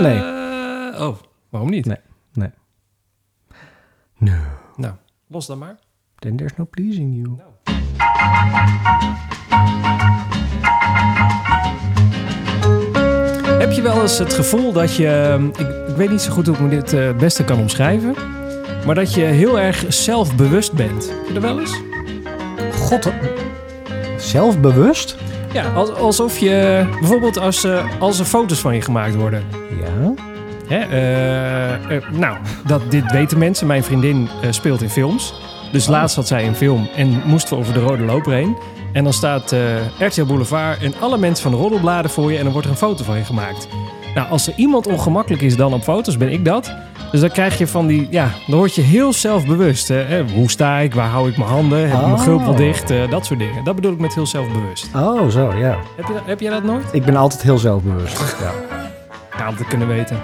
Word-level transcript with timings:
nee. 0.00 0.18
Oh, 1.00 1.16
waarom 1.48 1.70
niet? 1.70 1.86
Nee. 1.86 1.98
Nee. 2.32 2.50
No. 4.18 4.32
Nou, 4.76 4.94
los 5.26 5.46
dan 5.46 5.58
maar. 5.58 5.78
Then 6.14 6.36
there's 6.36 6.56
no 6.56 6.64
pleasing 6.64 7.16
you. 7.16 7.36
Heb 13.58 13.72
je 13.72 13.82
wel 13.82 14.02
eens 14.02 14.18
het 14.18 14.32
gevoel 14.34 14.72
dat 14.72 14.96
je... 14.96 15.06
ehm, 15.06 15.44
Ik, 15.46 15.88
ik 15.88 15.96
weet 15.96 16.10
niet 16.10 16.20
zo 16.20 16.32
goed 16.32 16.46
hoe 16.46 16.54
ik 16.54 16.60
me 16.60 16.68
dit 16.68 16.92
eh, 16.92 17.06
het 17.06 17.16
beste 17.16 17.44
kan 17.44 17.58
omschrijven. 17.58 18.14
Maar 18.86 18.94
dat 18.94 19.14
je 19.14 19.20
heel 19.20 19.58
erg 19.60 19.84
zelfbewust 19.88 20.72
bent. 20.72 21.08
Heb 21.08 21.26
je 21.26 21.32
dat 21.32 21.42
wel 21.42 21.60
eens? 21.60 21.80
God, 22.74 23.12
zelfbewust? 24.18 25.16
Ja, 25.52 25.64
als- 25.74 25.90
alsof 25.94 26.38
je... 26.38 26.86
Bijvoorbeeld 27.00 27.38
als, 27.38 27.64
eh, 27.64 27.84
als 27.98 28.18
er 28.18 28.24
foto's 28.24 28.60
van 28.60 28.74
je 28.74 28.80
gemaakt 28.82 29.14
worden. 29.14 29.44
Ja. 29.80 30.14
Hè, 30.68 30.78
eh, 30.78 31.96
eh, 31.96 32.02
nou, 32.12 32.36
dat, 32.66 32.90
dit 32.90 33.12
weten 33.12 33.38
mensen. 33.38 33.66
Mijn 33.66 33.84
vriendin 33.84 34.28
speelt 34.50 34.82
in 34.82 34.90
films. 34.90 35.34
Dus 35.72 35.86
laatst 35.86 36.16
had 36.16 36.26
zij 36.26 36.46
een 36.46 36.54
film 36.54 36.88
en 36.96 37.22
moesten 37.24 37.54
we 37.56 37.60
over 37.62 37.74
de 37.74 37.80
rode 37.80 38.02
loper 38.04 38.32
heen. 38.32 38.56
En 38.92 39.04
dan 39.04 39.12
staat 39.12 39.54
RTL 39.98 40.24
Boulevard 40.24 40.82
en 40.82 40.94
alle 41.00 41.18
mensen 41.18 41.42
van 41.42 41.52
de 41.52 41.58
roddelbladen 41.58 42.10
voor 42.10 42.32
je... 42.32 42.36
en 42.38 42.42
dan 42.42 42.52
wordt 42.52 42.66
er 42.66 42.72
een 42.72 42.78
foto 42.78 43.04
van 43.04 43.16
je 43.16 43.24
gemaakt. 43.24 43.68
Nou, 44.14 44.28
als 44.30 44.46
er 44.46 44.52
iemand 44.56 44.86
ongemakkelijk 44.86 45.42
is 45.42 45.56
dan 45.56 45.72
op 45.72 45.82
foto's, 45.82 46.16
ben 46.16 46.32
ik 46.32 46.44
dat. 46.44 46.74
Dus 47.10 47.20
dan 47.20 47.30
krijg 47.30 47.58
je 47.58 47.66
van 47.66 47.86
die... 47.86 48.06
Ja, 48.10 48.28
dan 48.46 48.58
word 48.58 48.74
je 48.74 48.80
heel 48.82 49.12
zelfbewust. 49.12 49.88
Hè? 49.88 50.24
Hoe 50.34 50.50
sta 50.50 50.78
ik? 50.78 50.94
Waar 50.94 51.08
hou 51.08 51.28
ik 51.28 51.36
mijn 51.36 51.48
handen? 51.50 51.78
Heb 51.78 51.88
ik 51.88 52.00
mijn 52.00 52.12
Oh. 52.12 52.20
gulp 52.22 52.44
wel 52.44 52.54
dicht? 52.54 52.90
Eh, 52.90 53.10
dat 53.10 53.26
soort 53.26 53.38
dingen. 53.38 53.64
Dat 53.64 53.74
bedoel 53.74 53.92
ik 53.92 53.98
met 53.98 54.14
heel 54.14 54.26
zelfbewust. 54.26 54.88
Oh, 54.96 55.28
zo, 55.28 55.52
ja. 55.56 55.76
Heb, 55.96 56.06
je 56.06 56.14
heb 56.24 56.40
jij 56.40 56.50
dat 56.50 56.62
nooit? 56.62 56.84
Ik 56.92 57.04
ben 57.04 57.16
altijd 57.16 57.42
heel 57.42 57.58
zelfbewust. 57.58 58.36
Ja, 58.40 58.50
Ja, 59.38 59.48
om 59.48 59.56
te 59.56 59.64
kunnen 59.64 59.88
weten. 59.88 60.16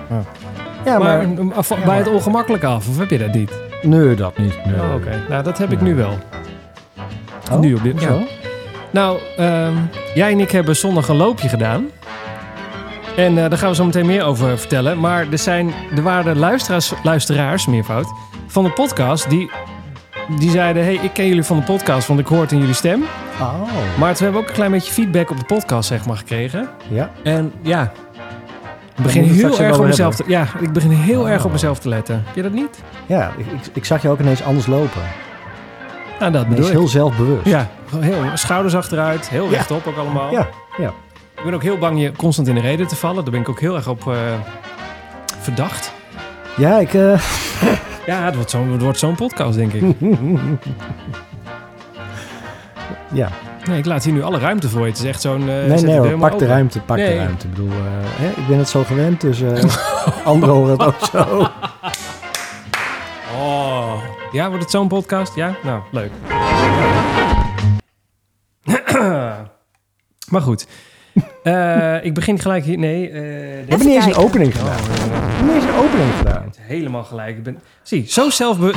ja 0.84 0.98
maar 0.98 1.28
maar... 1.28 1.44
maar, 1.44 1.54
af- 1.54 1.84
bij 1.84 1.96
het 1.96 2.08
ongemakkelijke 2.08 2.66
af, 2.66 2.88
of 2.88 2.98
heb 2.98 3.10
je 3.10 3.18
dat 3.18 3.34
niet? 3.34 3.52
Nee, 3.82 4.14
dat 4.14 4.38
niet. 4.38 4.54
Nee. 4.66 4.74
Oh, 4.80 4.94
Oké, 4.94 5.22
nou 5.28 5.42
dat 5.42 5.58
heb 5.58 5.72
ik 5.72 5.80
Nee. 5.80 5.92
nu 5.92 5.96
wel. 5.98 6.18
Oh, 7.52 7.58
nu 7.58 7.74
op 7.74 7.82
dit 7.82 8.00
ja. 8.00 8.18
Nou, 8.90 9.18
ehm, 9.36 9.72
jij 10.14 10.32
en 10.32 10.40
ik 10.40 10.50
hebben 10.50 10.76
zondag 10.76 11.08
een 11.08 11.16
loopje 11.16 11.48
gedaan. 11.48 11.86
En 13.16 13.38
eh, 13.42 13.48
daar 13.48 13.58
gaan 13.58 13.68
we 13.68 13.74
zo 13.74 13.84
meteen 13.84 14.06
meer 14.06 14.24
over 14.24 14.58
vertellen. 14.58 15.00
Maar 15.00 15.26
er, 15.30 15.38
zijn, 15.38 15.72
er 15.96 16.02
waren 16.02 16.38
luisteraars, 16.38 16.92
luisteraars, 17.02 17.66
meervoud, 17.66 18.06
van 18.46 18.64
de 18.64 18.70
podcast 18.70 19.30
die, 19.30 19.50
die 20.38 20.50
zeiden... 20.50 20.84
hey, 20.84 20.94
ik 20.94 21.12
ken 21.12 21.26
jullie 21.26 21.42
van 21.42 21.56
de 21.56 21.62
podcast, 21.62 22.08
want 22.08 22.20
ik 22.20 22.26
hoor 22.26 22.40
het 22.40 22.52
in 22.52 22.58
jullie 22.58 22.74
stem. 22.74 23.02
Oh, 23.40 23.62
Maar 23.98 24.14
toen 24.14 24.24
hebben 24.24 24.32
we 24.32 24.38
ook 24.38 24.48
een 24.48 24.54
klein 24.54 24.70
beetje 24.70 24.92
feedback 24.92 25.30
op 25.30 25.38
de 25.38 25.44
podcast 25.44 25.88
zeg 25.88 26.06
maar, 26.06 26.16
gekregen. 26.16 26.68
ja. 26.88 27.10
En 27.22 27.52
ja, 27.62 27.92
ik 28.96 29.02
begin 29.02 29.22
we 29.22 29.28
heel 29.28 29.60
erg 29.60 29.78
op 29.78 29.84
mezelf 29.84 30.14
te, 30.16 30.24
ja, 30.26 30.46
ik 30.60 30.72
begin 30.72 30.90
heel 30.90 31.20
Oh. 31.20 31.30
erg 31.30 31.44
op 31.44 31.52
mezelf 31.52 31.78
te 31.78 31.88
letten. 31.88 32.22
Heb 32.26 32.34
je 32.34 32.42
dat 32.42 32.52
niet? 32.52 32.82
Ja, 33.06 33.32
ik, 33.36 33.46
ik, 33.46 33.60
ik 33.72 33.84
zag 33.84 34.02
je 34.02 34.08
ook 34.08 34.20
ineens 34.20 34.42
anders 34.42 34.66
lopen. 34.66 35.02
Nou, 36.20 36.32
dat 36.32 36.48
bedoel 36.48 36.64
ik. 36.66 36.70
heel 36.72 36.88
zelfbewust. 36.88 37.46
Ja, 37.46 37.68
heel 37.96 38.16
schouders 38.34 38.74
achteruit, 38.74 39.28
heel 39.28 39.44
Ja. 39.44 39.50
rechtop 39.50 39.86
ook 39.86 39.96
allemaal. 39.96 40.32
Ja, 40.32 40.48
ja. 40.78 40.92
Ik 41.46 41.52
ben 41.52 41.60
ook 41.60 41.66
heel 41.66 41.78
bang 41.78 42.00
je 42.00 42.12
constant 42.12 42.48
in 42.48 42.54
de 42.54 42.60
reden 42.60 42.86
te 42.86 42.96
vallen. 42.96 43.22
Daar 43.22 43.32
ben 43.32 43.40
ik 43.40 43.48
ook 43.48 43.60
heel 43.60 43.74
erg 43.76 43.88
op 43.88 44.08
eh, 44.08 44.16
verdacht. 45.38 45.92
Ja, 46.56 46.78
ik... 46.78 46.94
eh, 46.94 47.20
Ja, 48.06 48.24
het 48.24 48.34
wordt 48.34 48.50
zo'n 48.50 48.72
het 48.72 48.82
wordt 48.82 48.98
zo'n 48.98 49.14
podcast, 49.14 49.56
denk 49.56 49.72
ik. 49.72 49.82
ja. 53.20 53.28
Nee, 53.68 53.78
ik 53.78 53.84
laat 53.84 54.04
hier 54.04 54.12
nu 54.12 54.22
alle 54.22 54.38
ruimte 54.38 54.68
voor 54.68 54.80
je. 54.80 54.86
Het 54.86 54.98
is 54.98 55.04
echt 55.04 55.20
zo'n... 55.20 55.40
zet 55.40 55.68
Nee, 55.68 55.80
nee 55.82 55.98
hoor, 55.98 56.18
pak 56.18 56.38
de 56.38 56.46
ruimte, 56.46 56.80
pak 56.80 56.96
Nee. 56.96 57.08
de 57.08 57.16
ruimte. 57.16 57.46
Ik 57.46 57.54
bedoel, 57.54 57.70
hè, 57.72 58.28
ik 58.28 58.46
ben 58.46 58.58
het 58.58 58.68
zo 58.68 58.84
gewend, 58.84 59.20
dus 59.20 59.42
anderen 60.24 60.54
horen 60.54 60.70
het 60.72 60.82
ook 60.82 61.00
zo. 61.12 61.48
Oh. 63.36 64.02
Ja, 64.32 64.48
wordt 64.48 64.62
het 64.62 64.72
zo'n 64.72 64.88
podcast? 64.88 65.34
Ja? 65.34 65.54
Nou, 65.62 65.82
leuk. 65.90 66.10
maar 70.32 70.42
goed. 70.42 70.66
Eh, 71.46 72.04
ik 72.04 72.14
begin 72.14 72.38
gelijk 72.38 72.64
hier... 72.64 72.78
Nee. 72.78 73.08
eh, 73.10 73.12
We 73.20 73.64
hebben 73.68 73.86
niet 73.86 73.96
eens 73.96 74.04
een 74.06 74.14
opening 74.14 74.52
Oh, 74.54 74.58
gedaan. 74.60 74.76
We 74.76 74.92
hebben 74.92 75.46
niet 75.54 75.54
eens 75.54 75.64
een 75.64 75.78
opening 75.84 76.10
gedaan. 76.18 76.44
helemaal 76.60 77.04
gelijk. 77.04 77.36
Ik 77.36 77.42
ben, 77.42 77.58
zie, 77.82 78.04
zo, 78.08 78.30
zelfbe 78.30 78.72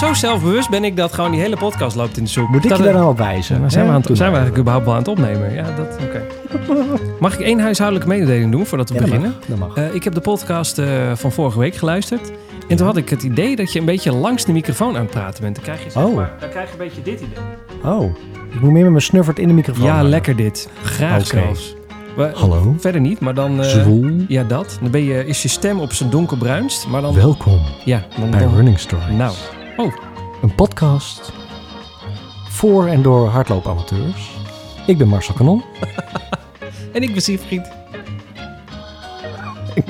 zo 0.00 0.12
zelfbewust 0.14 0.70
ben 0.70 0.84
ik 0.84 0.96
dat 0.96 1.12
gewoon 1.12 1.30
die 1.30 1.40
hele 1.40 1.56
podcast 1.56 1.96
loopt 1.96 2.16
in 2.16 2.24
de 2.24 2.30
soep. 2.30 2.48
Moet 2.48 2.62
ik 2.64 2.68
Dat 2.70 2.78
je 2.78 2.84
daar 2.84 2.92
nou 2.94 3.08
op 3.08 3.18
wijzen? 3.18 3.70
Zijn, 3.70 3.86
we, 3.86 3.92
aan 3.92 3.96
het, 4.02 4.16
zijn 4.16 4.32
we 4.32 4.36
nou. 4.38 4.44
eigenlijk 4.46 4.58
überhaupt 4.58 4.84
wel 4.84 4.94
aan 4.94 5.00
het 5.00 5.08
opnemen? 5.08 5.52
Ja, 5.54 5.64
dat, 5.76 5.98
oké. 6.02 6.22
Mag 7.20 7.34
ik 7.34 7.40
één 7.40 7.60
huishoudelijke 7.60 8.08
mededeling 8.10 8.50
doen 8.52 8.66
voordat 8.66 8.88
we 8.88 8.94
Ja, 8.94 9.00
dat 9.00 9.08
beginnen? 9.10 9.34
mag. 9.38 9.48
Dat 9.48 9.58
mag. 9.68 9.76
Eh, 9.76 9.94
ik 9.94 10.04
heb 10.04 10.14
de 10.14 10.20
podcast 10.20 10.80
van 11.14 11.32
vorige 11.32 11.58
week 11.58 11.74
geluisterd. 11.74 12.30
En 12.68 12.76
toen 12.76 12.86
had 12.86 12.96
ik 12.96 13.08
het 13.08 13.22
idee 13.22 13.56
dat 13.56 13.72
je 13.72 13.78
een 13.78 13.84
beetje 13.84 14.12
langs 14.12 14.44
de 14.44 14.52
microfoon 14.52 14.94
aan 14.96 15.02
het 15.02 15.10
praten 15.10 15.42
bent. 15.42 15.54
Dan 15.54 15.64
krijg 15.64 15.84
je, 15.84 15.90
zeg 15.90 16.02
Oh. 16.04 16.14
maar, 16.14 16.30
dan 16.40 16.48
krijg 16.48 16.66
je 16.66 16.72
een 16.72 16.78
beetje 16.78 17.02
dit 17.02 17.20
idee. 17.20 17.44
Oh, 17.92 18.16
ik 18.52 18.60
moet 18.60 18.70
meer 18.72 18.82
met 18.82 18.90
mijn 18.90 19.02
snuffert 19.02 19.38
in 19.38 19.48
de 19.48 19.54
microfoon. 19.54 19.84
Ja, 19.86 20.02
lekker 20.02 20.36
dit. 20.36 20.68
Graag 20.82 21.26
zelfs. 21.26 21.74
We- 22.16 22.30
Hallo, 22.34 22.74
Verder 22.78 23.00
niet, 23.00 23.20
maar 23.20 23.34
dan... 23.34 23.60
eh, 23.62 23.68
zwoel. 23.68 24.10
ja, 24.28 24.42
dat. 24.44 24.78
Dan 24.80 24.90
ben 24.90 25.02
je, 25.04 25.26
is 25.26 25.42
je 25.42 25.48
stem 25.48 25.80
op 25.80 25.92
zijn 25.92 26.10
donkerbruinst. 26.10 26.86
Maar 26.86 27.00
dan... 27.02 27.14
Welkom 27.14 27.60
Ja, 27.84 28.02
dan... 28.18 28.30
bij 28.30 28.40
dan 28.40 28.54
Running 28.54 28.78
Stories. 28.78 29.16
nou. 29.16 29.34
Oh. 29.76 29.92
Een 30.42 30.54
podcast 30.54 31.32
voor 32.48 32.86
en 32.86 33.02
door 33.02 33.28
hardloopamateurs. 33.28 34.30
Ik 34.86 34.98
ben 34.98 35.08
Marcel 35.08 35.34
Kanon. 35.34 35.62
En 36.92 37.02
ik 37.02 37.12
ben 37.12 37.22
Siegfried. 37.22 37.60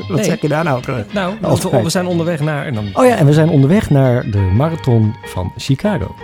Wat 0.09 0.16
Nee. 0.16 0.25
zeg 0.25 0.41
je 0.41 0.49
daar 0.49 0.65
nou? 0.65 0.83
Nou, 1.12 1.34
want 1.41 1.62
we, 1.71 1.83
we 1.83 1.91
zijn 1.91 2.06
onderweg 2.06 2.41
naar... 2.41 2.66
En 2.66 2.75
dan, 2.75 2.89
Oh 2.94 3.04
ja, 3.06 3.16
en 3.16 3.27
we 3.27 3.33
zijn 3.33 3.49
onderweg 3.49 3.91
naar 3.91 4.31
de 4.31 4.39
marathon 4.39 5.15
van 5.25 5.53
Chicago. 5.56 6.15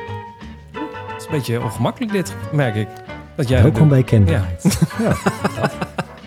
het 0.73 1.17
is 1.19 1.25
een 1.25 1.31
beetje 1.31 1.63
ongemakkelijk 1.63 2.13
dit, 2.13 2.35
merk 2.53 2.75
ik. 2.75 2.89
Dat 3.39 3.49
jij 3.49 3.63
Welkom 3.63 3.89
bij 3.89 4.03
Kendraad. 4.03 4.79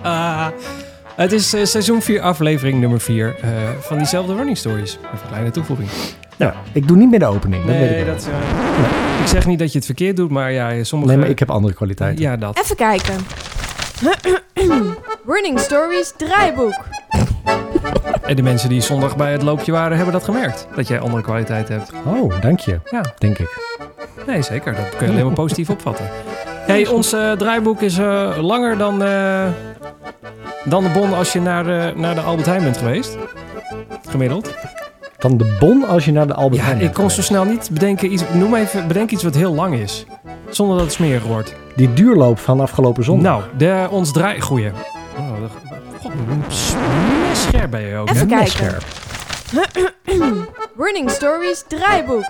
Ah, 0.02 0.48
het 1.16 1.32
is 1.32 1.54
eh, 1.54 1.66
seizoen 1.66 2.02
4, 2.02 2.22
aflevering 2.22 2.80
nummer 2.80 3.00
4 3.00 3.36
eh, 3.42 3.50
van 3.80 3.98
diezelfde 3.98 4.36
Running 4.36 4.58
Stories. 4.58 4.92
Even 4.92 5.10
een 5.22 5.28
kleine 5.28 5.52
toevoeging. 5.52 5.90
Nou, 6.38 6.54
ik 6.72 6.88
doe 6.88 6.98
niet 6.98 7.10
meer 7.10 7.20
de 7.20 7.26
opening. 7.26 7.66
Dat 7.66 7.76
weet 7.76 7.90
Nee, 7.90 8.00
ik 8.00 8.06
wel. 8.06 8.14
dat, 8.16 8.28
eh, 8.28 9.22
ik 9.22 9.28
zeg 9.28 9.46
niet 9.46 9.60
dat 9.60 9.72
je 9.72 9.78
het 9.78 9.86
verkeerd 9.86 10.16
doet, 10.16 10.30
maar 10.30 10.52
ja, 10.52 10.84
sommige... 10.84 11.12
Nee, 11.12 11.22
maar 11.22 11.30
ik 11.30 11.40
heb 11.40 11.50
andere 11.50 11.74
kwaliteiten. 11.74 12.24
Ja, 12.24 12.38
dat. 12.38 12.60
Even 12.60 12.76
kijken. 12.76 13.16
Running 15.34 15.60
Stories 15.60 16.14
draaiboek. 16.18 16.80
En 18.22 18.36
de 18.36 18.42
mensen 18.42 18.70
die 18.70 18.82
zondag 18.82 19.16
bij 19.16 19.32
het 19.32 19.42
loopje 19.42 19.72
waren, 19.72 19.96
hebben 19.96 20.14
dat 20.14 20.24
gemerkt. 20.24 20.68
Dat 20.76 20.88
jij 20.88 21.00
andere 21.00 21.24
kwaliteit 21.24 21.68
hebt. 21.68 21.92
Oh, 22.06 22.42
dank 22.42 22.60
je. 22.60 22.80
Ja. 22.92 23.14
Denk 23.18 23.38
ik. 23.40 23.60
Nee, 24.28 24.42
zeker. 24.42 24.76
Dat 24.76 24.98
kun 24.98 25.06
je 25.08 25.12
alleen 25.14 25.26
maar 25.26 25.34
positief 25.46 25.70
opvatten. 25.70 26.06
Hey, 26.72 26.88
ons 26.88 27.14
eh, 27.14 27.32
draaiboek 27.32 27.82
is 27.82 27.98
eh, 27.98 28.38
langer 28.42 28.78
dan, 28.78 29.04
eh, 29.04 29.48
dan 30.64 30.84
de 30.84 30.90
bon 30.90 31.14
als 31.14 31.34
je 31.34 31.42
naar 31.42 31.64
de, 31.64 31.94
naar 31.96 32.16
de 32.16 32.22
Albert 32.22 32.48
Heijn 32.48 32.64
bent 32.64 32.78
geweest. 32.78 33.18
Gemiddeld. 34.10 34.54
Dan 35.18 35.38
de 35.38 35.58
bon 35.60 35.88
als 35.88 36.06
je 36.06 36.12
naar 36.12 36.28
de 36.28 36.34
Albert 36.34 36.56
Ja, 36.56 36.62
Heijn 36.62 36.78
ik 36.78 36.84
bent 36.84 36.96
kon 36.96 37.10
zo 37.10 37.22
snel 37.22 37.44
niet 37.44 37.70
bedenken. 37.72 38.12
Iets, 38.14 38.24
noem 38.34 38.56
even, 38.56 38.88
bedenk 38.88 39.12
iets 39.12 39.24
wat 39.24 39.36
heel 39.36 39.54
lang 39.54 39.76
is. 39.76 40.06
Zonder 40.50 40.76
dat 40.76 40.86
het 40.86 40.94
smerig 40.96 41.24
wordt. 41.24 41.56
Die 41.76 41.94
duurloop 41.94 42.40
van 42.40 42.60
afgelopen 42.60 43.04
zondag. 43.04 43.32
Nou, 43.32 43.58
de, 43.58 43.88
ons 43.90 44.12
draai... 44.12 44.42
Goeie. 44.42 44.72
Oh, 45.18 45.28
de- 45.42 46.00
God, 46.02 46.12
scherp 47.34 47.72
ben 47.72 47.82
je 47.82 47.96
ook. 47.96 48.10
Even 48.10 48.28
kijken. 48.28 48.48
scherp. 48.48 48.84
Running 50.84 51.10
Stories 51.10 51.64
draaiboek. 51.68 52.26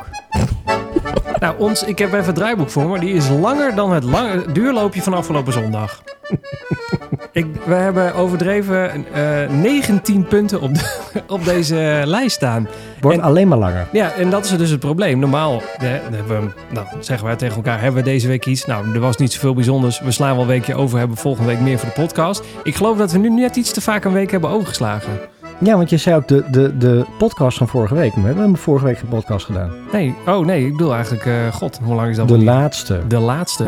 Nou, 1.40 1.56
ons, 1.58 1.84
ik 1.84 1.98
heb 2.00 2.14
even 2.14 2.26
het 2.26 2.36
draaiboek 2.36 2.70
voor 2.70 2.90
me. 2.90 3.00
Die 3.00 3.14
is 3.14 3.30
langer 3.30 3.76
dan 3.76 3.92
het 3.94 4.04
lange, 4.04 4.52
duurloopje 4.52 5.02
van 5.02 5.14
afgelopen 5.14 5.54
zondag. 5.54 6.02
ik, 7.32 7.46
we 7.66 7.74
hebben 7.74 8.14
overdreven 8.16 9.06
eh 9.14 9.50
19 9.50 10.24
punten 10.28 10.62
op, 10.62 10.74
de- 10.76 11.02
op 11.28 11.46
deze 11.46 12.02
lijst 12.06 12.36
staan. 12.36 12.68
Wordt 13.02 13.18
En- 13.18 13.24
alleen 13.24 13.48
maar 13.48 13.58
langer. 13.58 13.88
Ja, 13.92 14.12
en 14.12 14.30
dat 14.30 14.46
is 14.46 14.58
dus 14.58 14.70
het 14.70 14.80
probleem. 14.80 15.20
Normaal 15.20 15.62
hè, 15.78 16.00
we, 16.28 16.40
nou, 16.70 16.86
zeggen 17.00 17.28
wij 17.28 17.36
tegen 17.36 17.56
elkaar, 17.56 17.82
hebben 17.82 18.04
we 18.04 18.10
deze 18.10 18.28
week 18.28 18.46
iets? 18.46 18.66
Nou, 18.66 18.94
er 18.94 19.00
was 19.00 19.18
niet 19.18 19.34
zoveel 19.34 19.54
bijzonders. 19.54 20.00
We 20.00 20.12
slaan 20.12 20.32
wel 20.34 20.42
een 20.42 20.48
weekje 20.48 20.76
over, 20.76 21.00
hebben 21.00 21.18
volgende 21.18 21.50
week 21.52 21.60
meer 21.60 21.80
voor 21.80 21.90
de 21.96 22.02
podcast. 22.02 22.44
Ik 22.64 22.76
geloof 22.76 22.98
dat 22.98 23.12
we 23.12 23.18
nu 23.18 23.30
net 23.30 23.56
iets 23.56 23.72
te 23.72 23.82
vaak 23.82 24.04
een 24.06 24.14
week 24.14 24.32
hebben 24.32 24.50
overgeslagen. 24.50 25.20
Ja, 25.64 25.78
want 25.78 25.90
je 25.90 25.98
zei 25.98 26.16
ook 26.16 26.28
de, 26.28 26.44
de, 26.52 26.78
de 26.78 27.06
podcast 27.18 27.58
van 27.58 27.68
vorige 27.68 27.96
week. 27.96 28.16
Maar 28.16 28.34
we 28.34 28.40
hebben 28.40 28.58
vorige 28.58 28.86
week 28.86 28.98
geen 28.98 29.10
podcast 29.10 29.46
gedaan. 29.46 29.72
Nee, 29.92 30.16
oh 30.28 30.46
nee, 30.46 30.66
ik 30.66 30.72
bedoel 30.72 30.94
eigenlijk, 30.94 31.26
eh, 31.26 31.54
god, 31.54 31.80
hoe 31.84 31.96
lang 31.96 32.10
is 32.10 32.16
dat? 32.16 32.28
De 32.28 32.38
laatste. 32.38 33.08
de 33.08 33.20
laatste. 33.20 33.64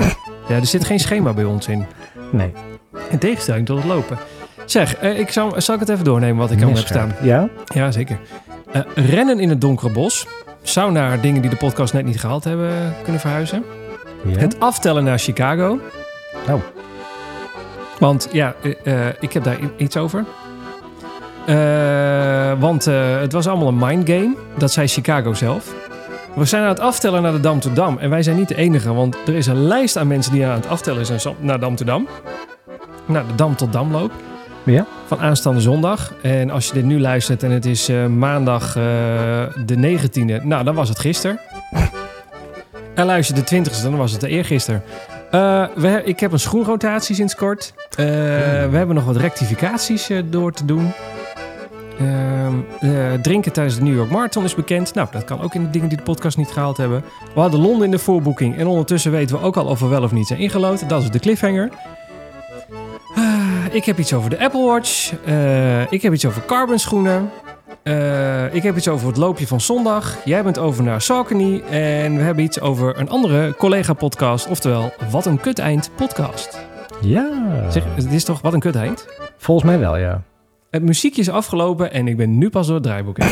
Ja, 0.47 0.55
er 0.55 0.65
zit 0.65 0.85
geen 0.85 0.99
schema 0.99 1.33
bij 1.33 1.43
ons 1.43 1.67
in. 1.67 1.85
Nee. 2.31 2.53
In 3.09 3.17
tegenstelling 3.17 3.65
tot 3.65 3.77
het 3.77 3.85
lopen. 3.85 4.17
Zeg, 4.65 4.95
eh, 4.95 5.19
ik 5.19 5.29
zal, 5.29 5.53
zal 5.57 5.73
ik 5.73 5.79
het 5.79 5.89
even 5.89 6.03
doornemen 6.03 6.37
wat 6.37 6.51
ik 6.51 6.57
allemaal 6.57 6.75
heb 6.75 6.85
staan? 6.85 7.11
Ja? 7.21 7.49
Ja, 7.65 7.91
zeker. 7.91 8.19
Eh, 8.71 8.81
rennen 8.95 9.39
in 9.39 9.49
het 9.49 9.61
donkere 9.61 9.91
bos. 9.91 10.27
Zou 10.61 10.91
naar 10.91 11.21
dingen 11.21 11.41
die 11.41 11.49
de 11.49 11.55
podcast 11.55 11.93
net 11.93 12.05
niet 12.05 12.19
gehaald 12.19 12.43
hebben 12.43 12.71
kunnen 13.03 13.21
verhuizen. 13.21 13.63
ja? 14.25 14.37
Het 14.37 14.59
aftellen 14.59 15.03
naar 15.03 15.19
Chicago. 15.19 15.79
Oh. 16.49 16.61
Want 17.99 18.29
ja, 18.31 18.55
ik 19.19 19.33
heb 19.33 19.43
daar 19.43 19.57
iets 19.77 19.97
over. 19.97 20.25
Eh, 21.45 22.59
want 22.59 22.87
eh, 22.87 23.19
het 23.19 23.31
was 23.31 23.47
allemaal 23.47 23.67
een 23.67 23.77
mindgame. 23.77 24.35
Dat 24.57 24.71
zei 24.71 24.87
Chicago 24.87 25.33
zelf. 25.33 25.73
We 26.35 26.45
zijn 26.45 26.63
aan 26.63 26.69
het 26.69 26.79
aftellen 26.79 27.21
naar 27.21 27.31
de 27.31 27.39
Dam 27.39 27.59
to 27.59 27.73
Dam. 27.73 27.97
En 27.97 28.09
wij 28.09 28.23
zijn 28.23 28.35
niet 28.35 28.47
de 28.47 28.55
enige, 28.55 28.93
want 28.93 29.17
er 29.27 29.33
is 29.33 29.47
een 29.47 29.67
lijst 29.67 29.97
aan 29.97 30.07
mensen 30.07 30.31
die 30.31 30.45
aan 30.45 30.55
het 30.55 30.67
aftellen 30.67 31.05
zijn 31.05 31.35
naar 31.39 31.59
Dam 31.59 31.75
to 31.75 31.85
Dam. 31.85 32.07
Naar 33.05 33.27
de 33.27 33.35
Dam 33.35 33.55
tot 33.55 33.73
Damloop. 33.73 34.11
Ja. 34.63 34.85
Van 35.05 35.19
aanstaande 35.19 35.61
zondag. 35.61 36.13
En 36.21 36.49
als 36.49 36.67
je 36.67 36.73
dit 36.73 36.83
nu 36.83 36.99
luistert 36.99 37.43
en 37.43 37.51
het 37.51 37.65
is 37.65 37.89
eh, 37.89 38.05
maandag 38.05 38.73
de 38.73 39.97
19e, 39.99 40.43
nou 40.43 40.63
dan 40.63 40.75
was 40.75 40.89
het 40.89 40.99
gisteren. 40.99 41.39
en 42.95 43.05
luister 43.05 43.35
de 43.35 43.55
20e, 43.55 43.81
dan 43.81 43.97
was 43.97 44.11
het 44.11 44.21
de 44.21 44.27
eergisteren. 44.27 44.83
We, 45.75 46.01
ik 46.05 46.19
heb 46.19 46.31
een 46.31 46.39
schoenrotatie 46.39 47.15
sinds 47.15 47.35
kort. 47.35 47.73
We 47.95 48.03
hebben 48.71 48.95
nog 48.95 49.05
wat 49.05 49.15
rectificaties 49.15 50.09
door 50.29 50.51
te 50.51 50.65
doen. 50.65 50.93
Ehm, 52.03 52.53
eh, 52.79 53.13
drinken 53.21 53.51
tijdens 53.51 53.75
de 53.75 53.83
New 53.83 53.95
York 53.95 54.09
Marathon 54.09 54.43
is 54.43 54.55
bekend. 54.55 54.93
Nou, 54.93 55.07
dat 55.11 55.23
kan 55.23 55.41
ook 55.41 55.53
in 55.55 55.63
de 55.63 55.69
dingen 55.69 55.89
die 55.89 55.97
de 55.97 56.03
podcast 56.03 56.37
niet 56.37 56.51
gehaald 56.51 56.77
hebben. 56.77 57.03
We 57.33 57.39
hadden 57.39 57.59
Londen 57.59 57.85
in 57.85 57.91
de 57.91 57.99
voorboeking. 57.99 58.57
En 58.57 58.67
ondertussen 58.67 59.11
weten 59.11 59.37
we 59.37 59.43
ook 59.43 59.57
al 59.57 59.65
of 59.65 59.79
we 59.79 59.87
wel 59.87 60.03
of 60.03 60.11
niet 60.11 60.27
zijn 60.27 60.39
ingelood. 60.39 60.89
Dat 60.89 61.01
is 61.01 61.09
de 61.09 61.19
cliffhanger. 61.19 61.69
Ah, 63.15 63.23
ik 63.71 63.85
heb 63.85 63.99
iets 63.99 64.13
over 64.13 64.29
de 64.29 64.39
Apple 64.39 64.65
Watch. 64.65 65.13
Eh, 65.25 65.91
ik 65.91 66.01
heb 66.01 66.13
iets 66.13 66.25
over 66.25 66.45
carbon 66.45 66.79
schoenen. 66.79 67.29
Eh, 67.83 68.53
ik 68.53 68.63
heb 68.63 68.77
iets 68.77 68.87
over 68.87 69.07
het 69.07 69.17
loopje 69.17 69.47
van 69.47 69.61
zondag. 69.61 70.17
Jij 70.25 70.43
bent 70.43 70.57
over 70.57 70.83
naar 70.83 71.01
Saucony. 71.01 71.61
En 71.69 72.17
we 72.17 72.21
hebben 72.21 72.43
iets 72.43 72.59
over 72.59 72.99
een 72.99 73.09
andere 73.09 73.55
collega-podcast. 73.55 74.47
Oftewel, 74.47 74.93
Wat 75.11 75.25
een 75.25 75.39
kut 75.39 75.59
eind 75.59 75.89
podcast. 75.95 76.59
Ja. 77.01 77.29
Zeg, 77.69 77.83
het 77.95 78.13
is 78.13 78.23
toch 78.23 78.41
Wat 78.41 78.53
een 78.53 78.59
kut 78.59 78.75
eind? 78.75 79.07
Volgens 79.37 79.67
mij 79.67 79.79
wel, 79.79 79.97
ja. 79.97 80.21
Het 80.73 80.83
muziekje 80.83 81.21
is 81.21 81.29
afgelopen 81.29 81.91
en 81.91 82.07
ik 82.07 82.17
ben 82.17 82.37
nu 82.37 82.49
pas 82.49 82.65
door 82.65 82.75
het 82.75 82.83
draaiboek 82.83 83.17
heen. 83.23 83.31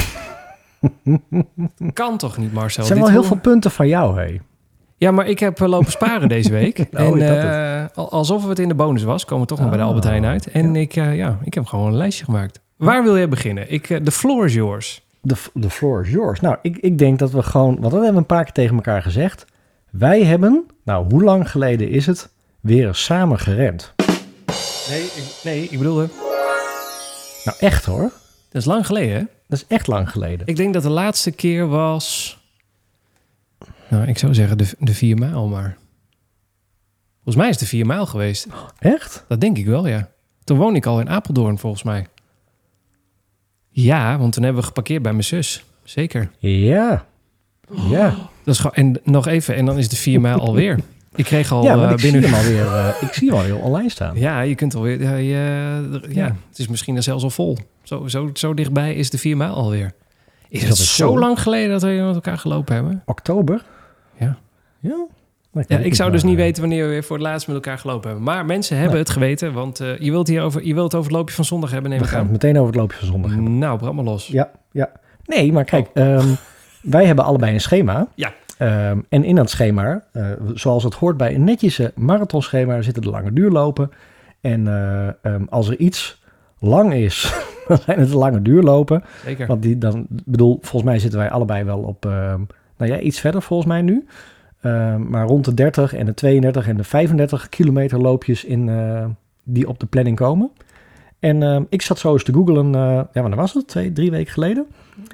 kan 1.94 2.18
toch 2.18 2.38
niet, 2.38 2.54
Marcel? 2.54 2.78
Het 2.84 2.88
zijn 2.92 3.00
wel 3.04 3.10
heel 3.10 3.24
veel 3.24 3.38
punten 3.40 3.72
van 3.72 3.88
jou, 3.88 4.20
hé. 4.22 4.40
Ja, 4.98 5.12
maar 5.12 5.28
ik 5.28 5.40
heb 5.40 5.62
eh, 5.62 5.68
lopen 5.68 5.92
sparen 5.92 6.30
deze 6.38 6.52
week. 6.52 6.80
Oh, 6.80 7.00
en 7.00 7.12
dat 7.20 7.38
eh, 7.38 7.84
al- 7.98 8.12
alsof 8.12 8.48
het 8.48 8.60
in 8.60 8.68
de 8.68 8.76
bonus 8.76 9.04
was, 9.04 9.26
komen 9.26 9.42
we 9.44 9.50
toch 9.50 9.60
nog 9.60 9.68
bij 9.68 9.78
de 9.78 9.84
Ah, 9.84 9.90
Albert 9.90 10.08
Heijn 10.08 10.26
uit. 10.26 10.48
En 10.52 10.76
ik, 10.76 10.96
eh, 10.96 11.16
ja, 11.16 11.38
ik 11.44 11.54
heb 11.54 11.66
gewoon 11.66 11.88
een 11.88 11.96
lijstje 11.98 12.26
gemaakt. 12.26 12.62
Waar 12.78 13.04
wil 13.04 13.18
jij 13.18 13.30
beginnen? 13.30 13.72
Ik, 13.72 13.86
the 14.04 14.12
floor 14.12 14.46
is 14.46 14.54
yours. 14.54 15.06
De, 15.22 15.36
de 15.54 15.70
floor 15.70 16.02
is 16.02 16.10
yours. 16.12 16.40
Nou, 16.40 16.58
ik, 16.62 16.78
ik 16.78 16.98
denk 16.98 17.20
dat 17.20 17.32
we 17.32 17.44
gewoon... 17.44 17.70
Want 17.72 17.82
dat 17.82 17.92
hebben 17.92 18.12
we 18.14 18.18
een 18.18 18.26
paar 18.26 18.44
keer 18.44 18.54
tegen 18.54 18.76
elkaar 18.76 19.02
gezegd. 19.02 19.46
Wij 19.92 20.24
hebben, 20.24 20.66
nou, 20.84 21.06
hoe 21.10 21.24
lang 21.24 21.52
geleden 21.52 21.90
is 21.90 22.06
het, 22.06 22.30
weer 22.60 22.88
eens 22.88 23.04
samen 23.04 23.40
gerend? 23.40 23.94
Nee, 24.90 25.02
ik, 25.04 25.24
nee, 25.44 25.64
ik 25.64 25.78
bedoelde, 25.78 26.10
Nou, 27.46 27.58
echt 27.60 27.86
hoor. 27.86 28.12
dat 28.50 28.62
is 28.62 28.66
lang 28.66 28.86
geleden, 28.86 29.16
hè? 29.16 29.24
Dat 29.48 29.60
is 29.60 29.66
echt 29.68 29.88
lang 29.88 30.10
geleden. 30.10 30.48
Ik 30.48 30.56
denk 30.56 30.74
dat 30.74 30.84
de 30.84 30.90
laatste 30.90 31.32
keer 31.32 31.68
was... 31.68 32.40
Nou, 33.90 34.08
ik 34.08 34.18
zou 34.18 34.34
zeggen 34.34 34.58
de, 34.58 34.76
de 34.80 34.94
vier 34.94 35.18
mijl, 35.18 35.48
maar... 35.48 35.78
Volgens 37.14 37.36
mij 37.36 37.46
is 37.46 37.52
het 37.52 37.60
de 37.60 37.70
vier 37.70 37.86
mijl 37.86 38.06
geweest. 38.06 38.48
Echt? 38.80 39.26
Dat 39.28 39.42
denk 39.42 39.58
ik 39.58 39.66
wel, 39.66 39.88
ja. 39.88 40.10
Toen 40.44 40.58
woon 40.58 40.76
ik 40.76 40.86
al 40.86 41.00
in 41.00 41.10
Apeldoorn, 41.10 41.58
volgens 41.58 41.84
mij. 41.84 42.08
Ja, 43.70 44.18
want 44.18 44.34
toen 44.34 44.44
hebben 44.44 44.62
we 44.62 44.68
geparkeerd 44.68 45.02
bij 45.02 45.12
mijn 45.12 45.24
zus. 45.24 45.64
Zeker. 45.84 46.32
Ja. 46.38 47.06
Ja. 47.90 48.16
Dat 48.44 48.54
is 48.54 48.60
gewoon, 48.60 48.76
en 48.76 49.02
nog 49.04 49.28
even, 49.28 49.56
en 49.56 49.66
dan 49.66 49.78
is 49.78 49.90
de 49.90 49.96
vier 49.96 50.22
mijl 50.22 50.40
alweer. 50.40 50.80
Ik 51.16 51.25
kreeg 51.25 51.52
al 51.52 51.63
ja, 51.63 51.75
maar 51.75 51.86
eh, 51.88 51.92
ik 51.92 52.02
binnen... 52.02 52.22
zie 52.24 52.31
hem 52.31 52.40
alweer, 52.46 52.78
eh, 52.78 53.02
ik 53.02 53.13
zie 53.13 53.28
hem 53.30 53.38
alweer 53.38 53.58
online 53.60 53.90
staan. 53.90 54.16
Ja, 54.19 54.42
je 54.42 54.56
kunt 54.56 54.75
alweer... 54.75 55.02
Ja, 55.02 55.16
ja, 55.16 55.90
Ja. 56.10 56.36
het 56.50 56.60
is 56.60 56.68
misschien 56.68 56.96
er 56.96 57.04
zelfs 57.04 57.24
al 57.24 57.30
vol. 57.30 57.58
Zo, 57.84 58.08
zo, 58.08 58.30
zo 58.34 58.54
dichtbij 58.54 58.94
is 58.94 59.10
de 59.10 59.18
vier 59.18 59.38
mijl 59.38 59.54
alweer. 59.54 59.92
Is 60.50 60.60
dat 60.60 60.69
het 60.69 60.78
is 60.78 60.96
zo 60.96 61.19
lang 61.19 61.40
geleden 61.42 61.69
dat 61.69 61.81
we 61.81 61.88
met 62.06 62.16
elkaar 62.16 62.38
gelopen 62.38 62.75
hebben? 62.75 63.02
Oktober? 63.06 63.63
Ja. 64.19 64.38
Ja? 64.80 65.06
Ja, 65.68 65.78
ik 65.78 65.96
zou 65.96 66.12
dus 66.12 66.24
niet 66.24 66.38
eh, 66.38 66.44
weten 66.44 66.62
wanneer 66.62 66.84
we 66.84 66.90
weer 66.90 67.04
voor 67.04 67.18
het 67.18 67.25
laatst 67.25 67.48
met 67.48 67.56
elkaar 67.56 67.78
gelopen 67.78 68.08
hebben. 68.10 68.24
Maar 68.25 68.46
mensen 68.46 68.75
hebben 68.75 68.94
Nee. 68.94 69.04
het 69.04 69.12
geweten, 69.12 69.54
want 69.54 69.78
je, 69.78 70.12
wilt 70.12 70.28
hier 70.28 70.42
over, 70.42 70.66
je 70.66 70.74
wilt 70.74 70.92
het 70.92 70.96
over 70.96 71.12
het 71.12 71.19
loopje 71.19 71.36
van 71.36 71.46
zondag 71.46 71.72
hebben, 71.72 71.90
neem 71.92 72.00
We 72.00 72.06
gaan 72.08 72.22
het 72.22 72.31
meteen 72.31 72.56
over 72.56 72.68
het 72.68 72.75
loopje 72.75 72.98
van 72.98 73.08
zondag 73.08 73.31
hebben. 73.31 73.58
Nou, 73.58 73.78
brand 73.78 73.96
maar 73.96 74.04
los. 74.04 74.28
Ja, 74.28 74.52
ja. 74.72 74.90
Nee, 75.25 75.52
maar 75.52 75.63
kijk, 75.63 75.90
ehm, 75.94 76.28
wij 76.81 77.06
hebben 77.06 77.25
allebei 77.25 77.54
een 77.54 77.62
schema. 77.62 78.08
Ja. 78.16 78.34
Ehm, 78.62 79.00
en 79.10 79.24
in 79.24 79.36
dat 79.36 79.50
schema, 79.50 80.04
eh, 80.12 80.25
zoals 80.54 80.84
het 80.84 80.94
hoort 80.94 81.18
bij 81.18 81.36
een 81.36 81.44
netjese 81.44 81.92
marathonschema, 81.96 82.81
zitten 82.81 83.04
de 83.04 83.10
lange 83.10 83.34
duurlopen. 83.34 83.92
En 84.42 84.68
eh, 84.68 85.08
ehm, 85.08 85.44
als 85.50 85.69
er 85.69 85.78
iets 85.78 86.24
lang 86.60 86.94
is, 86.94 87.34
dan 87.68 87.78
zijn 87.78 88.00
het 88.00 88.10
de 88.10 88.18
lange 88.18 88.42
duurlopen. 88.42 89.04
Zeker. 89.25 89.48
Want 89.48 89.62
die 89.62 89.78
dan, 89.78 90.06
bedoel, 90.10 90.58
volgens 90.62 90.92
mij 90.92 91.00
zitten 91.00 91.19
wij 91.19 91.30
allebei 91.30 91.63
wel 91.63 91.80
op, 91.80 92.06
ehm, 92.06 92.40
nou 92.78 92.92
ja, 92.92 93.00
iets 93.00 93.19
verder 93.19 93.42
volgens 93.42 93.69
mij 93.69 93.81
nu. 93.81 94.06
Maar 95.08 95.25
rond 95.25 95.46
de 95.46 95.54
30 95.54 95.94
en 95.94 96.06
de 96.06 96.13
32 96.13 96.68
en 96.68 96.78
de 96.78 96.84
35 96.84 97.50
kilometer 97.50 98.00
loopjes 98.00 98.46
in, 98.46 98.69
eh, 98.69 99.06
die 99.44 99.68
op 99.68 99.80
de 99.80 99.86
planning 99.86 100.16
komen. 100.16 100.52
En 101.19 101.68
ik 101.69 101.81
zat 101.81 102.00
zo 102.00 102.13
eens 102.13 102.24
te 102.24 102.34
googlen, 102.34 102.75
eh, 102.75 102.81
ja, 103.13 103.22
wanneer 103.22 103.36
was 103.36 103.54
het? 103.54 103.68
Twee, 103.68 103.92
drie 103.92 104.12
weken 104.12 104.34
geleden. 104.34 104.66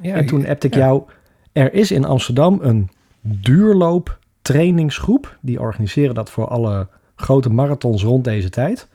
Ja, 0.01 0.15
en 0.15 0.25
toen 0.25 0.47
appte 0.47 0.67
ik 0.67 0.73
ja. 0.73 0.79
jou, 0.79 1.03
er 1.51 1.73
is 1.73 1.91
in 1.91 2.05
Amsterdam 2.05 2.59
een 2.61 2.89
duurloop 3.27 4.19
trainingsgroep. 4.41 5.37
Die 5.41 5.59
organiseren 5.59 6.15
dat 6.15 6.29
voor 6.29 6.47
alle 6.47 6.87
grote 7.15 7.49
marathons 7.49 8.03
rond 8.03 8.23
deze 8.23 8.49
tijd. 8.49 8.87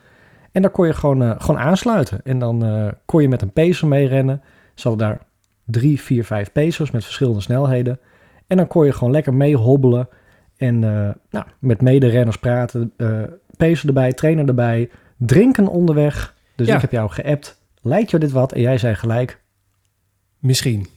En 0.51 0.61
daar 0.61 0.71
kon 0.71 0.85
je 0.87 0.93
gewoon, 0.93 1.23
eh, 1.23 1.31
gewoon 1.37 1.61
aansluiten. 1.61 2.19
En 2.23 2.39
dan 2.39 2.65
eh, 2.65 2.87
kon 3.05 3.21
je 3.21 3.27
met 3.27 3.41
een 3.41 3.51
pacer 3.51 3.87
meerennen. 3.87 4.41
Ze 4.73 4.87
hadden 4.87 5.07
daar 5.07 5.19
drie, 5.65 6.01
vier, 6.01 6.25
vijf 6.25 6.51
pacers 6.51 6.91
met 6.91 7.03
verschillende 7.03 7.41
snelheden. 7.41 7.99
En 8.47 8.57
dan 8.57 8.67
kon 8.67 8.85
je 8.85 8.91
gewoon 8.91 9.13
lekker 9.13 9.33
mee 9.33 9.55
hobbelen. 9.55 10.07
En 10.57 10.83
eh, 10.83 11.09
nou, 11.29 11.45
met 11.59 11.81
mederenners 11.81 12.37
praten. 12.37 12.93
pacer 13.57 13.87
erbij, 13.87 14.13
trainer 14.13 14.47
erbij. 14.47 14.89
Drinken 15.17 15.67
onderweg. 15.67 16.35
Dus 16.55 16.67
Ja. 16.67 16.75
ik 16.75 16.81
heb 16.81 16.91
jou 16.91 17.09
geappt. 17.09 17.61
Lijkt 17.81 18.11
je 18.11 18.17
dit 18.17 18.31
wat? 18.31 18.51
En 18.51 18.61
jij 18.61 18.77
zei 18.77 18.95
gelijk. 18.95 19.41
Misschien. 20.39 20.87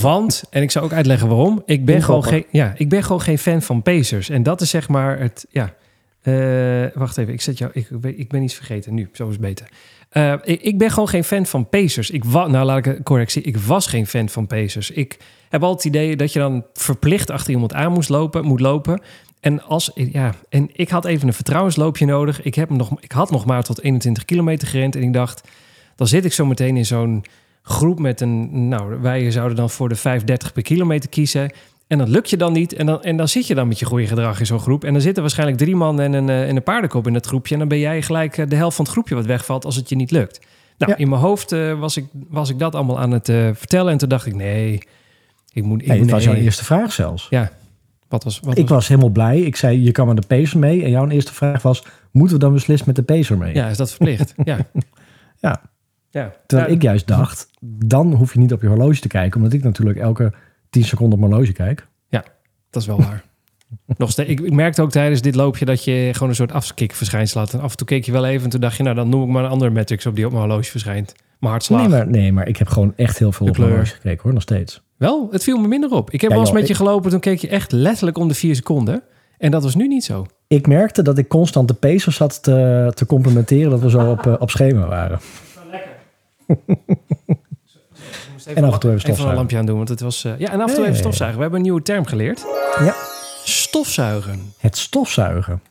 Want, 0.00 0.42
en 0.50 0.62
ik 0.62 0.70
zou 0.70 0.84
ook 0.84 0.92
uitleggen 0.92 1.28
waarom, 1.28 1.62
ik 1.66 1.84
ben, 1.84 2.02
gewoon 2.02 2.24
geen, 2.24 2.44
ja, 2.50 2.74
ik 2.76 2.88
ben 2.88 3.02
gewoon 3.02 3.20
geen 3.20 3.38
fan 3.38 3.62
van 3.62 3.82
Pacers. 3.82 4.28
En 4.28 4.42
dat 4.42 4.60
is 4.60 4.70
zeg 4.70 4.88
maar 4.88 5.18
het, 5.18 5.46
ja. 5.50 5.74
Eh, 6.22 6.84
wacht 6.94 7.18
even, 7.18 7.32
ik 7.32 7.40
zet 7.40 7.58
jou, 7.58 7.70
ik, 7.74 7.88
ik 8.16 8.28
ben- 8.28 8.42
iets 8.42 8.54
vergeten 8.54 8.94
nu, 8.94 9.08
zo 9.12 9.26
is 9.26 9.32
het 9.32 9.40
beter. 9.40 9.68
Eh, 10.08 10.34
ik, 10.44 10.62
ik 10.62 10.78
ben 10.78 10.90
gewoon 10.90 11.08
geen 11.08 11.24
fan 11.24 11.46
van 11.46 11.68
Pacers. 11.68 12.10
Ik 12.10 12.24
wa, 12.24 12.46
nou, 12.46 12.66
laat 12.66 12.78
ik 12.78 12.84
het 12.84 13.02
correctie. 13.02 13.42
Ik 13.42 13.56
was 13.56 13.86
geen 13.86 14.06
fan 14.06 14.28
van 14.28 14.46
Pacers. 14.46 14.90
Ik 14.90 15.16
heb 15.48 15.62
altijd 15.62 15.84
het 15.84 15.94
idee 15.94 16.16
dat 16.16 16.32
je 16.32 16.38
dan 16.38 16.64
verplicht 16.72 17.30
achter 17.30 17.52
iemand 17.52 17.74
aan 17.74 17.92
moest 17.92 18.08
lopen, 18.08 18.44
moet 18.44 18.60
lopen. 18.60 19.00
En, 19.40 19.62
als, 19.62 19.90
ja, 19.94 20.34
en 20.48 20.68
ik 20.72 20.88
had 20.88 21.04
even 21.04 21.26
een 21.28 21.34
vertrouwensloopje 21.34 22.06
nodig. 22.06 22.42
Ik, 22.42 22.54
heb 22.54 22.70
nog, 22.70 22.90
ik 23.00 23.12
had 23.12 23.30
nog 23.30 23.44
maar 23.44 23.62
tot 23.62 23.82
21 23.82 24.24
kilometer 24.24 24.68
gerend. 24.68 24.96
En 24.96 25.02
ik 25.02 25.12
dacht, 25.12 25.48
dan 25.96 26.06
zit 26.06 26.24
ik 26.24 26.32
zo 26.32 26.46
meteen 26.46 26.76
in 26.76 26.86
zo'n 26.86 27.24
groep 27.68 27.98
met 27.98 28.20
een... 28.20 28.68
Nou, 28.68 29.00
wij 29.00 29.30
zouden 29.30 29.56
dan 29.56 29.70
voor 29.70 29.88
de 29.88 29.96
5,30 29.96 30.52
per 30.52 30.62
kilometer 30.62 31.08
kiezen. 31.08 31.52
En 31.86 31.98
dat 31.98 32.08
lukt 32.08 32.30
je 32.30 32.36
dan 32.36 32.52
niet. 32.52 32.72
En 32.72 32.86
dan, 32.86 33.02
en 33.02 33.16
dan 33.16 33.28
zit 33.28 33.46
je 33.46 33.54
dan 33.54 33.68
met 33.68 33.78
je 33.78 33.84
goede 33.84 34.06
gedrag 34.06 34.40
in 34.40 34.46
zo'n 34.46 34.60
groep. 34.60 34.84
En 34.84 34.92
dan 34.92 35.02
zitten 35.02 35.22
waarschijnlijk 35.22 35.58
drie 35.58 35.76
man 35.76 36.00
en 36.00 36.12
een, 36.12 36.28
eh, 36.28 36.48
en 36.48 36.56
een 36.56 36.62
paardenkop 36.62 37.06
in 37.06 37.12
dat 37.12 37.26
groepje. 37.26 37.52
En 37.52 37.58
dan 37.58 37.68
ben 37.68 37.78
jij 37.78 38.02
gelijk 38.02 38.38
eh, 38.38 38.48
de 38.48 38.56
helft 38.56 38.76
van 38.76 38.84
het 38.84 38.94
groepje 38.94 39.14
wat 39.14 39.26
wegvalt 39.26 39.64
als 39.64 39.76
het 39.76 39.88
je 39.88 39.96
niet 39.96 40.10
lukt. 40.10 40.40
Nou, 40.78 40.92
Ja. 40.92 40.98
in 40.98 41.08
mijn 41.08 41.20
hoofd 41.20 41.52
eh, 41.52 41.78
was, 41.78 41.96
ik, 41.96 42.04
was 42.28 42.50
ik 42.50 42.58
dat 42.58 42.74
allemaal 42.74 42.98
aan 42.98 43.10
het 43.10 43.24
vertellen. 43.58 43.92
En 43.92 43.98
toen 43.98 44.08
dacht 44.08 44.26
ik, 44.26 44.34
nee, 44.34 44.82
ik 45.52 45.62
moet... 45.62 45.82
Ik, 45.82 45.88
Nee, 45.88 46.04
was 46.04 46.24
jouw 46.24 46.34
eerste 46.34 46.64
vraag 46.64 46.92
zelfs. 46.92 47.26
Ja, 47.30 47.50
wat 48.08 48.24
was... 48.24 48.40
Wat 48.42 48.58
Ik 48.58 48.68
was 48.68 48.76
was 48.76 48.88
helemaal 48.88 49.10
blij. 49.10 49.40
Ik 49.40 49.56
zei, 49.56 49.82
je 49.84 49.92
kan 49.92 50.06
met 50.06 50.16
de 50.16 50.26
pacer 50.26 50.58
mee. 50.58 50.84
En 50.84 50.90
jouw 50.90 51.08
eerste 51.08 51.34
vraag 51.34 51.62
was, 51.62 51.84
moeten 52.10 52.36
we 52.36 52.42
dan 52.42 52.52
beslist 52.52 52.86
met 52.86 52.96
de 52.96 53.02
pacer 53.02 53.38
mee? 53.38 53.54
ja, 53.54 53.68
is 53.68 53.76
dat 53.76 53.90
verplicht? 53.90 54.34
ja. 54.44 54.58
Ja. 55.40 55.60
Ja. 56.10 56.32
Terwijl 56.46 56.68
Ja, 56.68 56.76
ik 56.76 56.82
juist 56.82 57.06
dacht, 57.06 57.50
dan 57.60 58.14
hoef 58.14 58.32
je 58.32 58.38
niet 58.38 58.52
op 58.52 58.62
je 58.62 58.68
horloge 58.68 59.00
te 59.00 59.08
kijken. 59.08 59.36
Omdat 59.36 59.52
ik 59.52 59.62
natuurlijk 59.62 59.98
elke 59.98 60.32
10 60.70 60.84
seconden 60.84 61.14
op 61.14 61.20
mijn 61.20 61.32
horloge 61.32 61.52
kijk. 61.52 61.86
Dat 62.70 62.82
is 62.82 62.88
wel 62.88 62.98
waar. 62.98 63.24
Nog 63.96 64.10
steeds, 64.10 64.30
ik, 64.30 64.40
ik 64.40 64.52
merkte 64.52 64.82
ook 64.82 64.90
tijdens 64.90 65.20
dit 65.20 65.34
loopje 65.34 65.64
dat 65.64 65.84
je 65.84 66.10
gewoon 66.12 66.28
een 66.28 66.34
soort 66.34 66.52
afkikverschijnsel 66.52 67.40
had. 67.40 67.52
En 67.52 67.60
af 67.60 67.70
en 67.70 67.76
toe 67.76 67.86
keek 67.86 68.04
je 68.04 68.12
wel 68.12 68.26
even 68.26 68.44
en 68.44 68.50
toen 68.50 68.60
dacht 68.60 68.76
je, 68.76 68.82
nou 68.82 68.94
dan 68.94 69.08
noem 69.08 69.22
ik 69.22 69.28
maar 69.28 69.44
een 69.44 69.50
andere 69.50 69.70
matrix 69.70 70.06
op 70.06 70.14
die 70.14 70.26
op 70.26 70.32
mijn 70.32 70.44
horloge 70.44 70.70
verschijnt. 70.70 71.14
Mijn 71.38 71.52
hartslag. 71.52 71.80
Nee 71.80 71.88
maar, 71.88 72.08
nee, 72.08 72.32
maar 72.32 72.48
ik 72.48 72.56
heb 72.56 72.68
gewoon 72.68 72.92
echt 72.96 73.18
heel 73.18 73.32
veel 73.32 73.46
De 73.46 73.52
op 73.52 73.58
mijn 73.58 73.70
horloge 73.70 73.94
gekeken 73.94 74.22
hoor, 74.22 74.32
nog 74.32 74.42
steeds. 74.42 74.82
Wel, 74.96 75.28
het 75.30 75.42
viel 75.42 75.58
me 75.58 75.68
minder 75.68 75.90
op. 75.90 76.10
Ik 76.10 76.20
heb 76.20 76.30
Ja, 76.30 76.36
wel 76.36 76.44
eens 76.44 76.54
met 76.54 76.68
je 76.68 76.74
gelopen, 76.74 77.10
toen 77.10 77.20
keek 77.20 77.38
je 77.38 77.48
echt 77.48 77.72
letterlijk 77.72 78.18
om 78.18 78.28
de 78.28 78.34
vier 78.34 78.54
seconden. 78.54 79.02
En 79.38 79.50
dat 79.50 79.62
was 79.62 79.74
nu 79.74 79.88
niet 79.88 80.04
zo. 80.04 80.26
Ik 80.46 80.66
merkte 80.66 81.02
dat 81.02 81.18
ik 81.18 81.28
constant 81.28 81.68
de 81.68 81.74
pacer 81.74 82.12
zat 82.12 82.42
te, 82.42 82.90
te 82.94 83.06
complimenteren 83.06 83.70
dat 83.70 83.80
we 83.80 83.90
zo 83.90 84.10
op, 84.10 84.26
eh, 84.26 84.34
op 84.38 84.50
schema 84.50 84.86
waren. 84.86 85.18
En 88.54 88.64
af 88.64 88.74
en 88.74 88.80
toe 88.80 88.90
even 88.90 88.92
Even 88.92 88.92
een 88.92 89.00
stofzuigen. 89.00 89.34
lampje 89.34 89.56
aan 89.58 89.66
doen, 89.66 89.76
want 89.76 89.88
het 89.88 90.00
was... 90.00 90.24
eh, 90.24 90.38
ja, 90.38 90.50
en 90.50 90.60
af 90.60 90.68
en 90.68 90.74
toe 90.74 90.84
even 90.84 90.96
stofzuigen. 90.96 91.36
We 91.36 91.42
hebben 91.42 91.60
een 91.60 91.66
nieuwe 91.66 91.82
term 91.82 92.06
geleerd. 92.06 92.46
Ja. 92.78 92.94
Stofzuigen. 93.44 94.52
Het 94.58 94.76
stofzuigen. 94.76 95.62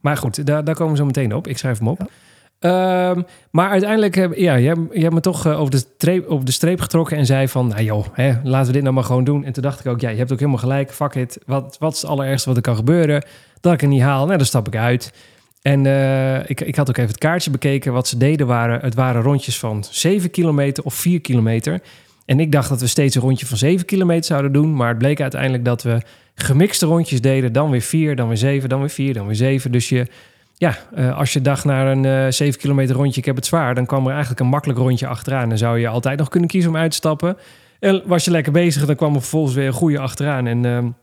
Maar 0.00 0.16
goed, 0.16 0.46
daar, 0.46 0.64
daar 0.64 0.74
komen 0.74 0.92
we 0.92 0.98
zo 0.98 1.04
meteen 1.04 1.34
op. 1.34 1.46
Ik 1.46 1.58
schrijf 1.58 1.78
hem 1.78 1.88
op. 1.88 2.10
Ehm, 2.58 3.22
maar 3.50 3.70
uiteindelijk, 3.70 4.14
ja, 4.16 4.58
jij, 4.58 4.60
jij 4.60 5.02
hebt 5.02 5.14
me 5.14 5.20
toch 5.20 5.46
eh, 5.46 5.60
over, 5.60 5.70
de 5.70 5.76
streep, 5.96 6.26
over 6.26 6.44
de 6.44 6.52
streep 6.52 6.80
getrokken 6.80 7.16
en 7.16 7.26
zei 7.26 7.48
van, 7.48 7.68
nou 7.68 7.82
joh, 7.82 8.06
hè, 8.12 8.32
laten 8.42 8.66
we 8.66 8.72
dit 8.72 8.82
nou 8.82 8.94
maar 8.94 9.04
gewoon 9.04 9.24
doen. 9.24 9.44
En 9.44 9.52
toen 9.52 9.62
dacht 9.62 9.80
ik 9.80 9.86
ook, 9.86 10.00
ja, 10.00 10.08
je 10.08 10.16
hebt 10.16 10.32
ook 10.32 10.38
helemaal 10.38 10.60
gelijk, 10.60 10.92
fuck 10.92 11.14
it. 11.14 11.38
Wat, 11.46 11.76
wat 11.78 11.94
is 11.94 12.02
het 12.02 12.10
allerergste 12.10 12.48
wat 12.48 12.56
er 12.56 12.62
kan 12.62 12.76
gebeuren? 12.76 13.24
Dat 13.60 13.72
ik 13.72 13.80
het 13.80 13.90
niet 13.90 14.02
haal, 14.02 14.24
nou, 14.24 14.36
dan 14.36 14.46
stap 14.46 14.66
ik 14.66 14.76
uit. 14.76 15.12
En 15.62 15.86
eh, 15.86 16.50
ik, 16.50 16.60
ik 16.60 16.76
had 16.76 16.88
ook 16.88 16.96
even 16.96 17.10
het 17.10 17.18
kaartje 17.18 17.50
bekeken. 17.50 17.92
Wat 17.92 18.08
ze 18.08 18.16
deden 18.16 18.46
waren, 18.46 18.80
het 18.80 18.94
waren 18.94 19.22
rondjes 19.22 19.58
van 19.58 19.84
7 19.90 20.30
kilometer 20.30 20.84
of 20.84 20.94
4 20.94 21.20
kilometer. 21.20 21.80
En 22.26 22.40
ik 22.40 22.52
dacht 22.52 22.68
dat 22.68 22.80
we 22.80 22.86
steeds 22.86 23.14
een 23.14 23.22
rondje 23.22 23.46
van 23.46 23.56
7 23.56 23.86
kilometer 23.86 24.24
zouden 24.24 24.52
doen. 24.52 24.74
Maar 24.76 24.88
het 24.88 24.98
bleek 24.98 25.20
uiteindelijk 25.20 25.64
dat 25.64 25.82
we 25.82 26.00
gemixte 26.34 26.86
rondjes 26.86 27.20
deden. 27.20 27.52
Dan 27.52 27.70
weer 27.70 27.80
4, 27.82 28.16
dan 28.16 28.28
weer 28.28 28.36
7, 28.36 28.68
dan 28.68 28.80
weer 28.80 28.88
4, 28.90 29.14
dan 29.14 29.26
weer 29.26 29.36
7. 29.36 29.72
Dus 29.72 29.88
je, 29.88 30.06
ja, 30.54 30.78
eh, 30.94 31.18
als 31.18 31.32
je 31.32 31.40
dacht 31.40 31.64
naar 31.64 31.86
een 31.86 32.04
eh 32.04 32.26
7 32.32 32.60
kilometer 32.60 32.94
rondje, 32.96 33.20
ik 33.20 33.26
heb 33.26 33.36
het 33.36 33.46
zwaar. 33.46 33.74
Dan 33.74 33.86
kwam 33.86 34.04
er 34.04 34.10
eigenlijk 34.10 34.40
een 34.40 34.46
makkelijk 34.46 34.78
rondje 34.78 35.06
achteraan. 35.06 35.48
Dan 35.48 35.58
zou 35.58 35.78
je 35.78 35.88
altijd 35.88 36.18
nog 36.18 36.28
kunnen 36.28 36.48
kiezen 36.48 36.70
om 36.70 36.76
uit 36.76 36.90
te 36.90 36.96
stappen. 36.96 37.36
En 37.80 38.02
was 38.06 38.24
je 38.24 38.30
lekker 38.30 38.52
bezig, 38.52 38.86
dan 38.86 38.96
kwam 38.96 39.14
er 39.14 39.20
vervolgens 39.20 39.54
weer 39.54 39.66
een 39.66 39.72
goede 39.72 39.98
achteraan. 39.98 40.46
En 40.46 40.96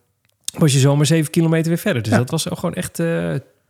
was 0.57 0.74
je 0.74 0.79
zomaar 0.79 1.05
7 1.05 1.31
kilometer 1.31 1.67
weer 1.67 1.77
verder. 1.77 2.01
Dus 2.03 2.12
Ja. 2.12 2.17
dat 2.17 2.29
was 2.29 2.45
gewoon 2.50 2.74
echt 2.74 3.00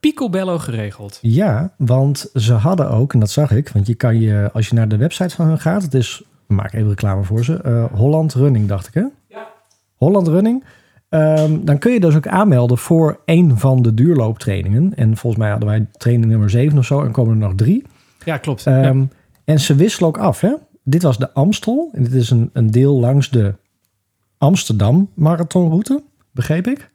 picobello 0.09 0.57
geregeld. 0.57 1.19
Ja, 1.21 1.73
want 1.77 2.29
ze 2.33 2.53
hadden 2.53 2.89
ook, 2.89 3.13
en 3.13 3.19
dat 3.19 3.29
zag 3.29 3.51
ik, 3.51 3.69
want 3.69 3.87
je 3.87 3.95
kan 3.95 4.19
je, 4.19 4.49
als 4.53 4.67
je 4.69 4.75
naar 4.75 4.87
de 4.87 4.97
website 4.97 5.35
van 5.35 5.47
hun 5.47 5.59
gaat, 5.59 5.81
het 5.81 5.93
is, 5.93 6.23
maak 6.47 6.73
even 6.73 6.89
reclame 6.89 7.23
voor 7.23 7.43
ze, 7.43 7.61
eh, 7.61 7.85
Holland 7.93 8.33
Running, 8.33 8.67
dacht 8.67 8.87
ik 8.87 8.93
hè? 8.93 9.03
Ja. 9.27 9.47
Holland 9.95 10.27
Running. 10.27 10.63
Ehm, 11.09 11.57
dan 11.63 11.77
kun 11.77 11.91
je 11.91 11.99
dus 11.99 12.15
ook 12.15 12.27
aanmelden 12.27 12.77
voor 12.77 13.19
een 13.25 13.57
van 13.57 13.81
de 13.81 13.93
duurlooptrainingen. 13.93 14.95
En 14.95 15.17
volgens 15.17 15.41
mij 15.41 15.51
hadden 15.51 15.69
wij 15.69 15.87
training 15.91 16.31
nummer 16.31 16.49
7 16.49 16.77
of 16.77 16.85
zo, 16.85 17.01
en 17.01 17.11
komen 17.11 17.31
er 17.33 17.47
nog 17.47 17.55
drie. 17.55 17.83
Ja, 18.25 18.37
klopt. 18.37 18.63
Ja. 18.63 18.83
Ehm, 18.83 19.03
En 19.45 19.59
ze 19.59 19.75
wisselen 19.75 20.09
ook 20.09 20.17
af, 20.17 20.41
hè? 20.41 20.53
Dit 20.83 21.03
was 21.03 21.17
de 21.17 21.33
Amstel, 21.33 21.89
en 21.93 22.03
dit 22.03 22.13
is 22.13 22.29
een, 22.29 22.49
een 22.53 22.71
deel 22.71 22.99
langs 22.99 23.29
de 23.29 23.55
Amsterdam 24.37 25.09
marathonroute, 25.13 26.03
begreep 26.31 26.67
ik. 26.67 26.89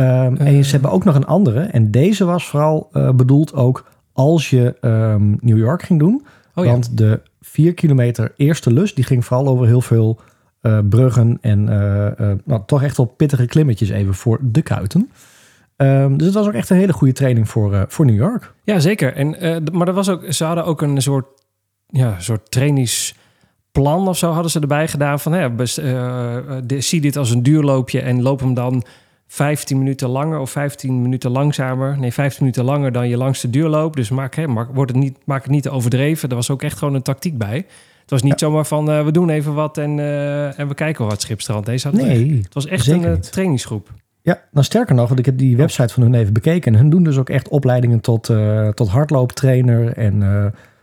Ehm, 0.00 0.34
en 0.36 0.64
ze 0.64 0.70
hebben 0.70 0.90
ook 0.90 1.04
nog 1.04 1.14
een 1.14 1.26
andere. 1.26 1.60
En 1.60 1.90
deze 1.90 2.24
was 2.24 2.46
vooral 2.46 2.88
eh, 2.92 3.10
bedoeld 3.10 3.54
ook 3.54 3.84
als 4.12 4.50
je 4.50 4.74
ehm, 4.80 5.30
New 5.40 5.58
York 5.58 5.82
ging 5.82 5.98
doen. 5.98 6.24
Oh 6.54 6.64
ja. 6.64 6.70
Want 6.70 6.96
de 6.98 7.20
4 7.40 7.74
kilometer 7.74 8.32
eerste 8.36 8.72
lus, 8.72 8.94
die 8.94 9.04
ging 9.04 9.24
vooral 9.24 9.46
over 9.48 9.66
heel 9.66 9.80
veel 9.80 10.20
eh, 10.60 10.78
bruggen 10.88 11.38
en 11.40 11.68
eh, 11.68 12.30
nou, 12.44 12.62
toch 12.66 12.82
echt 12.82 12.96
wel 12.96 13.06
pittige 13.06 13.46
klimmetjes 13.46 13.88
even 13.88 14.14
voor 14.14 14.38
de 14.42 14.62
kuiten. 14.62 15.10
Ehm, 15.76 16.16
dus 16.16 16.26
het 16.26 16.34
was 16.34 16.46
ook 16.46 16.52
echt 16.52 16.70
een 16.70 16.76
hele 16.76 16.92
goede 16.92 17.14
training 17.14 17.48
voor, 17.48 17.84
voor 17.88 18.04
New 18.06 18.16
York. 18.16 18.54
Ja, 18.64 18.78
zeker. 18.78 19.14
En, 19.14 19.64
maar 19.72 19.88
er 19.88 19.94
was 19.94 20.08
ook, 20.08 20.32
ze 20.32 20.44
hadden 20.44 20.64
ook 20.64 20.82
een 20.82 21.02
soort, 21.02 21.26
ja, 21.86 22.14
soort 22.18 22.50
trainingsplan 22.50 24.08
of 24.08 24.18
zo 24.18 24.30
hadden 24.30 24.50
ze 24.50 24.60
erbij 24.60 24.88
gedaan. 24.88 25.20
Van, 25.20 25.32
hè, 25.32 25.50
best, 25.50 25.76
de- 25.76 26.80
zie 26.80 27.00
dit 27.00 27.16
als 27.16 27.30
een 27.30 27.42
duurloopje 27.42 28.00
en 28.00 28.22
loop 28.22 28.40
hem 28.40 28.54
dan 28.54 28.84
15 29.32 29.78
minuten 29.78 30.08
langer 30.08 30.38
of 30.38 30.50
15 30.50 31.02
minuten 31.02 31.30
langzamer. 31.30 31.98
Nee, 31.98 32.12
15 32.12 32.38
minuten 32.44 32.64
langer 32.64 32.92
dan 32.92 33.08
je 33.08 33.16
langste 33.16 33.50
duurloop. 33.50 33.96
Dus 33.96 34.10
maak, 34.10 34.34
hè, 34.34 34.46
maak, 34.46 34.68
wordt 34.74 34.90
het 34.90 35.00
niet, 35.00 35.18
maak 35.24 35.42
het 35.42 35.50
niet 35.50 35.68
overdreven. 35.68 36.28
Er 36.28 36.34
was 36.34 36.50
ook 36.50 36.62
echt 36.62 36.78
gewoon 36.78 36.94
een 36.94 37.02
tactiek 37.02 37.38
bij. 37.38 37.56
Het 38.00 38.10
was 38.10 38.22
niet 38.22 38.38
zomaar 38.38 38.66
van, 38.66 38.90
eh, 38.90 39.04
we 39.04 39.10
doen 39.10 39.30
even 39.30 39.54
wat 39.54 39.78
en, 39.78 39.98
eh, 39.98 40.58
en 40.58 40.68
we 40.68 40.74
kijken 40.74 41.06
wat 41.06 41.20
schipstrand. 41.20 41.66
Deze 41.66 41.88
had 41.88 41.96
Nee, 41.96 42.40
Het 42.42 42.54
was 42.54 42.66
echt 42.66 42.86
een 42.86 43.04
eh, 43.04 43.10
niet. 43.10 43.32
trainingsgroep. 43.32 43.88
Ja, 44.22 44.40
nou 44.50 44.64
sterker 44.64 44.94
nog, 44.94 45.08
want 45.08 45.18
ik 45.18 45.26
heb 45.26 45.38
die 45.38 45.56
website 45.56 45.92
van 45.92 46.02
hun 46.02 46.14
even 46.14 46.32
bekeken. 46.32 46.72
En 46.72 46.78
hun 46.78 46.90
doen 46.90 47.02
dus 47.02 47.18
ook 47.18 47.30
echt 47.30 47.48
opleidingen 47.48 48.00
tot, 48.00 48.30
tot 48.74 48.88
hardlooptrainer 48.88 49.92
en 49.96 50.22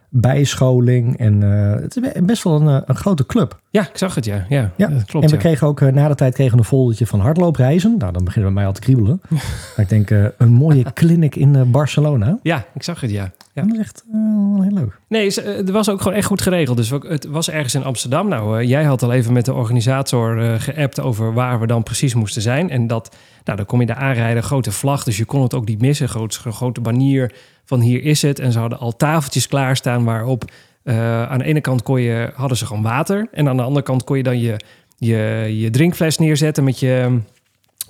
bijscholing. 0.10 1.18
En 1.18 1.44
eh, 1.44 1.82
het 1.82 1.96
is 1.96 2.12
best 2.24 2.44
wel 2.44 2.62
een, 2.62 2.68
eh, 2.68 2.82
een 2.86 2.96
grote 2.96 3.26
club. 3.26 3.60
Ja, 3.70 3.82
ik 3.82 3.98
zag 3.98 4.16
het, 4.16 4.26
ja. 4.26 4.46
Ja, 4.50 4.72
Ja, 4.76 4.88
dat 4.88 5.06
klopt. 5.06 5.26
en 5.26 5.32
we 5.32 5.36
ja. 5.36 5.42
kregen 5.42 5.68
ook 5.68 5.82
eh, 5.82 5.94
na 5.94 6.08
de 6.08 6.16
tijd 6.16 6.34
kregen 6.34 6.54
we 6.54 6.60
een 6.60 6.66
foldertje 6.66 7.08
van 7.08 7.20
hardloopreizen. 7.20 7.96
Nou, 7.98 8.12
dan 8.14 8.24
beginnen 8.24 8.50
we 8.50 8.56
mij 8.56 8.66
al 8.66 8.74
te 8.74 8.82
kriebelen. 8.82 9.22
maar 9.76 9.86
ik 9.86 9.90
denk, 9.90 10.10
een 10.38 10.54
mooie 10.54 10.84
clinic 10.94 11.36
in 11.36 11.72
Barcelona. 11.72 12.38
ja, 12.44 12.66
ik 12.74 12.84
zag 12.84 13.02
het, 13.02 13.12
ja. 13.12 13.32
Ja. 13.62 13.64
Dat 13.68 13.74
is 13.74 13.80
echt 13.80 14.04
eh, 14.12 14.20
wel 14.54 14.62
heel 14.64 14.72
leuk. 14.74 15.00
Nee, 15.08 15.30
ze- 15.30 15.42
eh, 15.42 15.56
het 15.56 15.70
was 15.70 15.90
ook 15.90 16.02
gewoon 16.02 16.18
echt 16.18 16.28
goed 16.28 16.42
geregeld. 16.42 16.78
Dus 16.78 16.90
het 16.90 17.26
was 17.26 17.50
ergens 17.50 17.76
in 17.76 17.84
Amsterdam. 17.84 18.28
Nou, 18.28 18.60
eh, 18.62 18.68
jij 18.70 18.84
had 18.84 19.04
al 19.04 19.12
even 19.14 19.34
met 19.34 19.46
de 19.46 19.54
organisator 19.54 20.60
geappt 20.60 21.00
over 21.00 21.34
waar 21.34 21.60
we 21.60 21.68
dan 21.68 21.84
precies 21.84 22.14
moesten 22.14 22.42
zijn. 22.42 22.70
En 22.70 22.88
dat, 22.88 23.16
nou, 23.44 23.58
dan 23.58 23.66
kom 23.66 23.80
je 23.80 23.86
daar 23.86 23.96
aanrijden, 23.96 24.44
grote 24.44 24.72
vlag. 24.72 25.04
Dus 25.04 25.18
je 25.18 25.26
kon 25.26 25.42
het 25.42 25.54
ook 25.54 25.68
niet 25.68 25.82
missen. 25.82 26.10
Groot, 26.10 26.36
grote 26.36 26.82
banier 26.82 27.34
van 27.66 27.80
hier 27.80 28.04
is 28.04 28.22
het. 28.22 28.40
En 28.40 28.52
ze 28.52 28.60
hadden 28.60 28.80
al 28.80 28.96
tafeltjes 28.96 29.48
klaarstaan 29.48 30.04
waarop 30.04 30.44
aan 31.30 31.38
de 31.38 31.44
ene 31.44 31.62
kant 31.62 31.84
kon 31.84 32.02
je, 32.02 32.32
hadden 32.36 32.58
ze 32.58 32.66
gewoon 32.66 32.84
water. 32.84 33.28
En 33.32 33.50
aan 33.50 33.58
de 33.58 33.64
andere 33.64 33.86
kant 33.86 34.04
kon 34.04 34.18
je 34.18 34.24
dan 34.24 34.40
je, 34.40 34.60
je, 34.98 35.18
je 35.60 35.70
drinkfles 35.70 36.18
neerzetten 36.18 36.64
met 36.64 36.80
je, 36.80 37.20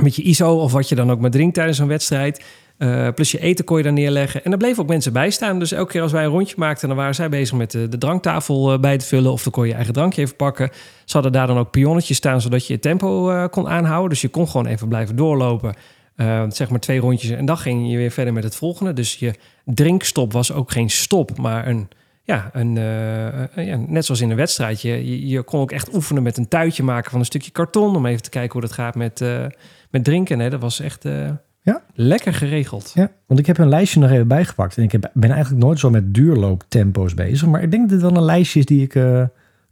met 0.02 0.16
je 0.16 0.22
ISO 0.22 0.56
of 0.56 0.72
wat 0.72 0.90
je 0.90 0.96
dan 0.96 1.12
ook 1.12 1.20
maar 1.20 1.30
drinkt 1.30 1.54
tijdens 1.54 1.78
een 1.80 1.88
wedstrijd. 1.88 2.44
Eh, 2.78 3.08
plus 3.16 3.32
je 3.32 3.40
eten 3.40 3.66
kon 3.66 3.78
je 3.78 3.84
daar 3.84 3.94
neerleggen. 3.94 4.44
En 4.44 4.52
er 4.52 4.58
bleven 4.58 4.84
ook 4.84 4.90
mensen 4.90 5.14
bij 5.14 5.30
staan. 5.30 5.60
Dus 5.60 5.72
elke 5.72 5.92
keer 5.92 6.02
als 6.02 6.12
wij 6.12 6.24
een 6.24 6.30
rondje 6.30 6.56
maakten, 6.58 6.88
dan 6.88 6.98
waren 6.98 7.16
zij 7.16 7.30
bezig 7.30 7.58
met 7.58 7.72
de, 7.72 7.98
dranktafel 7.98 8.74
eh, 8.74 8.80
bij 8.80 8.98
te 8.98 9.06
vullen. 9.06 9.32
Of 9.32 9.44
dan 9.44 9.52
kon 9.52 9.64
je 9.64 9.70
je 9.70 9.76
eigen 9.76 9.94
drankje 9.94 10.22
even 10.22 10.36
pakken. 10.36 10.70
Ze 11.06 11.14
hadden 11.14 11.32
daar 11.32 11.48
dan 11.48 11.58
ook 11.58 11.72
pionnetjes 11.72 12.18
staan, 12.18 12.42
zodat 12.42 12.68
je 12.68 12.74
je 12.74 12.80
tempo 12.80 13.30
eh, 13.30 13.46
kon 13.50 13.68
aanhouden. 13.68 14.10
Dus 14.10 14.22
je 14.22 14.28
kon 14.28 14.48
gewoon 14.48 14.66
even 14.66 14.88
blijven 14.88 15.16
doorlopen. 15.16 15.76
Zeg 16.50 16.70
maar 16.70 16.80
twee 16.80 17.00
rondjes. 17.00 17.32
En 17.32 17.46
dan 17.46 17.58
ging 17.58 17.92
je 17.92 17.98
weer 17.98 18.12
verder 18.12 18.34
met 18.34 18.44
het 18.44 18.56
volgende. 18.56 18.94
Dus 18.94 19.16
je 19.16 19.34
drinkstop 19.66 20.34
was 20.34 20.52
ook 20.52 20.72
geen 20.72 20.90
stop, 20.90 21.38
maar 21.38 21.68
een. 21.68 21.88
Ja, 22.24 22.50
een, 22.54 22.74
net 23.92 24.06
zoals 24.06 24.22
in 24.22 24.30
een 24.30 24.36
wedstrijd. 24.36 24.82
Je, 24.82 25.28
je, 25.28 25.42
kon 25.42 25.60
ook 25.60 25.72
echt 25.72 25.94
oefenen 25.94 26.24
met 26.24 26.38
een 26.38 26.48
tuitje 26.48 26.84
maken 26.84 27.12
van 27.12 27.20
een 27.20 27.26
stukje 27.26 27.52
karton. 27.52 27.96
Om 27.96 28.06
even 28.06 28.22
te 28.22 28.30
kijken 28.30 28.52
hoe 28.52 28.62
dat 28.62 28.72
gaat 28.72 28.96
met, 28.96 29.24
met 29.90 30.04
drinken. 30.04 30.40
Hè. 30.40 30.50
Dat 30.50 30.62
was 30.62 30.80
echt 30.80 31.06
Ja. 31.72 31.82
lekker 31.94 32.34
geregeld. 32.34 32.92
Ja, 32.96 33.12
want 33.26 33.40
ik 33.40 33.46
heb 33.46 33.58
een 33.58 33.70
lijstje 33.70 34.00
nog 34.00 34.10
even 34.10 34.28
bijgepakt. 34.28 34.78
En 34.78 34.84
ik 34.84 34.92
heb, 34.92 35.10
ben 35.14 35.32
eigenlijk 35.32 35.64
nooit 35.64 35.80
zo 35.80 35.90
met 35.90 36.14
duurlooptempo's 36.14 37.14
bezig. 37.14 37.48
Maar 37.48 37.62
ik 37.62 37.72
denk 37.72 37.90
dat 37.90 38.00
dit 38.00 38.10
wel 38.10 38.18
een 38.18 38.26
lijstje 38.26 38.60
is 38.60 38.66
die 38.66 38.82
ik 38.82 38.96
eh, 38.96 39.24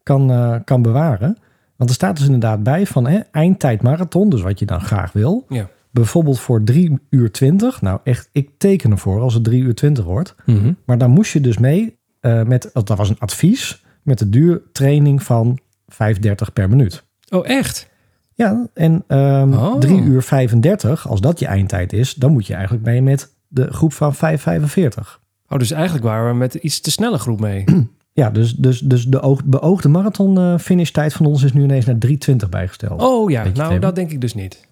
kan, 0.03 0.31
eh, 0.31 0.55
kan 0.63 0.81
bewaren. 0.81 1.37
Want 1.75 1.89
er 1.89 1.95
staat 1.95 2.17
dus 2.17 2.25
inderdaad 2.25 2.63
bij 2.63 2.85
van 2.85 3.07
hè, 3.07 3.19
eindtijd 3.31 3.81
marathon. 3.81 4.29
Dus 4.29 4.41
wat 4.41 4.59
je 4.59 4.65
dan 4.65 4.81
graag 4.81 5.11
wil. 5.11 5.45
Ja. 5.49 5.69
Bijvoorbeeld 5.91 6.39
voor 6.39 6.63
3 6.63 6.99
uur 7.09 7.31
20. 7.31 7.81
Nou 7.81 7.99
echt, 8.03 8.29
ik 8.31 8.49
teken 8.57 8.91
ervoor 8.91 9.21
als 9.21 9.33
het 9.33 9.43
3 9.43 9.61
uur 9.61 9.75
20 9.75 10.03
wordt. 10.03 10.35
Mhm. 10.45 10.73
Maar 10.85 10.97
dan 10.97 11.09
moest 11.09 11.33
je 11.33 11.41
dus 11.41 11.57
mee 11.57 11.97
eh, 12.19 12.43
met, 12.43 12.69
dat 12.73 12.87
was 12.87 13.09
een 13.09 13.19
advies, 13.19 13.85
met 14.01 14.19
de 14.19 14.29
duurtraining 14.29 15.23
van 15.23 15.59
5,30 15.87 16.53
per 16.53 16.69
minuut. 16.69 17.03
Oh, 17.29 17.47
echt? 17.47 17.89
Ja, 18.35 18.67
en 18.73 19.03
ehm 19.07 19.53
Oh. 19.53 19.79
3 19.79 20.01
uur 20.01 20.23
35, 20.23 21.07
als 21.07 21.21
dat 21.21 21.39
je 21.39 21.45
eindtijd 21.45 21.93
is, 21.93 22.13
dan 22.13 22.31
moet 22.31 22.47
je 22.47 22.53
eigenlijk 22.53 22.85
mee 22.85 23.01
met 23.01 23.33
de 23.47 23.73
groep 23.73 23.93
van 23.93 24.15
5,45. 24.15 25.19
Oh, 25.49 25.57
dus 25.59 25.71
eigenlijk 25.71 26.05
waren 26.05 26.29
we 26.31 26.37
met 26.37 26.53
iets 26.53 26.81
te 26.81 26.91
snelle 26.91 27.17
groep 27.17 27.39
mee. 27.39 27.63
Ja, 28.13 28.29
dus, 28.29 28.55
dus, 28.55 28.79
dus 28.79 29.05
de 29.05 29.21
oog- 29.21 29.43
beoogde 29.45 29.89
marathon 29.89 30.37
eh, 30.37 30.57
finishtijd 30.57 31.13
van 31.13 31.25
ons 31.25 31.43
is 31.43 31.53
nu 31.53 31.63
ineens 31.63 31.85
naar 31.85 31.95
3,20 32.07 32.35
bijgesteld. 32.49 33.01
Oh 33.01 33.29
ja, 33.31 33.43
nou 33.53 33.79
dat 33.79 33.95
denk 33.95 34.11
ik 34.11 34.21
dus 34.21 34.33
niet. 34.33 34.67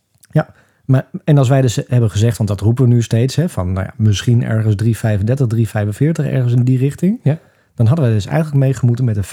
Maar, 0.85 1.07
en 1.23 1.37
als 1.37 1.49
wij 1.49 1.61
dus 1.61 1.79
hebben 1.87 2.09
gezegd, 2.11 2.37
want 2.37 2.49
dat 2.49 2.59
roepen 2.59 2.83
we 2.87 2.93
nu 2.93 3.01
steeds, 3.01 3.35
hè, 3.35 3.49
van 3.49 3.71
nou 3.73 3.85
ja, 3.85 3.93
misschien 3.97 4.43
ergens 4.43 4.75
3,35, 4.75 5.47
3,45, 5.47 6.25
ergens 6.25 6.53
in 6.53 6.63
die 6.63 6.77
richting. 6.77 7.19
Ja. 7.23 7.39
Dan 7.75 7.85
hadden 7.85 8.05
wij 8.05 8.13
dus 8.13 8.25
eigenlijk 8.25 8.57
meegemoeten 8.57 9.05
met 9.05 9.15
de 9.15 9.23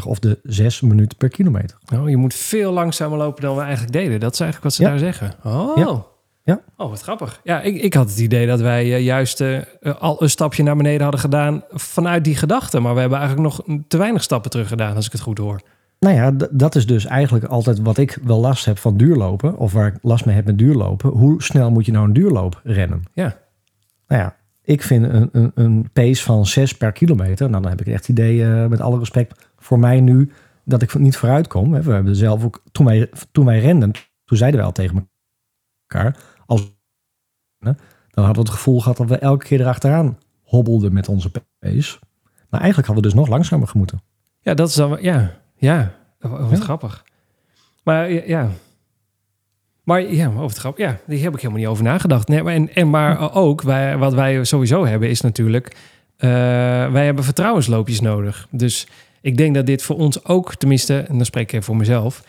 5,45 0.00 0.06
of 0.06 0.18
de 0.18 0.38
6 0.42 0.80
minuten 0.80 1.16
per 1.18 1.28
kilometer. 1.28 1.78
Oh, 1.94 2.08
je 2.08 2.16
moet 2.16 2.34
veel 2.34 2.72
langzamer 2.72 3.18
lopen 3.18 3.42
dan 3.42 3.56
we 3.56 3.62
eigenlijk 3.62 3.92
deden. 3.92 4.20
Dat 4.20 4.32
is 4.32 4.40
eigenlijk 4.40 4.62
wat 4.62 4.74
ze 4.74 4.82
Ja. 4.82 4.88
daar 4.88 4.98
zeggen. 4.98 5.32
Oh. 5.44 5.76
Ja. 5.76 6.04
Ja. 6.44 6.60
Oh, 6.76 6.90
wat 6.90 7.00
grappig. 7.00 7.40
Ja, 7.44 7.60
ik, 7.60 7.82
ik 7.82 7.94
had 7.94 8.08
het 8.08 8.18
idee 8.18 8.46
dat 8.46 8.60
wij 8.60 8.82
eh, 8.94 9.04
juist 9.04 9.40
eh, 9.40 9.58
al 9.98 10.22
een 10.22 10.30
stapje 10.30 10.62
naar 10.62 10.76
beneden 10.76 11.02
hadden 11.02 11.20
gedaan 11.20 11.62
vanuit 11.70 12.24
die 12.24 12.36
gedachte. 12.36 12.80
Maar 12.80 12.94
we 12.94 13.00
hebben 13.00 13.18
eigenlijk 13.18 13.48
nog 13.48 13.78
te 13.88 13.96
weinig 13.96 14.22
stappen 14.22 14.50
terug 14.50 14.68
gedaan, 14.68 14.96
als 14.96 15.06
ik 15.06 15.12
het 15.12 15.20
goed 15.20 15.38
hoor. 15.38 15.60
Nou 16.00 16.14
ja, 16.14 16.32
dat 16.50 16.74
is 16.74 16.86
dus 16.86 17.04
eigenlijk 17.06 17.44
altijd 17.44 17.80
wat 17.80 17.98
ik 17.98 18.18
wel 18.22 18.40
last 18.40 18.64
heb 18.64 18.78
van 18.78 18.96
duurlopen. 18.96 19.56
Of 19.56 19.72
waar 19.72 19.86
ik 19.86 19.94
last 20.02 20.24
mee 20.24 20.34
heb 20.34 20.44
met 20.44 20.58
duurlopen. 20.58 21.10
Hoe 21.10 21.42
snel 21.42 21.70
moet 21.70 21.86
je 21.86 21.92
nou 21.92 22.06
een 22.06 22.12
duurloop 22.12 22.60
rennen? 22.64 23.02
Ja. 23.12 23.36
Nou 24.08 24.22
ja, 24.22 24.35
ik 24.66 24.82
vind 24.82 25.04
een, 25.04 25.28
een, 25.32 25.50
een 25.54 25.90
pace 25.92 26.22
van 26.22 26.46
6 26.46 26.76
per 26.76 26.92
kilometer. 26.92 27.50
Nou, 27.50 27.62
dan 27.62 27.70
heb 27.70 27.80
ik 27.80 27.86
echt 27.86 28.06
het 28.06 28.08
idee, 28.08 28.44
eh, 28.44 28.66
met 28.66 28.80
alle 28.80 28.98
respect 28.98 29.50
voor 29.56 29.78
mij 29.78 30.00
nu, 30.00 30.32
dat 30.64 30.82
ik 30.82 30.98
niet 30.98 31.16
vooruit 31.16 31.46
kom. 31.46 31.70
We 31.82 31.92
hebben 31.92 32.16
zelf 32.16 32.44
ook, 32.44 32.62
toen 32.72 32.86
wij, 32.86 33.10
toen 33.32 33.44
wij 33.44 33.60
renden, 33.60 33.90
toen 34.24 34.36
zeiden 34.38 34.58
wij 34.58 34.68
al 34.68 34.74
tegen 34.74 35.10
elkaar, 35.86 36.16
als, 36.46 36.74
dan 37.58 38.24
hadden 38.24 38.34
we 38.34 38.48
het 38.48 38.58
gevoel 38.58 38.80
gehad 38.80 38.96
dat 38.96 39.08
we 39.08 39.18
elke 39.18 39.44
keer 39.44 39.60
erachteraan 39.60 40.18
hobbelden 40.42 40.92
met 40.92 41.08
onze 41.08 41.30
pace. 41.58 41.98
Maar 42.50 42.60
eigenlijk 42.60 42.88
hadden 42.88 42.94
we 42.94 43.10
dus 43.10 43.14
nog 43.20 43.28
langzamer 43.28 43.68
gemoeten. 43.68 44.02
Ja, 44.40 44.54
dat 44.54 44.68
is 44.68 44.74
dan... 44.74 44.98
Ja, 45.00 45.32
ja. 45.56 45.94
Wat 46.18 46.50
Ja. 46.50 46.56
grappig. 46.56 47.04
Maar 47.82 48.10
ja. 48.10 48.48
Maar 49.86 50.12
ja, 50.12 50.26
over 50.26 50.42
het 50.42 50.56
grap, 50.56 50.78
ja, 50.78 50.98
die 51.06 51.22
heb 51.22 51.34
ik 51.34 51.40
helemaal 51.40 51.58
niet 51.60 51.68
over 51.68 51.84
nagedacht. 51.84 52.28
Nee, 52.28 52.42
maar, 52.42 52.54
en, 52.54 52.74
en 52.74 52.90
maar 52.90 53.34
ook, 53.34 53.62
wij, 53.62 53.96
wat 53.96 54.14
wij 54.14 54.44
sowieso 54.44 54.86
hebben, 54.86 55.08
is 55.08 55.20
natuurlijk 55.20 55.76
Eh, 56.16 56.28
wij 56.92 57.04
hebben 57.04 57.24
vertrouwensloopjes 57.24 58.00
nodig. 58.00 58.46
Dus 58.50 58.86
ik 59.20 59.36
denk 59.36 59.54
dat 59.54 59.66
dit 59.66 59.82
voor 59.82 59.96
ons 59.96 60.24
ook, 60.24 60.54
tenminste, 60.54 60.98
en 60.98 61.16
dan 61.16 61.24
spreek 61.24 61.42
ik 61.42 61.52
even 61.52 61.64
voor 61.64 61.76
mezelf. 61.76 62.22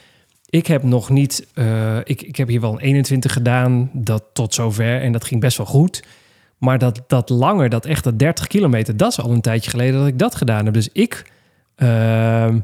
Ik 0.49 0.67
heb 0.67 0.83
nog 0.83 1.09
niet, 1.09 1.47
eh, 1.53 1.97
ik, 2.03 2.21
ik 2.21 2.35
heb 2.35 2.47
hier 2.47 2.61
wel 2.61 2.71
een 2.71 2.79
21 2.79 3.33
gedaan, 3.33 3.89
dat 3.93 4.23
tot 4.33 4.53
zover. 4.53 5.01
En 5.01 5.11
dat 5.11 5.25
ging 5.25 5.41
best 5.41 5.57
wel 5.57 5.65
goed. 5.65 6.03
Maar 6.57 6.77
dat, 6.77 7.03
dat 7.07 7.29
langer, 7.29 7.69
dat 7.69 7.85
echt 7.85 8.03
dat 8.03 8.19
30 8.19 8.47
kilometer, 8.47 8.97
dat 8.97 9.11
is 9.11 9.19
al 9.19 9.31
een 9.31 9.41
tijdje 9.41 9.69
geleden 9.69 9.99
dat 9.99 10.07
ik 10.07 10.19
dat 10.19 10.35
gedaan 10.35 10.65
heb. 10.65 10.73
Dus 10.73 10.89
ik, 10.91 11.31
ehm, 11.75 12.59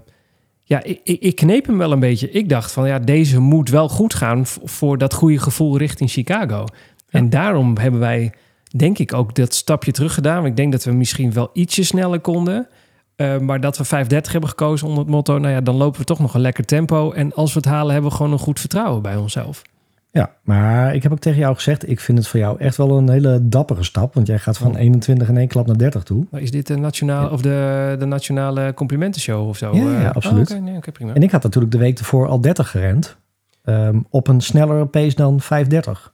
ja, 0.64 0.84
ik, 0.84 1.00
ik, 1.04 1.36
kneep 1.36 1.66
hem 1.66 1.78
wel 1.78 1.92
een 1.92 2.00
beetje. 2.00 2.32
Ik 2.32 2.50
dacht 2.50 2.72
van, 2.72 2.88
ja, 2.88 3.00
deze 3.00 3.40
moet 3.40 3.70
wel 3.70 3.90
goed 3.90 4.14
gaan 4.14 4.46
voor 4.64 4.98
dat 4.98 5.14
goede 5.14 5.40
gevoel 5.40 5.78
richting 5.78 6.10
Chicago. 6.10 6.66
En 7.10 7.30
daarom 7.30 7.78
hebben 7.78 8.00
wij, 8.00 8.34
denk 8.78 8.98
ik, 8.98 9.14
ook 9.14 9.36
dat 9.36 9.54
stapje 9.54 9.92
terug 9.92 10.14
gedaan. 10.14 10.46
Ik 10.46 10.56
denk 10.56 10.72
dat 10.72 10.84
we 10.84 10.92
misschien 10.92 11.34
wel 11.34 11.50
ietsje 11.54 11.84
sneller 11.84 12.20
konden. 12.20 12.68
Eh, 13.16 13.38
maar 13.38 13.60
dat 13.60 13.78
we 13.78 13.86
5.30 13.86 14.32
hebben 14.32 14.50
gekozen 14.50 14.88
onder 14.88 15.04
het 15.04 15.12
motto... 15.12 15.38
nou 15.38 15.54
ja, 15.54 15.62
dan 15.62 15.76
lopen 15.76 16.00
we 16.00 16.06
toch 16.06 16.20
nog 16.20 16.34
een 16.34 16.42
lekker 16.42 16.66
tempo. 16.66 17.12
En 17.12 17.34
als 17.34 17.54
we 17.54 17.60
het 17.60 17.70
halen, 17.70 17.94
hebben 17.94 18.12
we 18.12 18.18
gewoon 18.18 18.32
een 18.32 18.40
goed 18.40 18.60
vertrouwen 18.60 19.02
bij 19.02 19.16
onszelf. 19.16 19.62
Ja, 20.16 20.32
maar 20.44 20.96
ik 20.96 21.04
heb 21.04 21.12
ook 21.12 21.20
tegen 21.20 21.40
jou 21.40 21.56
gezegd, 21.56 21.90
ik 21.90 22.00
vind 22.00 22.18
het 22.18 22.28
voor 22.28 22.40
jou 22.40 22.60
echt 22.60 22.78
wel 22.78 22.98
een 22.98 23.10
hele 23.10 23.40
dappere 23.48 23.84
stap. 23.84 24.14
Want 24.14 24.28
jij 24.28 24.40
gaat 24.40 24.58
van 24.58 24.72
Oh. 24.72 24.80
21 24.80 25.28
in 25.30 25.38
één 25.38 25.48
klap 25.48 25.68
naar 25.68 25.78
30 25.78 26.04
toe. 26.04 26.26
Maar 26.32 26.42
is 26.42 26.52
dit 26.52 26.68
de, 26.68 26.76
nationale, 26.78 27.30
of 27.32 27.42
de, 27.42 27.96
de 28.00 28.06
nationale 28.06 28.74
complimentenshow 28.74 29.48
of 29.48 29.58
zo? 29.58 29.76
Ja, 29.76 29.82
ja, 29.92 30.00
Eh, 30.10 30.12
absoluut. 30.16 30.52
oh, 30.52 30.56
oké, 30.58 30.66
nee, 30.66 30.78
oké, 30.78 30.92
prima. 30.92 31.14
En 31.14 31.24
ik 31.24 31.32
had 31.32 31.44
natuurlijk 31.44 31.72
de 31.72 31.78
week 31.78 32.00
ervoor 32.00 32.28
al 32.28 32.42
30 32.42 32.70
gerend. 32.70 33.18
ehm, 33.64 34.00
op 34.10 34.28
een 34.28 34.42
snellere 34.42 34.86
pace 34.86 35.16
dan 35.16 35.42
5.30. 35.42 36.14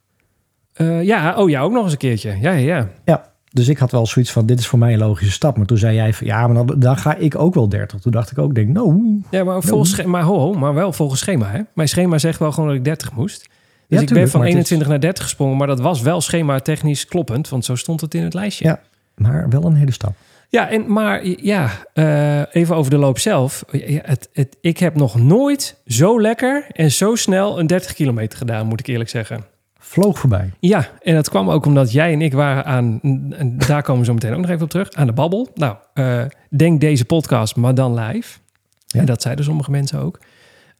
Eh, 0.73 1.03
ja, 1.03 1.35
oh 1.35 1.49
ja, 1.49 1.61
ook 1.61 1.71
nog 1.71 1.83
eens 1.83 1.91
een 1.91 1.97
keertje. 1.97 2.29
Ja, 2.41 2.51
ja, 2.51 2.57
ja. 2.75 2.87
Ja, 3.05 3.31
dus 3.51 3.67
ik 3.67 3.77
had 3.77 3.91
wel 3.91 4.05
zoiets 4.05 4.31
van, 4.31 4.45
dit 4.45 4.59
is 4.59 4.67
voor 4.67 4.79
mij 4.79 4.93
een 4.93 4.99
logische 4.99 5.33
stap. 5.33 5.57
Maar 5.57 5.65
toen 5.65 5.77
zei 5.77 5.95
jij 5.95 6.13
van, 6.13 6.27
ja, 6.27 6.47
maar 6.47 6.65
dan, 6.65 6.79
dan 6.79 6.97
ga 6.97 7.15
ik 7.15 7.35
ook 7.35 7.53
wel 7.53 7.69
30. 7.69 7.99
Toen 7.99 8.11
dacht 8.11 8.31
ik 8.31 8.37
ook, 8.37 8.55
denk, 8.55 8.67
nou, 8.69 9.21
Ja, 9.31 9.43
maar, 9.43 9.61
volgens, 9.63 9.89
sche- 9.91 10.07
maar, 10.07 10.21
ho, 10.23 10.37
ho, 10.39 10.53
maar 10.53 10.73
wel 10.73 10.93
volgens 10.93 11.19
schema. 11.19 11.49
Hè? 11.49 11.61
Mijn 11.73 11.87
schema 11.89 12.17
zegt 12.17 12.39
wel 12.39 12.51
gewoon 12.51 12.69
dat 12.69 12.77
ik 12.77 12.83
30 12.83 13.13
moest. 13.13 13.49
Dus 13.89 14.01
ik 14.01 14.13
ben 14.13 14.29
van 14.29 14.39
maar 14.39 14.49
het 14.49 14.57
is- 14.57 14.69
21 14.71 14.87
naar 14.87 14.99
30 14.99 15.23
gesprongen. 15.23 15.57
Maar 15.57 15.67
dat 15.67 15.79
was 15.79 16.01
wel 16.01 16.21
schema 16.21 16.59
technisch 16.59 17.05
kloppend. 17.05 17.49
Want 17.49 17.65
zo 17.65 17.75
stond 17.75 18.01
het 18.01 18.13
in 18.13 18.23
het 18.23 18.33
lijstje. 18.33 18.65
Ja. 18.65 18.79
maar 19.15 19.49
wel 19.49 19.63
een 19.65 19.75
hele 19.75 19.91
stap. 19.91 20.13
Ja, 20.49 20.69
en, 20.69 20.91
maar 20.93 21.25
ja, 21.25 21.69
eh, 21.93 22.41
even 22.55 22.75
over 22.75 22.91
de 22.91 22.97
loop 22.97 23.19
zelf. 23.19 23.63
Ja, 23.71 23.99
het, 24.03 24.29
het, 24.33 24.57
ik 24.61 24.77
heb 24.77 24.95
nog 24.95 25.15
nooit 25.21 25.81
zo 25.85 26.21
lekker 26.21 26.65
en 26.71 26.91
zo 26.91 27.15
snel 27.15 27.59
een 27.59 27.67
30 27.67 27.93
kilometer 27.93 28.37
gedaan, 28.37 28.67
moet 28.67 28.79
ik 28.79 28.87
eerlijk 28.87 29.09
zeggen. 29.09 29.43
Vloog 29.79 30.19
voorbij. 30.19 30.51
Ja, 30.59 30.89
en 31.01 31.15
dat 31.15 31.29
kwam 31.29 31.49
ook 31.49 31.65
omdat 31.65 31.91
jij 31.91 32.13
en 32.13 32.21
ik 32.21 32.33
waren 32.33 32.65
aan, 32.65 32.99
en 33.37 33.57
daar 33.67 33.81
komen 33.83 33.99
we 33.99 34.05
zo 34.07 34.13
meteen 34.13 34.33
ook 34.33 34.39
nog 34.41 34.49
even 34.49 34.63
op 34.63 34.69
terug, 34.69 34.91
aan 34.91 35.07
de 35.07 35.13
babbel. 35.13 35.49
Nou, 35.55 35.75
eh, 35.93 36.21
denk 36.49 36.81
deze 36.81 37.05
podcast, 37.05 37.55
maar 37.55 37.75
dan 37.75 37.93
live. 37.99 38.39
Ja. 38.87 38.99
En 38.99 39.05
dat 39.05 39.21
zeiden 39.21 39.45
sommige 39.45 39.71
mensen 39.71 39.99
ook. 39.99 40.19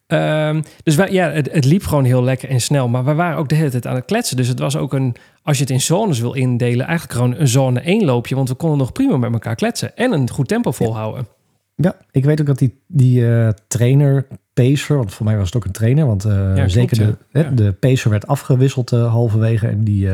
Ehm, 0.10 0.62
dus 0.84 0.96
wij, 0.96 1.12
ja, 1.12 1.30
het, 1.30 1.52
het 1.52 1.66
liep 1.66 1.84
gewoon 1.84 2.04
heel 2.04 2.24
lekker 2.24 2.50
en 2.50 2.62
snel. 2.62 2.88
Maar 2.88 3.06
we 3.06 3.14
waren 3.14 3.38
ook 3.38 3.50
de 3.50 3.56
hele 3.56 3.70
tijd 3.70 3.88
aan 3.88 3.96
het 3.96 4.06
kletsen. 4.06 4.38
Dus 4.38 4.48
het 4.48 4.60
was 4.60 4.78
ook 4.78 4.94
een, 4.94 5.16
als 5.44 5.58
je 5.58 5.64
het 5.64 5.72
in 5.72 5.82
zones 5.82 6.20
wil 6.20 6.34
indelen, 6.34 6.86
eigenlijk 6.86 7.20
gewoon 7.20 7.36
een 7.36 7.48
zone 7.48 7.80
1 7.80 8.06
loopje. 8.06 8.36
Want 8.36 8.50
we 8.50 8.56
konden 8.56 8.78
nog 8.78 8.92
prima 8.92 9.18
met 9.18 9.34
elkaar 9.34 9.56
kletsen. 9.56 9.98
En 9.98 10.12
een 10.12 10.30
goed 10.30 10.48
tempo 10.48 10.72
volhouden. 10.72 11.28
Ja, 11.76 11.96
ik 12.12 12.26
weet 12.26 12.40
ook 12.42 12.48
dat 12.48 12.58
die, 12.58 12.80
die 12.88 13.28
eh, 13.28 13.50
trainer, 13.68 14.28
pacer, 14.54 14.98
want 14.98 15.14
voor 15.14 15.26
mij 15.26 15.38
was 15.38 15.46
het 15.46 15.56
ook 15.56 15.66
een 15.66 15.72
trainer, 15.72 16.06
want 16.06 16.26
eh, 16.26 16.64
zeker 16.66 16.98
de, 16.98 17.16
hè, 17.32 17.54
de 17.54 17.72
pacer 17.72 18.10
werd 18.10 18.28
afgewisseld 18.28 18.92
eh, 18.92 19.12
halverwege. 19.12 19.68
En 19.68 19.84
die, 19.84 20.08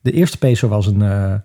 de 0.00 0.12
eerste 0.12 0.38
pacer 0.38 0.68
was 0.68 0.86
een 0.86 1.42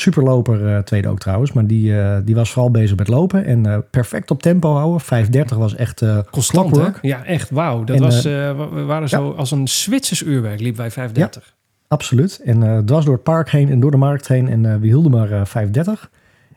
superloper, 0.00 0.74
eh, 0.74 0.78
tweede 0.78 1.08
ook 1.08 1.18
trouwens, 1.18 1.52
maar 1.52 1.66
die, 1.66 2.00
eh, 2.00 2.16
die 2.24 2.34
was 2.34 2.50
vooral 2.52 2.70
bezig 2.70 2.96
met 2.96 3.08
lopen 3.08 3.44
en 3.44 3.66
eh, 3.66 3.78
perfect 3.90 4.30
op 4.30 4.42
tempo 4.42 4.74
houden. 4.74 5.00
5.30 5.00 5.56
was 5.56 5.74
echt 5.74 6.02
eh 6.02 6.18
Constant, 6.30 6.76
hè? 6.76 6.88
Ja, 7.02 7.24
echt 7.24 7.50
wauw. 7.50 7.84
Dat 7.84 7.96
En, 7.96 8.02
was, 8.02 8.22
we- 8.22 8.84
waren 8.86 9.02
ja. 9.02 9.06
zo 9.08 9.30
als 9.30 9.50
een 9.50 9.68
Zwitsers 9.68 10.22
uurwerk, 10.22 10.60
liep 10.60 10.76
wij 10.76 10.90
5.30. 10.90 11.54
Absoluut. 11.88 12.40
En 12.44 12.84
dwars 12.84 13.04
door 13.04 13.14
het 13.14 13.22
park 13.22 13.50
heen 13.50 13.70
en 13.70 13.80
door 13.80 13.90
de 13.90 13.96
markt 13.96 14.28
heen. 14.28 14.48
En 14.48 14.80
we 14.80 14.86
hielden 14.86 15.10
maar 15.10 15.30
eh 15.32 15.44
5.30. 15.44 16.10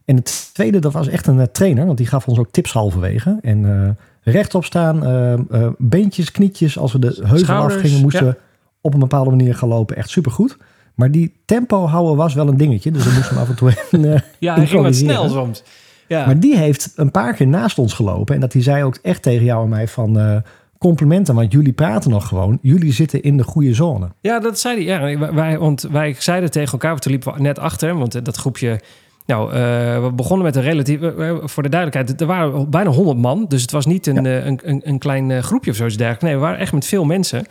En 0.06 0.16
het 0.16 0.50
tweede, 0.54 0.80
dat 0.80 0.94
was 0.94 1.08
echt 1.08 1.28
een 1.28 1.52
trainer. 1.52 1.86
Want 1.86 1.98
die 1.98 2.08
gaf 2.08 2.28
ons 2.28 2.40
ook 2.40 2.52
tips 2.52 2.74
halverwege. 2.74 3.38
En 3.42 3.98
rechtop 4.24 4.66
staan, 4.66 5.06
eh, 5.06 5.68
beentjes, 5.78 6.32
knietjes. 6.32 6.78
Als 6.78 6.92
we 6.92 7.00
de 7.00 7.22
heuvel 7.24 7.56
afgingen, 7.56 8.02
moesten 8.02 8.26
ja. 8.26 8.36
op 8.82 8.94
een 8.94 9.00
bepaalde 9.00 9.30
manier 9.30 9.56
gaan 9.56 9.70
lopen. 9.70 9.96
Echt 9.96 10.10
supergoed. 10.10 10.58
Maar 10.96 11.12
die 11.12 11.34
tempo 11.46 11.86
houden 11.88 12.16
was 12.16 12.34
wel 12.34 12.48
een 12.48 12.58
dingetje. 12.58 12.92
Dus 12.92 13.04
we 13.04 13.12
moesten 13.16 13.34
hem 13.34 13.44
af 13.44 13.50
en 13.50 13.56
toe 13.56 13.70
even... 13.84 14.14
eh, 14.14 14.20
Ja, 14.40 14.56
hij 14.56 14.66
ging 14.68 14.82
wat 14.84 14.96
snel 14.96 15.30
soms. 15.30 15.64
Ja. 16.08 16.26
Maar 16.26 16.40
die 16.40 16.58
heeft 16.58 16.94
een 16.96 17.12
paar 17.12 17.34
keer 17.34 17.48
naast 17.48 17.78
ons 17.80 17.94
gelopen. 17.94 18.36
En 18.36 18.42
dat 18.42 18.52
die 18.52 18.62
zei 18.62 18.84
ook 18.84 18.98
echt 19.02 19.22
tegen 19.22 19.46
jou 19.46 19.64
en 19.64 19.70
mij 19.70 19.88
van... 19.88 20.20
eh, 20.20 20.36
complimenten, 20.78 21.36
want 21.36 21.52
jullie 21.52 21.74
praten 21.74 22.12
nog 22.12 22.28
gewoon. 22.28 22.60
Jullie 22.62 22.94
zitten 22.94 23.22
in 23.24 23.38
de 23.38 23.44
goede 23.44 23.74
zone. 23.74 24.08
Ja, 24.22 24.40
dat 24.40 24.60
zei 24.60 24.86
hij. 24.88 25.12
Ja, 25.14 25.34
wij- 25.34 25.58
want 25.58 25.82
wij 25.92 26.16
zeiden 26.20 26.52
tegen 26.52 26.72
elkaar, 26.72 26.90
want 26.90 27.02
toen 27.02 27.12
liepen 27.12 27.34
we 27.34 27.42
net 27.42 27.60
achter, 27.60 27.98
want 27.98 28.16
eh, 28.16 28.24
dat 28.24 28.36
groepje. 28.38 28.80
Nou, 29.26 29.52
we 30.04 30.12
begonnen 30.16 30.46
met 30.46 30.56
een 30.56 30.62
relatief. 30.62 31.00
voor 31.44 31.64
de 31.64 31.70
duidelijkheid, 31.70 32.22
er 32.22 32.28
waren 32.28 32.70
bijna 32.70 32.90
100 32.90 33.18
man. 33.18 33.46
Dus 33.48 33.62
het 33.62 33.72
was 33.72 33.86
niet 33.86 34.08
een, 34.08 34.26
een, 34.26 34.60
een, 34.64 34.82
een 34.84 34.98
klein 35.00 35.44
groepje 35.44 35.72
of 35.72 35.78
zoiets 35.78 35.96
dergelijks. 35.98 36.26
Nee, 36.26 36.34
we 36.36 36.40
waren 36.42 36.60
echt 36.60 36.74
met 36.74 36.86
veel 36.86 37.04
mensen. 37.06 37.46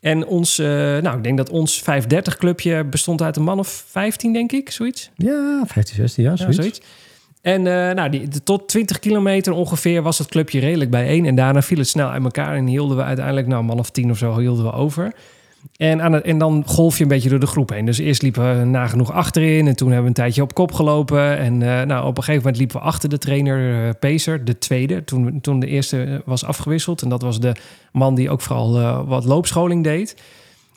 En 0.00 0.26
ons, 0.26 0.58
eh, 0.58 0.66
nou, 0.98 1.16
ik 1.16 1.22
denk 1.22 1.36
dat 1.36 1.50
ons 1.50 1.82
530 1.82 2.36
clubje 2.36 2.84
bestond 2.84 3.22
uit 3.22 3.36
een 3.36 3.42
man 3.42 3.58
of 3.58 3.84
15, 3.88 4.32
denk 4.32 4.52
ik, 4.52 4.70
zoiets. 4.70 5.10
Ja, 5.16 5.62
15, 5.66 5.96
16 5.96 6.22
jaar, 6.24 6.32
Ja, 6.32 6.38
zoiets. 6.38 6.56
zoiets. 6.58 6.80
En 7.42 7.66
eh, 7.66 7.94
nou, 7.94 8.10
die, 8.10 8.28
de- 8.28 8.42
tot 8.42 8.68
20 8.68 8.98
kilometer 8.98 9.52
ongeveer 9.52 10.02
was 10.02 10.18
het 10.18 10.28
clubje 10.28 10.60
redelijk 10.60 10.90
bijeen. 10.90 11.26
En 11.26 11.34
daarna 11.34 11.62
viel 11.62 11.78
het 11.78 11.88
snel 11.88 12.08
uit 12.08 12.22
elkaar 12.24 12.56
en 12.56 12.66
hielden 12.66 12.96
we 12.96 13.02
uiteindelijk, 13.02 13.46
nou, 13.46 13.60
een 13.60 13.66
man 13.66 13.78
of 13.78 13.90
tien 13.90 14.10
of 14.10 14.18
zo 14.18 14.38
hielden 14.38 14.64
we 14.64 14.72
over. 14.72 15.12
En, 15.76 16.24
en 16.24 16.38
dan 16.38 16.62
golf 16.66 16.96
je 16.96 17.02
een 17.02 17.08
beetje 17.08 17.28
door 17.28 17.40
de 17.40 17.46
groep 17.46 17.70
heen. 17.70 17.84
Dus 17.84 17.98
eerst 17.98 18.22
liepen 18.22 18.58
we 18.58 18.64
nagenoeg 18.64 19.12
achterin 19.12 19.66
en 19.66 19.76
toen 19.76 19.86
hebben 19.86 20.02
we 20.02 20.08
een 20.08 20.24
tijdje 20.24 20.42
op 20.42 20.54
kop 20.54 20.72
gelopen. 20.72 21.38
En 21.38 21.62
eh, 21.62 21.86
nou, 21.86 22.06
op 22.06 22.16
een 22.16 22.22
gegeven 22.22 22.36
moment 22.36 22.56
liepen 22.56 22.76
we 22.76 22.82
achter 22.82 23.08
de 23.08 23.18
trainer 23.18 23.86
eh, 23.86 23.90
Pacer, 24.00 24.44
de 24.44 24.58
tweede, 24.58 25.04
toen, 25.04 25.40
toen 25.40 25.60
de 25.60 25.66
eerste 25.66 26.02
eh, 26.02 26.18
was 26.24 26.44
afgewisseld. 26.44 27.02
En 27.02 27.08
dat 27.08 27.22
was 27.22 27.40
de 27.40 27.54
man 27.92 28.14
die 28.14 28.30
ook 28.30 28.40
vooral 28.40 29.04
wat 29.06 29.24
loopscholing 29.24 29.84
deed. 29.84 30.22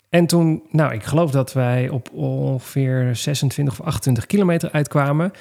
En 0.09 0.25
toen, 0.25 0.63
nou, 0.71 0.93
ik 0.93 1.03
geloof 1.03 1.31
dat 1.31 1.53
wij 1.53 1.89
op 1.89 2.09
ongeveer 2.13 3.15
26 3.15 3.79
of 3.79 3.85
28 3.85 4.25
kilometer 4.25 4.71
uitkwamen. 4.71 5.31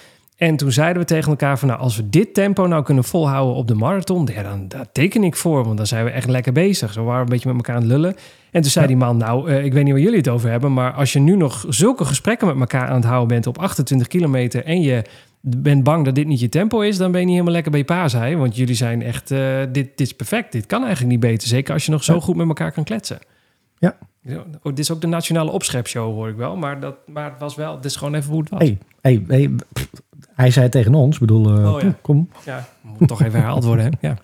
En 0.42 0.56
toen 0.56 0.72
zeiden 0.72 1.02
we 1.02 1.08
tegen 1.08 1.30
elkaar 1.30 1.58
van, 1.58 1.68
nou, 1.68 1.80
als 1.80 1.96
we 1.96 2.08
dit 2.08 2.34
tempo 2.34 2.66
nou 2.66 2.82
kunnen 2.82 3.04
volhouden 3.04 3.54
op 3.56 3.68
de 3.68 3.74
marathon, 3.74 4.28
ja, 4.34 4.42
dan 4.42 4.68
daar 4.68 4.92
teken 4.92 5.24
ik 5.24 5.36
voor, 5.36 5.64
want 5.64 5.76
dan 5.76 5.86
zijn 5.86 6.04
we 6.04 6.10
echt 6.10 6.28
lekker 6.28 6.52
bezig. 6.52 6.92
Zo 6.92 7.04
waren 7.04 7.16
we 7.16 7.22
een 7.24 7.28
beetje 7.32 7.48
met 7.48 7.56
elkaar 7.56 7.74
aan 7.74 7.82
het 7.82 7.90
lullen. 7.90 8.14
En 8.50 8.62
toen 8.62 8.70
zei 8.70 8.84
Ja. 8.84 8.90
die 8.90 9.00
man, 9.00 9.16
nou, 9.16 9.50
eh, 9.50 9.64
ik 9.64 9.72
weet 9.72 9.84
niet 9.84 9.92
waar 9.92 10.02
jullie 10.02 10.18
het 10.18 10.28
over 10.28 10.50
hebben, 10.50 10.72
maar 10.72 10.92
als 10.92 11.12
je 11.12 11.18
nu 11.18 11.36
nog 11.36 11.64
zulke 11.68 12.04
gesprekken 12.04 12.46
met 12.46 12.56
elkaar 12.58 12.88
aan 12.88 12.94
het 12.94 13.04
houden 13.04 13.28
bent 13.28 13.46
op 13.46 13.58
28 13.58 14.06
kilometer 14.08 14.64
en 14.64 14.80
je 14.80 15.02
bent 15.40 15.84
bang 15.84 16.04
dat 16.04 16.14
dit 16.14 16.26
niet 16.26 16.40
je 16.40 16.48
tempo 16.48 16.80
is, 16.80 16.96
dan 16.96 17.10
ben 17.10 17.20
je 17.20 17.26
niet 17.26 17.34
helemaal 17.34 17.54
lekker 17.54 17.70
bij 17.70 17.80
je 17.80 17.86
pa, 17.86 18.08
zei 18.08 18.22
hij. 18.22 18.36
Want 18.36 18.56
jullie 18.56 18.74
zijn 18.74 19.02
echt, 19.02 19.30
eh, 19.30 19.58
dit, 19.60 19.72
dit 19.72 20.00
is 20.00 20.12
perfect, 20.14 20.52
dit 20.52 20.66
kan 20.66 20.80
eigenlijk 20.80 21.10
niet 21.10 21.20
beter. 21.20 21.48
Zeker 21.48 21.72
als 21.74 21.84
je 21.84 21.90
nog 21.90 22.04
zo 22.04 22.14
Ja. 22.14 22.20
goed 22.20 22.36
met 22.36 22.48
elkaar 22.48 22.72
kan 22.72 22.84
kletsen. 22.84 23.18
Ja. 23.78 23.96
Ja, 24.24 24.36
oh, 24.36 24.44
dit 24.62 24.78
is 24.78 24.90
ook 24.92 25.00
de 25.00 25.06
nationale 25.06 25.50
opschepshow, 25.50 26.14
hoor 26.14 26.28
ik 26.28 26.36
wel. 26.36 26.56
Maar, 26.56 26.80
dat, 26.80 26.96
maar 27.06 27.30
het 27.30 27.38
was 27.40 27.54
wel, 27.54 27.76
dit 27.76 27.84
is 27.84 27.96
gewoon 27.96 28.14
even 28.14 28.30
hoe 28.30 28.40
het 28.40 28.48
was. 28.50 28.58
Hey, 28.60 28.78
hey, 29.00 29.24
hey, 29.28 29.50
pff, 29.72 29.90
hij 30.42 30.50
zei 30.50 30.68
tegen 30.68 30.94
ons, 30.94 31.14
ik 31.14 31.20
bedoel, 31.20 31.56
eh, 31.56 31.74
Oh, 31.74 31.80
ja. 31.80 31.94
kom. 32.02 32.28
Ja, 32.44 32.64
moet 32.98 33.08
toch 33.08 33.22
even 33.22 33.38
herhaald 33.38 33.64
worden, 33.64 33.84
hè? 33.84 34.08
Ja. 34.08 34.16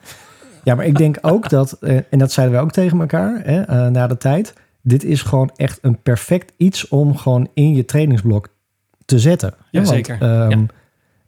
Ja, 0.65 0.75
maar 0.75 0.85
ik 0.87 0.97
denk 0.97 1.19
ook 1.21 1.49
dat, 1.49 1.73
eh, 1.81 1.97
en 2.11 2.19
dat 2.19 2.33
zeiden 2.33 2.57
wij 2.57 2.65
ook 2.65 2.73
tegen 2.73 3.01
elkaar 3.01 3.41
hè, 3.45 3.61
eh, 3.61 3.87
na 3.87 4.07
de 4.07 4.17
tijd. 4.17 4.55
Dit 4.83 5.05
is 5.05 5.23
gewoon 5.23 5.51
echt 5.57 5.79
een 5.83 6.03
perfect 6.03 6.53
iets 6.57 6.89
om 6.89 7.17
gewoon 7.17 7.49
in 7.55 7.75
je 7.75 7.85
trainingsblok 7.85 8.49
te 9.05 9.19
zetten. 9.19 9.55
Ja, 9.71 9.85
zeker. 9.85 10.17
ehm, 10.21 10.51
Ja. 10.51 10.67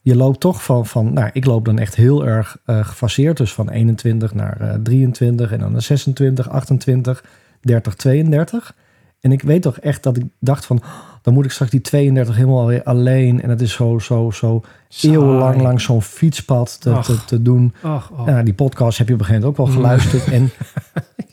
Je 0.02 0.16
loopt 0.16 0.40
toch 0.40 0.62
van, 0.64 0.86
van, 0.86 1.12
nou, 1.12 1.30
ik 1.32 1.44
loop 1.44 1.64
dan 1.64 1.78
echt 1.78 1.94
heel 1.94 2.26
erg 2.26 2.56
gefaseerd. 2.66 3.36
Dus 3.36 3.52
van 3.52 3.68
21 3.70 4.34
naar 4.34 4.60
eh, 4.60 4.74
23 4.82 5.52
en 5.52 5.58
dan 5.58 5.72
naar 5.72 5.82
26, 5.82 6.48
28, 6.48 7.24
30, 7.60 7.94
32. 7.94 8.74
En 9.20 9.32
ik 9.32 9.42
weet 9.42 9.62
toch 9.62 9.78
echt 9.78 10.02
dat 10.02 10.16
ik 10.16 10.24
dacht 10.38 10.66
van, 10.66 10.76
"Oh, 10.76 10.84
dan 11.22 11.34
moet 11.34 11.44
ik 11.44 11.50
straks 11.50 11.70
die 11.70 11.80
32 11.80 12.34
helemaal 12.36 12.66
weer 12.66 12.82
alleen. 12.82 13.42
En 13.42 13.50
het 13.50 13.60
is 13.60 13.72
zo, 13.72 13.98
zo, 13.98 14.30
zo 14.30 14.62
eeuwenlang 15.02 15.60
langs 15.62 15.84
zo'n 15.84 16.02
fietspad 16.02 16.80
te, 16.80 16.98
te, 17.02 17.24
te 17.24 17.42
doen. 17.42 17.74
Oh. 17.84 18.02
Ja, 18.26 18.42
die 18.42 18.54
podcast 18.54 18.98
heb 18.98 19.08
je 19.08 19.14
op 19.14 19.20
een 19.20 19.26
gegeven 19.26 19.48
moment 19.48 19.60
ook 19.60 19.66
wel 19.66 19.76
geluisterd. 19.76 20.24
En, 20.32 20.50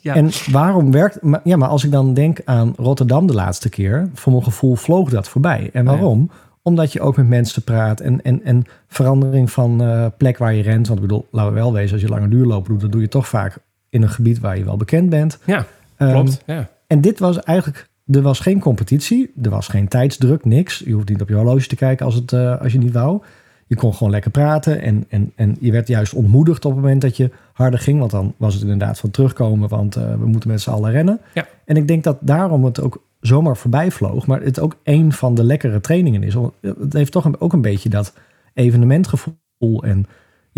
Ja. 0.01 0.15
en 0.15 0.29
waarom 0.51 0.91
werkt... 0.91 1.21
Maar, 1.21 1.41
ja, 1.43 1.57
maar 1.57 1.67
als 1.69 1.83
ik 1.83 1.91
dan 1.91 2.13
denk 2.13 2.39
aan 2.45 2.73
Rotterdam 2.77 3.27
de 3.27 3.33
laatste 3.33 3.69
keer... 3.69 4.09
voor 4.13 4.31
mijn 4.31 4.43
gevoel 4.43 4.75
vloog 4.75 5.09
dat 5.09 5.29
voorbij. 5.29 5.69
En 5.73 5.87
Oh 5.87 5.93
ja. 5.93 5.99
waarom? 5.99 6.29
Omdat 6.61 6.91
je 6.93 7.01
ook 7.01 7.17
met 7.17 7.27
mensen 7.27 7.61
praat 7.63 7.99
en, 7.99 8.21
en, 8.23 8.43
en 8.43 8.63
verandering 8.87 9.51
van 9.51 9.81
eh, 9.83 10.05
plek 10.17 10.37
waar 10.37 10.53
je 10.53 10.61
rent. 10.61 10.87
Want 10.87 10.99
ik 10.99 11.07
bedoel, 11.07 11.27
laten 11.31 11.53
we 11.53 11.59
wel 11.59 11.73
wezen, 11.73 11.93
als 11.93 12.01
je 12.01 12.07
lange 12.09 12.27
duurlopen 12.27 12.71
doet... 12.71 12.81
dan 12.81 12.89
doe 12.89 13.01
je 13.01 13.07
toch 13.07 13.27
vaak 13.27 13.57
in 13.89 14.01
een 14.01 14.09
gebied 14.09 14.39
waar 14.39 14.57
je 14.57 14.63
wel 14.63 14.77
bekend 14.77 15.09
bent. 15.09 15.39
Ja, 15.45 15.65
Ehm, 15.97 16.11
klopt. 16.11 16.41
ja. 16.45 16.69
En 16.87 17.01
dit 17.01 17.19
was 17.19 17.39
eigenlijk... 17.39 17.89
Er 18.07 18.21
was 18.21 18.39
geen 18.39 18.59
competitie, 18.59 19.31
er 19.41 19.49
was 19.49 19.67
geen 19.67 19.87
tijdsdruk, 19.87 20.45
niks. 20.45 20.81
Je 20.85 20.93
hoeft 20.93 21.09
niet 21.09 21.21
op 21.21 21.29
je 21.29 21.35
horloge 21.35 21.67
te 21.67 21.75
kijken 21.75 22.05
als, 22.05 22.15
het, 22.15 22.33
eh, 22.33 22.61
als 22.61 22.71
je 22.71 22.77
niet 22.77 22.93
wou. 22.93 23.21
Je 23.65 23.75
kon 23.75 23.93
gewoon 23.93 24.11
lekker 24.11 24.31
praten 24.31 24.81
en, 24.81 25.05
en, 25.09 25.31
en 25.35 25.57
je 25.59 25.71
werd 25.71 25.87
juist 25.87 26.13
ontmoedigd 26.13 26.65
op 26.65 26.71
het 26.71 26.81
moment 26.81 27.01
dat 27.01 27.17
je 27.17 27.31
harder 27.53 27.79
ging. 27.79 27.99
Want 27.99 28.11
dan 28.11 28.33
was 28.37 28.53
het 28.53 28.63
inderdaad 28.63 28.99
van 28.99 29.11
terugkomen, 29.11 29.69
want 29.69 29.95
eh, 29.95 30.13
we 30.13 30.25
moeten 30.25 30.49
met 30.49 30.61
z'n 30.61 30.69
allen 30.69 30.91
rennen. 30.91 31.19
Ja. 31.33 31.47
En 31.65 31.77
ik 31.77 31.87
denk 31.87 32.03
dat 32.03 32.17
daarom 32.21 32.65
het 32.65 32.81
ook 32.81 33.03
zomaar 33.19 33.57
voorbij 33.57 33.91
vloog. 33.91 34.27
Maar 34.27 34.41
het 34.41 34.59
ook 34.59 34.77
een 34.83 35.11
van 35.11 35.35
de 35.35 35.43
lekkere 35.43 35.81
trainingen 35.81 36.23
is. 36.23 36.33
Het 36.61 36.93
heeft 36.93 37.11
toch 37.11 37.39
ook 37.39 37.53
een 37.53 37.61
beetje 37.61 37.89
dat 37.89 38.13
evenementgevoel. 38.53 39.83
En 39.83 40.05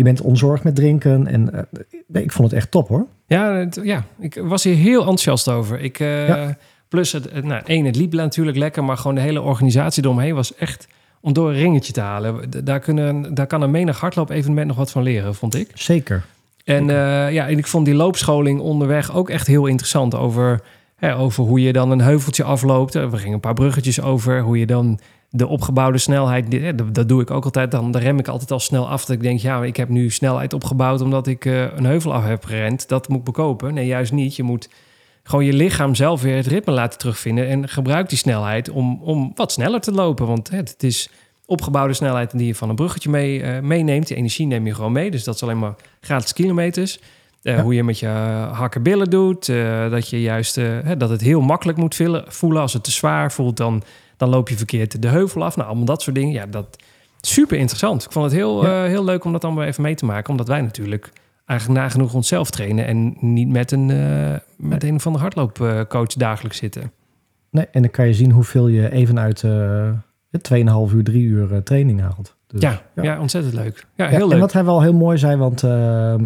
je 0.00 0.06
bent 0.06 0.20
onzorgd 0.20 0.64
met 0.64 0.74
drinken. 0.74 1.26
En 1.26 1.52
eh, 1.54 1.62
nee, 2.06 2.22
ik 2.22 2.32
vond 2.32 2.50
het 2.50 2.56
echt 2.58 2.70
top 2.70 2.88
hoor. 2.88 3.06
Ja, 3.26 3.54
het- 3.54 3.80
ja, 3.82 4.04
ik 4.20 4.40
was 4.44 4.64
hier 4.64 4.74
heel 4.76 4.98
enthousiast 5.00 5.48
over. 5.48 5.80
Ik, 5.80 5.98
eh, 6.00 6.28
Ja. 6.28 6.56
Plus, 6.88 7.12
het, 7.12 7.32
het- 7.32 7.44
nou, 7.44 7.62
één, 7.66 7.84
het 7.84 7.96
liep 7.96 8.12
natuurlijk 8.12 8.56
lekker, 8.56 8.84
maar 8.84 8.96
gewoon 8.96 9.14
de 9.14 9.20
hele 9.20 9.40
organisatie 9.42 10.04
eromheen 10.04 10.34
was 10.34 10.54
echt 10.54 10.86
om 11.20 11.32
door 11.32 11.48
een 11.48 11.54
ringetje 11.56 11.92
te 11.92 12.00
halen. 12.00 12.50
Daar, 12.64 12.80
kunnen, 12.80 13.34
daar 13.34 13.46
kan 13.46 13.62
een 13.62 13.70
menig 13.70 14.00
hardloop-evenement 14.00 14.66
nog 14.66 14.76
wat 14.76 14.90
van 14.90 15.02
leren, 15.02 15.34
vond 15.34 15.54
ik. 15.54 15.70
Zeker. 15.74 16.22
En 16.64 16.90
eh, 16.90 17.32
ja, 17.32 17.48
en 17.48 17.58
ik 17.58 17.66
vond 17.66 17.84
die 17.84 17.94
loopscholing 17.94 18.60
onderweg 18.60 19.14
ook 19.14 19.30
echt 19.30 19.46
heel 19.46 19.66
interessant 19.66 20.14
over, 20.14 20.60
hè, 20.96 21.16
over 21.16 21.44
hoe 21.44 21.60
je 21.62 21.72
dan 21.72 21.90
een 21.90 22.00
heuveltje 22.00 22.44
afloopt. 22.44 22.94
Eh, 22.94 23.10
We 23.10 23.16
gingen 23.16 23.34
een 23.34 23.40
paar 23.40 23.54
bruggetjes 23.54 24.00
over, 24.00 24.40
hoe 24.40 24.58
je 24.58 24.66
dan 24.66 25.00
de 25.30 25.46
opgebouwde 25.46 25.98
snelheid, 25.98 26.54
eh, 26.54 26.72
dat, 26.92 27.08
doe 27.08 27.22
ik 27.22 27.30
ook 27.30 27.44
altijd, 27.44 27.70
dan, 27.70 27.96
rem 27.96 28.18
ik 28.18 28.28
altijd 28.28 28.50
al 28.50 28.60
snel 28.60 28.88
af. 28.88 29.04
Dat 29.04 29.16
ik 29.16 29.22
denk, 29.22 29.40
ja, 29.40 29.64
ik 29.64 29.76
heb 29.76 29.88
nu 29.88 30.10
snelheid 30.10 30.52
opgebouwd 30.52 31.00
omdat 31.00 31.26
ik 31.26 31.44
eh, 31.44 31.60
een 31.60 31.84
heuvel 31.84 32.14
af 32.14 32.24
heb 32.24 32.44
gerend. 32.44 32.88
Dat 32.88 33.08
moet 33.08 33.18
ik 33.18 33.24
bekopen. 33.24 33.74
Nee, 33.74 33.86
juist 33.86 34.12
niet. 34.12 34.36
Je 34.36 34.42
moet 34.42 34.68
gewoon 35.22 35.44
je 35.44 35.52
lichaam 35.52 35.94
zelf 35.94 36.22
weer 36.22 36.36
het 36.36 36.46
ritme 36.46 36.72
laten 36.72 36.98
terugvinden 36.98 37.48
en 37.48 37.68
gebruik 37.68 38.08
die 38.08 38.18
snelheid 38.18 38.70
om, 38.70 39.00
om 39.02 39.32
wat 39.34 39.52
sneller 39.52 39.80
te 39.80 39.92
lopen. 39.92 40.26
Want 40.26 40.50
hè, 40.50 40.56
het 40.56 40.82
is 40.82 41.10
opgebouwde 41.46 41.94
snelheid 41.94 42.38
die 42.38 42.46
je 42.46 42.54
van 42.54 42.68
een 42.68 42.74
bruggetje 42.74 43.10
mee, 43.10 43.42
eh, 43.42 43.62
meeneemt. 43.62 44.06
Die 44.06 44.16
energie 44.16 44.46
neem 44.46 44.66
je 44.66 44.74
gewoon 44.74 44.92
mee. 44.92 45.10
Dus 45.10 45.24
dat 45.24 45.34
is 45.34 45.42
alleen 45.42 45.58
maar 45.58 45.74
gratis 46.00 46.32
kilometers. 46.32 47.00
Ja. 47.42 47.62
Hoe 47.62 47.74
je 47.74 47.84
met 47.84 47.98
je 47.98 48.06
hakkerbillen 48.52 49.10
doet. 49.10 49.48
eh, 49.48 49.90
dat 49.90 50.08
je 50.08 50.20
juist 50.22 50.54
hè, 50.54 50.96
dat 50.96 51.10
het 51.10 51.20
heel 51.20 51.40
makkelijk 51.40 51.78
moet 51.78 51.96
voelen. 52.26 52.60
Als 52.60 52.72
het 52.72 52.84
te 52.84 52.90
zwaar 52.90 53.32
voelt, 53.32 53.56
dan, 53.56 53.82
dan 54.20 54.28
loop 54.28 54.48
je 54.48 54.56
verkeerd 54.56 55.02
de 55.02 55.08
heuvel 55.08 55.44
af. 55.44 55.56
Nou, 55.56 55.68
allemaal 55.68 55.86
dat 55.86 56.02
soort 56.02 56.16
dingen. 56.16 56.32
Ja, 56.32 56.46
dat 56.46 56.76
super 57.20 57.58
interessant. 57.58 58.04
Ik 58.04 58.12
vond 58.12 58.24
het 58.24 58.34
heel, 58.34 58.64
Ja. 58.66 58.82
eh, 58.84 58.88
heel 58.88 59.04
leuk 59.04 59.24
om 59.24 59.32
dat 59.32 59.44
allemaal 59.44 59.64
even 59.64 59.82
mee 59.82 59.94
te 59.94 60.04
maken. 60.04 60.30
Omdat 60.30 60.48
wij 60.48 60.60
natuurlijk 60.60 61.12
eigenlijk 61.46 61.80
nagenoeg 61.80 62.14
onszelf 62.14 62.50
trainen. 62.50 62.86
En 62.86 63.16
niet 63.20 63.48
met 63.48 63.72
een, 63.72 63.90
eh, 63.90 64.34
met 64.56 64.84
een 64.84 65.00
van 65.00 65.12
de 65.12 65.18
hardloopcoach 65.18 66.12
dagelijks 66.12 66.58
zitten. 66.58 66.92
Nee, 67.50 67.66
en 67.72 67.82
dan 67.82 67.90
kan 67.90 68.06
je 68.06 68.14
zien 68.14 68.30
hoeveel 68.30 68.68
je 68.68 68.90
even 68.92 69.18
uit 69.18 69.44
eh 69.44 69.90
2,5 70.38 70.94
uur, 70.94 71.04
3 71.04 71.22
uur 71.22 71.52
eh, 71.54 71.58
training 71.58 72.00
haalt. 72.00 72.34
Dus, 72.46 72.60
Ja, 72.62 72.80
ja. 73.02 73.20
ontzettend 73.20 73.54
leuk. 73.54 73.86
Ja, 73.94 74.04
Ja, 74.04 74.10
heel 74.10 74.22
En 74.22 74.28
leuk. 74.28 74.40
wat 74.40 74.52
hij 74.52 74.64
wel 74.64 74.82
heel 74.82 74.92
mooi 74.92 75.18
zei, 75.18 75.36
want 75.36 75.62
eh, 75.62 75.70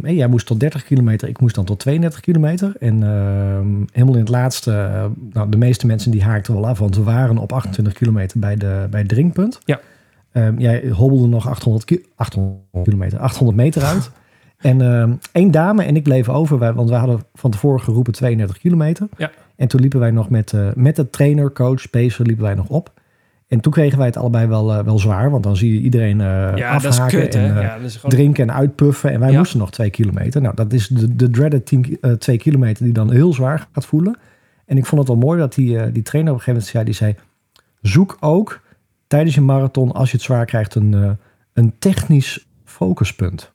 hey, 0.03 0.15
jij 0.15 0.27
moest 0.27 0.47
tot 0.47 0.61
30 0.61 0.85
kilometer, 0.85 1.29
ik 1.29 1.41
moest 1.41 1.55
dan 1.55 1.65
tot 1.65 1.79
32 1.79 2.21
kilometer. 2.21 2.73
En 2.81 3.03
eh, 3.03 3.89
helemaal 3.93 4.15
in 4.15 4.21
het 4.21 4.29
laatste, 4.29 4.73
eh, 4.73 5.05
nou, 5.33 5.49
de 5.51 5.57
meeste 5.57 5.87
mensen 5.87 6.11
die 6.11 6.23
haakten 6.23 6.55
wel 6.55 6.67
af, 6.67 6.79
want 6.79 6.97
we 6.97 7.03
waren 7.03 7.39
op 7.39 7.53
28 7.53 7.93
kilometer 7.95 8.39
bij, 8.41 8.57
de, 8.57 8.87
bij 8.91 9.01
het 9.01 9.09
drinkpunt. 9.09 9.61
Ja. 9.65 9.81
Ehm, 10.33 10.59
jij 10.59 10.89
hobbelde 10.91 11.27
nog 11.27 11.49
800, 11.49 11.85
ki- 11.85 12.05
800 12.15 12.63
kilometer, 12.85 13.19
800 13.19 13.57
meter 13.59 13.83
uit. 13.83 14.11
En 14.59 14.81
ehm 14.81 15.13
één 15.33 15.51
dame 15.51 15.85
en 15.85 15.97
ik 15.97 16.03
bleven 16.03 16.33
over, 16.35 16.75
want 16.75 16.89
we 16.89 16.95
hadden 16.95 17.21
van 17.35 17.51
tevoren 17.51 17.81
geroepen 17.81 18.13
32 18.13 18.59
kilometer. 18.59 19.09
Ja. 19.17 19.31
En 19.57 19.69
toen 19.69 19.81
liepen 19.81 20.01
wij 20.01 20.11
nog 20.11 20.31
met, 20.31 20.53
eh, 20.53 20.69
met 20.75 20.97
de 20.97 21.11
trainer, 21.11 21.53
coach, 21.53 21.91
pacer, 21.91 22.27
liepen 22.27 22.45
wij 22.45 22.55
nog 22.55 22.69
op. 22.69 22.93
En 23.55 23.61
toen 23.61 23.73
kregen 23.73 23.99
wij 23.99 24.07
het 24.07 24.17
allebei 24.17 24.47
wel, 24.47 24.73
eh, 24.73 24.85
wel 24.85 24.99
zwaar, 24.99 25.31
want 25.31 25.43
dan 25.43 25.57
zie 25.57 25.75
je 25.75 25.81
iedereen 25.81 26.21
eh 26.21 26.53
ja, 26.55 26.71
afhaken. 26.75 27.21
kut, 27.21 27.35
en, 27.35 27.57
eh, 27.57 27.63
ja, 27.63 27.79
gewoon... 27.79 28.11
drinken 28.11 28.49
en 28.49 28.55
uitpuffen. 28.55 29.11
En 29.11 29.21
wij 29.21 29.31
Ja. 29.31 29.39
moesten 29.39 29.59
nog 29.59 29.71
twee 29.71 29.91
kilometer. 29.91 30.41
Nou, 30.41 30.55
dat 30.55 30.73
is 30.73 30.89
de, 30.89 31.17
de 31.17 31.31
dreaded 31.31 31.67
10, 31.67 31.99
twee 32.19 32.37
kilometer 32.39 32.85
die 32.85 32.93
dan 32.93 33.11
heel 33.13 33.33
zwaar 33.33 33.69
gaat 33.73 33.87
voelen. 33.87 34.19
En 34.67 34.77
ik 34.77 34.87
vond 34.87 35.01
het 35.01 35.11
wel 35.11 35.27
mooi 35.27 35.39
dat 35.39 35.55
die, 35.55 35.93
die 35.93 36.03
trainer 36.03 36.33
op 36.33 36.39
een 36.39 36.45
gegeven 36.45 36.53
moment 36.53 36.67
zei, 36.67 36.85
die 36.85 36.95
zei, 36.95 37.15
zoek 37.81 38.17
ook 38.21 38.61
tijdens 39.07 39.35
je 39.35 39.41
marathon, 39.41 39.93
als 39.93 40.11
je 40.11 40.17
het 40.17 40.25
zwaar 40.25 40.45
krijgt, 40.47 40.75
een, 40.75 41.19
een 41.53 41.75
technisch 41.79 42.47
focuspunt. 42.65 43.53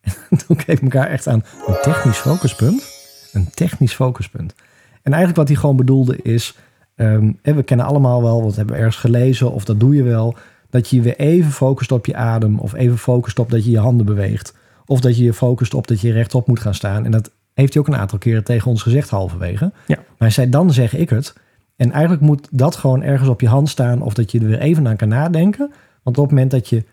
En 0.30 0.36
toen 0.46 0.56
keek 0.56 0.76
ik 0.76 0.82
elkaar 0.82 1.06
echt 1.08 1.26
aan, 1.28 1.44
een 1.66 1.76
technisch 1.82 2.18
focuspunt? 2.18 2.86
Een 3.32 3.50
technisch 3.50 3.94
focuspunt. 3.94 4.54
En 5.02 5.12
eigenlijk 5.12 5.36
wat 5.36 5.48
hij 5.48 5.56
gewoon 5.56 5.76
bedoelde 5.76 6.22
is, 6.22 6.56
ehm, 6.96 7.32
hè, 7.42 7.54
we 7.54 7.62
kennen 7.62 7.86
allemaal 7.86 8.22
wel, 8.22 8.42
wat 8.42 8.56
hebben 8.56 8.74
we 8.74 8.80
ergens 8.80 9.00
gelezen, 9.00 9.52
of 9.52 9.64
dat 9.64 9.80
doe 9.80 9.94
je 9.94 10.02
wel, 10.02 10.36
dat 10.70 10.88
je 10.88 11.02
weer 11.02 11.16
even 11.16 11.50
focust 11.50 11.92
op 11.92 12.06
je 12.06 12.16
adem, 12.16 12.58
of 12.58 12.74
even 12.74 12.98
focust 12.98 13.38
op 13.38 13.50
dat 13.50 13.64
je 13.64 13.70
je 13.70 13.78
handen 13.78 14.06
beweegt, 14.06 14.54
of 14.86 15.00
dat 15.00 15.16
je 15.16 15.24
je 15.24 15.32
focust 15.32 15.74
op 15.74 15.86
dat 15.86 16.00
je 16.00 16.12
rechtop 16.12 16.46
moet 16.46 16.60
gaan 16.60 16.74
staan. 16.74 17.04
En 17.04 17.10
dat 17.10 17.30
heeft 17.54 17.72
hij 17.72 17.82
ook 17.82 17.88
een 17.88 17.96
aantal 17.96 18.18
keren 18.18 18.44
tegen 18.44 18.70
ons 18.70 18.82
gezegd 18.82 19.10
halverwege. 19.10 19.72
Ja. 19.86 19.96
Maar 19.96 20.04
hij 20.18 20.30
zei, 20.30 20.50
dan 20.50 20.72
zeg 20.72 20.94
ik 20.94 21.10
het. 21.10 21.34
En 21.76 21.90
eigenlijk 21.90 22.22
moet 22.22 22.48
dat 22.50 22.76
gewoon 22.76 23.02
ergens 23.02 23.28
op 23.28 23.40
je 23.40 23.48
hand 23.48 23.68
staan, 23.68 24.02
of 24.02 24.14
dat 24.14 24.32
je 24.32 24.40
er 24.40 24.46
weer 24.46 24.58
even 24.58 24.88
aan 24.88 24.96
kan 24.96 25.08
nadenken. 25.08 25.72
Want 26.02 26.18
op 26.18 26.24
het 26.24 26.32
moment 26.32 26.50
dat 26.50 26.68
je 26.68 26.84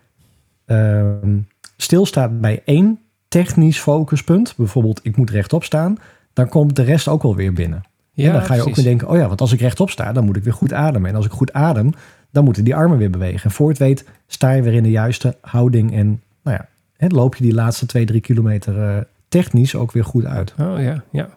ehm, 0.66 1.38
stilstaat 1.78 2.42
bij 2.42 2.62
één 2.66 3.00
technisch 3.28 3.80
focuspunt, 3.80 4.54
bijvoorbeeld 4.58 5.00
ik 5.04 5.18
moet 5.18 5.30
rechtop 5.30 5.64
staan, 5.64 5.98
dan 6.34 6.50
komt 6.50 6.76
de 6.76 6.84
rest 6.84 7.08
ook 7.08 7.22
wel 7.22 7.36
weer 7.36 7.54
binnen. 7.54 7.84
Ja, 8.14 8.28
en 8.28 8.34
dan 8.34 8.44
ga 8.44 8.54
je 8.54 8.62
ook 8.62 8.76
weer 8.76 8.86
denken, 8.86 9.10
oh 9.10 9.18
ja, 9.18 9.28
want 9.28 9.42
als 9.42 9.52
ik 9.52 9.60
rechtop 9.60 9.90
sta, 9.90 10.12
dan 10.12 10.26
moet 10.26 10.36
ik 10.36 10.44
weer 10.44 10.54
goed 10.54 10.74
ademen. 10.74 11.10
En 11.10 11.16
als 11.16 11.26
ik 11.26 11.32
goed 11.32 11.54
adem, 11.54 11.92
dan 12.32 12.44
moeten 12.44 12.64
die 12.64 12.76
armen 12.76 12.98
weer 12.98 13.10
bewegen. 13.10 13.44
En 13.44 13.52
voor 13.52 13.70
het 13.70 13.78
weet 13.78 14.06
sta 14.28 14.52
je 14.52 14.62
weer 14.62 14.74
in 14.74 14.84
de 14.84 14.92
juiste 14.92 15.36
houding 15.42 15.94
en 15.94 16.22
nou 16.44 16.58
ja, 16.58 16.68
hè, 16.98 17.08
loop 17.08 17.36
je 17.36 17.44
die 17.44 17.54
laatste 17.54 17.86
twee, 17.86 18.06
drie 18.06 18.22
kilometer 18.22 18.82
eh, 18.82 18.98
technisch 19.28 19.76
ook 19.76 19.92
weer 19.92 20.06
goed 20.06 20.26
uit. 20.26 20.54
Oh 20.60 20.82
ja, 20.82 21.04
ja. 21.12 21.30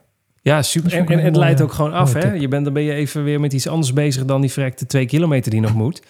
Ja, 0.42 0.62
super. 0.62 0.92
En, 0.92 1.06
en 1.06 1.18
het 1.18 1.36
leidt 1.36 1.60
ook 1.60 1.72
gewoon 1.72 1.92
af. 1.92 2.12
Hè? 2.12 2.32
Je 2.32 2.48
bent, 2.48 2.64
dan 2.64 2.72
ben 2.72 2.82
je 2.82 2.92
even 2.92 3.24
weer 3.24 3.40
met 3.40 3.52
iets 3.52 3.68
anders 3.68 3.92
bezig 3.92 4.24
dan 4.24 4.40
die 4.40 4.52
verrekte 4.52 4.86
twee 4.86 5.06
kilometer 5.06 5.50
die 5.50 5.60
nog 5.60 5.74
moet. 5.74 6.02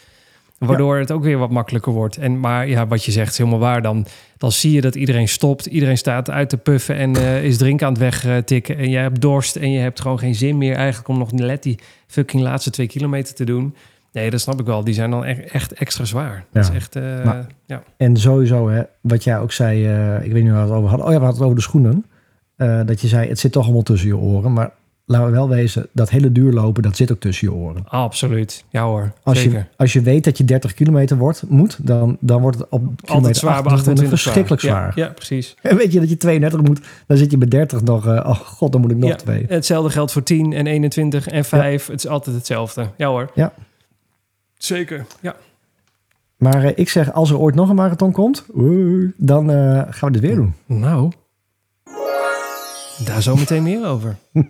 Waardoor 0.59 0.97
het 0.99 1.13
ook 1.13 1.23
weer 1.23 1.39
wat 1.39 1.51
makkelijker 1.51 1.93
wordt. 1.93 2.17
En, 2.17 2.41
maar 2.41 2.69
ja, 2.69 2.87
wat 2.87 3.05
je 3.05 3.13
zegt 3.13 3.31
is 3.33 3.39
helemaal 3.39 3.59
waar. 3.59 3.83
Dan, 3.83 4.07
dan 4.39 4.53
zie 4.53 4.73
je 4.73 4.81
dat 4.81 4.95
iedereen 4.95 5.29
stopt. 5.29 5.67
Iedereen 5.67 5.99
staat 5.99 6.31
uit 6.31 6.49
te 6.49 6.57
puffen 6.57 6.97
en 6.97 7.17
eh, 7.17 7.45
is 7.45 7.57
drink 7.57 7.83
aan 7.83 7.93
het 7.93 7.99
wegtikken. 8.23 8.77
En 8.77 8.91
je 8.91 8.97
hebt 8.97 9.21
dorst 9.21 9.57
en 9.57 9.71
je 9.71 9.79
hebt 9.79 10.01
gewoon 10.01 10.19
geen 10.19 10.35
zin 10.35 10.59
meer 10.59 10.75
eigenlijk 10.75 11.09
om 11.09 11.19
nog 11.19 11.33
net 11.33 11.63
die 11.63 11.79
fucking 12.07 12.43
laatste 12.43 12.71
twee 12.71 12.87
kilometer 12.87 13.35
te 13.35 13.45
doen. 13.45 13.75
Nee, 14.13 14.31
dat 14.31 14.41
snap 14.41 14.61
ik 14.61 14.67
wel. 14.67 14.85
Die 14.85 14.95
zijn 14.95 15.11
dan 15.11 15.25
echt, 15.25 15.41
echt 15.51 15.73
extra 15.73 16.05
zwaar. 16.05 16.45
Dat 16.53 16.67
Ja. 16.67 16.71
is 16.73 16.77
echt, 16.77 16.97
eh, 16.97 17.25
Maar- 17.25 17.47
ja. 17.67 17.83
En 17.97 18.17
sowieso, 18.17 18.69
hè, 18.69 18.83
wat 19.01 19.25
jij 19.25 19.39
ook 19.39 19.53
zei, 19.53 19.87
eh, 19.87 20.25
ik 20.25 20.33
weet 20.33 20.43
niet 20.43 20.53
waar 20.53 20.63
we 20.63 20.69
het 20.69 20.77
over 20.79 20.89
hadden. 20.89 21.07
Oh 21.07 21.13
ja, 21.13 21.19
we 21.19 21.25
hadden 21.25 21.43
het 21.43 21.43
over 21.51 21.57
de 21.57 21.63
schoenen. 21.63 22.05
Dat 22.87 23.01
je 23.01 23.09
zei, 23.09 23.29
het 23.29 23.39
zit 23.39 23.53
toch 23.53 23.65
allemaal 23.65 23.83
tussen 23.83 24.09
je 24.09 24.17
oren. 24.17 24.53
Maar 24.53 24.71
laten 25.07 25.27
we 25.27 25.33
wel 25.33 25.49
wezen, 25.49 25.89
dat 25.93 26.11
hele 26.11 26.33
duurlopen, 26.33 26.83
dat 26.83 26.97
zit 26.97 27.13
ook 27.13 27.21
tussen 27.21 27.49
je 27.49 27.55
oren. 27.55 27.85
Absoluut. 27.89 28.65
Ja 28.71 28.85
hoor, 28.85 29.13
Als 29.23 29.41
zeker. 29.41 29.59
je, 29.59 29.65
als 29.77 29.93
je 29.93 30.01
weet 30.01 30.25
dat 30.25 30.39
je 30.39 30.45
30 30.45 30.75
kilometer 30.75 31.17
wordt, 31.17 31.43
moet, 31.49 31.87
dan, 31.87 32.17
dan 32.21 32.41
wordt 32.41 32.59
het 32.59 32.67
op 32.69 32.83
Altijd 32.83 33.01
kilometer 33.05 33.35
zwaar 33.35 33.63
bij 33.63 33.73
28 33.73 34.05
28 34.05 34.09
verschrikkelijk 34.09 34.63
zwaar. 34.63 34.93
Ja, 34.95 35.09
precies. 35.09 35.57
En 35.63 35.77
weet 35.77 35.93
je 35.93 36.01
dat 36.01 36.09
je 36.09 36.17
32 36.17 36.63
moet, 36.63 36.81
dan 37.07 37.17
zit 37.17 37.31
je 37.31 37.39
bij 37.39 37.49
30 37.49 37.83
nog, 37.83 38.07
eh, 38.07 38.13
oh 38.13 38.35
god, 38.35 38.73
dan 38.73 38.81
moet 38.81 38.91
ik 38.91 38.97
nog 38.97 39.11
Ja, 39.11 39.17
twee. 39.17 39.45
Hetzelfde 39.49 39.91
geldt 39.91 40.13
voor 40.13 40.23
10 40.23 40.53
en 40.53 40.67
21 40.67 41.29
en 41.29 41.45
5. 41.45 41.87
Het 41.87 42.05
is 42.05 42.07
altijd 42.07 42.37
hetzelfde. 42.37 42.91
Ja 42.97 43.09
hoor. 43.09 43.31
Ja. 43.35 43.53
Zeker. 44.55 45.07
Ja. 45.21 45.37
Maar 46.37 46.65
eh, 46.65 46.73
ik 46.75 46.89
zeg, 46.89 47.13
als 47.13 47.31
er 47.31 47.39
ooit 47.39 47.55
nog 47.55 47.69
een 47.69 47.75
marathon 47.75 48.13
komt, 48.13 48.47
dan 49.17 49.51
eh, 49.51 49.83
gaan 49.89 50.13
we 50.13 50.19
dit 50.21 50.21
weer 50.21 50.35
doen. 50.35 50.55
Nou. 50.67 51.13
Daar 53.05 53.23
zo 53.23 53.37
meteen 53.37 53.63
meer 53.63 53.87
over. 53.87 54.17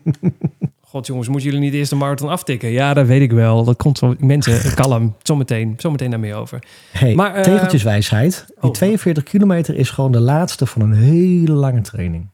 God 0.88 1.06
jongens, 1.06 1.28
moeten 1.28 1.46
jullie 1.50 1.64
niet 1.64 1.74
eerst 1.74 1.90
de 1.90 1.96
marathon 1.96 2.28
aftikken? 2.28 2.68
Ja, 2.68 2.94
dat 2.94 3.06
weet 3.06 3.20
ik 3.20 3.32
wel. 3.32 3.64
Dat 3.64 3.76
komt 3.76 3.98
zo. 3.98 4.14
Mensen, 4.18 4.74
kalm. 4.74 5.16
Zometeen, 5.22 5.74
zometeen 5.76 6.10
daar 6.10 6.20
meer 6.20 6.34
over. 6.34 6.62
Hey, 6.92 7.14
Maar, 7.14 7.34
eh, 7.34 7.42
tegeltjeswijsheid. 7.42 8.44
Die 8.46 8.70
oh. 8.70 8.70
42 8.70 9.22
kilometer 9.22 9.74
is 9.74 9.90
gewoon 9.90 10.12
de 10.12 10.20
laatste 10.20 10.66
van 10.66 10.82
een 10.82 10.92
hele 10.92 11.52
lange 11.52 11.80
training. 11.80 12.26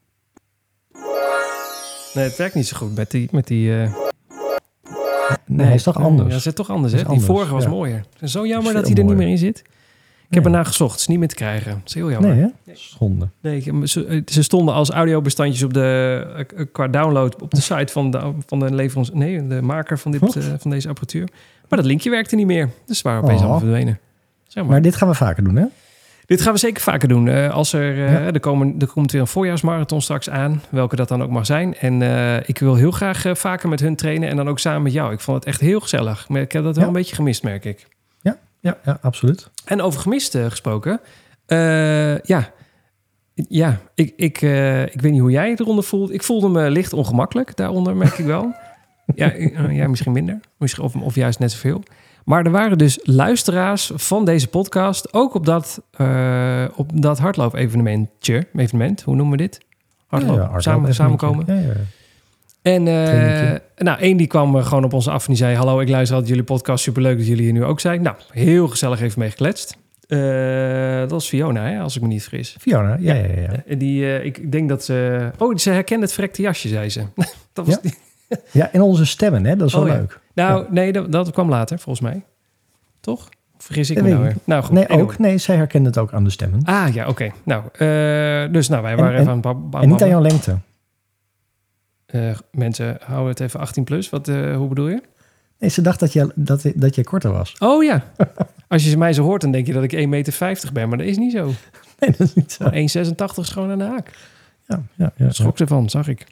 Nee, 2.14 2.24
het 2.24 2.36
werkt 2.36 2.54
niet 2.54 2.66
zo 2.66 2.76
goed 2.76 2.94
met 2.94 3.10
die... 3.10 3.28
Met 3.30 3.46
die 3.46 3.82
eh, 3.82 3.92
Nee, 5.46 5.66
hij 5.66 5.74
is 5.74 5.82
toch 5.82 5.96
anders. 5.96 6.28
Ja, 6.28 6.36
het 6.36 6.46
is 6.46 6.54
toch 6.54 6.70
anders, 6.70 6.92
hè? 6.92 7.04
Die 7.04 7.20
vorige 7.20 7.52
was 7.52 7.62
ja. 7.62 7.68
mooier. 7.68 8.04
Het 8.12 8.22
is 8.22 8.32
zo 8.32 8.46
jammer 8.46 8.72
dat 8.72 8.86
hij 8.86 8.96
er 8.96 9.04
niet 9.04 9.16
meer 9.16 9.28
in 9.28 9.38
zit. 9.38 9.62
Ik 10.32 10.38
heb 10.38 10.44
ernaar 10.46 10.64
gezocht. 10.66 10.90
Het 10.92 11.00
is 11.00 11.06
niet 11.06 11.18
meer 11.18 11.28
te 11.28 11.34
krijgen. 11.34 11.70
Het 11.70 11.80
is 11.88 11.94
heel 11.94 12.10
jammer. 12.10 12.34
Nee, 12.34 12.40
hè? 12.64 12.72
Schonde. 12.74 13.28
Nee, 13.40 13.56
ik 13.56 13.64
heb- 13.64 13.86
ze, 13.86 14.22
ze 14.26 14.42
stonden 14.42 14.74
als 14.74 14.90
audiobestandjes 14.90 15.62
op 15.62 15.74
de, 15.74 16.26
eh, 16.56 16.64
qua 16.72 16.88
download 16.88 17.42
op 17.42 17.50
de 17.50 17.60
site 17.60 17.92
van 17.92 18.10
de, 18.10 18.32
van 18.46 18.58
de, 18.58 18.74
leverans, 18.74 19.10
nee, 19.12 19.46
de 19.46 19.62
maker 19.62 19.98
van, 19.98 20.10
dit, 20.12 20.36
eh, 20.36 20.42
van 20.58 20.70
deze 20.70 20.88
apparatuur. 20.88 21.28
Maar 21.68 21.78
dat 21.78 21.84
linkje 21.88 22.10
werkte 22.10 22.36
niet 22.36 22.46
meer. 22.46 22.70
Dus 22.86 22.98
ze 22.98 23.02
waren 23.02 23.22
opeens 23.22 23.36
Oh. 23.38 23.42
allemaal 23.42 23.60
verdwenen. 23.60 23.98
Zeg 24.48 24.62
maar. 24.62 24.72
Maar 24.72 24.82
dit 24.82 24.96
gaan 24.96 25.08
we 25.08 25.14
vaker 25.14 25.44
doen, 25.44 25.56
hè? 25.56 25.64
Dit 26.26 26.40
gaan 26.40 26.52
we 26.52 26.58
zeker 26.58 26.82
vaker 26.82 27.08
doen. 27.08 27.28
Eh, 27.28 27.50
als 27.50 27.72
er, 27.72 27.92
eh, 28.06 28.12
Ja. 28.12 28.32
er, 28.32 28.40
komen, 28.40 28.74
er 28.78 28.86
komt 28.86 29.12
weer 29.12 29.20
een 29.20 29.26
voorjaarsmarathon 29.26 30.00
straks 30.02 30.30
aan, 30.30 30.62
welke 30.68 30.96
dat 30.96 31.08
dan 31.08 31.22
ook 31.22 31.30
mag 31.30 31.46
zijn. 31.46 31.74
En 31.76 32.02
eh, 32.02 32.36
ik 32.48 32.58
wil 32.58 32.74
heel 32.74 32.90
graag 32.90 33.24
eh, 33.24 33.34
vaker 33.34 33.68
met 33.68 33.80
hun 33.80 33.96
trainen 33.96 34.28
en 34.28 34.36
dan 34.36 34.48
ook 34.48 34.58
samen 34.58 34.82
met 34.82 34.92
jou. 34.92 35.12
Ik 35.12 35.20
vond 35.20 35.36
het 35.36 35.46
echt 35.46 35.60
heel 35.60 35.80
gezellig. 35.80 36.28
Maar 36.28 36.40
ik 36.40 36.52
heb 36.52 36.62
dat 36.62 36.74
wel 36.74 36.82
Ja. 36.82 36.88
een 36.90 36.96
beetje 36.96 37.14
gemist, 37.14 37.42
merk 37.42 37.64
ik. 37.64 37.86
Ja. 38.62 38.78
Ja, 38.84 38.98
absoluut. 39.00 39.50
En 39.64 39.80
over 39.80 40.00
gemist 40.00 40.34
eh, 40.34 40.44
gesproken. 40.46 41.00
eh, 41.46 42.18
ja, 42.18 42.50
ja 43.34 43.80
ik, 43.94 44.12
ik, 44.16 44.42
eh, 44.42 44.82
ik 44.82 45.00
weet 45.00 45.12
niet 45.12 45.20
hoe 45.20 45.30
jij 45.30 45.48
je 45.48 45.56
eronder 45.60 45.84
voelt. 45.84 46.12
Ik 46.12 46.22
voelde 46.22 46.48
me 46.48 46.70
licht 46.70 46.92
ongemakkelijk 46.92 47.56
daaronder, 47.56 47.96
merk 47.96 48.18
ik 48.18 48.26
wel. 48.26 48.54
Ja, 49.14 49.32
ja 49.70 49.88
misschien 49.88 50.12
minder. 50.12 50.40
Misschien, 50.58 50.84
of, 50.84 50.96
of 50.96 51.14
juist 51.14 51.38
net 51.38 51.52
zoveel. 51.52 51.82
Maar 52.24 52.44
er 52.44 52.50
waren 52.50 52.78
dus 52.78 52.98
luisteraars 53.02 53.90
van 53.94 54.24
deze 54.24 54.48
podcast... 54.48 55.12
ook 55.14 55.34
op 55.34 55.46
dat, 55.46 55.82
op 56.74 57.02
dat 57.02 57.18
hardloop-evenementje. 57.18 58.46
Evenement, 58.54 59.02
hoe 59.02 59.14
noemen 59.14 59.36
we 59.36 59.42
dit? 59.42 59.60
Hardloop, 60.06 60.36
Ja, 60.36 60.42
ja, 60.42 60.48
hardloop 60.50 60.62
samen, 60.74 60.94
samenkomen. 60.94 61.62
ja. 61.62 61.72
En 62.62 62.84
Trainingje. 62.84 63.62
nou, 63.76 63.98
één 63.98 64.16
die 64.16 64.26
kwam 64.26 64.56
eh, 64.56 64.66
gewoon 64.66 64.84
op 64.84 64.92
ons 64.92 65.08
af 65.08 65.22
en 65.22 65.28
die 65.28 65.36
zei... 65.36 65.56
Hallo, 65.56 65.80
ik 65.80 65.88
luister 65.88 66.14
altijd 66.14 66.28
jullie 66.32 66.46
podcast. 66.46 66.82
Superleuk 66.82 67.16
dat 67.16 67.26
jullie 67.26 67.42
hier 67.44 67.52
nu 67.52 67.64
ook 67.64 67.80
zijn. 67.80 68.02
Nou, 68.02 68.16
heel 68.30 68.68
gezellig 68.68 69.00
even 69.00 69.18
mee 69.20 69.30
gekletst. 69.30 69.76
Eh, 70.08 70.98
dat 70.98 71.10
was 71.10 71.28
Fiona, 71.28 71.64
hè, 71.64 71.80
als 71.80 71.96
ik 71.96 72.02
me 72.02 72.08
niet 72.08 72.22
vergis. 72.22 72.56
Fiona, 72.60 72.96
ja, 73.00 73.14
ja, 73.14 73.24
ja. 73.34 73.40
ja. 73.40 73.62
En 73.66 73.78
die, 73.78 74.22
ik 74.22 74.52
denk 74.52 74.68
dat 74.68 74.84
ze... 74.84 75.30
Oh, 75.38 75.56
ze 75.56 75.70
herkende 75.70 76.02
het 76.04 76.12
verrekte 76.14 76.42
jasje, 76.42 76.68
zei 76.68 76.90
ze. 76.90 77.02
dat 77.52 77.66
was 77.66 77.78
Ja. 77.82 77.90
Ja, 78.50 78.68
en 78.72 78.80
onze 78.80 79.06
stemmen, 79.06 79.44
hè? 79.44 79.56
dat 79.56 79.66
is 79.68 79.74
wel 79.74 79.82
Oh, 79.82 79.88
ja. 79.88 79.94
leuk. 79.94 80.20
Nou, 80.34 80.66
nee, 80.70 80.92
dat, 80.92 81.12
dat 81.12 81.30
kwam 81.30 81.48
later, 81.48 81.78
volgens 81.78 82.04
mij. 82.10 82.22
Toch? 83.00 83.28
Vergis 83.58 83.90
ik 83.90 83.96
Dat 83.96 84.04
me 84.04 84.10
nou 84.10 84.22
weer? 84.22 84.34
Nou, 84.44 84.62
goed. 84.62 84.72
Nee, 84.74 84.84
anyway. 84.88 85.02
ook. 85.04 85.18
Nee, 85.18 85.38
zij 85.38 85.56
herkende 85.56 85.88
het 85.88 85.98
ook 85.98 86.12
aan 86.12 86.24
de 86.24 86.30
stemmen. 86.30 86.60
Ah, 86.64 86.94
ja, 86.94 87.08
oké. 87.08 87.30
Nou, 87.44 87.62
dus 88.52 88.68
nou, 88.68 88.82
wij 88.82 88.96
waren 88.96 89.14
en- 89.14 89.20
even 89.20 89.32
aan 89.32 89.56
het 89.72 89.82
en 89.82 89.88
niet 89.88 90.02
aan 90.02 90.08
jouw 90.08 90.20
lengte. 90.20 90.56
Eh, 92.12 92.38
mensen, 92.50 92.96
houden 93.04 93.28
het 93.28 93.40
even 93.40 93.60
18 93.60 93.84
plus. 93.84 94.10
Wat, 94.10 94.28
eh, 94.28 94.56
hoe 94.56 94.68
bedoel 94.68 94.88
je? 94.88 95.02
Nee, 95.58 95.70
ze 95.70 95.82
dacht 95.82 96.00
dat 96.00 96.12
je, 96.12 96.32
dat, 96.34 96.72
dat 96.74 96.94
je 96.94 97.04
korter 97.04 97.32
was. 97.32 97.54
Oh 97.58 97.84
ja. 97.84 98.04
Als 98.68 98.84
je 98.84 98.96
mij 98.96 99.12
zo 99.12 99.22
hoort, 99.22 99.40
dan 99.40 99.50
denk 99.50 99.66
je 99.66 99.72
dat 99.72 99.82
ik 99.82 99.92
1,50 99.92 100.08
meter 100.08 100.70
ben. 100.72 100.88
Maar 100.88 100.98
dat 100.98 101.06
is 101.06 101.18
niet 101.18 101.32
zo. 101.32 101.44
Nee, 101.98 102.10
dat 102.10 102.20
is 102.20 102.34
niet 102.34 102.52
zo. 102.52 102.64
1,86 102.64 103.38
is 103.38 103.48
gewoon 103.48 103.70
aan 103.70 103.78
de 103.78 103.84
haak. 103.84 104.10
Ja, 104.66 104.82
ja, 104.94 105.12
ja. 105.16 105.30
Schrok 105.30 105.58
ervan, 105.58 105.90
zag 105.90 106.08
ik. 106.08 106.26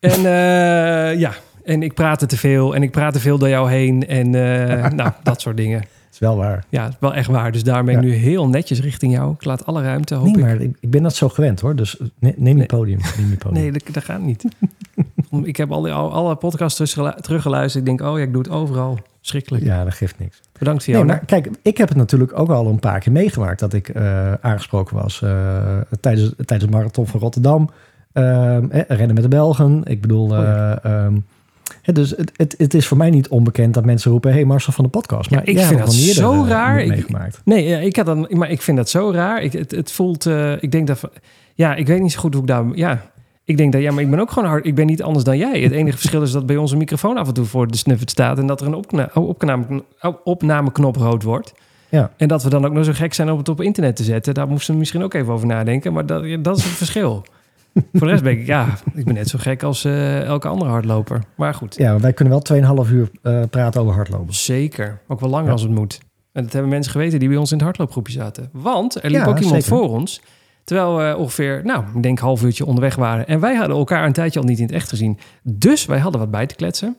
En 0.00 0.16
eh, 0.16 1.18
ja, 1.18 1.34
en 1.64 1.82
ik 1.82 1.94
praatte 1.94 2.26
te 2.26 2.36
veel. 2.36 2.74
En 2.74 2.82
ik 2.82 2.90
praatte 2.90 3.20
veel 3.20 3.38
door 3.38 3.48
jou 3.48 3.70
heen. 3.70 4.06
En 4.06 4.30
nou, 4.96 5.12
dat 5.22 5.40
soort 5.40 5.56
dingen. 5.56 5.84
Wel 6.22 6.36
waar. 6.36 6.64
Ja, 6.68 6.88
is 6.88 6.94
wel 7.00 7.14
echt 7.14 7.28
waar. 7.28 7.52
Dus 7.52 7.64
daar 7.64 7.84
ben 7.84 7.94
ik 7.96 8.00
Ja. 8.02 8.06
nu 8.06 8.14
heel 8.14 8.48
netjes 8.48 8.80
richting 8.80 9.12
jou. 9.12 9.32
Ik 9.32 9.44
laat 9.44 9.66
alle 9.66 9.82
ruimte, 9.82 10.14
hoop 10.14 10.24
Nee, 10.24 10.34
ik. 10.34 10.40
maar 10.40 10.60
ik, 10.60 10.76
ik 10.80 10.90
ben 10.90 11.02
dat 11.02 11.14
zo 11.14 11.28
gewend 11.28 11.60
hoor. 11.60 11.76
Dus 11.76 11.96
ne- 12.18 12.34
neem 12.36 12.46
je 12.52 12.54
Nee. 12.54 12.66
podium. 12.66 12.98
Neem 13.18 13.30
je 13.30 13.36
podium. 13.36 13.62
Nee, 13.62 13.72
dat, 13.72 13.82
dat 13.92 14.04
gaat 14.04 14.20
niet. 14.20 14.44
ik 15.42 15.56
heb 15.56 15.72
al, 15.72 15.82
die- 15.82 15.92
al 15.92 16.12
alle 16.12 16.34
podcasts 16.36 16.76
teruggelu- 16.76 17.20
teruggeluisterd. 17.20 17.88
Ik 17.88 17.96
denk, 17.98 18.10
oh 18.10 18.18
ja, 18.18 18.24
ik 18.24 18.32
doe 18.32 18.42
het 18.42 18.50
overal. 18.50 18.98
Schrikkelijk. 19.20 19.64
Ja, 19.64 19.84
dat 19.84 19.94
geeft 19.94 20.18
niks. 20.18 20.40
Bedankt 20.58 20.84
voor 20.84 20.92
Nee, 20.94 21.02
jou. 21.04 21.14
maar 21.16 21.24
kijk, 21.26 21.50
ik 21.62 21.76
heb 21.76 21.88
het 21.88 21.96
natuurlijk 21.96 22.38
ook 22.38 22.48
al 22.50 22.66
een 22.66 22.78
paar 22.78 23.00
keer 23.00 23.12
meegemaakt 23.12 23.60
dat 23.60 23.72
ik 23.72 23.88
eh, 23.88 24.32
aangesproken 24.32 24.96
was 24.96 25.22
eh, 25.22 25.76
tijdens, 26.00 26.32
tijdens 26.44 26.70
de 26.70 26.76
marathon 26.76 27.06
van 27.06 27.20
Rotterdam. 27.20 27.70
Eh, 28.12 28.22
rennen 28.88 29.14
met 29.14 29.22
de 29.22 29.28
Belgen. 29.28 29.80
Ik 29.84 30.00
bedoel, 30.00 30.24
Oh 30.30 30.30
ja. 30.38 30.78
eh, 30.82 31.06
dus 31.82 32.10
het, 32.10 32.32
het, 32.36 32.54
het 32.58 32.74
is 32.74 32.86
voor 32.86 32.96
mij 32.96 33.10
niet 33.10 33.28
onbekend 33.28 33.74
dat 33.74 33.84
mensen 33.84 34.10
roepen: 34.10 34.32
Hey 34.32 34.44
Marcel 34.44 34.72
van 34.72 34.84
de 34.84 34.90
podcast. 34.90 35.30
Ja, 35.30 35.36
Maar 35.36 35.48
ik 35.48 35.58
vind 35.58 35.78
dat 35.78 35.94
eerder, 35.94 36.14
zo 36.14 36.42
eh, 36.42 36.48
raar. 36.48 36.80
Ik- 36.80 36.88
meegemaakt. 36.88 37.40
Nee, 37.44 37.64
ja, 37.68 37.78
ik 37.78 37.96
had 37.96 38.06
dan, 38.06 38.26
maar 38.30 38.50
ik 38.50 38.62
vind 38.62 38.76
dat 38.76 38.88
zo 38.88 39.10
raar. 39.10 39.42
Ik, 39.42 39.52
het, 39.52 39.70
het 39.70 39.92
voelt, 39.92 40.26
eh, 40.26 40.62
ik 40.62 40.72
denk 40.72 40.86
dat, 40.86 41.00
ja, 41.54 41.74
ik 41.74 41.86
weet 41.86 42.00
niet 42.00 42.12
zo 42.12 42.20
goed 42.20 42.32
hoe 42.32 42.42
ik 42.42 42.48
daar, 42.48 42.64
ja, 42.74 43.10
ik 43.44 43.56
denk 43.56 43.72
dat, 43.72 43.82
ja, 43.82 43.92
maar 43.92 44.02
ik 44.02 44.10
ben 44.10 44.20
ook 44.20 44.30
gewoon 44.30 44.48
hard, 44.48 44.66
ik 44.66 44.74
ben 44.74 44.86
niet 44.86 45.02
anders 45.02 45.24
dan 45.24 45.38
jij. 45.38 45.60
Het 45.60 45.72
enige 45.72 45.96
verschil 45.96 46.22
is 46.22 46.32
dat 46.32 46.46
bij 46.46 46.56
onze 46.56 46.76
microfoon 46.76 47.16
af 47.16 47.28
en 47.28 47.34
toe 47.34 47.44
voor 47.44 47.66
de 47.66 47.76
snuffert 47.76 48.10
staat 48.10 48.38
en 48.38 48.46
dat 48.46 48.60
er 48.60 48.66
een 48.66 48.74
opna 48.74 49.10
oh, 49.14 49.28
opname, 49.28 49.84
oh, 50.00 50.14
opnameknop 50.24 50.96
rood 50.96 51.22
wordt. 51.22 51.52
Ja. 51.88 52.10
En 52.16 52.28
dat 52.28 52.42
we 52.42 52.50
dan 52.50 52.64
ook 52.64 52.72
nog 52.72 52.84
zo 52.84 52.92
gek 52.94 53.14
zijn 53.14 53.30
om 53.30 53.38
het 53.38 53.48
op 53.48 53.60
internet 53.60 53.96
te 53.96 54.02
zetten. 54.02 54.34
Daar 54.34 54.48
moesten 54.48 54.72
we 54.72 54.78
misschien 54.78 55.02
ook 55.02 55.14
even 55.14 55.32
over 55.32 55.46
nadenken, 55.46 55.92
maar 55.92 56.06
dat, 56.06 56.24
dat 56.40 56.56
is 56.56 56.64
het 56.64 56.72
verschil. 56.72 57.24
Voor 57.74 58.06
de 58.06 58.06
rest 58.06 58.22
ben 58.22 58.32
ik, 58.38 58.46
ja, 58.46 58.66
ik 58.94 59.04
ben 59.04 59.14
net 59.14 59.28
zo 59.28 59.38
gek 59.38 59.62
als 59.62 59.84
eh, 59.84 60.22
elke 60.22 60.48
andere 60.48 60.70
hardloper. 60.70 61.22
Maar 61.36 61.54
goed. 61.54 61.76
Ja, 61.76 61.98
wij 62.00 62.12
kunnen 62.12 62.42
wel 62.48 62.84
2,5 62.86 62.90
uur 62.92 63.10
eh, 63.22 63.42
praten 63.50 63.80
over 63.80 63.94
hardlopen. 63.94 64.34
Zeker. 64.34 65.00
Ook 65.08 65.20
wel 65.20 65.30
langer 65.30 65.46
Ja. 65.46 65.52
als 65.52 65.62
het 65.62 65.70
moet. 65.70 66.00
En 66.32 66.42
dat 66.42 66.52
hebben 66.52 66.70
mensen 66.70 66.92
geweten 66.92 67.18
die 67.18 67.28
bij 67.28 67.36
ons 67.38 67.50
in 67.50 67.56
het 67.56 67.64
hardloopgroepje 67.66 68.12
zaten. 68.12 68.48
Want 68.52 68.94
er 69.04 69.10
liep 69.10 69.20
Ja, 69.20 69.26
ook 69.26 69.38
iemand 69.38 69.62
zeker. 69.64 69.78
voor 69.78 69.88
ons. 69.88 70.22
Terwijl 70.64 70.96
we 70.96 71.16
ongeveer, 71.16 71.60
nou, 71.64 71.84
ik 71.94 72.02
denk 72.02 72.18
een 72.18 72.24
half 72.24 72.42
uurtje 72.42 72.66
onderweg 72.66 72.94
waren. 72.96 73.26
En 73.26 73.40
wij 73.40 73.54
hadden 73.54 73.76
elkaar 73.76 74.06
een 74.06 74.12
tijdje 74.12 74.40
al 74.40 74.46
niet 74.46 74.58
in 74.58 74.64
het 74.64 74.74
echt 74.74 74.88
gezien. 74.88 75.18
Dus 75.42 75.86
wij 75.86 75.98
hadden 75.98 76.20
wat 76.20 76.30
bij 76.30 76.46
te 76.46 76.54
kletsen. 76.54 76.96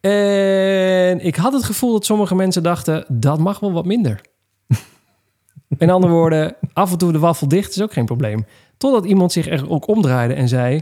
En 0.00 1.20
ik 1.24 1.36
had 1.36 1.52
het 1.52 1.64
gevoel 1.64 1.92
dat 1.92 2.04
sommige 2.04 2.34
mensen 2.34 2.62
dachten, 2.62 3.04
dat 3.08 3.38
mag 3.38 3.60
wel 3.60 3.72
wat 3.72 3.84
minder. 3.86 4.20
In 5.78 5.90
andere 5.90 6.12
woorden, 6.12 6.54
af 6.72 6.92
en 6.92 6.98
toe 6.98 7.12
de 7.12 7.18
wafel 7.18 7.48
dicht 7.48 7.70
is 7.70 7.82
ook 7.82 7.92
geen 7.92 8.04
probleem. 8.04 8.44
Totdat 8.82 9.04
iemand 9.04 9.32
zich 9.32 9.48
er 9.48 9.70
ook 9.70 9.88
omdraaide 9.88 10.34
en 10.34 10.48
zei... 10.48 10.80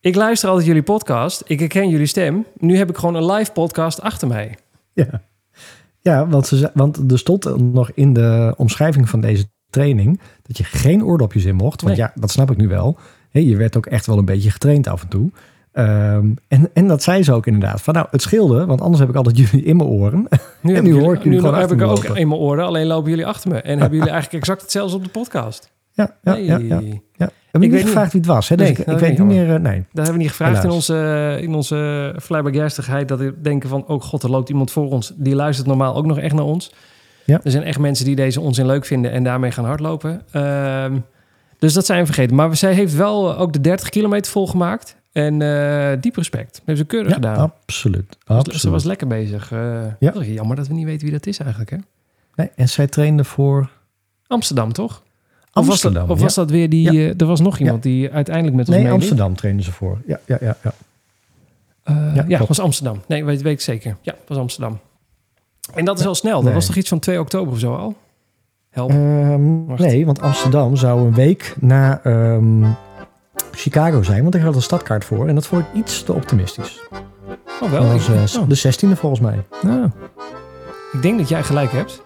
Ik 0.00 0.14
luister 0.14 0.48
altijd 0.48 0.66
jullie 0.66 0.82
podcast, 0.82 1.42
ik 1.46 1.58
herken 1.58 1.88
jullie 1.88 2.06
stem. 2.06 2.46
Nu 2.58 2.76
heb 2.76 2.90
ik 2.90 2.96
gewoon 2.96 3.14
een 3.14 3.32
live 3.32 3.52
podcast 3.52 4.00
achter 4.00 4.28
mij. 4.28 4.56
Ja, 4.92 5.22
ja 6.00 6.28
want, 6.28 6.46
ze, 6.46 6.70
want 6.74 7.10
er 7.12 7.18
stond 7.18 7.72
nog 7.72 7.90
in 7.94 8.12
de 8.12 8.54
omschrijving 8.56 9.08
van 9.08 9.20
deze 9.20 9.44
training 9.70 10.20
dat 10.42 10.58
je 10.58 10.64
geen 10.64 11.04
oordopjes 11.04 11.44
in 11.44 11.54
mocht. 11.54 11.82
Want 11.82 11.96
Nee. 11.96 12.06
ja, 12.06 12.12
dat 12.20 12.30
snap 12.30 12.50
ik 12.50 12.56
nu 12.56 12.68
wel. 12.68 12.98
Je 13.30 13.56
werd 13.56 13.76
ook 13.76 13.86
echt 13.86 14.06
wel 14.06 14.18
een 14.18 14.24
beetje 14.24 14.50
getraind 14.50 14.88
af 14.88 15.02
en 15.02 15.08
toe. 15.08 15.30
Ehm, 15.72 16.30
en, 16.48 16.70
en 16.72 16.88
dat 16.88 17.02
zei 17.02 17.22
ze 17.22 17.32
ook 17.32 17.46
inderdaad. 17.46 17.82
Van 17.82 17.94
nou, 17.94 18.06
het 18.10 18.22
scheelde, 18.22 18.66
want 18.66 18.80
anders 18.80 19.00
heb 19.00 19.08
ik 19.08 19.16
altijd 19.16 19.36
jullie 19.36 19.64
in 19.64 19.76
mijn 19.76 19.88
oren. 19.88 20.28
Nu, 20.60 20.74
En 20.74 20.84
nu 20.84 20.92
hoor 20.92 21.14
ik 21.14 21.22
jullie 21.22 21.38
nu 21.38 21.44
gewoon 21.44 21.60
heb 21.60 21.72
ik 21.72 21.82
ook 21.82 22.04
in 22.04 22.28
mijn 22.28 22.40
oren, 22.40 22.64
alleen 22.64 22.86
lopen 22.86 23.10
jullie 23.10 23.26
achter 23.26 23.50
me. 23.50 23.60
En 23.60 23.78
hebben 23.78 23.98
jullie 23.98 24.12
eigenlijk 24.12 24.42
exact 24.42 24.62
hetzelfde 24.62 24.96
op 24.96 25.04
de 25.04 25.10
podcast. 25.10 25.72
Ja, 25.94 26.16
ja, 26.22 26.34
ja, 26.34 26.56
ja, 26.58 26.80
ja. 27.12 27.30
Heb 27.50 27.62
Ik 27.62 27.62
ik 27.62 27.70
weet 27.70 27.70
niet 27.70 27.80
gevraagd 27.82 28.12
wie 28.12 28.20
het 28.20 28.30
was. 28.30 28.48
Hè? 28.48 28.56
Dus 28.56 28.66
Nee, 28.68 28.76
ik, 28.94 28.98
weet 28.98 29.18
niet 29.18 29.26
meer. 29.26 29.54
eh, 29.54 29.60
nee. 29.60 29.78
Dat 29.78 29.86
hebben 29.92 30.12
we 30.12 30.18
niet 30.18 30.28
gevraagd 30.28 30.64
in 30.64 30.70
onze, 30.70 31.38
in 31.40 31.54
onze 31.54 32.14
flabbergastigheid. 32.22 33.08
Dat 33.08 33.18
we 33.18 33.34
denken 33.42 33.68
van, 33.68 33.86
oh 33.86 34.00
god, 34.02 34.22
er 34.22 34.30
loopt 34.30 34.48
iemand 34.48 34.70
voor 34.70 34.90
ons. 34.90 35.12
Die 35.16 35.34
luistert 35.34 35.66
normaal 35.68 35.94
ook 35.94 36.06
nog 36.06 36.18
echt 36.18 36.34
naar 36.34 36.44
ons. 36.44 36.72
Ja. 37.24 37.40
Er 37.44 37.50
zijn 37.50 37.62
echt 37.62 37.78
mensen 37.78 38.04
die 38.04 38.16
deze 38.16 38.40
onzin 38.40 38.66
leuk 38.66 38.84
vinden 38.84 39.10
en 39.10 39.24
daarmee 39.24 39.50
gaan 39.50 39.64
hardlopen. 39.64 40.22
Ehm, 40.30 40.98
dus 41.58 41.72
dat 41.72 41.86
zijn 41.86 42.00
we 42.00 42.06
vergeten. 42.06 42.36
Maar 42.36 42.56
zij 42.56 42.72
heeft 42.74 42.94
wel 42.94 43.30
eh, 43.34 43.40
ook 43.40 43.52
de 43.52 43.60
30 43.60 43.88
kilometer 43.88 44.32
volgemaakt. 44.32 44.96
En 45.12 45.42
eh, 45.42 45.92
diep 46.00 46.16
respect. 46.16 46.62
Heeft 46.64 46.78
ze 46.78 46.84
keurig 46.84 47.08
Ja, 47.08 47.14
gedaan. 47.14 47.36
absoluut. 47.38 48.16
Ze- 48.26 48.32
absoluut. 48.32 48.60
Ze 48.60 48.70
was 48.70 48.84
lekker 48.84 49.06
bezig. 49.06 49.52
Eh, 49.52 49.82
Ja. 49.98 50.12
Jammer 50.22 50.56
dat 50.56 50.66
we 50.68 50.74
niet 50.74 50.84
weten 50.84 51.02
wie 51.02 51.12
dat 51.12 51.26
is 51.26 51.38
eigenlijk. 51.38 51.70
Hè? 51.70 51.76
nee, 52.34 52.50
en 52.56 52.68
zij 52.68 52.86
trainde 52.86 53.24
voor 53.24 53.70
Amsterdam, 54.26 54.72
toch? 54.72 55.02
Of 55.54 55.66
was 55.66 55.80
dat, 55.80 56.08
of 56.08 56.18
ja. 56.18 56.24
was 56.24 56.34
dat 56.34 56.50
weer 56.50 56.68
die... 56.68 56.92
Ja. 56.92 57.08
eh, 57.08 57.20
er 57.20 57.26
was 57.26 57.40
nog 57.40 57.58
iemand 57.58 57.82
die 57.82 58.10
uiteindelijk 58.10 58.56
met 58.56 58.68
ons 58.68 58.76
Nee. 58.76 58.90
Amsterdam 58.90 59.36
trainde 59.36 59.62
ze 59.62 59.72
voor. 59.72 59.98
Ja, 60.06 60.20
ja, 60.26 60.38
ja. 60.40 60.56
ja. 60.62 60.72
Eh, 61.82 62.14
Ja, 62.14 62.24
ja, 62.28 62.44
was 62.46 62.60
Amsterdam. 62.60 63.00
Nee, 63.06 63.24
weet, 63.24 63.42
weet 63.42 63.52
ik 63.52 63.60
zeker. 63.60 63.96
Ja, 64.00 64.14
was 64.26 64.38
Amsterdam. 64.38 64.78
En 65.74 65.84
dat 65.84 65.98
is 66.00 66.06
al 66.06 66.14
snel. 66.14 66.34
Dat 66.34 66.44
Nee. 66.44 66.54
was 66.54 66.66
toch 66.66 66.76
iets 66.76 66.88
van 66.88 66.98
2 66.98 67.20
oktober 67.20 67.52
of 67.52 67.58
zo 67.58 67.74
al? 67.74 67.94
Help. 68.70 68.90
Ehm, 68.90 69.64
nee, 69.74 70.06
want 70.06 70.20
Amsterdam 70.20 70.76
zou 70.76 71.00
een 71.06 71.14
week 71.14 71.54
na 71.60 72.00
ehm, 72.02 72.64
Chicago 73.52 74.02
zijn. 74.02 74.22
Want 74.22 74.34
ik 74.34 74.42
had 74.42 74.54
een 74.54 74.62
stadkaart 74.62 75.04
voor. 75.04 75.28
En 75.28 75.34
dat 75.34 75.46
vond 75.46 75.62
ik 75.62 75.68
iets 75.74 76.02
te 76.02 76.12
optimistisch. 76.12 76.80
oh, 77.60 77.70
wel. 77.70 77.82
Dat 77.82 77.92
was 77.92 78.08
ik, 78.08 78.34
eh, 78.34 78.40
oh, 78.42 78.48
de 78.48 78.56
16e 78.56 78.98
volgens 78.98 79.20
mij. 79.20 79.44
nou. 79.62 79.90
ik 80.92 81.02
denk 81.02 81.18
dat 81.18 81.28
jij 81.28 81.42
gelijk 81.42 81.72
hebt. 81.72 82.02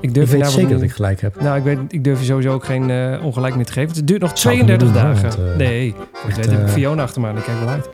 Ik 0.00 0.08
Ik 0.08 0.14
durf 0.14 0.30
je 0.30 0.36
weet 0.36 0.50
zeker 0.50 0.70
dat 0.70 0.82
ik 0.82 0.92
gelijk 0.92 1.20
heb. 1.20 1.40
Nou, 1.40 1.56
ik, 1.56 1.62
weet, 1.62 1.78
ik 1.88 2.04
durf 2.04 2.18
je 2.18 2.24
sowieso 2.24 2.52
ook 2.52 2.64
geen 2.64 2.90
eh, 2.90 3.24
ongelijk 3.24 3.56
meer 3.56 3.64
te 3.64 3.72
geven. 3.72 3.96
Het 3.96 4.06
duurt 4.06 4.20
nog 4.20 4.38
Zou 4.38 4.54
ik 4.54 4.60
32 4.60 4.86
niet 4.88 4.96
doen, 4.96 5.12
hoor, 5.12 5.22
dagen. 5.22 5.38
want, 5.38 5.50
eh, 5.50 5.56
nee, 5.56 5.86
ik 5.86 5.94
weet, 6.26 6.36
heb 6.36 6.60
ik 6.60 6.66
eh, 6.66 6.72
Fiona 6.72 7.02
achter 7.02 7.20
me 7.20 7.28
aan. 7.28 7.34
Die 7.34 7.44
kijkt 7.44 7.60
wel 7.60 7.68
uit. 7.68 7.88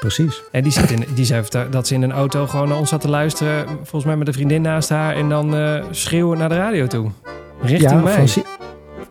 Precies. 0.00 0.42
En 0.52 0.62
die, 0.62 0.72
zit 0.72 0.90
in, 0.90 1.04
die 1.14 1.24
zei 1.24 1.42
dat 1.70 1.86
ze 1.86 1.94
in 1.94 2.02
een 2.02 2.12
auto 2.12 2.46
gewoon 2.46 2.68
naar 2.68 2.78
ons 2.78 2.88
zat 2.88 3.00
te 3.00 3.08
luisteren. 3.08 3.66
Volgens 3.66 4.04
mij 4.04 4.16
met 4.16 4.26
een 4.26 4.34
vriendin 4.34 4.62
naast 4.62 4.88
haar. 4.88 5.16
En 5.16 5.28
dan 5.28 5.56
eh, 5.56 5.82
schreeuwen 5.90 6.38
naar 6.38 6.48
de 6.48 6.56
radio 6.56 6.86
toe. 6.86 7.10
Richting 7.62 7.90
ja, 7.90 7.96
mij. 7.96 8.26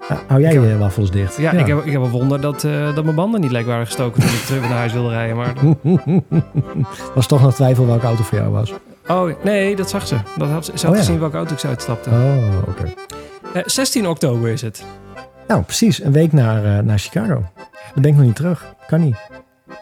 Ah, 0.10 0.18
hou 0.28 0.42
jij 0.42 0.54
Ik 0.54 0.62
je 0.62 0.78
wafels 0.78 1.12
dicht? 1.12 1.38
Ja, 1.38 1.52
Ik, 1.52 1.68
heb, 1.68 1.86
ik 1.86 1.92
heb 1.92 2.02
een 2.02 2.10
wonder 2.10 2.42
dat, 2.42 2.62
dat 2.96 3.04
mijn 3.04 3.16
banden 3.16 3.42
niet 3.42 3.52
lekker 3.52 3.72
waren 3.72 3.86
gestoken 3.86 4.22
toen 4.22 4.30
ik 4.30 4.46
terug 4.46 4.62
naar 4.62 4.78
huis 4.78 4.94
wilde 4.94 5.10
rijden. 5.10 5.36
Maar... 5.36 5.54
was 7.16 7.28
toch 7.28 7.42
nog 7.42 7.54
twijfel 7.54 7.86
welke 7.86 8.06
auto 8.06 8.24
voor 8.24 8.38
jou 8.38 8.52
was. 8.52 8.74
Oh, 9.08 9.32
nee, 9.44 9.76
dat 9.76 9.90
zag 9.90 10.08
ze. 10.08 10.16
Dat 10.38 10.50
had, 10.50 10.66
ze 10.66 10.72
had 10.72 10.84
Oh, 10.86 10.92
ja. 10.92 10.98
gezien 10.98 11.20
welke 11.20 11.36
auto 11.38 11.54
ik 11.54 11.60
ze 11.60 11.68
uitstapte. 11.68 12.10
Oh, 12.10 12.58
oké. 12.68 12.94
Eh, 13.54 13.62
16 13.66 14.08
oktober 14.08 14.50
is 14.50 14.62
het. 14.62 14.84
Nou, 15.48 15.62
precies. 15.62 16.04
Een 16.04 16.12
week 16.12 16.34
naar, 16.34 16.78
eh, 16.78 16.84
naar 16.84 17.00
Chicago. 17.00 17.44
Dan 17.94 18.02
ben 18.02 18.12
ik 18.12 18.18
nog 18.18 18.26
niet 18.26 18.36
terug. 18.36 18.66
Kan 18.88 19.00
niet. 19.02 19.16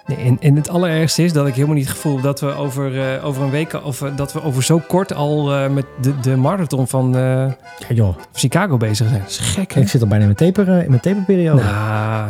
Nee, 0.05 0.17
en, 0.17 0.37
en 0.39 0.55
het 0.55 0.69
allerergste 0.69 1.23
is 1.23 1.33
dat 1.33 1.47
ik 1.47 1.53
helemaal 1.53 1.75
niet 1.75 1.85
het 1.85 1.93
gevoel 1.95 2.21
dat 2.21 2.39
we 2.39 2.53
over, 2.53 3.13
eh, 3.15 3.25
over 3.25 3.43
een 3.43 3.49
week... 3.49 3.73
of 3.83 4.01
eh, 4.01 4.09
dat 4.15 4.33
we 4.33 4.43
over 4.43 4.63
zo 4.63 4.81
kort 4.87 5.13
al 5.13 5.53
eh, 5.53 5.69
met 5.69 5.85
de, 6.01 6.19
de 6.19 6.35
marathon 6.35 6.87
van 6.87 7.15
eh, 7.15 7.21
Ja, 7.21 7.53
joh. 7.89 8.15
Chicago 8.33 8.77
bezig 8.77 9.07
zijn. 9.07 9.19
Dat 9.19 9.29
is 9.29 9.37
gek, 9.39 9.73
hè? 9.73 9.81
Ik 9.81 9.87
zit 9.89 10.01
al 10.01 10.07
bijna 10.07 10.25
in 10.25 10.33
mijn, 10.37 10.53
taper, 10.53 10.73
eh, 10.77 10.83
in 10.83 10.89
mijn 10.89 11.01
taperperiode. 11.01 11.61
Nou, 11.63 12.29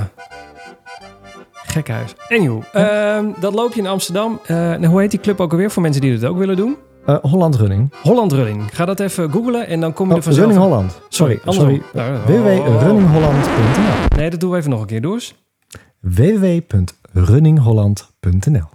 gekhuis. 1.84 2.16
Anywho, 2.30 2.62
ehm, 2.74 3.26
dat 3.40 3.54
loopje 3.54 3.80
in 3.82 3.88
Amsterdam. 3.88 4.40
Nou, 4.48 4.86
hoe 4.86 5.02
heet 5.02 5.12
die 5.12 5.20
club 5.20 5.40
ook 5.40 5.52
alweer 5.52 5.72
voor 5.72 5.82
mensen 5.82 6.02
die 6.02 6.20
dat 6.20 6.30
ook 6.30 6.38
willen 6.38 6.56
doen? 6.56 6.76
Eh, 7.06 7.16
Holland 7.22 7.56
Running. 7.56 7.94
Holland 8.02 8.32
Running. 8.32 8.76
Ga 8.76 8.86
dat 8.86 9.00
even 9.00 9.32
googlen 9.32 9.68
en 9.68 9.80
dan 9.80 9.94
kom 9.94 10.06
je 10.06 10.12
Oh, 10.12 10.18
er 10.18 10.24
vanzelf. 10.24 10.46
Running 10.48 10.66
Holland. 10.68 11.00
Sorry, 11.10 11.40
sorry. 11.46 11.82
Nou, 11.94 12.18
www.runningholland.nl 12.26 14.18
Nee, 14.18 14.30
dat 14.30 14.40
doen 14.40 14.52
we 14.52 14.58
even 14.58 14.70
nog 14.70 14.80
een 14.82 14.86
keer 14.88 15.02
door. 15.02 15.22
www.runningholland.nl 16.00 18.68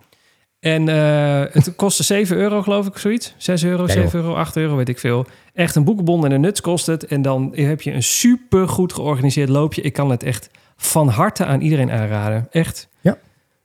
En 0.60 0.88
eh, 0.88 1.42
het 1.52 1.72
kostte 1.76 2.02
7 2.02 2.36
euro, 2.36 2.62
geloof 2.62 2.86
ik, 2.86 2.98
zoiets. 2.98 3.34
6 3.36 3.64
euro, 3.64 3.82
Ja, 3.86 3.92
7 3.92 4.20
euro, 4.20 4.34
8 4.34 4.56
euro, 4.56 4.76
weet 4.76 4.88
ik 4.88 4.98
veel. 4.98 5.26
Echt 5.54 5.76
een 5.76 5.84
boekenbon 5.84 6.24
en 6.24 6.32
een 6.32 6.40
nuts 6.40 6.60
kost 6.60 6.86
het. 6.86 7.06
En 7.06 7.22
dan 7.22 7.50
heb 7.54 7.82
je 7.82 7.92
een 7.92 8.02
super 8.02 8.68
goed 8.68 8.92
georganiseerd 8.92 9.48
loopje. 9.48 9.82
Ik 9.82 9.92
kan 9.92 10.10
het 10.10 10.22
echt 10.22 10.50
van 10.76 11.08
harte 11.08 11.44
aan 11.44 11.60
iedereen 11.60 11.90
aanraden. 11.90 12.46
Echt. 12.50 12.88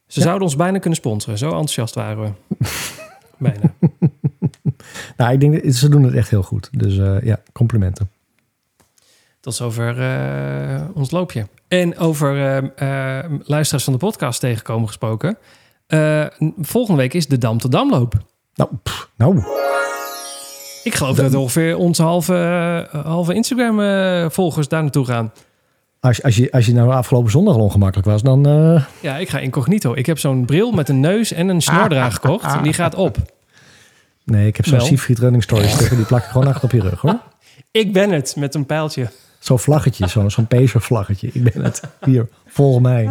Ze 0.07 0.19
Ja. 0.19 0.25
zouden 0.25 0.47
ons 0.47 0.55
bijna 0.55 0.77
kunnen 0.79 0.99
sponsoren. 0.99 1.37
Zo 1.37 1.45
enthousiast 1.45 1.95
waren 1.95 2.21
we. 2.23 2.29
bijna. 3.37 3.73
Nou, 5.17 5.33
ik 5.33 5.39
denk 5.39 5.63
dat 5.63 5.73
ze 5.73 5.89
doen 5.89 6.03
het 6.03 6.13
echt 6.13 6.29
heel 6.29 6.43
goed. 6.43 6.69
Dus 6.71 6.97
eh, 6.97 7.21
ja, 7.21 7.39
complimenten. 7.53 8.09
Tot 9.39 9.55
zover 9.55 9.99
eh, 10.01 10.81
ons 10.93 11.11
loopje. 11.11 11.47
En 11.67 11.97
over 11.97 12.37
eh, 12.75 13.23
luisteraars 13.43 13.83
van 13.83 13.93
de 13.93 13.99
podcast 13.99 14.39
tegenkomen 14.39 14.87
gesproken. 14.87 15.37
Volgende 16.61 17.01
week 17.01 17.13
is 17.13 17.27
de 17.27 17.37
Dam 17.37 17.57
tot 17.57 17.71
Damloop. 17.71 18.13
Nou, 18.55 18.69
pff, 18.83 19.09
nou, 19.17 19.37
Ik 20.83 20.95
geloof 20.95 21.15
dat 21.15 21.33
ongeveer 21.33 21.77
onze 21.77 22.03
halve, 22.03 22.87
halve 23.03 23.33
Instagram-volgers 23.33 24.67
daar 24.67 24.81
naartoe 24.81 25.05
gaan. 25.05 25.31
Als, 26.05 26.23
als, 26.23 26.35
je, 26.35 26.51
als 26.51 26.65
je 26.65 26.73
nou 26.73 26.91
afgelopen 26.91 27.31
zondag 27.31 27.55
al 27.55 27.61
ongemakkelijk 27.61 28.07
was, 28.07 28.21
dan... 28.21 28.45
eh, 28.47 28.83
Ja, 28.99 29.17
ik 29.17 29.29
ga 29.29 29.39
incognito. 29.39 29.93
Ik 29.95 30.05
heb 30.05 30.19
zo'n 30.19 30.45
bril 30.45 30.71
met 30.71 30.89
een 30.89 30.99
neus 30.99 31.31
en 31.33 31.47
een 31.47 31.61
snordraag 31.61 32.13
gekocht. 32.13 32.55
En 32.55 32.63
die 32.63 32.73
gaat 32.73 32.95
op. 32.95 33.17
nee, 34.23 34.47
ik 34.47 34.55
heb 34.55 34.65
zo'n. 34.65 34.81
Siegfried 34.81 35.19
Running 35.19 35.43
Stories 35.43 35.71
sticker. 35.75 35.95
Die 35.95 36.05
plak 36.05 36.23
ik 36.23 36.29
gewoon 36.29 36.47
achter 36.47 36.63
op 36.63 36.71
je 36.71 36.81
rug, 36.81 37.01
hoor. 37.01 37.19
Ik 37.71 37.93
ben 37.93 38.11
het, 38.11 38.35
met 38.37 38.55
een 38.55 38.65
pijltje. 38.65 39.07
Zo'n 39.39 39.59
vlaggetje, 39.59 40.07
zo'n 40.15 40.31
zo'n 40.31 40.47
pacer 40.47 40.81
vlaggetje. 40.81 41.29
Ik 41.33 41.43
ben 41.53 41.63
het. 41.63 41.81
Hier, 42.05 42.27
volg 42.47 42.81
mij. 42.81 43.09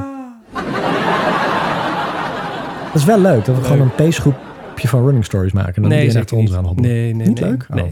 Dat 2.92 3.02
is 3.02 3.04
wel 3.04 3.20
leuk, 3.20 3.44
dat 3.44 3.46
we 3.46 3.52
Leuk. 3.60 3.64
gewoon 3.70 3.80
een 3.80 3.94
pacegroepje 3.94 4.88
van 4.88 5.04
Running 5.04 5.24
Stories 5.24 5.52
maken. 5.52 5.74
En 5.74 5.82
dan 5.82 5.90
Nee, 5.90 6.06
achter 6.18 6.36
niet. 6.36 6.48
ons 6.48 6.56
aan 6.56 6.64
hobbelen. 6.64 6.90
Nee, 6.90 7.14
nee, 7.14 7.26
Niet 7.28 7.40
nee. 7.40 7.50
leuk? 7.50 7.66
Oh. 7.74 7.82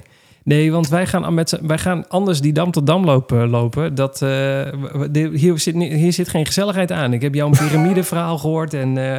Nee. 0.45 0.73
Want 0.73 0.89
wij 0.89 1.07
gaan, 1.07 1.35
met, 1.35 1.59
wij 1.63 1.79
gaan 1.79 2.09
anders 2.09 2.41
die 2.41 2.53
dam 2.53 2.71
tot 2.71 2.87
dam 2.87 3.05
lopen. 3.05 3.49
lopen. 3.51 3.95
Dat, 3.95 4.13
eh, 4.15 4.29
de- 5.11 5.31
hier, 5.35 5.59
zit, 5.59 5.75
hier 5.75 6.13
zit 6.13 6.29
geen 6.29 6.47
gezelligheid 6.47 6.93
aan. 6.93 7.13
Ik 7.13 7.23
heb 7.23 7.35
jouw 7.35 7.51
piramideverhaal 7.51 8.39
gehoord 8.39 8.75
en, 8.75 8.97
eh, 8.99 9.17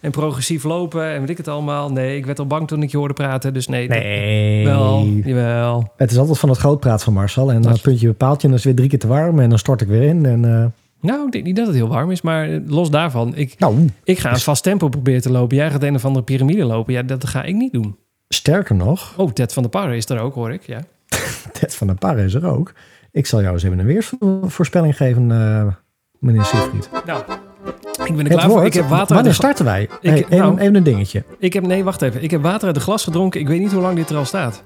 en 0.00 0.10
progressief 0.10 0.64
lopen 0.64 1.04
en 1.12 1.20
weet 1.20 1.30
ik 1.30 1.36
het 1.36 1.48
allemaal. 1.48 1.90
Nee, 1.92 2.16
ik 2.16 2.26
werd 2.26 2.38
al 2.38 2.46
bang 2.46 2.68
toen 2.68 2.82
ik 2.82 2.90
je 2.90 2.96
hoorde 2.96 3.14
praten. 3.14 3.54
Dus 3.54 3.68
nee, 3.68 3.88
dat- 3.88 3.98
Nee. 3.98 4.64
wel, 4.64 5.06
jawel. 5.24 5.92
Het 5.96 6.10
is 6.10 6.18
altijd 6.18 6.38
van 6.38 6.48
het 6.48 6.58
grootpraat 6.58 7.02
van 7.02 7.12
Marcel. 7.12 7.52
En 7.52 7.62
dan 7.62 7.72
Dat- 7.72 7.82
puntje 7.82 8.06
bepaalt 8.06 8.36
je 8.40 8.42
en 8.42 8.48
dan 8.48 8.58
is 8.58 8.64
het 8.64 8.74
weer 8.74 8.74
drie 8.74 8.88
keer 8.88 8.98
te 9.08 9.14
warm. 9.14 9.38
En 9.40 9.48
dan 9.48 9.58
stort 9.58 9.80
ik 9.80 9.88
weer 9.88 10.02
in. 10.02 10.26
En, 10.26 10.44
eh, 10.44 10.64
Nou, 11.00 11.26
ik 11.26 11.32
denk 11.32 11.44
niet 11.44 11.56
dat 11.56 11.66
het 11.66 11.74
heel 11.74 11.88
warm 11.88 12.10
is, 12.10 12.22
maar 12.22 12.48
eh, 12.50 12.58
los 12.66 12.90
daarvan. 12.90 13.32
Ik, 13.36 13.54
nou, 13.58 13.86
ik 14.04 14.18
ga 14.18 14.30
een 14.30 14.38
vast 14.38 14.62
tempo 14.62 14.88
proberen 14.88 15.20
te 15.22 15.30
lopen. 15.30 15.56
Jij 15.56 15.70
gaat 15.70 15.82
een 15.82 15.94
of 15.94 16.04
andere 16.04 16.24
piramide 16.24 16.64
lopen. 16.64 16.92
Ja, 16.92 17.02
dat 17.02 17.26
ga 17.26 17.42
ik 17.42 17.54
niet 17.54 17.72
doen. 17.72 17.96
Sterker 18.34 18.74
nog, 18.74 19.12
Oh, 19.16 19.30
Ted 19.32 19.52
van 19.52 19.62
der 19.62 19.70
Parre 19.72 19.96
is 19.96 20.08
er 20.08 20.20
ook, 20.20 20.34
hoor 20.34 20.52
ik. 20.52 20.62
Ja. 20.66 20.80
Ted 21.52 21.74
van 21.74 21.86
der 21.86 21.96
Parre 21.96 22.24
is 22.24 22.34
er 22.34 22.46
ook. 22.46 22.72
Ik 23.10 23.26
zal 23.26 23.40
jou 23.40 23.52
eens 23.54 23.62
even 23.62 23.78
een 23.78 23.86
weersvoorspelling 23.86 24.96
geven, 24.96 25.30
eh, 25.32 25.66
meneer 26.18 26.44
Siegfried. 26.44 26.88
Nou, 27.06 27.22
ik 28.04 28.16
ben 28.16 28.26
er 28.26 28.32
klaar 28.32 28.50
voor. 28.50 28.64
Ik 28.64 28.74
heb 28.74 28.82
water 28.82 28.98
uit 28.98 29.08
wanneer 29.08 29.28
de 29.28 29.32
starten 29.32 29.64
wij? 29.64 29.82
Ik- 29.82 29.90
Hey, 30.00 30.16
even, 30.18 30.36
nou- 30.38 30.58
even 30.58 30.74
een 30.74 30.82
dingetje. 30.82 31.24
Ik 31.38 31.52
heb, 31.52 31.66
nee, 31.66 31.84
wacht 31.84 32.02
even. 32.02 32.22
Ik 32.22 32.30
heb 32.30 32.42
water 32.42 32.66
uit 32.66 32.74
de 32.74 32.80
glas 32.80 33.04
gedronken. 33.04 33.40
Ik 33.40 33.48
weet 33.48 33.60
niet 33.60 33.72
hoe 33.72 33.80
lang 33.82 33.96
dit 33.96 34.10
er 34.10 34.16
al 34.16 34.24
staat. 34.24 34.62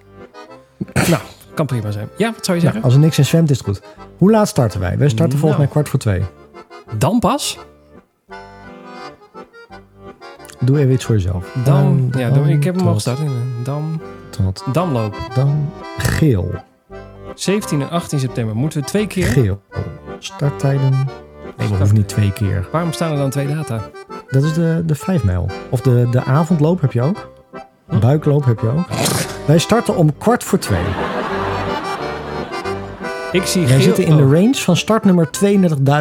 nou, 1.11 1.23
kan 1.55 1.67
prima 1.67 1.91
zijn. 1.91 2.09
Ja, 2.17 2.33
wat 2.35 2.45
zou 2.45 2.57
je 2.57 2.63
zeggen? 2.63 2.83
als 2.83 2.93
er 2.95 2.99
niks 3.01 3.19
in 3.19 3.25
zwemt, 3.25 3.51
is 3.51 3.59
het 3.59 3.67
goed. 3.67 3.81
Hoe 4.19 4.31
laat 4.31 4.49
starten 4.49 4.81
wij? 4.81 4.99
Wij 4.99 5.09
starten 5.09 5.39
volgens 5.39 5.51
Nou. 5.51 5.59
mij 5.59 5.67
kwart 5.71 5.89
voor 5.89 5.99
twee. 5.99 6.23
Dan 6.99 7.19
pas? 7.19 7.59
Doe 10.61 10.79
even 10.79 10.93
iets 10.93 11.05
voor 11.05 11.15
jezelf. 11.15 11.55
Dan, 11.65 12.13
ja, 12.17 12.29
ik 12.29 12.65
heb 12.65 12.77
hem 12.77 12.87
al 12.89 12.95
gestart. 12.95 13.19
Dam, 13.63 14.01
Tot 14.31 14.65
Damloop. 14.73 15.17
dan 15.35 15.71
geel. 15.99 16.51
17 17.35 17.81
en 17.81 17.91
18 17.91 18.19
september. 18.19 18.57
Moeten 18.57 18.81
we 18.81 18.87
twee 18.87 19.07
keer? 19.07 19.27
Geel. 19.27 19.61
Starttijden. 20.19 20.91
Nee, 21.57 21.69
we 21.69 21.77
hoeven 21.77 21.97
niet 21.97 22.09
twee 22.09 22.33
keer. 22.33 22.69
Waarom 22.73 22.93
staan 22.93 23.13
er 23.13 23.19
dan 23.19 23.31
twee 23.31 23.47
data? 23.47 23.91
Dat 24.29 24.43
is 24.43 24.53
de, 24.55 24.83
de 24.87 24.95
vijf 24.95 25.25
mijl. 25.25 25.51
Of 25.71 25.81
de, 25.81 26.09
de 26.11 26.25
avondloop 26.25 26.81
heb 26.81 26.93
je 26.93 27.03
ook. 27.03 27.31
Hm? 27.89 27.99
Buikloop 27.99 28.45
heb 28.45 28.61
je 28.61 28.69
ook. 28.69 28.87
Wij 29.47 29.59
starten 29.59 29.97
om 29.97 30.19
kwart 30.19 30.45
voor 30.45 30.59
twee. 30.59 30.85
Ik 33.33 33.45
zie 33.47 33.67
Wij 33.67 33.75
geel... 33.75 33.83
zitten 33.83 34.05
in 34.05 34.17
de 34.17 34.23
oh. 34.23 34.33
range 34.33 34.55
van 34.55 34.77
startnummer 34.77 35.29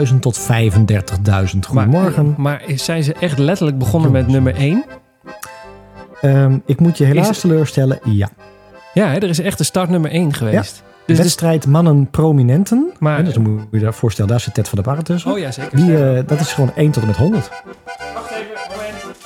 32.000 0.09 0.19
tot 0.19 0.39
35.000. 0.39 1.59
Goedemorgen. 1.67 2.25
Maar, 2.25 2.35
maar 2.37 2.61
zijn 2.75 3.03
ze 3.03 3.13
echt 3.13 3.37
letterlijk 3.37 3.77
begonnen 3.77 4.11
met 4.11 4.27
nummer 4.27 4.55
1? 4.55 4.85
Ehm, 6.21 6.57
ik 6.65 6.79
moet 6.79 6.97
je 6.97 7.03
helaas 7.03 7.29
Is- 7.29 7.39
teleurstellen. 7.39 7.99
Ja. 8.03 8.29
Ja, 8.93 9.07
hè, 9.07 9.15
er 9.15 9.29
is 9.29 9.39
echt 9.39 9.59
een 9.59 9.65
start 9.65 9.89
nummer 9.89 10.11
1 10.11 10.33
geweest. 10.33 10.83
Dus, 11.05 11.15
dus, 11.15 11.17
Wedstrijd 11.17 11.67
mannen 11.67 12.09
prominenten. 12.09 12.91
maar, 12.99 13.23
dus 13.23 13.33
dan 13.33 13.43
moet 13.43 13.67
je 13.71 13.79
je 13.79 13.93
voorstellen, 13.93 14.31
daar 14.31 14.39
zit 14.39 14.53
Ted 14.53 14.69
van 14.69 14.77
der 14.77 14.87
Parre 14.87 15.03
tussen. 15.03 15.31
oh 15.31 15.39
ja, 15.39 15.51
zeker. 15.51 15.77
Die, 15.77 16.05
eh, 16.05 16.23
dat 16.27 16.39
is 16.39 16.53
gewoon 16.53 16.71
1 16.75 16.91
tot 16.91 17.01
en 17.01 17.07
met 17.07 17.17
100. 17.17 17.49
Wacht 18.13 18.31
even, 18.31 18.47
moment. 18.69 19.17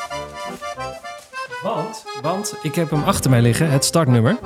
Want, 1.64 2.04
want 2.22 2.56
ik 2.62 2.76
heb 2.76 2.90
hem 2.90 3.04
achter 3.04 3.30
mij 3.30 3.42
liggen, 3.42 3.72
het 3.72 3.86
startnummer. 3.86 4.38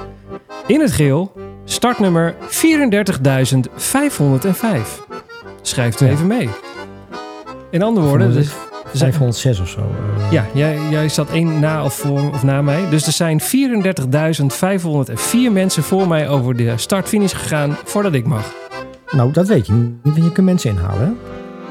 In 0.68 0.82
het 0.82 0.92
geel, 0.92 1.32
startnummer 1.66 2.36
34.505. 2.50 2.56
Schrijft 5.62 6.02
u 6.02 6.06
Ja. 6.06 6.12
even 6.12 6.28
mee. 6.28 6.50
In 7.72 7.82
andere 7.84 8.06
woorden, 8.08 8.34
dus, 8.34 8.48
er 8.48 8.54
zijn, 8.98 9.12
506 9.14 9.60
of 9.60 9.68
zo. 9.70 9.80
eh. 9.80 10.32
ja, 10.32 10.46
jij, 10.54 10.78
jij 10.90 11.10
zat 11.10 11.30
één 11.30 11.60
na 11.60 11.84
of, 11.84 11.94
voor, 11.94 12.32
of 12.34 12.44
na 12.44 12.62
mij. 12.62 12.90
Dus 12.90 13.06
er 13.08 13.12
zijn 13.14 13.42
34.504 13.42 13.48
mensen 15.52 15.84
voor 15.84 16.08
mij 16.08 16.30
over 16.30 16.56
de 16.56 16.74
start-finish 16.76 17.36
gegaan 17.36 17.78
voordat 17.84 18.14
ik 18.14 18.26
mag. 18.26 18.54
Nou, 19.12 19.32
dat 19.32 19.48
weet 19.48 19.68
je 19.68 19.74
niet. 19.74 20.16
Je 20.16 20.32
kunt 20.32 20.46
mensen 20.48 20.70
inhalen. 20.70 21.06
Hè? 21.08 21.12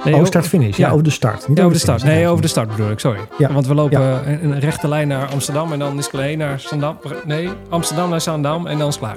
Nee, 0.05 0.14
oh, 0.14 0.25
start-finish. 0.25 0.77
Ja, 0.77 0.87
ja. 0.87 0.93
over 0.93 1.05
de 1.05 1.11
start. 1.11 1.49
Niet 1.49 1.59
Ja, 1.59 1.64
over 1.64 1.77
de 1.77 1.83
start. 1.83 2.01
finish. 2.01 2.17
Nee, 2.17 2.29
over 2.29 2.43
de 2.43 2.49
start 2.49 2.69
bedoel 2.69 2.90
ik, 2.90 2.99
sorry. 2.99 3.21
Ja. 3.38 3.53
Want 3.53 3.67
we 3.67 3.75
lopen 3.75 4.33
een, 4.45 4.61
rechte 4.61 4.88
lijn 4.88 5.09
naar 5.09 5.27
Amsterdam 5.27 5.73
en 5.73 5.79
dan 5.79 5.99
is 5.99 6.05
het 6.05 6.14
alleen 6.14 6.38
naar 6.38 6.61
Zandam. 6.61 6.99
Nee, 7.25 7.49
Amsterdam 7.69 8.11
naar 8.11 8.21
Zandam 8.21 8.67
en 8.67 8.79
dan 8.79 8.88
is 8.88 8.95
het 8.95 9.05
klaar. 9.05 9.17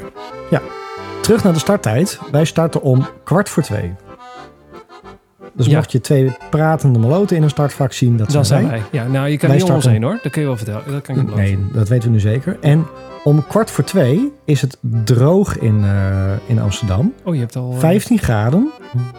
Terug 1.21 1.43
naar 1.43 1.53
de 1.53 1.59
starttijd. 1.59 2.19
Wij 2.31 2.45
starten 2.45 2.81
om 2.81 3.07
kwart 3.23 3.49
voor 3.49 3.63
twee. 3.63 3.95
Dus 5.57 5.65
Ja. 5.65 5.75
mocht 5.75 5.91
je 5.91 6.01
twee 6.01 6.31
pratende 6.49 6.99
maloten 6.99 7.35
in 7.37 7.43
een 7.43 7.49
startvak 7.49 7.93
zien, 7.93 8.17
dat 8.17 8.31
Dan 8.31 8.45
zijn 8.45 8.67
wij. 8.67 8.71
wij. 8.71 8.81
Ja, 9.01 9.07
nou, 9.07 9.27
je 9.27 9.37
kan 9.37 9.49
Wij 9.49 9.57
niet 9.57 9.67
om 9.69 9.75
ons 9.75 9.85
heen 9.85 10.03
hoor. 10.03 10.19
Dat 10.23 10.31
kun 10.31 10.41
je 10.41 10.47
wel 10.47 10.57
vertellen. 10.57 10.83
Dat 10.91 11.01
kan 11.01 11.19
ik. 11.19 11.35
Nee, 11.35 11.57
dat 11.71 11.87
weten 11.87 12.07
we 12.07 12.13
nu 12.13 12.19
zeker. 12.19 12.57
En 12.61 12.85
om 13.23 13.47
kwart 13.47 13.71
voor 13.71 13.83
twee 13.83 14.31
is 14.45 14.61
het 14.61 14.77
droog 15.03 15.57
in, 15.57 15.83
eh, 15.83 16.31
in 16.45 16.59
Amsterdam. 16.59 17.13
Oh, 17.23 17.33
je 17.33 17.39
hebt 17.39 17.55
al... 17.55 17.71
eh, 17.73 17.79
15 17.79 18.19
graden, 18.19 18.71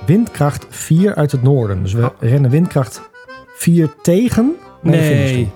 windkracht 0.07 0.67
4 0.69 1.15
uit 1.15 1.33
het 1.33 1.43
noorden. 1.43 1.83
Dus 1.83 1.93
we 1.93 2.05
Oh. 2.05 2.11
rennen 2.21 2.51
windkracht 2.51 3.01
4 3.57 3.89
tegen 4.03 4.53
naar. 4.83 4.95
Nee. 4.97 5.51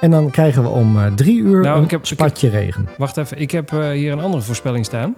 En 0.00 0.10
dan 0.10 0.30
krijgen 0.30 0.62
we 0.62 0.68
om 0.68 0.96
eh, 0.98 1.06
drie 1.14 1.38
uur 1.40 1.60
Nou, 1.62 1.78
een 1.78 1.84
ik 1.84 1.90
heb- 1.90 2.00
ik 2.00 2.06
spatje 2.06 2.48
regen. 2.48 2.88
Wacht 2.98 3.16
even. 3.16 3.38
Ik 3.40 3.50
heb 3.50 3.72
eh, 3.72 3.88
hier 3.90 4.12
een 4.12 4.20
andere 4.20 4.42
voorspelling 4.42 4.84
staan. 4.84 5.14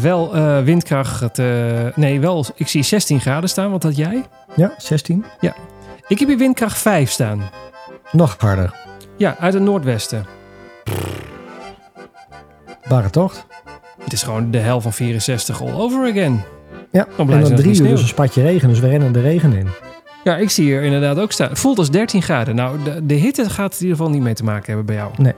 Wel 0.00 0.34
eh, 0.34 0.62
windkracht... 0.62 1.38
eh, 1.38 1.46
nee, 1.94 2.20
wel... 2.20 2.44
Ik 2.54 2.68
zie 2.68 2.82
16 2.82 3.20
graden 3.20 3.48
staan. 3.48 3.70
Wat 3.70 3.82
had 3.82 3.96
jij? 3.96 4.24
Ja, 4.56 4.74
16. 4.76 5.24
Ik 6.08 6.18
heb 6.18 6.28
hier 6.28 6.38
windkracht 6.38 6.78
5 6.78 7.10
staan. 7.10 7.50
Nog 8.12 8.36
harder. 8.38 8.74
Ja, 9.16 9.36
uit 9.38 9.54
het 9.54 9.62
noordwesten. 9.62 10.26
Bare 12.88 13.10
tocht. 13.10 13.46
Het 14.04 14.12
is 14.12 14.22
gewoon 14.22 14.50
de 14.50 14.58
hel 14.58 14.80
van 14.80 14.92
64 14.92 15.62
all 15.62 15.72
over 15.72 16.10
again. 16.10 16.42
Ja, 16.90 17.06
Dan 17.16 17.30
en 17.32 17.40
dan 17.40 17.54
drie 17.54 17.80
uur 17.82 17.88
dus 17.88 18.00
een 18.02 18.08
spatje 18.08 18.42
regen. 18.42 18.68
Dus 18.68 18.78
we 18.80 18.88
rennen 18.88 19.12
de 19.12 19.20
regen 19.20 19.52
in. 19.52 19.68
Ja, 20.24 20.36
ik 20.36 20.50
zie 20.50 20.64
hier 20.64 20.82
inderdaad 20.82 21.18
ook 21.18 21.32
staan. 21.32 21.48
Het 21.48 21.58
voelt 21.58 21.78
als 21.78 21.90
13 21.90 22.22
graden. 22.22 22.54
Nou, 22.54 22.82
de, 22.82 23.06
de 23.06 23.14
hitte 23.14 23.50
gaat 23.50 23.72
in 23.74 23.80
ieder 23.80 23.96
geval 23.96 24.12
niet 24.12 24.22
mee 24.22 24.34
te 24.34 24.44
maken 24.44 24.66
hebben 24.66 24.86
bij 24.86 24.94
jou. 24.94 25.10
Nee. 25.16 25.32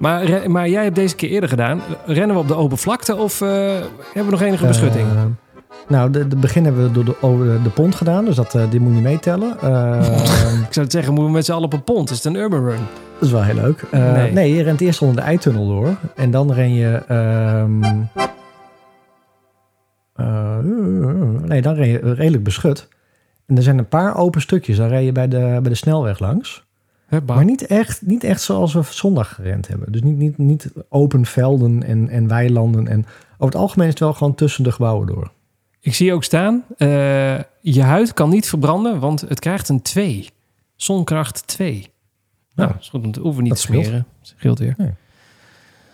Maar, 0.00 0.50
maar 0.50 0.68
jij 0.68 0.82
hebt 0.82 0.94
deze 0.94 1.16
keer 1.16 1.30
eerder 1.30 1.48
gedaan. 1.48 1.80
Rennen 2.06 2.36
we 2.36 2.42
op 2.42 2.48
de 2.48 2.54
open 2.54 2.78
vlakte 2.78 3.16
of 3.16 3.40
eh, 3.40 3.48
hebben 3.48 4.24
we 4.24 4.30
nog 4.30 4.42
enige 4.42 4.66
beschutting? 4.66 5.08
Eh, 5.08 5.22
nou, 5.88 6.10
de, 6.10 6.28
de 6.28 6.36
begin 6.36 6.64
hebben 6.64 6.82
we 6.82 6.92
door 6.92 7.04
de, 7.04 7.22
over 7.22 7.62
de 7.62 7.70
pont 7.70 7.94
gedaan. 7.94 8.24
Dus 8.24 8.36
dat, 8.36 8.54
eh, 8.54 8.70
die 8.70 8.80
moet 8.80 8.88
je 8.88 8.94
niet 8.94 9.04
meetellen. 9.04 9.50
Ik 10.66 10.72
zou 10.72 10.86
het 10.86 10.92
zeggen, 10.92 11.12
moeten 11.12 11.24
we 11.24 11.36
met 11.36 11.44
z'n 11.44 11.52
allen 11.52 11.64
op 11.64 11.72
een 11.72 11.84
pont? 11.84 12.10
Is 12.10 12.16
het 12.16 12.24
een 12.24 12.40
urban 12.40 12.64
run? 12.64 12.80
dat 13.18 13.28
is 13.28 13.30
wel 13.30 13.42
heel 13.42 13.54
leuk. 13.54 13.86
Nee. 13.90 14.32
nee. 14.32 14.54
je 14.54 14.62
rent 14.62 14.80
eerst 14.80 15.02
onder 15.02 15.16
de 15.16 15.22
eitunnel 15.22 15.66
door. 15.66 15.96
En 16.16 16.30
dan 16.30 16.52
ren 16.52 16.74
je... 16.74 17.02
ehm, 17.08 17.82
eh, 20.14 20.58
nee, 21.48 21.62
dan 21.62 21.74
ren 21.74 21.88
je 21.88 22.14
redelijk 22.14 22.44
beschut. 22.44 22.88
En 23.46 23.56
er 23.56 23.62
zijn 23.62 23.78
een 23.78 23.88
paar 23.88 24.16
open 24.16 24.40
stukjes. 24.40 24.76
Dan 24.76 24.88
ren 24.88 25.02
je 25.02 25.12
bij 25.12 25.28
de, 25.28 25.38
bij 25.38 25.70
de 25.70 25.74
snelweg 25.74 26.18
langs. 26.18 26.68
Hè? 27.10 27.18
Maar 27.26 27.44
niet 27.44 27.66
echt, 27.66 28.02
niet 28.02 28.24
echt 28.24 28.42
zoals 28.42 28.72
we 28.74 28.82
zondag 28.82 29.34
gerend 29.34 29.68
hebben. 29.68 29.92
Dus 29.92 30.02
niet, 30.02 30.16
niet, 30.16 30.38
niet 30.38 30.70
open 30.88 31.24
velden 31.26 31.82
en, 31.82 32.08
en 32.08 32.28
weilanden. 32.28 32.88
En 32.88 32.98
over 33.32 33.44
het 33.52 33.54
algemeen 33.54 33.86
is 33.86 33.92
het 33.92 34.02
wel 34.02 34.12
gewoon 34.12 34.34
tussen 34.34 34.64
de 34.64 34.72
gebouwen 34.72 35.06
door. 35.06 35.30
Ik 35.80 35.94
zie 35.94 36.12
ook 36.12 36.24
staan, 36.24 36.64
eh, 36.76 36.88
je 37.60 37.82
huid 37.82 38.14
kan 38.14 38.30
niet 38.30 38.48
verbranden, 38.48 38.98
want 39.00 39.20
het 39.20 39.38
krijgt 39.40 39.68
een 39.68 39.82
2. 39.82 40.28
Zonkracht 40.76 41.46
2. 41.46 41.88
Nou, 42.54 42.70
Ja. 42.70 42.76
is 42.80 42.88
goed, 42.88 43.02
want 43.02 43.16
we 43.16 43.22
hoeven 43.22 43.42
niet 43.42 43.52
Dat 43.52 43.60
te 43.60 43.66
smeren. 43.66 44.06
Dat 44.20 44.34
scheelt 44.36 44.58
weer. 44.58 44.76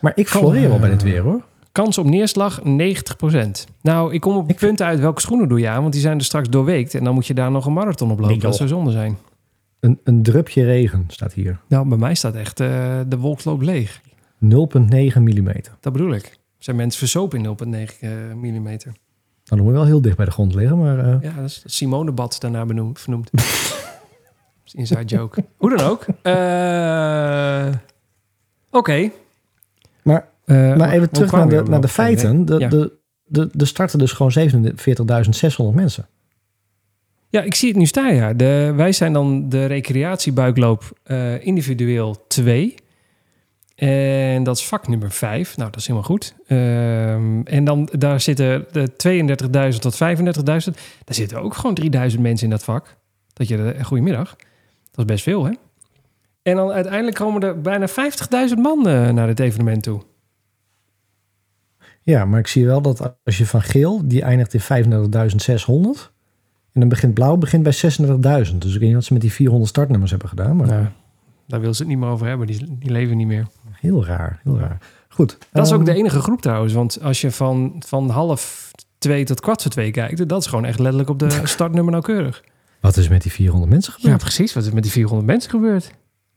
Maar 0.00 0.12
ik 0.14 0.28
floreer 0.28 0.68
wel 0.68 0.78
bij 0.78 0.90
eh, 0.90 0.94
dit 0.98 1.02
weer 1.02 1.22
hoor. 1.22 1.44
Kans 1.72 1.98
op 1.98 2.06
neerslag 2.06 2.60
90%. 2.64 3.66
Nou, 3.80 4.14
ik 4.14 4.20
kom 4.20 4.36
op 4.36 4.42
het 4.42 4.50
Ik- 4.50 4.56
punt 4.58 4.82
uit 4.82 5.00
welke 5.00 5.20
schoenen 5.20 5.48
doe 5.48 5.60
je 5.60 5.68
aan, 5.68 5.80
want 5.80 5.92
die 5.92 6.02
zijn 6.02 6.18
er 6.18 6.24
straks 6.24 6.48
doorweekt. 6.48 6.94
En 6.94 7.04
dan 7.04 7.14
moet 7.14 7.26
je 7.26 7.34
daar 7.34 7.50
nog 7.50 7.66
een 7.66 7.72
marathon 7.72 8.10
op 8.10 8.18
lopen. 8.18 8.32
Nee, 8.32 8.42
dat 8.42 8.56
zou 8.56 8.68
zonde 8.68 8.90
zijn. 8.90 9.16
Een, 9.80 10.00
een 10.04 10.22
drupje 10.22 10.64
regen 10.64 11.04
staat 11.08 11.32
hier. 11.32 11.54
0,9 11.54 11.60
Nou, 11.68 11.88
bij 11.88 11.98
mij 11.98 12.14
staat 12.14 12.34
echt 12.34 12.60
eh, 12.60 13.00
de 13.08 13.18
wolk 13.18 13.44
loopt 13.44 13.64
leeg. 13.64 14.00
mm. 14.38 15.76
Dat 15.80 15.92
bedoel 15.92 16.12
ik. 16.14 16.38
Zijn 16.58 16.76
mensen 16.76 16.98
versopen 16.98 17.38
in 17.44 17.56
0,9 17.58 17.98
eh, 18.00 18.10
mm. 18.34 18.42
Nou, 18.42 18.84
dan 19.44 19.58
moet 19.58 19.66
je 19.66 19.72
wel 19.72 19.84
heel 19.84 20.00
dicht 20.00 20.16
bij 20.16 20.24
de 20.24 20.30
grond 20.30 20.54
liggen. 20.54 20.78
Maar 20.78 20.98
eh, 20.98 21.16
Ja, 21.22 21.32
dat 21.32 21.44
is 21.44 21.62
Simone-bad 21.66 22.40
daarna 22.40 22.64
benoemd, 22.66 23.00
vernoemd. 23.00 23.30
Inside 24.72 25.04
joke. 25.04 25.44
Hoe 25.56 25.76
dan 25.76 25.86
ook. 25.86 26.06
Oké. 28.70 29.10
Maar- 30.02 30.28
Eh, 30.44 30.56
maar 30.56 30.86
hoe 30.88 30.96
even 30.96 31.10
terug 31.10 31.32
naar 31.32 31.48
we 31.48 31.62
de, 31.62 31.70
naar 31.70 31.80
de 31.80 31.88
feiten. 31.88 32.44
De, 32.44 32.68
de, 32.68 32.92
de, 33.24 33.48
de 33.52 33.64
starten 33.64 33.98
dus 33.98 34.12
gewoon 34.12 34.32
47.600 35.70 35.74
mensen. 35.74 36.06
Ja, 37.36 37.42
ik 37.42 37.54
zie 37.54 37.68
het 37.68 37.78
nu 37.78 37.86
staan, 37.86 38.14
ja. 38.14 38.32
De, 38.32 38.72
wij 38.76 38.92
zijn 38.92 39.12
dan 39.12 39.48
de 39.48 39.64
recreatiebuikloop 39.66 40.98
eh, 41.02 41.46
individueel 41.46 42.24
2. 42.26 42.74
En 43.74 44.42
dat 44.42 44.56
is 44.56 44.66
vak 44.66 44.88
nummer 44.88 45.10
5. 45.10 45.56
Nou, 45.56 45.70
dat 45.70 45.80
is 45.80 45.86
helemaal 45.86 46.08
goed. 46.08 46.34
Ehm, 46.46 47.40
en 47.40 47.64
dan 47.64 47.88
daar 47.92 48.20
zitten 48.20 48.66
de 48.72 48.92
32.000 49.72 49.80
tot 49.80 49.94
35.000. 49.94 50.76
Daar 51.04 51.14
zitten 51.14 51.42
ook 51.42 51.54
gewoon 51.54 51.74
3000 51.74 52.22
mensen 52.22 52.44
in 52.44 52.50
dat 52.50 52.64
vak. 52.64 52.96
Dat 53.32 53.48
je, 53.48 53.56
de- 53.56 53.84
goedemiddag. 53.84 54.36
Dat 54.90 54.98
is 54.98 55.04
best 55.04 55.22
veel, 55.22 55.44
hè? 55.44 55.52
En 56.42 56.56
dan 56.56 56.70
uiteindelijk 56.70 57.16
komen 57.16 57.42
er 57.42 57.60
bijna 57.60 57.88
50.000 57.88 58.54
man 58.62 58.88
eh, 58.88 59.10
naar 59.10 59.26
dit 59.26 59.40
evenement 59.40 59.82
toe. 59.82 60.02
Ja, 62.02 62.24
maar 62.24 62.38
ik 62.40 62.46
zie 62.46 62.66
wel 62.66 62.82
dat 62.82 63.14
als 63.24 63.38
je 63.38 63.46
van 63.46 63.62
geel, 63.62 64.08
die 64.08 64.22
eindigt 64.22 64.54
in 64.54 64.60
35.600. 66.00 66.15
En 66.76 66.82
dan 66.82 66.88
begint 66.90 67.14
blauw, 67.14 67.36
begint 67.36 67.62
bij 67.62 67.74
36.000. 67.74 68.58
Dus 68.58 68.74
ik 68.74 68.80
weet 68.80 68.80
niet 68.80 68.94
wat 68.94 69.04
ze 69.04 69.12
met 69.12 69.22
die 69.22 69.32
400 69.32 69.70
startnummers 69.70 70.10
hebben 70.10 70.28
gedaan. 70.28 70.56
Maar 70.56 70.92
daar 71.46 71.60
wil 71.60 71.74
ze 71.74 71.80
het 71.82 71.90
niet 71.90 71.98
meer 71.98 72.08
over 72.08 72.26
hebben. 72.26 72.46
Die, 72.46 72.76
die 72.78 72.90
leven 72.90 73.16
niet 73.16 73.26
meer. 73.26 73.46
heel 73.72 74.04
raar, 74.04 74.40
heel 74.42 74.58
raar. 74.58 74.78
Goed. 75.08 75.38
Dat 75.52 75.66
is 75.66 75.72
ook 75.72 75.76
ehm, 75.78 75.86
de 75.86 75.94
enige 75.94 76.20
groep 76.20 76.40
trouwens. 76.40 76.72
Want 76.72 77.02
als 77.02 77.20
je 77.20 77.30
van, 77.30 77.82
van 77.86 78.10
half 78.10 78.70
twee 78.98 79.24
tot 79.24 79.40
kwart 79.40 79.62
voor 79.62 79.70
twee 79.70 79.90
kijkt... 79.90 80.28
dat 80.28 80.40
is 80.40 80.46
gewoon 80.46 80.64
echt 80.64 80.78
letterlijk 80.78 81.08
op 81.10 81.18
de 81.18 81.40
startnummer 81.44 81.92
nauwkeurig. 81.92 82.42
Wat 82.80 82.96
is 82.96 83.08
met 83.08 83.22
die 83.22 83.32
400 83.32 83.70
mensen 83.72 83.92
Ja, 83.96 84.00
gebeurd? 84.00 84.20
precies. 84.20 84.52
Wat 84.54 84.64
is 84.64 84.70
met 84.70 84.82
die 84.82 84.92
400 84.92 85.26
mensen 85.28 85.50
gebeurd? 85.50 85.90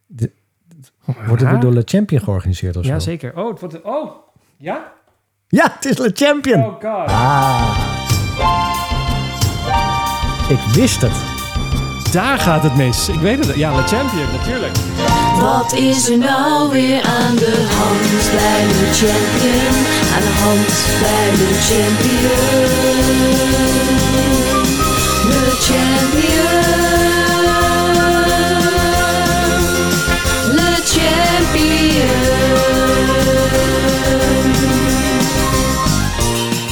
De- 0.07 0.31
Wordt 1.27 1.41
het 1.41 1.51
weer 1.51 1.59
door 1.59 1.73
Le 1.73 1.81
Champion 1.85 2.21
georganiseerd 2.21 2.77
of 2.77 2.85
zo? 2.85 2.91
Ja, 2.91 2.99
zeker. 2.99 3.37
Oh, 3.37 3.49
het 3.49 3.59
wordt... 3.59 3.81
Oh, 3.81 4.11
ja? 4.57 4.91
Ja, 5.47 5.71
het 5.75 5.85
is 5.85 5.97
Le 5.97 6.11
Champion! 6.13 6.59
Oh 6.63 6.73
god. 6.73 6.81
Ah. 7.07 8.68
Ik 10.50 10.60
wist 10.74 11.02
het. 11.02 11.12
Daar 12.12 12.39
gaat 12.39 12.64
het 12.64 12.76
mis. 12.76 13.10
Ik 13.10 13.20
weet 13.20 13.45
het. 13.45 13.56
Ja, 13.56 13.76
Le 13.76 13.82
Champion, 13.82 14.28
natuurlijk. 14.38 14.78
Wat 15.39 15.74
is 15.74 16.10
er 16.10 16.18
nou 16.18 16.72
weer 16.72 17.02
aan 17.04 17.36
de 17.36 17.68
hand 17.78 18.32
bij 18.32 18.68
de 18.68 18.89
champion? 18.93 19.76
Aan 20.16 20.22
de 20.22 20.34
hand 20.43 20.68
bij 21.02 21.30
de 21.38 21.50
champion. 21.68 22.39
De 25.30 25.56
champion. 25.60 26.70
De 30.56 30.82
champion. 30.86 32.49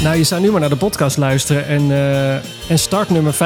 Nou, 0.08 0.20
je 0.20 0.26
zou 0.26 0.42
nu 0.42 0.52
maar 0.52 0.60
naar 0.60 0.70
de 0.70 0.76
podcast 0.76 1.18
luisteren... 1.18 1.68
en, 1.68 1.92
eh, 1.92 2.34
en 2.72 2.80
startnummer 2.80 3.34
35.604 3.34 3.40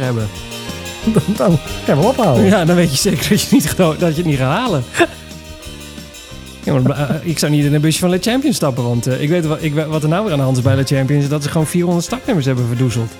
hebben. 0.00 0.28
Dan, 1.14 1.22
dan 1.36 1.58
gaan 1.84 1.98
we 1.98 2.06
ophouden. 2.06 2.44
Ja, 2.44 2.64
dan 2.64 2.76
weet 2.76 2.90
je 2.90 2.96
zeker 2.96 3.28
dat 3.28 3.40
je, 3.42 3.48
niet, 3.50 3.76
dat 3.76 3.98
je 3.98 4.06
het 4.06 4.24
niet 4.24 4.38
gaat 4.38 4.58
halen. 4.58 4.84
Ja, 6.64 6.78
maar, 6.78 7.10
eh, 7.10 7.16
ik 7.22 7.38
zou 7.38 7.52
niet 7.52 7.64
in 7.64 7.74
een 7.74 7.80
busje 7.80 8.00
van 8.00 8.10
Le 8.10 8.18
Champion 8.20 8.52
stappen. 8.52 8.84
Want 8.84 9.06
eh, 9.06 9.22
ik 9.22 9.28
weet 9.28 9.46
wat, 9.46 9.62
ik, 9.62 9.74
wat 9.74 10.02
er 10.02 10.08
nou 10.08 10.22
weer 10.22 10.32
aan 10.32 10.38
de 10.38 10.44
hand 10.44 10.56
is 10.56 10.62
bij 10.62 10.76
Le 10.76 10.84
Champion... 10.84 11.20
is 11.20 11.28
dat 11.28 11.42
ze 11.42 11.48
gewoon 11.48 11.66
400 11.66 12.06
startnummers 12.06 12.46
hebben 12.46 12.66
verdoezeld. 12.66 13.10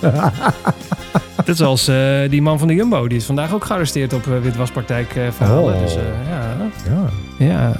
Net 1.46 1.56
zoals 1.56 1.88
eh, 1.88 2.30
die 2.30 2.42
man 2.42 2.58
van 2.58 2.68
de 2.68 2.74
Jumbo. 2.74 3.08
Die 3.08 3.18
is 3.18 3.24
vandaag 3.24 3.52
ook 3.52 3.64
gearresteerd 3.64 4.12
op 4.12 4.26
uh, 4.26 4.40
witwaspraktijk 4.40 5.16
eh, 5.16 5.22
verhalen. 5.30 5.74
Oh. 5.74 5.80
Dus 5.82 5.96
eh, 5.96 6.02
ja, 6.28 6.56
Ja, 6.88 7.46
ja. 7.46 7.58
maar 7.58 7.78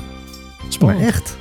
Spannend. 0.68 1.06
echt. 1.06 1.36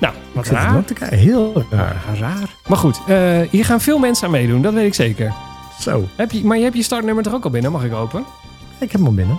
Nou, 0.00 0.14
wat 0.32 0.46
raar. 0.46 0.76
ook 0.76 0.86
te 0.86 0.94
kijken. 0.94 1.18
Heel 1.18 1.64
raar. 1.70 1.96
Ja, 2.14 2.20
raar. 2.20 2.54
Maar 2.66 2.78
goed, 2.78 3.00
eh, 3.06 3.40
hier 3.50 3.64
gaan 3.64 3.80
veel 3.80 3.98
mensen 3.98 4.24
aan 4.26 4.30
meedoen. 4.32 4.62
Dat 4.62 4.72
weet 4.72 4.86
ik 4.86 4.94
zeker. 4.94 5.32
Zo, 5.80 6.08
Heb 6.16 6.30
je, 6.30 6.44
maar 6.44 6.56
je 6.56 6.62
hebt 6.64 6.76
je 6.76 6.82
startnummer 6.82 7.22
toch 7.24 7.34
ook 7.34 7.44
al 7.44 7.50
binnen? 7.50 7.72
Mag 7.72 7.84
ik 7.84 7.94
open? 7.94 8.20
ik 8.78 8.92
heb 8.92 9.00
hem 9.00 9.06
al 9.06 9.14
binnen. 9.14 9.38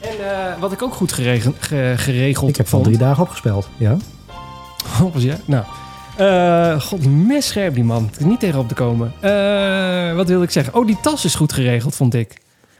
En 0.00 0.10
eh, 0.10 0.60
wat 0.60 0.72
ik 0.72 0.82
ook 0.82 0.94
goed 0.94 1.12
geregen, 1.12 1.54
ge- 1.58 1.94
geregeld 1.96 2.48
Ik 2.50 2.56
heb 2.56 2.66
al 2.66 2.70
vond... 2.72 2.84
drie 2.84 2.98
dagen 2.98 3.22
opgespeeld. 3.22 3.68
Ja. 3.76 3.96
Oh, 5.02 5.12
was 5.14 5.22
jij? 5.22 5.40
Nou. 5.44 5.64
eh 6.16 6.80
God, 6.80 7.06
messcherp 7.26 7.74
die 7.74 7.84
man. 7.84 8.04
Het 8.10 8.18
is 8.20 8.24
niet 8.26 8.40
tegenop 8.40 8.68
te 8.68 8.74
komen. 8.74 9.12
Eh, 9.20 10.14
wat 10.14 10.28
wilde 10.28 10.44
ik 10.44 10.50
zeggen? 10.50 10.74
Oh, 10.74 10.86
die 10.86 10.98
tas 11.02 11.24
is 11.24 11.34
goed 11.34 11.52
geregeld, 11.52 11.94
vond 11.94 12.14
ik. 12.14 12.36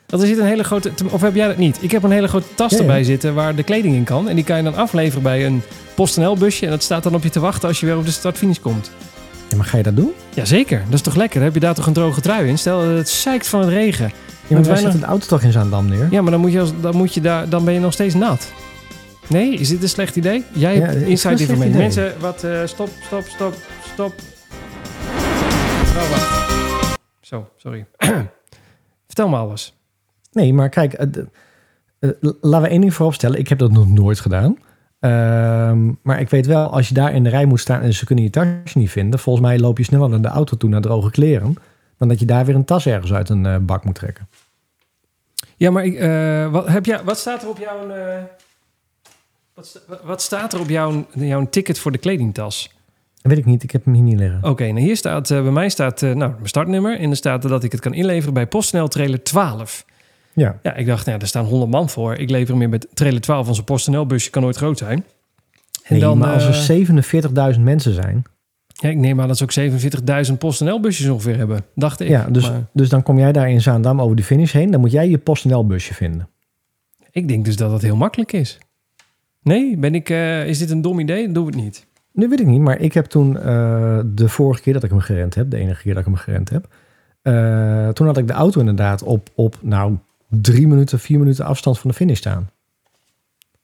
Dat 0.06 0.20
er 0.20 0.26
zit 0.26 0.38
een 0.38 0.46
hele 0.46 0.64
grote... 0.64 0.90
Of 1.10 1.20
heb 1.20 1.34
jij 1.34 1.46
dat 1.46 1.56
niet? 1.56 1.78
Ik 1.80 1.90
heb 1.90 2.02
een 2.02 2.10
hele 2.10 2.28
grote 2.28 2.46
tas 2.54 2.70
Ja, 2.70 2.76
ja. 2.76 2.82
erbij 2.82 3.04
zitten 3.04 3.34
waar 3.34 3.54
de 3.54 3.62
kleding 3.62 3.94
in 3.94 4.04
kan. 4.04 4.28
En 4.28 4.34
die 4.34 4.44
kan 4.44 4.56
je 4.56 4.62
dan 4.62 4.74
afleveren 4.74 5.22
bij 5.22 5.46
een 5.46 5.62
PostNL 5.94 6.36
busje. 6.36 6.64
En 6.64 6.70
dat 6.70 6.82
staat 6.82 7.02
dan 7.02 7.14
op 7.14 7.22
je 7.22 7.30
te 7.30 7.40
wachten 7.40 7.68
als 7.68 7.80
je 7.80 7.86
weer 7.86 7.96
op 7.96 8.04
de 8.04 8.10
startfinish 8.10 8.58
komt. 8.58 8.90
ja. 9.50 9.56
Maar 9.56 9.66
ga 9.66 9.76
je 9.76 9.82
dat 9.82 9.96
doen? 9.96 10.12
Jazeker, 10.34 10.82
dat 10.84 10.94
is 10.94 11.00
toch 11.00 11.14
lekker? 11.14 11.42
Heb 11.42 11.54
je 11.54 11.60
daar 11.60 11.74
toch 11.74 11.86
een 11.86 11.92
droge 11.92 12.20
trui 12.20 12.48
in? 12.48 12.58
Stel, 12.58 12.80
het 12.80 13.08
zeikt 13.08 13.48
van 13.48 13.60
het 13.60 13.68
regen. 13.68 14.12
Ja, 14.46 14.56
maar 14.56 14.64
wij 14.66 14.76
zetten 14.76 15.00
de 15.00 15.06
auto 15.06 15.26
toch 15.26 15.42
in 15.42 15.52
Zaandam 15.52 15.88
neer? 15.88 16.08
Ja, 16.10 16.22
maar 16.22 16.30
dan, 16.30 16.40
moet 16.40 16.52
je 16.52 16.60
als, 16.60 16.72
dan, 16.80 16.96
moet 16.96 17.14
je 17.14 17.20
daar, 17.20 17.48
dan 17.48 17.64
ben 17.64 17.74
je 17.74 17.80
nog 17.80 17.92
steeds 17.92 18.14
nat. 18.14 18.52
Nee, 19.26 19.54
is 19.54 19.68
dit 19.68 19.82
een 19.82 19.88
slecht 19.88 20.16
idee? 20.16 20.44
Jij 20.52 20.74
Ja, 20.76 20.80
hebt 20.86 21.06
inside 21.08 21.42
idee. 21.42 21.56
Mensen, 21.70 22.12
wat, 22.20 22.44
eh, 22.44 22.60
stop, 22.64 22.88
stop, 23.06 23.24
stop, 23.26 23.54
stop. 23.92 24.12
Oh, 25.96 26.10
wacht. 26.10 26.98
Zo, 27.20 27.48
sorry. 27.56 27.86
Vertel 29.06 29.28
me 29.28 29.36
alles. 29.36 29.74
Nee, 30.36 30.54
maar 30.54 30.68
kijk, 30.68 31.12
de- 31.12 31.26
eh, 31.98 32.10
laten 32.40 32.62
we 32.62 32.68
één 32.68 32.80
ding 32.80 32.94
vooropstellen. 32.94 33.38
Ik 33.38 33.48
heb 33.48 33.58
dat 33.58 33.70
nog 33.70 33.88
nooit 33.88 34.20
gedaan. 34.20 34.58
Ehm, 35.00 35.92
maar 36.02 36.20
ik 36.20 36.30
weet 36.30 36.46
wel, 36.46 36.70
als 36.70 36.88
je 36.88 36.94
daar 36.94 37.14
in 37.14 37.22
de 37.22 37.28
rij 37.30 37.44
moet 37.46 37.60
staan 37.60 37.80
en 37.80 37.94
ze 37.94 38.04
kunnen 38.04 38.24
je 38.24 38.30
tasje 38.30 38.78
niet 38.78 38.90
vinden, 38.90 39.18
volgens 39.18 39.46
mij 39.46 39.58
loop 39.58 39.78
je 39.78 39.84
sneller 39.84 40.08
naar 40.08 40.22
de 40.22 40.28
auto 40.28 40.56
toe 40.56 40.70
naar 40.70 40.80
droge 40.80 41.10
kleren, 41.10 41.54
dan 41.98 42.08
dat 42.08 42.18
je 42.18 42.26
daar 42.26 42.44
weer 42.44 42.54
een 42.54 42.64
tas 42.64 42.86
ergens 42.86 43.12
uit 43.12 43.28
een 43.28 43.46
eh, 43.46 43.56
bak 43.60 43.84
moet 43.84 43.94
trekken. 43.94 44.28
Ja, 45.56 45.70
maar 45.70 45.84
ik, 45.84 45.98
wat, 46.52 46.68
heb 46.68 46.84
jij, 46.86 47.04
wat 47.04 47.18
staat 47.18 47.42
er 47.42 47.48
op 47.48 47.58
jouw... 47.58 47.86
wat, 49.54 49.82
wat- 50.04 50.22
staat 50.22 50.52
er 50.52 50.60
op 50.60 50.68
jouw, 50.68 51.06
jouw 51.12 51.48
ticket 51.48 51.78
voor 51.78 51.92
de 51.92 51.98
kledingtas? 51.98 52.74
Dat 53.22 53.32
weet 53.34 53.38
ik 53.38 53.44
niet, 53.50 53.62
ik 53.62 53.70
heb 53.70 53.84
hem 53.84 53.94
hier 53.94 54.02
niet 54.02 54.18
liggen. 54.18 54.44
Oké, 54.50 54.64
nou 54.66 54.80
hier 54.80 54.96
staat, 54.96 55.28
bij 55.28 55.42
mij 55.42 55.68
staat 55.68 56.00
nou, 56.00 56.16
mijn 56.16 56.36
startnummer. 56.42 56.98
En 56.98 57.10
er 57.10 57.16
staat 57.16 57.42
dat 57.42 57.64
ik 57.64 57.72
het 57.72 57.80
kan 57.80 57.94
inleveren 57.94 58.34
bij 58.34 58.46
PostNL 58.46 58.88
trailer 58.88 59.22
12. 59.22 59.84
Ja, 60.36 60.58
Ja, 60.62 60.74
ik 60.74 60.86
dacht, 60.86 61.06
nou, 61.06 61.16
ja, 61.16 61.22
er 61.22 61.28
staan 61.28 61.44
100 61.44 61.70
man 61.70 61.88
voor. 61.88 62.14
Ik 62.14 62.30
lever 62.30 62.52
hem 62.52 62.62
in 62.62 62.70
met 62.70 62.88
trailer 62.94 63.20
12. 63.20 63.48
Onze 63.48 63.64
PostNL 63.64 64.06
busje 64.06 64.30
kan 64.30 64.42
nooit 64.42 64.56
groot 64.56 64.78
zijn. 64.78 64.98
En 64.98 65.04
nee, 65.88 66.00
dan, 66.00 66.18
maar 66.18 66.32
als 66.34 66.68
eh, 66.68 66.78
er 66.88 67.54
47.000 67.54 67.60
mensen 67.60 67.94
zijn, 67.94 68.22
ja, 68.66 68.88
ik 68.88 68.96
neem 68.96 69.20
aan 69.20 69.28
dat 69.28 69.36
ze 69.36 69.42
ook 69.42 70.26
47.000 70.30 70.38
PostNL 70.38 70.80
busjes 70.80 71.08
ongeveer 71.08 71.36
hebben. 71.36 71.64
Dacht 71.74 72.00
ik. 72.00 72.08
ja, 72.08 72.26
dus, 72.30 72.50
Maar 72.50 72.66
dus 72.72 72.88
dan 72.88 73.02
kom 73.02 73.18
jij 73.18 73.32
daar 73.32 73.50
in 73.50 73.60
Zaandam 73.60 74.00
over 74.00 74.16
de 74.16 74.22
finish 74.22 74.52
heen, 74.52 74.70
dan 74.70 74.80
moet 74.80 74.90
jij 74.90 75.08
je 75.08 75.18
PostNL 75.18 75.66
busje 75.66 75.94
vinden. 75.94 76.28
ik 77.10 77.28
denk 77.28 77.44
dus 77.44 77.56
dat 77.56 77.70
dat 77.70 77.82
heel 77.82 77.96
makkelijk 77.96 78.32
is. 78.32 78.58
Nee, 79.42 79.76
ben 79.76 79.94
ik, 79.94 80.10
eh, 80.10 80.46
is 80.46 80.58
dit 80.58 80.70
een 80.70 80.82
dom 80.82 81.00
idee? 81.00 81.24
Dan 81.24 81.32
doen 81.32 81.44
we 81.46 81.52
het 81.52 81.60
niet. 81.60 81.86
Nu 82.12 82.28
weet 82.28 82.40
ik 82.40 82.46
niet, 82.46 82.60
maar 82.60 82.80
ik 82.80 82.94
heb 82.94 83.04
toen 83.04 83.38
eh, 83.38 84.00
de 84.06 84.28
vorige 84.28 84.62
keer 84.62 84.72
dat 84.72 84.82
ik 84.82 84.90
hem 84.90 85.00
gerend 85.00 85.34
heb, 85.34 85.50
de 85.50 85.56
enige 85.56 85.82
keer 85.82 85.94
dat 85.94 86.06
ik 86.06 86.08
hem 86.08 86.18
gerend 86.18 86.50
heb, 86.50 86.68
toen 87.94 88.06
had 88.06 88.18
ik 88.18 88.26
de 88.26 88.32
auto 88.32 88.60
inderdaad 88.60 89.02
op, 89.02 89.28
op 89.34 89.58
nou 89.62 89.96
drie 90.28 90.68
minuten, 90.68 90.98
vier 91.00 91.18
minuten 91.18 91.44
afstand 91.44 91.78
van 91.78 91.90
de 91.90 91.96
finish 91.96 92.18
staan. 92.18 92.50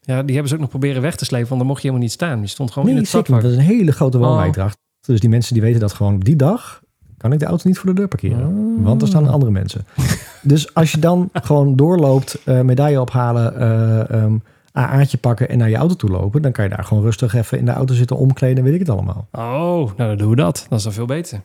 Ja, 0.01 0.23
die 0.23 0.31
hebben 0.33 0.49
ze 0.49 0.55
ook 0.55 0.61
nog 0.61 0.71
proberen 0.71 1.03
weg 1.03 1.17
te 1.17 1.25
slepen, 1.25 1.47
want 1.49 1.59
dan 1.61 1.69
mocht 1.69 1.83
je 1.83 1.89
helemaal 1.89 2.07
niet 2.09 2.17
staan. 2.17 2.39
Die 2.41 2.49
stond 2.49 2.71
gewoon 2.71 2.89
in 2.89 2.97
het 2.97 3.09
zeker. 3.09 3.33
Dat 3.41 3.51
is 3.51 3.57
een 3.57 3.63
hele 3.63 3.93
grote 3.93 4.19
Oh. 4.19 4.25
woonwijk 4.25 4.57
erachter. 4.57 4.81
Dus 5.01 5.21
die 5.21 5.29
mensen 5.31 5.55
die 5.55 5.63
weten 5.63 5.81
dat 5.81 5.93
gewoon 5.93 6.15
op 6.15 6.25
die 6.25 6.37
dag 6.37 6.81
kan 7.17 7.33
ik 7.33 7.39
de 7.39 7.47
auto 7.47 7.69
niet 7.69 7.79
voor 7.79 7.89
de 7.91 7.95
deur 7.97 8.09
parkeren. 8.09 8.47
Oh. 8.47 8.85
Want 8.85 9.03
er 9.03 9.09
staan 9.09 9.29
andere 9.29 9.53
mensen. 9.53 9.87
Dus 10.45 10.75
als 10.75 10.93
je 10.93 10.99
dan 10.99 11.29
gewoon 11.33 11.77
doorloopt, 11.77 12.39
eh, 12.45 12.61
medaille 12.61 13.01
ophalen, 13.01 13.59
ehm, 14.11 14.37
AA'tje 14.73 15.19
pakken 15.19 15.49
en 15.49 15.59
naar 15.59 15.69
je 15.71 15.77
auto 15.77 15.95
toe 15.95 16.11
lopen, 16.11 16.43
dan 16.43 16.53
kan 16.53 16.65
je 16.65 16.71
daar 16.71 16.85
gewoon 16.85 17.03
rustig 17.03 17.35
even 17.35 17.59
in 17.59 17.65
de 17.65 17.71
auto 17.71 17.95
zitten 17.95 18.17
omkleden, 18.17 18.65
weet 18.65 18.73
ik 18.75 18.79
het 18.79 18.89
allemaal. 18.89 19.29
Oh, 19.33 19.43
nou 19.77 19.95
dan 19.97 20.17
doen 20.17 20.31
we 20.31 20.37
dat. 20.37 20.67
Dat 20.69 20.79
is 20.79 20.85
dan 20.85 20.93
veel 20.93 21.07
beter. 21.07 21.43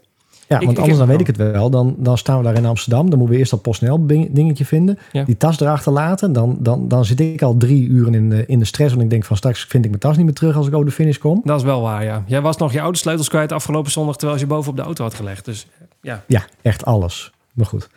Ja, 0.49 0.59
Ik- 0.59 0.65
want 0.65 0.79
anders 0.79 0.97
dan 0.97 1.07
weet 1.07 1.19
ik 1.19 1.27
het 1.27 1.35
wel. 1.37 1.69
Dan, 1.69 1.95
dan 1.97 2.17
staan 2.17 2.37
we 2.37 2.43
daar 2.43 2.55
in 2.55 2.65
Amsterdam. 2.65 3.09
Dan 3.09 3.17
moeten 3.17 3.33
we 3.35 3.39
eerst 3.41 3.51
dat 3.51 3.61
PostNL 3.61 4.05
ding- 4.05 4.29
dingetje 4.31 4.65
vinden. 4.65 4.97
Ja. 5.11 5.23
Die 5.23 5.37
tas 5.37 5.59
erachter 5.59 5.91
laten. 5.91 6.33
Dan, 6.33 6.57
dan, 6.59 6.87
dan 6.87 7.05
zit 7.05 7.19
ik 7.19 7.41
al 7.41 7.57
drie 7.57 7.87
uren 7.87 8.13
in 8.13 8.29
de, 8.29 8.45
in 8.45 8.59
de 8.59 8.65
stress. 8.65 8.91
Want 8.91 9.03
ik 9.03 9.09
denk 9.09 9.25
van 9.25 9.37
straks 9.37 9.59
vind 9.65 9.83
ik 9.83 9.89
mijn 9.89 10.01
tas 10.01 10.15
niet 10.17 10.25
meer 10.25 10.33
terug 10.33 10.55
als 10.55 10.67
ik 10.67 10.73
over 10.73 10.85
de 10.85 10.91
finish 10.91 11.17
kom. 11.17 11.41
Dat 11.43 11.57
is 11.57 11.63
wel 11.65 11.81
waar, 11.81 12.03
ja. 12.03 12.23
Jij 12.25 12.41
was 12.41 12.57
nog 12.57 12.73
je 12.73 12.79
autosleutels 12.79 13.29
kwijt 13.29 13.51
afgelopen 13.51 13.91
zondag... 13.91 14.15
terwijl 14.17 14.39
je 14.39 14.45
boven 14.47 14.69
op 14.69 14.75
de 14.77 14.81
auto 14.83 15.03
had 15.03 15.13
gelegd. 15.13 15.45
Dus 15.45 15.67
ja, 16.01 16.23
Ja, 16.27 16.45
echt 16.61 16.85
alles. 16.85 17.31
Maar 17.53 17.65
goed. 17.65 17.89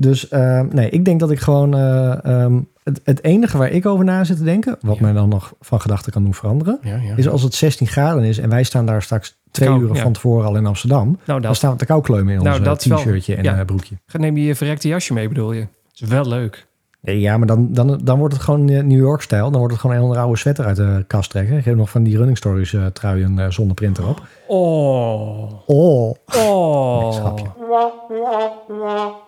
Dus 0.00 0.28
eh, 0.28 0.60
nee, 0.60 0.90
ik 0.90 1.04
denk 1.04 1.20
dat 1.20 1.30
ik 1.30 1.38
gewoon... 1.38 1.74
eh, 1.74 2.24
ehm, 2.24 2.60
het, 2.84 3.00
het 3.04 3.24
enige 3.24 3.58
waar 3.58 3.70
ik 3.70 3.86
over 3.86 4.04
na 4.04 4.24
zit 4.24 4.36
te 4.36 4.44
denken... 4.44 4.76
wat 4.80 4.96
Ja. 4.96 5.02
mij 5.02 5.12
dan 5.12 5.28
nog 5.28 5.54
van 5.60 5.80
gedachten 5.80 6.12
kan 6.12 6.22
doen 6.22 6.34
veranderen... 6.34 6.78
ja, 6.82 6.96
ja. 6.96 7.16
is 7.16 7.28
als 7.28 7.42
het 7.42 7.54
16 7.54 7.86
graden 7.86 8.22
is... 8.24 8.38
en 8.38 8.48
wij 8.48 8.62
staan 8.62 8.86
daar 8.86 9.02
straks 9.02 9.38
twee 9.50 9.68
kou, 9.68 9.82
uur 9.82 9.94
ja. 9.94 10.02
van 10.02 10.12
tevoren 10.12 10.46
al 10.46 10.56
in 10.56 10.66
Amsterdam... 10.66 11.18
Nou, 11.26 11.40
dan 11.40 11.54
staan 11.54 11.72
we 11.72 11.78
te 11.78 11.84
kou 11.86 12.02
kleumen 12.02 12.34
in 12.34 12.42
Nou, 12.42 12.56
ons 12.68 12.86
wel- 12.86 12.98
t-shirtje 12.98 13.34
en 13.34 13.42
ja. 13.42 13.58
eh, 13.58 13.64
broekje. 13.64 13.98
neem 14.12 14.36
je 14.36 14.44
je 14.44 14.54
verrekte 14.54 14.88
jasje 14.88 15.12
mee, 15.12 15.28
bedoel 15.28 15.52
je? 15.52 15.60
Dat 15.60 16.00
is 16.02 16.08
wel 16.08 16.28
leuk. 16.28 16.66
Nee, 17.00 17.20
ja, 17.20 17.36
maar 17.38 17.46
dan, 17.46 17.72
dan, 17.72 18.00
dan 18.04 18.18
wordt 18.18 18.34
het 18.34 18.42
gewoon 18.42 18.68
eh, 18.68 18.82
New 18.82 18.98
York-stijl. 18.98 19.50
Dan 19.50 19.58
wordt 19.58 19.72
het 19.72 19.80
gewoon 19.80 19.96
een 19.96 20.02
andere 20.02 20.20
oude 20.20 20.36
sweater 20.38 20.64
uit 20.64 20.76
de 20.76 21.04
kast 21.06 21.30
trekken. 21.30 21.56
Ik 21.58 21.64
heb 21.64 21.76
nog 21.76 21.90
van 21.90 22.02
die 22.02 22.16
Running 22.16 22.36
Stories 22.36 22.72
eh, 22.74 22.86
truien 22.86 23.38
eh, 23.38 23.50
zonder 23.50 23.74
print 23.74 23.98
erop. 23.98 24.22
Oh. 24.46 25.52
Oh, 25.68 26.14
Oh. 26.36 27.34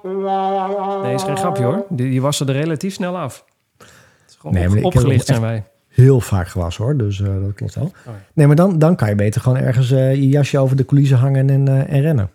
Nee. 0.02 1.02
Nee, 1.02 1.14
is 1.14 1.22
geen 1.22 1.36
grapje 1.36 1.64
hoor. 1.64 1.84
Die, 1.88 2.10
die 2.10 2.20
wassen 2.22 2.48
er 2.48 2.54
relatief 2.54 2.94
snel 2.94 3.18
af. 3.18 3.44
Het 3.78 3.86
is 4.28 4.36
gewoon 4.40 4.56
Nee, 4.56 4.68
maar 4.68 4.82
opgelicht 4.82 5.26
zijn 5.26 5.40
wij. 5.40 5.64
heel 5.88 6.20
vaak 6.20 6.48
gewassen 6.48 6.84
hoor. 6.84 6.96
Dus 6.96 7.18
dat 7.18 7.54
klopt 7.54 7.74
wel. 7.74 7.84
Oh. 8.06 8.12
Nee, 8.34 8.46
maar 8.46 8.56
dan, 8.56 8.78
dan 8.78 8.96
kan 8.96 9.08
je 9.08 9.14
beter 9.14 9.40
gewoon 9.40 9.58
ergens 9.58 9.88
je 9.88 10.28
jasje 10.28 10.58
over 10.58 10.76
de 10.76 10.84
coulissen 10.84 11.18
hangen 11.18 11.50
en, 11.50 11.88
en 11.88 12.00
rennen. 12.00 12.30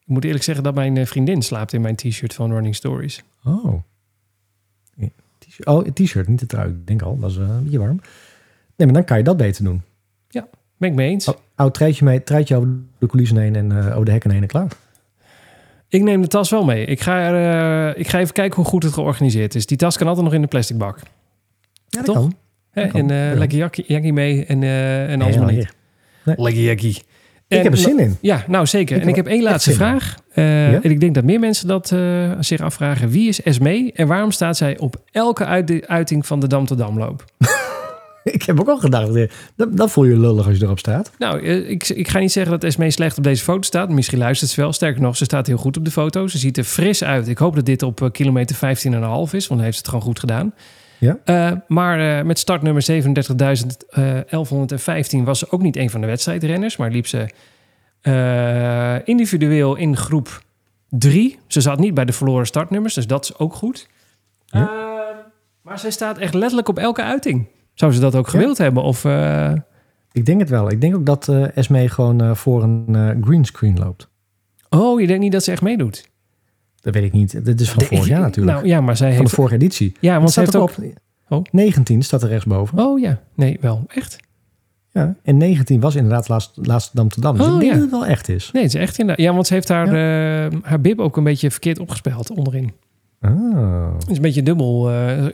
Ik 0.00 0.08
moet 0.08 0.24
eerlijk 0.24 0.44
zeggen 0.44 0.64
dat 0.64 0.74
mijn 0.74 1.06
vriendin 1.06 1.42
slaapt 1.42 1.72
in 1.72 1.80
mijn 1.80 1.96
t-shirt 1.96 2.34
van 2.34 2.52
Running 2.52 2.74
Stories. 2.74 3.22
Oh. 3.44 3.72
Ja. 5.64 5.72
Oh, 5.74 5.86
een 5.86 5.92
t-shirt, 5.92 6.28
niet 6.28 6.40
de 6.40 6.46
trui. 6.46 6.68
Ik 6.70 6.86
denk 6.86 7.02
al, 7.02 7.18
dat 7.18 7.30
is 7.30 7.36
eh, 7.36 7.42
een 7.42 7.62
beetje 7.62 7.78
warm. 7.78 8.00
Nee, 8.76 8.86
maar 8.86 8.92
dan 8.96 9.04
kan 9.04 9.18
je 9.18 9.24
dat 9.24 9.36
beter 9.36 9.64
doen. 9.64 9.82
Ben 10.78 10.90
ik 10.90 10.96
mee 10.96 11.10
eens. 11.10 11.28
Oh, 11.28 11.34
oud 11.54 11.74
truitje 11.74 12.04
mee, 12.04 12.22
truitje 12.22 12.56
over 12.56 12.68
de 12.98 13.06
coulissen 13.06 13.36
heen 13.38 13.56
en 13.56 13.72
eh, 13.72 13.92
over 13.92 14.04
de 14.04 14.10
hekken 14.10 14.30
heen 14.30 14.42
en 14.42 14.48
klaar. 14.48 14.66
Ik 15.88 16.02
neem 16.02 16.20
de 16.20 16.26
tas 16.28 16.50
wel 16.50 16.64
mee. 16.64 16.84
Ik 16.84 17.00
ga, 17.00 17.18
er, 17.20 17.90
eh, 17.94 18.00
ik 18.00 18.08
ga 18.08 18.18
even 18.18 18.32
kijken 18.34 18.56
hoe 18.56 18.64
goed 18.64 18.82
het 18.82 18.92
georganiseerd 18.92 19.54
is. 19.54 19.66
Die 19.66 19.76
tas 19.76 19.96
kan 19.96 20.06
altijd 20.06 20.24
nog 20.24 20.34
in 20.34 20.40
de 20.40 20.46
plastic 20.46 20.78
bak. 20.78 20.98
Ja, 20.98 21.02
dat 21.88 22.04
Toch? 22.04 22.14
kan. 22.14 22.34
Hè? 22.70 22.82
Dat 22.82 22.90
kan. 22.92 23.10
En 23.10 23.16
Ja. 23.16 23.34
lekker 23.38 23.58
jakkie, 23.58 23.84
jakkie 23.86 24.12
mee 24.12 24.44
en, 24.46 24.62
en 24.62 25.20
alles 25.22 25.34
Nee, 25.36 25.44
maar 25.44 25.54
niet. 25.54 25.72
hier. 26.24 26.34
Lekker 26.38 26.62
jakkie. 26.62 27.02
Ik 27.56 27.62
heb 27.62 27.72
er 27.72 27.78
zin 27.78 27.98
in. 27.98 28.16
Ja, 28.20 28.44
nou 28.48 28.66
zeker. 28.66 28.96
Ik 28.96 29.02
en 29.02 29.08
ik 29.08 29.16
heb 29.16 29.26
één 29.26 29.42
laatste 29.42 29.72
vraag. 29.72 30.16
Eh, 30.34 30.70
Ja? 30.72 30.80
En 30.82 30.90
ik 30.90 31.00
denk 31.00 31.14
dat 31.14 31.24
meer 31.24 31.40
mensen 31.40 31.68
dat 31.68 31.92
eh, 31.92 32.30
zich 32.40 32.60
afvragen. 32.60 33.08
Wie 33.08 33.28
is 33.28 33.42
Esmee 33.42 33.92
en 33.92 34.06
waarom 34.06 34.30
staat 34.30 34.56
zij 34.56 34.78
op 34.78 34.96
elke 35.12 35.44
uit- 35.44 35.86
uiting 35.88 36.26
van 36.26 36.40
de 36.40 36.46
Dam 36.46 36.66
tot 36.66 36.78
Damloop? 36.78 37.24
Ik 38.24 38.42
heb 38.42 38.60
ook 38.60 38.68
al 38.68 38.78
gedacht, 38.78 39.14
eh, 39.14 39.28
dat, 39.56 39.76
dat 39.76 39.90
voel 39.90 40.04
je 40.04 40.18
lullig 40.18 40.46
als 40.46 40.56
je 40.58 40.64
erop 40.64 40.78
staat. 40.78 41.10
Nou, 41.18 41.40
ik, 41.42 41.88
ik 41.88 42.08
ga 42.08 42.18
niet 42.18 42.32
zeggen 42.32 42.52
dat 42.52 42.64
Esmee 42.64 42.90
slecht 42.90 43.18
op 43.18 43.24
deze 43.24 43.42
foto 43.42 43.60
staat. 43.62 43.88
Misschien 43.88 44.18
luistert 44.18 44.50
ze 44.50 44.60
wel. 44.60 44.72
Sterker 44.72 45.02
nog, 45.02 45.16
ze 45.16 45.24
staat 45.24 45.46
heel 45.46 45.56
goed 45.56 45.76
op 45.76 45.84
de 45.84 45.90
foto. 45.90 46.26
Ze 46.26 46.38
ziet 46.38 46.56
er 46.58 46.64
fris 46.64 47.04
uit. 47.04 47.28
Ik 47.28 47.38
hoop 47.38 47.54
dat 47.54 47.64
dit 47.66 47.82
op 47.82 48.08
kilometer 48.12 48.56
15,5 48.56 48.60
is, 48.62 48.80
want 49.30 49.48
dan 49.48 49.60
heeft 49.60 49.72
ze 49.72 49.78
het 49.80 49.88
gewoon 49.88 50.02
goed 50.02 50.18
gedaan. 50.18 50.52
Ja. 51.02 51.18
Eh, 51.24 51.52
maar 51.68 52.18
eh, 52.18 52.24
met 52.24 52.38
startnummer 52.38 52.82
37.1115 52.82 52.86
was 55.24 55.38
ze 55.38 55.50
ook 55.50 55.62
niet 55.62 55.76
een 55.76 55.90
van 55.90 56.00
de 56.00 56.06
wedstrijdrenners, 56.06 56.76
maar 56.76 56.90
liep 56.90 57.06
ze 57.06 57.28
eh, 58.00 59.08
individueel 59.08 59.76
in 59.76 59.96
groep 59.96 60.42
3. 60.88 61.38
Ze 61.46 61.60
zat 61.60 61.78
niet 61.78 61.94
bij 61.94 62.04
de 62.04 62.12
verloren 62.12 62.46
startnummers, 62.46 62.94
dus 62.94 63.06
dat 63.06 63.24
is 63.24 63.38
ook 63.38 63.54
goed. 63.54 63.88
Ja. 64.46 64.60
Eh, 64.60 64.68
maar 65.62 65.78
zij 65.78 65.90
staat 65.90 66.18
echt 66.18 66.34
letterlijk 66.34 66.68
op 66.68 66.78
elke 66.78 67.02
uiting. 67.02 67.46
Zou 67.74 67.92
ze 67.92 68.00
dat 68.00 68.14
ook 68.14 68.28
gewild 68.28 68.58
hebben? 68.58 68.82
Of, 68.82 69.04
eh, 69.04 69.52
Ik 70.12 70.26
denk 70.26 70.40
het 70.40 70.48
wel. 70.48 70.70
Ik 70.70 70.80
denk 70.80 70.94
ook 70.94 71.06
dat 71.06 71.28
eh 71.28 71.56
Esmee 71.56 71.88
gewoon 71.88 72.20
eh, 72.20 72.34
voor 72.34 72.62
een 72.62 72.94
eh, 72.94 73.10
greenscreen 73.24 73.78
loopt. 73.78 74.08
Oh, 74.70 75.00
je 75.00 75.06
denkt 75.06 75.22
niet 75.22 75.32
dat 75.32 75.44
ze 75.44 75.52
echt 75.52 75.62
meedoet? 75.62 76.10
Dat 76.82 76.94
weet 76.94 77.04
ik 77.04 77.12
niet. 77.12 77.44
Dit 77.44 77.60
is 77.60 77.70
van 77.70 77.82
vorig 77.82 78.06
jaar 78.06 78.20
natuurlijk. 78.20 78.56
Nou 78.56 78.68
ja, 78.68 78.80
maar 78.80 78.96
zij 78.96 79.08
van 79.08 79.16
heeft... 79.16 79.30
de 79.30 79.36
vorige 79.36 79.54
editie. 79.54 79.92
ja, 80.00 80.18
want 80.18 80.30
ze 80.30 80.38
heeft 80.40 80.52
staat 80.52 80.62
ook... 80.62 80.74
Oh. 81.28 81.44
19 81.50 82.02
staat 82.02 82.22
er 82.22 82.28
rechtsboven. 82.28 82.78
Oh 82.78 83.00
ja, 83.00 83.20
nee, 83.34 83.58
wel. 83.60 83.84
Echt? 83.88 84.16
Ja. 84.90 85.14
En 85.22 85.36
19 85.36 85.80
was 85.80 85.94
inderdaad 85.94 86.28
laatst, 86.28 86.50
laatste 86.54 86.96
Dam 86.96 87.08
te 87.08 87.20
Dam. 87.20 87.36
Dus 87.36 87.46
Oh, 87.46 87.52
ik 87.54 87.60
denk 87.60 87.72
ja. 87.72 87.78
dat 87.78 87.90
het 87.90 88.00
wel 88.00 88.06
echt 88.06 88.28
is. 88.28 88.50
Nee, 88.52 88.62
het 88.62 88.74
is 88.74 88.80
echt 88.80 88.98
inderdaad. 88.98 89.24
Ja, 89.26 89.32
want 89.32 89.46
ze 89.46 89.54
heeft 89.54 89.68
haar, 89.68 89.86
eh, 89.86 90.58
haar 90.62 90.80
bib 90.80 90.98
ook 91.00 91.16
een 91.16 91.24
beetje 91.24 91.50
verkeerd 91.50 91.78
opgespeld 91.78 92.30
onderin. 92.30 92.72
Ah. 93.20 93.94
Het 93.98 94.10
is 94.10 94.16
een 94.16 94.22
beetje 94.22 94.42
dubbel. 94.42 94.90
eh, 94.90 95.26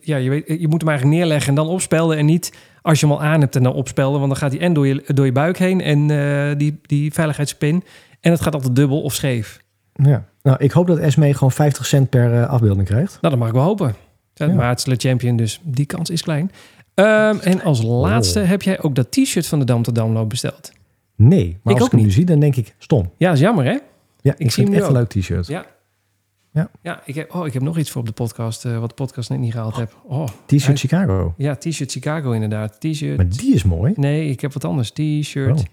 ja, 0.00 0.16
je, 0.16 0.30
weet, 0.30 0.44
je 0.60 0.68
moet 0.68 0.80
hem 0.80 0.90
eigenlijk 0.90 1.18
neerleggen 1.18 1.48
en 1.48 1.54
dan 1.54 1.66
opspelden. 1.68 2.16
En 2.16 2.24
niet 2.26 2.52
als 2.82 3.00
je 3.00 3.06
hem 3.06 3.14
al 3.14 3.22
aan 3.22 3.40
hebt 3.40 3.56
en 3.56 3.62
dan 3.62 3.72
opspelden. 3.74 4.18
Want 4.18 4.30
dan 4.32 4.40
gaat 4.40 4.52
hij 4.52 4.60
en 4.60 4.72
door 4.72 4.86
je, 4.86 5.02
door 5.06 5.24
je 5.24 5.32
buik 5.32 5.58
heen 5.58 5.80
en 5.80 6.10
eh, 6.10 6.58
die, 6.58 6.78
die 6.82 7.12
veiligheidspin. 7.12 7.82
En 8.20 8.30
het 8.30 8.40
gaat 8.40 8.54
altijd 8.54 8.76
dubbel 8.76 9.02
of 9.02 9.14
scheef. 9.14 9.60
Ja. 9.92 10.24
Nou, 10.46 10.58
ik 10.64 10.70
hoop 10.70 10.86
dat 10.86 10.98
Esmee 10.98 11.34
gewoon 11.34 11.52
50 11.52 11.86
cent 11.86 12.10
per 12.10 12.34
eh, 12.42 12.48
afbeelding 12.48 12.86
krijgt. 12.86 13.18
Nou, 13.20 13.28
dat 13.34 13.38
mag 13.38 13.48
ik 13.48 13.54
wel 13.54 13.64
hopen. 13.64 13.94
Ja. 14.34 14.46
Maar 14.46 14.68
het 14.68 14.78
is 14.78 14.86
Le 14.86 14.96
Champion, 14.96 15.36
dus 15.36 15.60
die 15.64 15.86
kans 15.86 16.10
is 16.10 16.22
klein. 16.22 16.50
Ehm, 16.94 17.36
en 17.38 17.62
als 17.62 17.82
laatste 17.82 18.40
Oh. 18.40 18.48
heb 18.48 18.62
jij 18.62 18.82
ook 18.82 18.94
dat 18.94 19.10
t-shirt 19.10 19.46
van 19.46 19.58
de 19.58 19.64
Dam 19.64 19.82
tot 19.82 19.94
Damloop 19.94 20.28
besteld. 20.28 20.72
Nee, 21.16 21.58
maar 21.62 21.74
Ik 21.74 21.78
als 21.80 21.88
ik 21.88 21.94
hem 21.94 22.04
nu 22.04 22.10
zie, 22.10 22.24
dan 22.24 22.40
denk 22.40 22.56
ik 22.56 22.74
stom. 22.78 23.10
Ja, 23.16 23.32
is 23.32 23.40
jammer 23.40 23.64
hè? 23.64 23.70
Ja, 24.20 24.32
ik, 24.36 24.50
zie 24.50 24.50
vind 24.50 24.68
hem 24.68 24.76
echt 24.76 24.86
een 24.86 24.92
leuk 24.92 25.08
t-shirt. 25.08 25.46
Ja. 25.46 25.66
Ja. 26.52 26.70
Ja, 26.82 27.02
ik 27.04 27.14
heb, 27.14 27.34
oh, 27.34 27.46
ik 27.46 27.52
heb 27.52 27.62
nog 27.62 27.78
iets 27.78 27.90
voor 27.90 28.00
op 28.00 28.06
de 28.06 28.12
podcast, 28.12 28.64
eh, 28.64 28.78
wat 28.78 28.88
de 28.88 28.94
podcast 28.94 29.30
net 29.30 29.38
niet 29.38 29.52
gehaald 29.52 29.76
heb. 29.76 29.96
Oh, 30.04 30.26
T-shirt 30.46 30.78
Chicago. 30.78 31.34
ja, 31.36 31.56
t-shirt 31.56 31.92
Chicago 31.92 32.30
inderdaad. 32.32 32.80
T-shirt. 32.80 33.16
Maar 33.16 33.28
die 33.28 33.54
is 33.54 33.64
mooi. 33.64 33.92
Nee, 33.96 34.30
ik 34.30 34.40
heb 34.40 34.52
wat 34.52 34.64
anders. 34.64 34.90
T-shirt 34.90 35.58
Oh. 35.58 35.64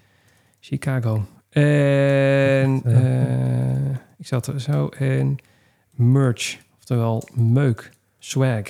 Chicago. 0.60 1.26
En 1.54 2.82
eh, 2.86 3.90
ik 4.18 4.28
zat 4.28 4.48
er 4.48 4.62
zo. 4.62 4.88
En 4.88 5.36
merch, 5.92 6.58
oftewel 6.78 7.28
meuk, 7.34 7.90
swag. 8.20 8.62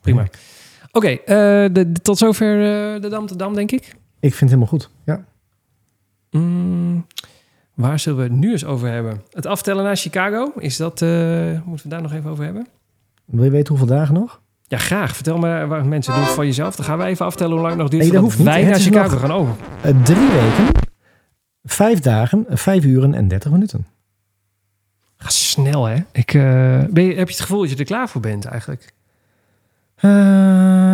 Prima. 0.00 0.26
Oké, 0.92 1.08
eh, 1.08 1.26
de, 1.72 1.92
de- 1.92 2.00
tot 2.02 2.18
zover 2.18 2.58
eh, 2.94 3.00
de 3.02 3.08
Dam 3.08 3.26
te 3.26 3.36
Dam, 3.36 3.54
denk 3.54 3.70
ik. 3.72 3.82
Ik 4.20 4.34
vind 4.34 4.50
het 4.50 4.60
helemaal 4.60 4.66
goed. 4.66 4.90
Ja. 5.04 5.24
Mm, 6.30 7.06
waar 7.74 7.98
zullen 7.98 8.18
we 8.18 8.24
het 8.24 8.32
nu 8.32 8.50
eens 8.52 8.64
over 8.64 8.88
hebben? 8.88 9.22
Het 9.30 9.46
aftellen 9.46 9.84
naar 9.84 9.96
Chicago, 9.96 10.52
is 10.58 10.76
dat, 10.76 11.00
moeten 11.64 11.82
we 11.82 11.88
daar 11.88 12.02
nog 12.02 12.12
even 12.12 12.30
over 12.30 12.44
hebben? 12.44 12.66
Wil 13.24 13.44
je 13.44 13.50
weten 13.50 13.68
hoeveel 13.76 13.96
dagen 13.96 14.14
nog? 14.14 14.40
Ja, 14.66 14.78
graag. 14.78 15.14
Vertel 15.14 15.38
me 15.38 15.66
waar 15.66 15.86
mensen 15.86 16.14
doen 16.14 16.24
van 16.24 16.46
jezelf. 16.46 16.76
Dan 16.76 16.84
gaan 16.84 16.98
wij 16.98 17.08
even 17.10 17.26
aftellen 17.26 17.52
hoe 17.52 17.60
lang 17.60 17.72
het 17.72 17.80
nog 17.80 17.90
duurt 17.90 18.02
Nee, 18.02 18.12
dat 18.12 18.20
hoeft 18.20 18.38
niet. 18.38 18.46
wij 18.46 18.64
naar 18.64 18.74
Chicago 18.80 19.16
gaan. 19.16 19.56
Eh, 19.82 20.02
drie 20.02 20.28
weken, 20.30 20.68
vijf 21.64 22.00
dagen, 22.00 22.46
vijf 22.48 22.84
uren 22.84 23.14
en 23.14 23.28
dertig 23.28 23.50
minuten. 23.50 23.86
Ga 25.16 25.28
snel, 25.28 25.84
hè? 25.84 25.96
Ik, 26.12 26.34
eh, 26.34 26.42
ben 26.90 27.04
je, 27.04 27.14
heb 27.14 27.28
je 27.28 27.34
het 27.34 27.40
gevoel 27.40 27.60
dat 27.60 27.70
je 27.70 27.76
er 27.76 27.84
klaar 27.84 28.08
voor 28.08 28.20
bent 28.20 28.44
eigenlijk? 28.44 28.92
Eh, 29.94 30.10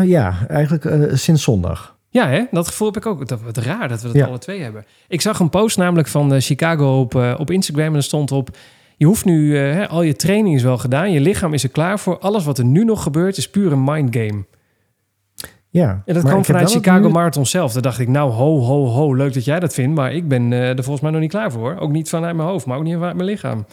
ja, 0.05 0.47
eigenlijk 0.49 0.85
eh, 0.85 1.15
sinds 1.15 1.43
zondag. 1.43 1.99
Ja, 2.09 2.29
hè? 2.29 2.45
Dat 2.51 2.69
gevoel 2.69 2.89
heb 2.89 2.97
ik 2.97 3.07
ook. 3.07 3.29
Dat, 3.29 3.43
wat 3.43 3.57
raar 3.57 3.89
dat 3.89 4.01
we 4.03 4.07
dat 4.07 4.17
Ja. 4.17 4.27
alle 4.27 4.39
twee 4.39 4.63
hebben. 4.63 4.85
Ik 5.09 5.21
zag 5.21 5.39
een 5.39 5.51
post 5.51 5.77
namelijk 5.77 6.09
van 6.09 6.41
Chicago 6.41 7.01
op, 7.01 7.15
op 7.15 7.51
Instagram. 7.51 7.87
En 7.87 7.95
er 7.95 8.03
stond 8.03 8.33
op... 8.33 8.57
Je 8.97 9.07
hoeft 9.07 9.25
nu... 9.25 9.57
hè, 9.57 9.89
al 9.89 10.03
je 10.03 10.17
training 10.17 10.55
is 10.57 10.63
wel 10.63 10.79
gedaan. 10.79 11.13
Je 11.13 11.21
lichaam 11.21 11.55
is 11.55 11.63
er 11.63 11.69
klaar 11.69 11.99
voor. 11.99 12.19
Alles 12.19 12.45
wat 12.45 12.59
er 12.59 12.65
nu 12.65 12.85
nog 12.85 13.03
gebeurt 13.03 13.37
is 13.37 13.51
puur 13.51 13.73
een 13.73 13.85
mindgame. 13.85 14.45
Ja, 15.73 16.03
En 16.05 16.15
dat 16.15 16.25
kwam 16.25 16.45
vanuit 16.45 16.71
Chicago 16.71 17.07
nu- 17.07 17.13
Marathon 17.13 17.47
zelf. 17.47 17.73
Daar 17.73 17.83
dacht 17.83 17.99
ik, 17.99 18.09
nou, 18.09 18.31
ho, 18.33 18.59
ho, 18.61 18.87
ho. 18.87 19.15
Leuk 19.15 19.35
dat 19.35 19.45
jij 19.45 19.61
dat 19.61 19.75
vindt. 19.75 19.95
Maar 19.97 20.13
ik 20.13 20.29
ben 20.29 20.53
eh, 20.53 20.69
er 20.69 20.75
volgens 20.83 21.01
mij 21.01 21.11
nog 21.11 21.21
niet 21.21 21.31
klaar 21.31 21.53
voor. 21.53 21.77
Ook 21.77 21.91
niet 21.91 22.09
vanuit 22.09 22.37
mijn 22.37 22.49
hoofd, 22.49 22.67
maar 22.67 22.77
ook 22.79 22.85
niet 22.85 22.95
vanuit 22.95 23.15
mijn 23.17 23.29
lichaam. 23.29 23.67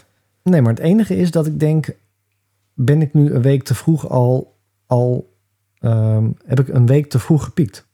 Nee, 0.44 0.62
maar 0.62 0.72
het 0.74 0.82
enige 0.82 1.16
is 1.18 1.32
dat 1.32 1.46
ik 1.46 1.60
denk, 1.60 1.90
ben 2.74 3.02
ik 3.02 3.14
nu 3.14 3.34
een 3.34 3.42
week 3.42 3.64
te 3.64 3.76
vroeg 3.76 4.10
al, 4.10 4.58
al 4.86 5.36
ehm, 5.80 6.30
heb 6.46 6.60
ik 6.60 6.68
een 6.68 6.86
week 6.86 7.10
te 7.10 7.20
vroeg 7.20 7.44
gepiekt. 7.44 7.88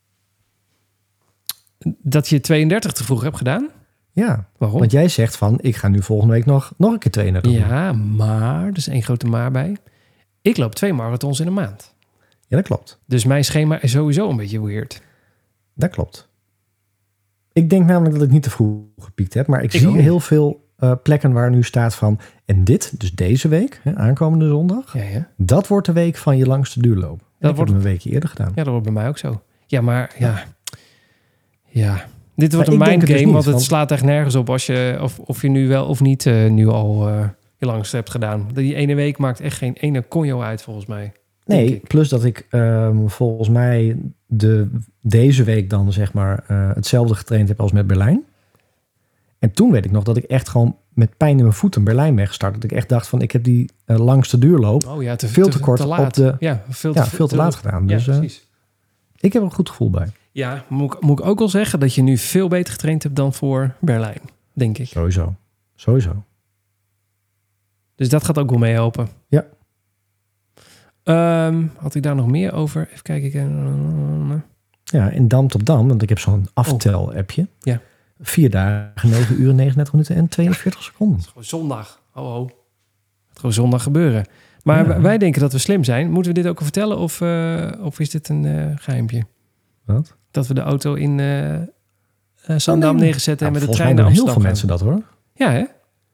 Dat 2.01 2.27
je 2.27 2.39
32 2.39 2.91
te 2.91 3.03
vroeg 3.03 3.21
hebt 3.23 3.37
gedaan? 3.37 3.69
Ja, 4.11 4.47
Waarom? 4.57 4.79
want 4.79 4.91
jij 4.91 5.07
zegt 5.09 5.35
van, 5.37 5.57
ik 5.61 5.75
ga 5.75 5.87
nu 5.87 6.01
volgende 6.01 6.33
week 6.33 6.45
nog, 6.45 6.73
nog 6.77 6.91
een 6.93 6.99
keer 6.99 7.11
trainen. 7.11 7.43
doen. 7.43 7.51
Ja, 7.51 7.93
maar, 7.93 8.67
er 8.67 8.77
is 8.77 8.87
één 8.87 9.03
grote 9.03 9.25
maar 9.27 9.51
bij. 9.51 9.77
Ik 10.41 10.57
loop 10.57 10.75
twee 10.75 10.93
marathons 10.93 11.39
in 11.39 11.47
een 11.47 11.53
maand. 11.53 11.92
Ja, 12.53 12.59
dat 12.59 12.67
klopt. 12.67 12.99
Dus 13.05 13.25
mijn 13.25 13.43
schema 13.45 13.81
is 13.81 13.91
sowieso 13.91 14.29
een 14.29 14.37
beetje 14.37 14.61
weird. 14.65 15.01
Dat 15.73 15.89
klopt. 15.89 16.29
Ik 17.53 17.69
denk 17.69 17.85
namelijk 17.85 18.13
dat 18.15 18.23
ik 18.23 18.31
niet 18.31 18.43
te 18.43 18.49
vroeg 18.49 18.81
gepiekt 18.97 19.33
heb, 19.33 19.47
maar 19.47 19.63
ik, 19.63 19.73
Ik 19.73 19.79
zie 19.79 19.89
ook. 19.89 19.95
heel 19.95 20.19
veel 20.19 20.67
eh, 20.77 20.91
plekken 21.03 21.31
waar 21.31 21.49
nu 21.49 21.63
staat 21.63 21.95
van... 21.95 22.19
En 22.45 22.63
dit, 22.63 22.99
dus 22.99 23.11
deze 23.11 23.47
week, 23.47 23.79
hè, 23.83 23.95
aankomende 23.95 24.47
zondag... 24.47 24.93
Ja, 24.93 25.03
ja. 25.03 25.29
Dat 25.37 25.67
wordt 25.67 25.85
de 25.85 25.93
week 25.93 26.15
van 26.17 26.37
je 26.37 26.45
langste 26.45 26.81
duurloop. 26.81 27.21
Dat 27.39 27.55
wordt- 27.55 27.71
een 27.71 27.81
weekje 27.81 28.09
eerder 28.09 28.29
gedaan. 28.29 28.47
ja, 28.55 28.63
dat 28.63 28.67
wordt 28.67 28.83
bij 28.83 28.93
mij 28.93 29.07
ook 29.07 29.17
zo. 29.17 29.41
Ja, 29.65 29.81
maar 29.81 30.15
ja. 30.17 30.43
Ja. 31.69 32.05
Dit 32.35 32.53
wordt 32.53 32.69
Maar 32.69 32.77
een 32.87 32.91
het 32.93 32.99
dus 32.99 33.09
mindgame, 33.09 33.19
niet, 33.23 33.31
want 33.33 33.43
het 33.45 33.53
want- 33.53 33.65
slaat 33.65 33.91
echt 33.91 34.03
nergens 34.03 34.35
op 34.35 34.49
als 34.49 34.65
je, 34.65 34.97
of, 35.01 35.19
of 35.19 35.41
je 35.41 35.49
nu 35.49 35.67
wel 35.67 35.85
of 35.85 36.01
niet 36.01 36.25
eh, 36.25 36.49
nu 36.49 36.67
al 36.67 37.07
eh, 37.07 37.27
je 37.57 37.65
langste 37.65 37.95
hebt 37.95 38.09
gedaan. 38.09 38.47
Die 38.53 38.75
ene 38.75 38.95
week 38.95 39.17
maakt 39.17 39.39
echt 39.39 39.57
geen 39.57 39.73
ene 39.73 40.07
conjo 40.07 40.41
uit, 40.41 40.61
volgens 40.61 40.85
mij. 40.85 41.11
Nee, 41.45 41.81
plus 41.87 42.09
dat 42.09 42.23
ik 42.23 42.45
ehm, 42.49 43.07
volgens 43.07 43.49
mij 43.49 43.97
de, 44.25 44.69
deze 45.01 45.43
week 45.43 45.69
dan 45.69 45.91
zeg 45.91 46.13
maar 46.13 46.43
eh, 46.47 46.69
hetzelfde 46.75 47.15
getraind 47.15 47.47
heb 47.47 47.59
als 47.61 47.71
met 47.71 47.87
Berlijn. 47.87 48.23
En 49.39 49.51
toen 49.51 49.71
weet 49.71 49.85
ik 49.85 49.91
nog 49.91 50.03
dat 50.03 50.17
ik 50.17 50.23
echt 50.23 50.49
gewoon 50.49 50.77
met 50.93 51.17
pijn 51.17 51.37
in 51.37 51.43
mijn 51.43 51.53
voeten 51.55 51.83
Berlijn 51.83 52.15
ben 52.15 52.27
gestart. 52.27 52.53
Dat 52.53 52.63
ik 52.63 52.71
echt 52.71 52.89
dacht 52.89 53.07
van 53.07 53.21
ik 53.21 53.31
heb 53.31 53.43
die 53.43 53.69
eh, 53.85 53.97
langste 53.97 54.37
duurloop 54.37 54.85
Oh 54.87 55.03
ja, 55.03 55.15
te, 55.15 55.27
Veel 55.27 55.49
te 55.49 55.59
kort 55.59 55.79
laat. 55.83 55.99
op 56.07 56.13
de- 56.13 56.35
ja, 56.39 56.63
veel 56.69 56.93
te, 56.93 56.99
ja, 56.99 57.05
veel 57.05 57.27
te 57.27 57.35
laat 57.35 57.55
gedaan. 57.55 57.87
Dus 57.87 58.07
eh, 58.07 58.17
precies. 58.17 58.47
ik 59.19 59.33
heb 59.33 59.41
er 59.41 59.47
een 59.47 59.53
goed 59.55 59.69
gevoel 59.69 59.89
bij. 59.89 60.07
Ja, 60.31 60.65
moet 60.69 60.93
ik, 60.93 61.01
moet 61.01 61.19
ik 61.19 61.25
ook 61.25 61.39
wel 61.39 61.49
zeggen 61.49 61.79
dat 61.79 61.93
je 61.93 62.01
nu 62.01 62.17
veel 62.17 62.47
beter 62.47 62.73
getraind 62.73 63.03
hebt 63.03 63.15
dan 63.15 63.33
voor 63.33 63.75
Berlijn, 63.79 64.19
denk 64.53 64.77
ik. 64.77 64.87
Sowieso. 64.87 65.35
Sowieso. 65.75 66.23
Dus 67.95 68.09
dat 68.09 68.23
gaat 68.23 68.37
ook 68.37 68.49
wel 68.49 68.59
meehelpen. 68.59 69.07
Ja. 69.27 69.45
Ehm, 71.03 71.63
had 71.77 71.95
ik 71.95 72.03
daar 72.03 72.15
nog 72.15 72.27
meer 72.27 72.53
over? 72.53 72.87
Even 72.91 73.03
kijken. 73.03 73.27
ik- 73.27 74.41
Ja, 74.83 75.09
in 75.09 75.27
Dam 75.27 75.47
tot 75.47 75.65
Dam, 75.65 75.87
want 75.87 76.01
ik 76.01 76.09
heb 76.09 76.19
zo'n 76.19 76.47
aftel-appje. 76.53 77.41
Oh. 77.41 77.47
Ja. 77.59 77.79
Vier 78.21 78.49
dagen, 78.49 79.09
9 79.09 79.41
uur, 79.41 79.53
39 79.53 79.93
minuten 79.93 80.15
en 80.15 80.27
42 80.27 80.83
seconden. 80.83 81.21
Gewoon 81.21 81.43
zondag. 81.43 82.01
Ho, 82.11 82.23
ho. 82.23 82.45
Het 83.29 83.37
gewoon 83.37 83.53
zondag 83.53 83.83
gebeuren. 83.83 84.25
Maar 84.63 84.87
Ja. 84.87 85.01
wij 85.01 85.17
denken 85.17 85.41
dat 85.41 85.51
we 85.51 85.57
slim 85.57 85.83
zijn. 85.83 86.11
Moeten 86.11 86.33
we 86.33 86.41
dit 86.41 86.49
ook 86.51 86.61
vertellen 86.61 86.97
of, 86.97 87.21
eh, 87.21 87.71
of 87.81 87.99
is 87.99 88.09
dit 88.09 88.29
een 88.29 88.45
eh 88.45 88.65
geheimpje? 88.75 89.23
Wat? 89.85 90.15
Dat 90.31 90.47
we 90.47 90.53
de 90.53 90.61
auto 90.61 90.93
in 90.93 91.19
eh 91.19 91.53
eh, 91.55 91.65
Zandam 92.57 92.89
Oh, 92.89 92.95
nee. 92.95 93.03
neergezet 93.05 93.41
en 93.41 93.51
Nou, 93.51 93.51
met 93.51 93.59
de 93.61 93.65
volgens 93.67 93.77
trein 93.77 93.95
mij 93.95 94.03
naar 94.03 94.13
doen 94.13 94.23
heel 94.23 94.33
Amsterdam 94.35 94.61
veel 94.67 94.67
mensen 94.67 94.67
dat 94.67 94.79
hoor. 94.81 95.47
Ja, 95.47 95.51
hè? 95.51 95.63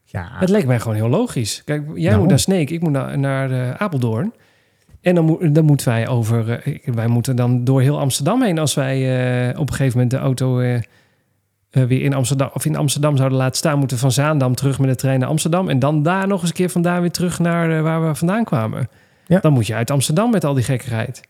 Ja, 0.03 0.27
Het 0.39 0.49
leek 0.49 0.65
mij 0.65 0.79
gewoon 0.79 0.95
heel 0.97 1.09
logisch. 1.09 1.61
Kijk, 1.65 1.83
jij 1.95 2.09
Nou. 2.09 2.19
moet 2.19 2.29
naar 2.29 2.39
Sneek, 2.39 2.69
ik 2.69 2.81
moet 2.81 2.91
naar, 2.91 3.19
naar 3.19 3.51
eh, 3.51 3.71
Apeldoorn. 3.71 4.33
En 5.01 5.15
dan, 5.15 5.39
dan 5.53 5.65
moeten 5.65 5.87
wij 5.87 6.07
over... 6.07 6.49
eh, 6.49 6.93
wij 6.93 7.07
moeten 7.07 7.35
dan 7.35 7.63
door 7.63 7.81
heel 7.81 7.99
Amsterdam 7.99 8.41
heen... 8.41 8.59
als 8.59 8.73
wij 8.73 8.97
eh, 9.49 9.59
op 9.59 9.69
een 9.69 9.75
gegeven 9.75 9.97
moment 9.97 10.11
de 10.11 10.17
auto 10.17 10.59
eh, 10.59 10.79
weer 11.69 12.01
in 12.01 12.13
Amsterdam... 12.13 12.49
of 12.53 12.65
in 12.65 12.75
Amsterdam 12.75 13.17
zouden 13.17 13.37
laten 13.37 13.57
staan... 13.57 13.77
moeten 13.77 13.97
we 13.97 14.03
van 14.03 14.11
Zaandam 14.11 14.55
terug 14.55 14.79
met 14.79 14.89
de 14.89 14.95
trein 14.95 15.19
naar 15.19 15.29
Amsterdam... 15.29 15.69
en 15.69 15.79
dan 15.79 16.03
daar 16.03 16.27
nog 16.27 16.39
eens 16.41 16.49
een 16.49 16.55
keer 16.55 16.69
vandaan 16.69 17.01
weer 17.01 17.11
terug 17.11 17.39
naar 17.39 17.83
waar 17.83 18.07
we 18.07 18.15
vandaan 18.15 18.43
kwamen. 18.43 18.89
Ja. 19.29 19.39
Dan 19.39 19.53
moet 19.53 19.67
je 19.67 19.73
uit 19.73 19.91
Amsterdam 19.91 20.31
met 20.31 20.43
al 20.43 20.53
die 20.53 20.63
gekkigheid. 20.63 21.21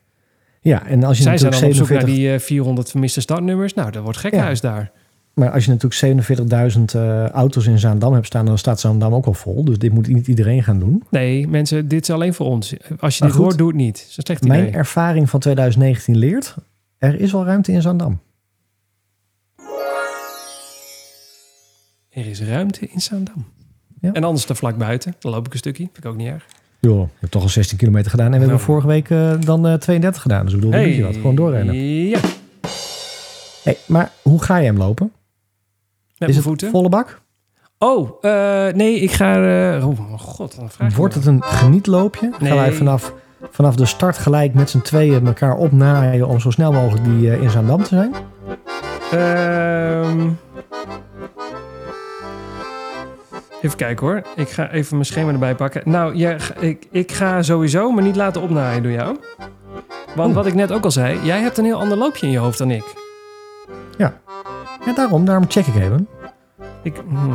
ja, 0.61 0.85
en 0.85 1.03
als 1.03 1.17
je 1.17 1.23
Zij 1.23 1.37
zijn 1.37 1.51
dan 1.51 1.63
op 1.63 1.73
zoek 1.73 1.89
naar 1.89 1.99
47, 1.99 2.15
die 2.15 2.33
eh, 2.33 2.39
400 2.39 2.89
vermiste 2.89 3.21
startnummers. 3.21 3.73
Nou, 3.73 3.91
dat 3.91 4.03
wordt 4.03 4.17
gekhuis 4.17 4.61
daar. 4.61 4.91
Maar 5.39 5.51
als 5.51 5.65
je 5.65 5.71
natuurlijk 5.71 6.73
47.000 6.77 6.81
eh, 6.95 7.29
auto's 7.29 7.65
in 7.67 7.79
Zaandam 7.79 8.13
hebt 8.13 8.25
staan, 8.25 8.45
dan 8.45 8.57
staat 8.57 8.79
Zaandam 8.79 9.13
ook 9.13 9.25
al 9.25 9.33
vol. 9.33 9.63
Dus 9.65 9.77
dit 9.77 9.91
moet 9.93 10.07
niet 10.07 10.27
iedereen 10.27 10.63
gaan 10.63 10.79
doen. 10.79 11.03
Nee, 11.09 11.47
mensen, 11.47 11.87
dit 11.87 12.01
is 12.01 12.09
alleen 12.09 12.33
voor 12.33 12.45
ons. 12.45 12.73
Als 12.99 13.17
je 13.17 13.23
Maar 13.23 13.29
dit 13.29 13.37
goed, 13.37 13.45
hoort, 13.45 13.57
doe 13.57 13.67
het 13.67 13.75
niet. 13.77 13.97
Dat 13.97 14.07
is 14.09 14.17
een 14.17 14.23
slecht 14.23 14.47
Mijn 14.47 14.61
idee. 14.63 14.73
ervaring 14.73 15.29
van 15.29 15.39
2019 15.39 16.17
leert, 16.17 16.55
er 16.97 17.19
is 17.19 17.31
wel 17.31 17.45
ruimte 17.45 17.71
in 17.71 17.81
Zaandam. 17.81 18.19
Er 22.09 22.27
is 22.27 22.41
ruimte 22.41 22.87
in 22.87 23.01
Zaandam. 23.01 23.45
Ja. 24.01 24.13
En 24.13 24.23
anders 24.23 24.49
er 24.49 24.55
vlak 24.55 24.77
buiten. 24.77 25.15
Dan 25.19 25.31
loop 25.31 25.45
ik 25.45 25.51
een 25.53 25.59
stukje. 25.59 25.83
Vind 25.83 25.97
ik 25.97 26.05
ook 26.05 26.15
niet 26.17 26.27
erg. 26.27 26.45
Joh, 26.79 26.99
je 26.99 27.17
hebt 27.19 27.31
toch 27.31 27.41
al 27.43 27.49
16 27.49 27.77
kilometer 27.77 28.09
gedaan 28.11 28.25
en 28.25 28.31
we 28.31 28.37
Nou. 28.37 28.49
hebben 28.49 28.65
vorige 28.67 28.87
week 28.87 29.09
eh, 29.09 29.33
dan 29.45 29.67
eh, 29.67 29.73
32 29.73 30.21
gedaan. 30.21 30.43
Dus 30.45 30.53
ik 30.53 30.59
bedoel, 30.59 30.73
hey. 30.75 30.95
je 30.95 31.03
wat, 31.03 31.15
gewoon 31.15 31.35
doorrennen. 31.35 31.75
Ja, 32.07 32.19
Hey, 33.63 33.77
maar 33.87 34.11
hoe 34.21 34.43
ga 34.43 34.57
je 34.57 34.65
hem 34.65 34.77
lopen? 34.77 35.11
Is 36.27 36.35
het 36.35 36.45
voeten. 36.45 36.69
volle 36.69 36.89
bak? 36.89 37.21
Oh, 37.77 38.09
eh, 38.21 38.73
nee, 38.73 38.99
ik 38.99 39.11
ga... 39.11 39.33
eh, 39.75 39.87
oh, 39.87 39.99
mijn 40.07 40.19
god, 40.19 40.55
dan 40.55 40.69
vraag 40.69 40.95
Wordt 40.95 41.13
het 41.13 41.25
een 41.25 41.43
genietloopje? 41.43 42.31
Gaan 42.39 42.55
wij 42.55 42.71
vanaf, 42.71 43.13
vanaf 43.51 43.75
de 43.75 43.85
start 43.85 44.17
gelijk 44.17 44.53
met 44.53 44.69
z'n 44.69 44.81
tweeën 44.81 45.27
elkaar 45.27 45.55
opnaaien 45.55 46.27
om 46.27 46.39
zo 46.39 46.49
snel 46.49 46.71
mogelijk 46.71 47.03
die 47.03 47.31
eh, 47.31 47.41
in 47.41 47.49
Zaandam 47.49 47.83
te 47.83 47.87
zijn? 47.87 48.13
Ehm, 49.11 50.29
even 53.61 53.77
kijken 53.77 54.07
hoor. 54.07 54.21
Ik 54.35 54.49
ga 54.49 54.71
even 54.71 54.93
mijn 54.93 55.05
schema 55.05 55.31
erbij 55.31 55.55
pakken. 55.55 55.81
Nou, 55.85 56.15
ja, 56.15 56.35
ik, 56.59 56.87
ik 56.91 57.11
ga 57.11 57.41
sowieso 57.41 57.91
me 57.91 58.01
niet 58.01 58.15
laten 58.15 58.41
opnaaien 58.41 58.83
door 58.83 58.91
jou. 58.91 59.17
Want 60.15 60.33
wat 60.33 60.45
ik 60.45 60.53
net 60.53 60.71
ook 60.71 60.83
al 60.83 60.91
zei, 60.91 61.19
jij 61.23 61.41
hebt 61.41 61.57
een 61.57 61.65
heel 61.65 61.79
ander 61.79 61.97
loopje 61.97 62.25
in 62.25 62.31
je 62.31 62.37
hoofd 62.37 62.57
dan 62.57 62.71
ik. 62.71 62.83
Ja, 63.97 64.19
daarom, 64.95 65.25
daarom 65.25 65.45
check 65.47 65.65
ik 65.65 65.75
even. 65.75 66.07
ik 66.83 66.95
hm. 67.09 67.33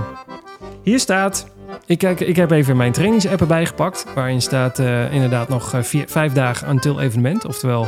Hier 0.83 0.99
staat, 0.99 1.47
ik, 1.87 1.99
kijk, 1.99 2.21
ik 2.21 2.37
heb 2.37 2.51
even 2.51 2.77
mijn 2.77 2.93
trainingsapp 2.93 3.41
erbij 3.41 3.67
gepakt. 3.67 4.07
Waarin 4.15 4.43
staat 4.43 4.79
eh, 4.79 5.13
inderdaad 5.13 5.49
nog 5.49 5.75
eh, 5.75 5.83
vier, 5.83 6.05
vijf 6.09 6.33
dagen 6.33 6.69
until 6.69 7.01
evenement. 7.01 7.45
Oftewel, 7.45 7.87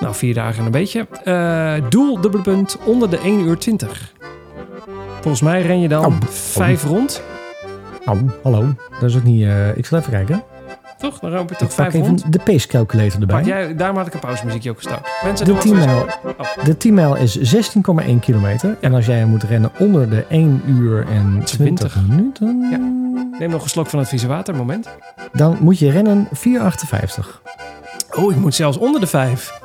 nou 0.00 0.14
vier 0.14 0.34
dagen 0.34 0.58
en 0.58 0.64
een 0.64 0.70
beetje. 0.70 1.06
Eh, 1.24 1.74
doel, 1.88 2.20
dubbele 2.20 2.42
punt, 2.42 2.78
onder 2.84 3.10
de 3.10 3.18
1 3.18 3.40
uur 3.40 3.58
20. 3.58 4.12
Volgens 5.20 5.42
mij 5.42 5.62
ren 5.62 5.80
je 5.80 5.88
dan 5.88 6.04
Oh. 6.04 6.20
vijf 6.28 6.84
rond. 6.84 7.22
Oh, 8.04 8.18
hallo. 8.42 8.64
Dat 9.00 9.10
is 9.10 9.16
ook 9.16 9.22
niet... 9.22 9.48
ik 9.74 9.86
zal 9.86 9.98
even 9.98 10.12
kijken. 10.12 10.42
Toch? 10.98 11.18
Dan 11.18 11.30
loop 11.30 11.48
je 11.48 11.54
Ik 11.54 11.58
toch 11.58 11.68
pak 11.68 11.76
vijf 11.76 11.94
even 11.94 12.06
rond? 12.06 12.32
de 12.32 12.38
pace 12.44 12.66
calculator 12.68 13.20
erbij. 13.20 13.42
Jij, 13.42 13.74
daarom 13.76 13.96
had 13.96 14.06
ik 14.06 14.14
een 14.14 14.20
pauzemuziekje 14.20 14.70
ook 14.70 14.76
gestart. 14.76 15.08
Mensen, 15.24 15.46
De 15.46 15.52
er 15.52 15.58
10 15.58 15.70
wordt 15.70 15.86
mijl, 15.86 16.06
de 16.64 16.76
10 16.76 16.94
mijl 16.94 17.16
is 17.16 17.54
16,1 17.56 18.18
kilometer. 18.20 18.76
En 18.80 18.94
als 18.94 19.06
jij 19.06 19.24
moet 19.24 19.42
rennen 19.42 19.70
onder 19.78 20.10
de 20.10 20.24
1 20.28 20.62
uur 20.66 21.06
en 21.08 21.42
20 21.44 21.92
20. 21.92 22.08
minuten... 22.08 22.68
Ja. 22.70 22.78
Neem 23.38 23.50
nog 23.50 23.62
een 23.62 23.68
slok 23.68 23.86
van 23.86 23.98
het 23.98 24.08
vieze 24.08 24.26
water, 24.26 24.54
moment. 24.54 24.88
Dan 25.32 25.56
moet 25.60 25.78
je 25.78 25.90
rennen 25.90 26.28
4,58. 26.34 27.40
Oh, 28.16 28.32
ik 28.32 28.38
moet 28.38 28.54
zelfs 28.54 28.76
onder 28.76 29.00
de 29.00 29.06
vijf. 29.06 29.60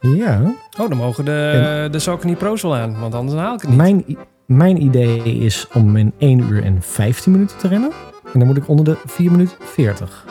Ja. 0.00 0.40
Oh, 0.80 0.88
dan 0.88 0.96
mogen 0.96 1.24
de, 1.24 1.88
de 1.90 1.98
Saucony 1.98 2.34
Pro's 2.34 2.62
wel 2.62 2.76
aan, 2.76 3.00
want 3.00 3.14
anders 3.14 3.40
haal 3.40 3.54
ik 3.54 3.60
het 3.60 3.68
niet. 3.70 3.78
Mijn, 3.78 4.04
mijn 4.46 4.82
idee 4.82 5.22
is 5.22 5.66
om 5.74 5.96
in 5.96 6.12
1 6.18 6.38
uur 6.40 6.64
en 6.64 6.76
15 6.80 7.32
minuten 7.32 7.58
te 7.58 7.68
rennen. 7.68 7.90
En 8.32 8.38
dan 8.38 8.48
moet 8.48 8.56
ik 8.56 8.68
onder 8.68 8.84
de 8.84 8.96
4 9.06 9.30
minuten 9.30 9.56
40. 9.60 10.24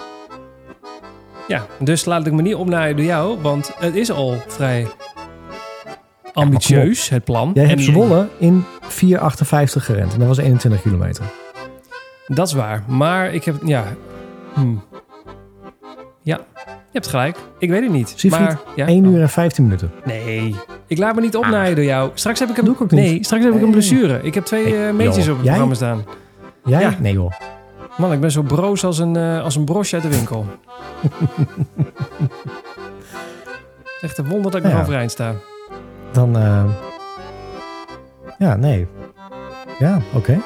Ja, 1.47 1.65
dus 1.79 2.05
laat 2.05 2.27
ik 2.27 2.33
me 2.33 2.41
niet 2.41 2.55
opnaaien 2.55 2.95
door 2.95 3.05
jou, 3.05 3.41
want 3.41 3.71
het 3.79 3.95
is 3.95 4.11
al 4.11 4.35
vrij 4.47 4.87
ambitieus, 6.33 7.09
het 7.09 7.23
plan. 7.23 7.51
Jij 7.53 7.63
En 7.63 7.69
hebt 7.69 7.81
Zwolle 7.81 8.27
in 8.37 8.63
4,58 8.83 8.87
gerend. 9.77 10.13
En 10.13 10.19
dat 10.19 10.27
was 10.27 10.37
21 10.37 10.81
kilometer. 10.81 11.23
Dat 12.27 12.47
is 12.47 12.53
waar, 12.53 12.83
maar 12.87 13.33
ik 13.33 13.43
heb, 13.43 13.55
ja... 13.65 13.83
hm. 14.53 14.75
Ja, 16.23 16.39
je 16.65 16.71
hebt 16.91 17.07
gelijk. 17.07 17.37
Ik 17.59 17.69
weet 17.69 17.81
het 17.83 17.91
niet. 17.91 18.13
Siegfried, 18.15 18.45
maar, 18.47 18.59
ja, 18.75 18.85
1 18.87 19.03
uur 19.05 19.21
en 19.21 19.29
15 19.29 19.63
minuten. 19.63 19.91
Nee, 20.05 20.55
ik 20.87 20.97
laat 20.97 21.15
me 21.15 21.21
niet 21.21 21.35
opnaaien 21.35 21.75
door 21.75 21.85
jou. 21.85 22.11
Straks 22.13 22.39
heb 22.39 22.49
ik 22.49 22.57
een... 22.57 22.65
Doe 22.65 22.73
ik 22.73 22.81
ook 22.81 22.91
niet. 22.91 22.99
Nee, 22.99 23.23
straks 23.23 23.43
heb 23.43 23.53
ik 23.55 23.61
een 23.61 23.71
blessure. 23.71 24.19
Ik 24.23 24.33
heb 24.33 24.45
twee 24.45 24.63
Hey, 24.73 24.87
eh 24.87 24.93
meetjes 24.93 25.25
joh, 25.25 25.29
op 25.29 25.35
het 25.35 25.45
jij? 25.45 25.57
programma 25.57 25.73
staan. 25.75 26.03
Jij? 26.65 26.81
Ja. 26.81 26.95
Nee 26.99 27.13
joh. 27.13 27.31
Man, 27.97 28.11
ik 28.13 28.19
ben 28.19 28.31
zo 28.31 28.41
broos 28.41 28.83
als 28.83 28.97
een, 28.99 29.15
eh, 29.15 29.43
als 29.43 29.55
een 29.55 29.65
brosje 29.65 29.95
uit 29.95 30.03
de 30.03 30.09
winkel. 30.09 30.45
Echt 34.01 34.17
een 34.17 34.27
wonder 34.27 34.51
dat 34.51 34.59
ik 34.59 34.63
nog 34.67 34.75
Ja. 34.75 34.81
overeind 34.81 35.11
sta. 35.11 35.33
Dan... 36.11 36.35
eh, 36.37 36.63
Ja, 38.37 38.55
nee. 38.55 38.87
Ja, 39.79 40.01
oké. 40.13 40.39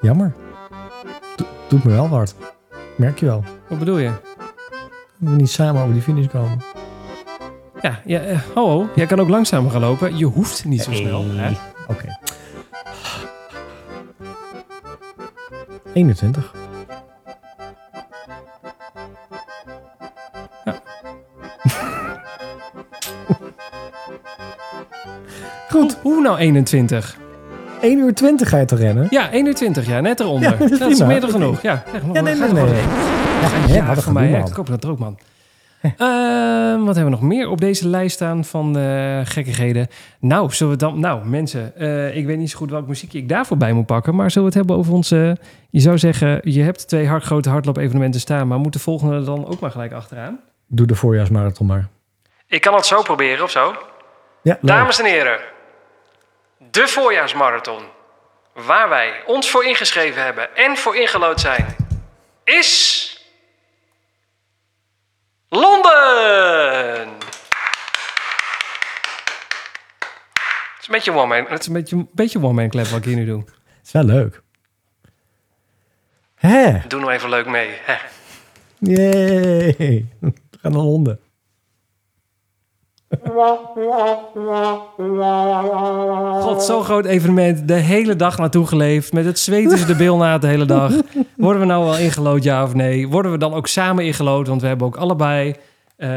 Jammer. 0.00 0.34
Do- 1.36 1.44
doet 1.68 1.84
me 1.84 1.92
wel 1.92 2.08
wat. 2.08 2.34
Merk 2.96 3.18
je 3.20 3.26
wel. 3.26 3.44
Wat 3.68 3.78
bedoel 3.78 3.98
je? 3.98 4.08
Dat 5.18 5.30
we 5.30 5.36
niet 5.36 5.50
samen 5.50 5.80
over 5.82 5.92
die 5.94 6.02
finish 6.02 6.26
komen. 6.26 6.58
Ja, 7.80 8.00
ja 8.04 8.20
eh, 8.20 8.38
ho, 8.54 8.68
ho, 8.68 8.88
jij 8.94 9.06
kan 9.06 9.20
ook 9.20 9.28
langzamer 9.28 9.70
gaan 9.70 9.80
lopen. 9.80 10.16
Je 10.16 10.24
hoeft 10.24 10.64
niet 10.64 10.82
zo 10.82 10.92
snel. 10.92 11.24
Hè? 11.28 11.52
Oké. 11.88 12.18
21. 15.92 16.54
Goed. 25.74 25.98
Hoe, 26.02 26.22
nou 26.22 26.38
21? 26.38 27.16
1 27.80 27.98
uur 27.98 28.14
20 28.14 28.48
ga 28.48 28.58
je 28.58 28.64
te 28.64 28.76
rennen? 28.76 29.06
Ja, 29.10 29.30
21, 29.30 29.86
ja, 29.86 30.00
net 30.00 30.20
eronder. 30.20 30.50
Ja, 30.50 30.56
dat 30.56 30.70
is 30.70 30.78
dat 30.78 30.90
is 30.90 31.02
meer 31.02 31.20
dan 31.20 31.30
genoeg. 31.30 31.62
Ja, 31.62 31.84
zeg, 31.92 32.02
Ja, 32.12 32.20
nee, 32.20 32.34
nee, 32.34 32.52
nee. 32.52 32.64
nee. 32.64 32.82
Ja, 33.66 33.74
Ja, 33.74 33.90
een 33.90 34.02
voor 34.02 34.12
mij, 34.12 34.28
ja, 34.30 34.38
ik 34.38 34.52
koop 34.52 34.66
dat 34.66 34.84
er 34.84 34.90
ook, 34.90 34.98
man. 34.98 35.18
Ehm, 35.82 36.84
wat 36.84 36.94
hebben 36.94 37.04
we 37.04 37.10
nog 37.10 37.20
meer 37.20 37.48
op 37.48 37.60
deze 37.60 37.88
lijst 37.88 38.14
staan 38.14 38.44
van 38.44 38.78
eh, 38.78 39.20
gekkigheden? 39.24 39.88
Nou, 40.20 40.52
zullen 40.52 40.72
we 40.72 40.78
dan... 40.78 41.00
Nou, 41.00 41.26
mensen, 41.26 41.76
eh, 41.76 42.16
ik 42.16 42.26
weet 42.26 42.38
niet 42.38 42.50
zo 42.50 42.58
goed 42.58 42.70
welk 42.70 42.86
muziekje 42.86 43.18
ik 43.18 43.28
daarvoor 43.28 43.56
bij 43.56 43.72
moet 43.72 43.86
pakken. 43.86 44.14
Maar 44.14 44.30
zullen 44.30 44.48
we 44.48 44.58
het 44.58 44.66
hebben 44.66 44.84
over 44.84 44.92
onze... 44.92 45.36
je 45.70 45.80
zou 45.80 45.98
zeggen, 45.98 46.40
je 46.42 46.62
hebt 46.62 46.88
twee 46.88 47.08
hard, 47.08 47.24
grote 47.24 47.48
hardloop-evenementen 47.48 48.20
staan... 48.20 48.48
maar 48.48 48.58
moet 48.58 48.72
de 48.72 48.78
volgende 48.78 49.14
er 49.14 49.24
dan 49.24 49.46
ook 49.46 49.60
maar 49.60 49.70
gelijk 49.70 49.92
achteraan? 49.92 50.40
Doe 50.66 50.86
de 50.86 50.94
voorjaarsmarathon 50.94 51.66
maar. 51.66 51.88
Ik 52.46 52.60
kan 52.60 52.74
het 52.74 52.86
zo 52.86 53.02
proberen, 53.02 53.44
of 53.44 53.50
zo? 53.50 53.74
Ja. 54.42 54.58
Dames 54.60 55.00
en 55.00 55.06
heren, 55.06 55.38
de 56.74 56.88
voorjaarsmarathon, 56.88 57.82
waar 58.52 58.88
wij 58.88 59.22
ons 59.26 59.50
voor 59.50 59.64
ingeschreven 59.64 60.22
hebben 60.22 60.56
en 60.56 60.76
voor 60.76 60.96
ingelood 60.96 61.40
zijn, 61.40 61.76
is 62.44 63.08
Londen! 65.48 67.08
Het 70.74 70.80
is 70.80 70.86
een 70.86 70.92
beetje 70.92 71.12
one 71.12 71.26
man, 71.26 71.46
het 71.50 71.60
is 71.60 71.66
een 71.66 71.72
beetje, 71.72 71.96
een 71.96 72.08
beetje 72.12 72.38
one 72.38 72.52
man 72.52 72.68
clap 72.68 72.86
wat 72.86 72.98
ik 72.98 73.04
hier 73.04 73.16
nu 73.16 73.24
doe. 73.24 73.44
Het 73.44 73.86
is 73.86 73.92
wel 73.92 74.04
leuk. 74.04 74.42
Hè? 76.34 76.78
Doe 76.88 77.00
nou 77.00 77.12
even 77.12 77.28
leuk 77.28 77.46
mee. 77.46 77.70
Hè. 77.82 77.96
Yay. 78.78 80.06
We 80.20 80.32
gaan 80.60 80.72
naar 80.72 80.82
Londen. 80.82 81.20
God, 86.40 86.62
zo'n 86.62 86.84
groot 86.84 87.04
evenement. 87.04 87.68
De 87.68 87.74
hele 87.74 88.16
dag 88.16 88.38
naartoe 88.38 88.66
geleefd. 88.66 89.12
Met 89.12 89.24
het 89.24 89.38
zweet 89.38 89.68
tussen 89.68 89.88
de 89.88 89.94
bil 89.96 90.16
na 90.16 90.38
de 90.38 90.46
hele 90.46 90.64
dag. 90.64 90.92
Worden 91.36 91.60
we 91.60 91.66
nou 91.66 91.84
wel 91.84 91.96
ingelood, 91.98 92.42
ja 92.42 92.62
of 92.62 92.74
nee? 92.74 93.08
Worden 93.08 93.32
we 93.32 93.38
dan 93.38 93.54
ook 93.54 93.66
samen 93.66 94.04
ingelood? 94.04 94.48
Want 94.48 94.60
we 94.60 94.66
hebben 94.66 94.86
ook 94.86 94.96
allebei... 94.96 95.54
eh, 95.96 96.08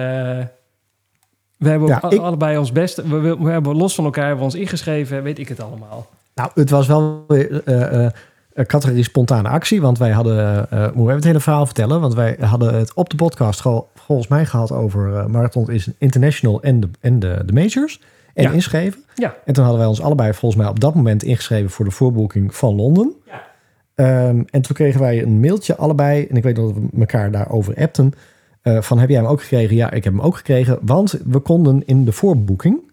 we 1.58 1.70
hebben 1.70 1.88
Ja, 1.88 2.10
ik- 2.10 2.20
allebei 2.22 2.58
ons 2.58 2.72
beste... 2.72 3.08
We, 3.08 3.20
we, 3.20 3.38
we 3.44 3.50
hebben 3.52 3.76
los 3.76 3.96
van 3.96 4.06
elkaar 4.06 4.26
hebben 4.28 4.46
we 4.46 4.52
ons 4.52 4.62
ingeschreven. 4.62 5.24
Weet 5.24 5.40
ik 5.40 5.48
het 5.48 5.62
allemaal. 5.62 6.08
Nou, 6.36 6.50
het 6.54 6.70
was 6.70 6.88
wel 6.88 7.24
weer 7.28 7.62
eh, 7.66 8.06
eh, 8.06 8.12
een 8.54 8.66
categorie 8.66 9.04
spontane 9.04 9.50
actie. 9.50 9.82
Want 9.82 9.98
wij 9.98 10.12
hadden, 10.12 10.68
eh 10.70 10.80
moeten 10.80 10.94
we 10.96 11.02
even 11.02 11.14
het 11.16 11.24
hele 11.24 11.40
verhaal 11.40 11.66
vertellen. 11.66 12.02
Want 12.02 12.14
wij 12.14 12.38
hadden 12.40 12.74
het 12.74 12.94
op 12.94 13.10
de 13.10 13.16
podcast 13.16 13.62
gewoon 13.62 13.86
volgens 14.08 14.28
mij 14.28 14.46
gehad 14.46 14.72
over 14.72 15.16
eh, 15.16 15.26
Marathon 15.26 15.72
is 15.72 15.90
International 15.98 16.62
en 16.62 16.80
de, 16.80 16.90
en 17.00 17.20
de, 17.20 17.42
de 17.46 17.54
majors. 17.54 18.02
En 18.34 18.44
Ja. 18.44 18.52
inschreven. 18.52 19.04
Ja. 19.16 19.36
En 19.46 19.54
toen 19.54 19.64
hadden 19.64 19.82
wij 19.82 19.90
ons 19.90 20.02
allebei 20.02 20.34
volgens 20.34 20.62
mij 20.62 20.70
op 20.72 20.80
dat 20.80 20.96
moment 20.96 21.24
ingeschreven 21.24 21.70
voor 21.70 21.86
de 21.86 21.92
voorboeking 21.92 22.56
van 22.56 22.76
Londen. 22.76 23.14
Ja. 23.26 23.42
Ehm, 23.96 24.44
en 24.50 24.62
toen 24.62 24.76
kregen 24.76 25.00
wij 25.00 25.22
een 25.22 25.40
mailtje 25.40 25.76
allebei. 25.76 26.26
En 26.30 26.36
ik 26.36 26.44
weet 26.44 26.56
dat 26.56 26.72
we 26.74 26.88
elkaar 27.00 27.32
daarover 27.32 27.76
appten. 27.76 28.12
eh, 28.62 28.82
van 28.82 29.00
heb 29.00 29.10
jij 29.10 29.18
hem 29.20 29.28
ook 29.28 29.42
gekregen? 29.42 29.76
Ja, 29.76 29.92
ik 29.92 30.04
heb 30.04 30.14
hem 30.14 30.22
ook 30.22 30.36
gekregen. 30.38 30.80
Want 30.82 31.20
we 31.26 31.40
konden 31.40 31.84
in 31.86 32.06
de 32.06 32.12
voorboeking. 32.12 32.87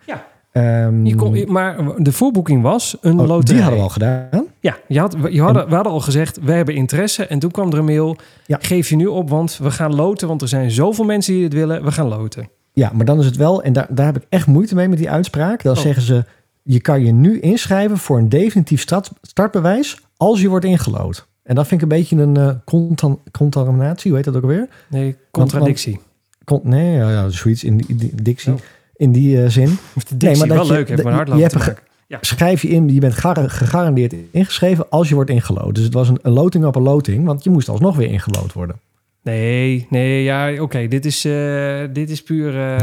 Ehm, 0.55 1.07
Je 1.07 1.15
kon, 1.15 1.45
maar 1.53 1.77
de 2.03 2.13
voorboeking 2.13 2.63
was 2.63 2.97
een 3.01 3.21
oh, 3.21 3.27
loterij. 3.27 3.55
die 3.55 3.61
hadden 3.63 3.79
we 3.79 3.85
al 3.85 3.89
gedaan. 3.93 4.47
Ja, 4.61 4.77
je 4.89 4.99
had, 4.99 5.17
je 5.31 5.43
hadden, 5.43 5.69
we 5.69 5.75
hadden 5.75 5.93
al 5.93 6.01
gezegd, 6.01 6.39
we 6.43 6.53
hebben 6.53 6.75
interesse. 6.75 7.27
En 7.27 7.39
toen 7.39 7.51
kwam 7.51 7.73
er 7.73 7.79
een 7.79 7.85
mail. 7.85 8.17
Ja. 8.47 8.59
Geef 8.61 8.89
je 8.89 8.97
nu 8.97 9.07
op, 9.07 9.31
want 9.31 9.59
we 9.63 9.71
gaan 9.71 9.95
loten. 9.95 10.29
Want 10.29 10.43
er 10.43 10.49
zijn 10.49 10.71
zoveel 10.71 11.05
mensen 11.05 11.33
die 11.35 11.45
het 11.45 11.53
willen. 11.53 11.85
We 11.85 11.93
gaan 11.93 12.09
loten. 12.09 12.49
Ja, 12.73 12.91
maar 12.95 13.05
dan 13.05 13.19
is 13.19 13.27
het 13.27 13.37
wel, 13.37 13.63
en 13.63 13.73
daar, 13.73 13.87
daar 13.91 14.07
heb 14.07 14.17
ik 14.17 14.27
echt 14.29 14.47
moeite 14.47 14.75
mee 14.75 14.89
met 14.89 14.99
die 14.99 15.11
uitspraak. 15.11 15.63
Dan 15.63 15.77
Oh. 15.77 15.83
zeggen 15.83 16.03
ze, 16.03 16.25
je 16.63 16.81
kan 16.81 17.05
je 17.05 17.13
nu 17.13 17.41
inschrijven 17.41 17.99
voor 17.99 18.19
een 18.19 18.29
definitief 18.29 18.81
start, 18.81 19.11
startbewijs 19.23 19.99
als 20.17 20.41
je 20.41 20.49
wordt 20.49 20.65
ingelood. 20.65 21.27
En 21.43 21.55
dat 21.55 21.67
vind 21.67 21.83
ik 21.83 21.91
een 21.91 21.97
beetje 21.99 22.17
een 22.17 22.61
contam- 22.65 23.21
contaminatie, 23.33 24.09
hoe 24.11 24.17
heet 24.17 24.25
dat 24.27 24.37
ook 24.37 24.43
alweer? 24.43 24.69
Nee, 24.89 25.17
contradictie. 25.31 26.01
Con- 26.45 26.61
nee, 26.63 26.93
ja, 26.97 27.11
ja, 27.11 27.29
zoiets 27.29 27.65
in 27.65 27.77
die, 27.77 27.97
die 27.97 28.23
dictie, 28.23 28.53
Oh. 28.53 28.59
In 29.05 29.13
die 29.13 29.43
eh, 29.43 29.49
zin. 29.49 29.79
De 30.09 30.17
dictie, 30.17 30.39
maar 30.39 30.49
dat 30.49 30.57
wel 30.57 30.67
je- 30.67 30.73
leuk, 30.73 30.89
heeft 30.89 31.03
mijn 31.03 31.17
je 31.17 31.49
maken. 31.57 31.77
Ja. 32.07 32.19
Schrijf 32.21 32.63
je 32.63 32.69
in, 32.69 32.89
je 32.89 33.01
bent 33.01 33.15
gar- 33.15 33.51
gegarandeerd 33.51 34.15
ingeschreven 34.31 34.91
als 34.91 35.09
je 35.09 35.15
wordt 35.15 35.31
ingelood. 35.31 35.75
Dus 35.75 35.85
het 35.85 35.93
was 35.95 36.09
een, 36.09 36.19
een 36.23 36.33
loting 36.33 36.65
op 36.65 36.77
een 36.77 36.83
loting, 36.83 37.25
want 37.27 37.45
je 37.45 37.51
moest 37.51 37.69
alsnog 37.69 37.97
weer 37.97 38.09
ingelood 38.11 38.53
worden. 38.53 38.77
Nee, 39.23 39.87
nee, 39.91 40.23
ja, 40.23 40.63
oké. 40.63 40.89
Dit, 40.89 41.05
is, 41.05 41.25
eh, 41.25 41.81
dit 41.93 42.11
is 42.11 42.23
puur 42.23 42.61
eh, 42.61 42.77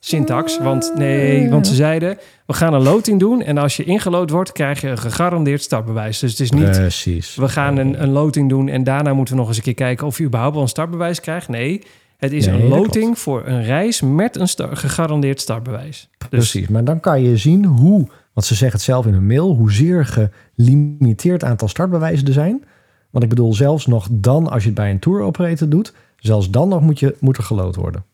syntax. 0.00 0.58
Want 0.58 0.92
nee, 0.96 1.50
want 1.50 1.66
ze 1.66 1.74
zeiden, 1.74 2.18
we 2.46 2.52
gaan 2.52 2.74
een 2.74 2.82
loting 2.82 3.20
doen. 3.20 3.42
En 3.42 3.58
als 3.58 3.76
je 3.76 3.84
ingelood 3.84 4.30
wordt, 4.30 4.52
krijg 4.52 4.80
je 4.80 4.88
een 4.88 4.98
gegarandeerd 4.98 5.62
startbewijs. 5.62 6.18
Dus 6.18 6.30
het 6.30 6.40
is 6.40 6.50
niet, 6.50 6.70
Precies. 6.70 7.34
we 7.34 7.48
gaan 7.48 7.76
een, 7.76 8.02
een 8.02 8.10
loting 8.10 8.48
doen 8.48 8.68
en 8.68 8.84
daarna 8.84 9.12
moeten 9.14 9.34
we 9.34 9.40
nog 9.40 9.48
eens 9.48 9.56
een 9.56 9.62
keer 9.62 9.74
kijken 9.74 10.06
of 10.06 10.18
je 10.18 10.24
überhaupt 10.24 10.54
wel 10.54 10.62
een 10.62 10.68
startbewijs 10.68 11.20
krijgt. 11.20 11.48
Nee, 11.48 11.82
het 12.18 12.32
is 12.32 12.46
Nee, 12.46 12.62
een 12.62 12.68
loting 12.68 13.18
voor 13.18 13.46
een 13.46 13.62
reis 13.62 14.00
met 14.00 14.36
een 14.36 14.76
gegarandeerd 14.76 15.40
startbewijs. 15.40 16.08
Dus 16.18 16.28
Precies, 16.28 16.68
maar 16.68 16.84
dan 16.84 17.00
kan 17.00 17.22
je 17.22 17.36
zien 17.36 17.64
hoe, 17.64 18.08
want 18.32 18.46
ze 18.46 18.54
zeggen 18.54 18.76
het 18.76 18.86
zelf 18.86 19.06
in 19.06 19.12
hun 19.12 19.26
mail, 19.26 19.54
hoezeer 19.54 20.30
gelimiteerd 20.54 21.44
aantal 21.44 21.68
startbewijzen 21.68 22.26
er 22.26 22.32
zijn. 22.32 22.64
Want 23.10 23.24
ik 23.24 23.30
bedoel, 23.30 23.54
zelfs 23.54 23.86
nog 23.86 24.08
dan, 24.10 24.50
als 24.50 24.62
je 24.62 24.68
het 24.68 24.78
bij 24.78 24.90
een 24.90 24.98
tour 24.98 25.20
operator 25.20 25.68
doet, 25.68 25.92
zelfs 26.16 26.50
dan 26.50 26.68
nog 26.68 26.80
moet, 26.80 26.98
je, 26.98 27.16
moet 27.20 27.36
er 27.36 27.42
gelood 27.42 27.76
worden. 27.76 28.04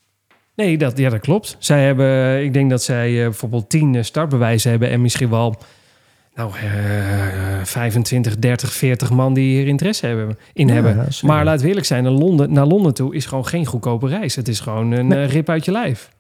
Nee, 0.54 0.78
dat, 0.78 0.98
ja, 0.98 1.10
dat 1.10 1.20
klopt. 1.20 1.56
Zij 1.58 1.84
hebben, 1.84 2.42
ik 2.44 2.52
denk 2.52 2.70
dat 2.70 2.82
zij 2.82 3.18
eh, 3.18 3.24
bijvoorbeeld 3.24 3.68
10 3.70 3.94
eh, 3.94 4.02
startbewijzen 4.02 4.70
hebben 4.70 4.90
en 4.90 5.00
misschien 5.00 5.30
wel 5.30 5.56
nou, 6.34 6.52
eh, 7.64 7.70
25, 7.70 8.38
30, 8.38 8.72
40 8.72 9.10
man 9.10 9.34
die 9.34 9.56
hier 9.58 9.66
interesse 9.66 10.06
hebben, 10.06 10.36
in 10.52 10.66
Ja, 10.68 10.74
hebben. 10.74 11.06
Maar 11.22 11.44
laat 11.44 11.60
we 11.62 11.68
eerlijk 11.68 11.86
zijn, 11.86 12.02
naar 12.02 12.12
Londen, 12.12 12.52
naar 12.52 12.66
Londen 12.66 12.94
toe 12.94 13.14
is 13.14 13.26
gewoon 13.26 13.46
geen 13.46 13.66
goedkope 13.66 14.08
reis. 14.08 14.36
Het 14.36 14.48
is 14.48 14.60
gewoon 14.60 14.90
een 14.92 15.06
Nee. 15.06 15.24
eh, 15.24 15.30
rip 15.30 15.48
uit 15.48 15.64
je 15.64 15.72
lijf. 15.72 16.10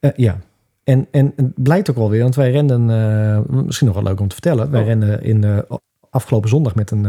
Eh, 0.00 0.10
ja, 0.16 0.38
en, 0.84 1.06
en 1.10 1.32
het 1.36 1.62
blijkt 1.62 1.90
ook 1.90 1.96
wel 1.96 2.10
weer, 2.10 2.22
want 2.22 2.34
wij 2.34 2.50
renden, 2.50 2.90
eh, 2.90 3.62
misschien 3.64 3.86
nog 3.86 3.96
wel 3.96 4.04
leuk 4.04 4.20
om 4.20 4.28
te 4.28 4.34
vertellen, 4.34 4.70
wij 4.70 4.80
Oh. 4.80 4.86
renden 4.86 5.22
in 5.22 5.64
afgelopen 6.10 6.48
zondag 6.48 6.74
met 6.74 6.90
een, 6.90 7.06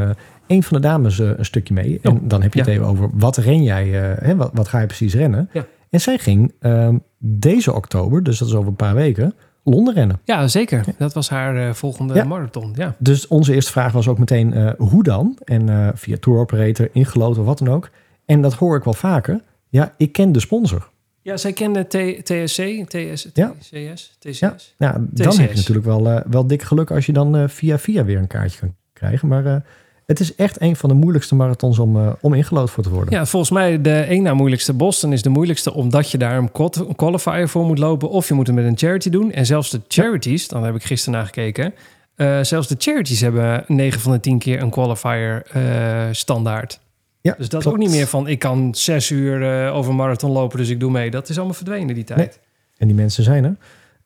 een 0.47 0.63
van 0.63 0.81
de 0.81 0.87
dames 0.87 1.19
een 1.19 1.45
stukje 1.45 1.73
mee. 1.73 1.99
En 2.01 2.11
Oh, 2.11 2.19
dan 2.21 2.41
heb 2.41 2.53
je 2.53 2.59
het 2.59 2.67
ja. 2.69 2.73
even 2.75 2.85
over 2.87 3.09
wat 3.13 3.37
ren 3.37 3.63
jij, 3.63 3.87
hè, 4.19 4.35
wat, 4.35 4.49
wat 4.53 4.67
ga 4.67 4.79
je 4.79 4.85
precies 4.85 5.13
rennen? 5.13 5.49
Ja. 5.53 5.65
En 5.89 6.01
zij 6.01 6.17
ging 6.17 6.53
ehm, 6.59 6.97
deze 7.17 7.73
oktober, 7.73 8.23
dus 8.23 8.37
dat 8.39 8.47
is 8.47 8.53
over 8.53 8.69
een 8.69 8.75
paar 8.75 8.95
weken, 8.95 9.33
Londen 9.67 9.93
rennen. 9.93 10.19
Ja, 10.23 10.47
zeker. 10.47 10.83
Dat 10.97 11.13
was 11.13 11.29
haar 11.29 11.67
eh, 11.67 11.73
volgende 11.73 12.13
Ja. 12.13 12.23
marathon. 12.23 12.73
Ja. 12.75 12.95
Dus 12.97 13.27
onze 13.27 13.53
eerste 13.53 13.71
vraag 13.71 13.91
was 13.91 14.07
ook 14.07 14.17
meteen 14.19 14.53
eh, 14.53 14.71
hoe 14.77 15.03
dan? 15.03 15.37
En 15.43 15.69
eh, 15.69 15.89
via 15.93 16.17
tour 16.19 16.39
operator, 16.39 16.89
ingeloten 16.93 17.41
of 17.41 17.47
wat 17.47 17.57
dan 17.57 17.69
ook. 17.69 17.89
En 18.25 18.41
dat 18.41 18.53
hoor 18.53 18.77
ik 18.77 18.83
wel 18.83 18.93
vaker. 18.93 19.41
Ja, 19.69 19.93
ik 19.97 20.11
ken 20.11 20.31
de 20.31 20.39
sponsor. 20.39 20.89
ja, 21.21 21.37
zij 21.37 21.53
kende 21.53 21.83
T- 21.83 22.25
TSC, 22.25 22.61
TS, 22.87 23.29
Ja. 23.33 23.53
TCS, 23.59 24.15
TCS. 24.19 24.39
Ja. 24.39 24.55
Ja, 24.77 24.91
dan 25.11 25.27
TCS. 25.29 25.37
heb 25.37 25.49
je 25.49 25.55
natuurlijk 25.55 25.85
wel, 25.85 26.21
wel 26.29 26.47
dik 26.47 26.61
geluk 26.61 26.91
als 26.91 27.05
je 27.05 27.13
dan 27.13 27.49
via 27.49 27.77
via 27.79 28.05
weer 28.05 28.17
een 28.17 28.27
kaartje 28.27 28.59
kan 28.59 28.75
krijgen. 28.93 29.27
Maar 29.27 29.63
het 30.05 30.19
is 30.19 30.35
echt 30.35 30.61
een 30.61 30.75
van 30.75 30.89
de 30.89 30.95
moeilijkste 30.95 31.35
marathons 31.35 31.79
om, 31.79 31.95
eh, 31.97 32.11
om 32.21 32.33
ingelood 32.33 32.69
voor 32.71 32.83
te 32.83 32.89
worden. 32.89 33.13
Ja, 33.13 33.25
volgens 33.25 33.51
mij 33.51 33.81
de 33.81 33.99
één 33.99 34.23
na 34.23 34.33
moeilijkste 34.33 34.73
Boston 34.73 35.13
is 35.13 35.21
de 35.21 35.29
moeilijkste 35.29 35.73
omdat 35.73 36.11
je 36.11 36.17
daar 36.17 36.37
een 36.37 36.51
qual- 36.51 36.73
een 36.87 36.95
qualifier 36.95 37.49
voor 37.49 37.65
moet 37.65 37.77
lopen 37.77 38.09
of 38.09 38.27
je 38.27 38.33
moet 38.33 38.47
het 38.47 38.55
met 38.55 38.65
een 38.65 38.77
charity 38.77 39.09
doen. 39.09 39.31
En 39.31 39.45
zelfs 39.45 39.69
de 39.69 39.81
charities, 39.87 40.47
dan 40.47 40.63
heb 40.63 40.75
ik 40.75 40.83
gisteren 40.83 41.13
naar 41.13 41.25
gekeken, 41.25 41.73
eh, 42.15 42.39
zelfs 42.41 42.67
de 42.67 42.75
charities 42.77 43.21
hebben 43.21 43.63
9 43.67 43.99
van 43.99 44.11
de 44.11 44.19
10 44.19 44.39
keer 44.39 44.61
een 44.61 44.69
qualifier 44.69 45.43
eh, 45.51 46.03
standaard. 46.11 46.79
Ja, 47.21 47.35
Dus 47.37 47.49
dat 47.49 47.61
is 47.61 47.67
ook 47.67 47.77
niet 47.77 47.89
meer 47.89 48.07
van 48.07 48.27
ik 48.27 48.39
kan 48.39 48.75
zes 48.75 49.09
uur 49.09 49.69
over 49.71 49.91
een 49.91 49.97
marathon 49.97 50.31
lopen, 50.31 50.57
dus 50.57 50.69
ik 50.69 50.79
doe 50.79 50.91
mee. 50.91 51.11
Dat 51.11 51.29
is 51.29 51.35
allemaal 51.37 51.55
verdwenen 51.55 51.95
die 51.95 52.03
tijd. 52.03 52.39
En 52.77 52.87
die 52.87 52.95
mensen 52.95 53.23
zijn 53.23 53.43
er. 53.43 53.55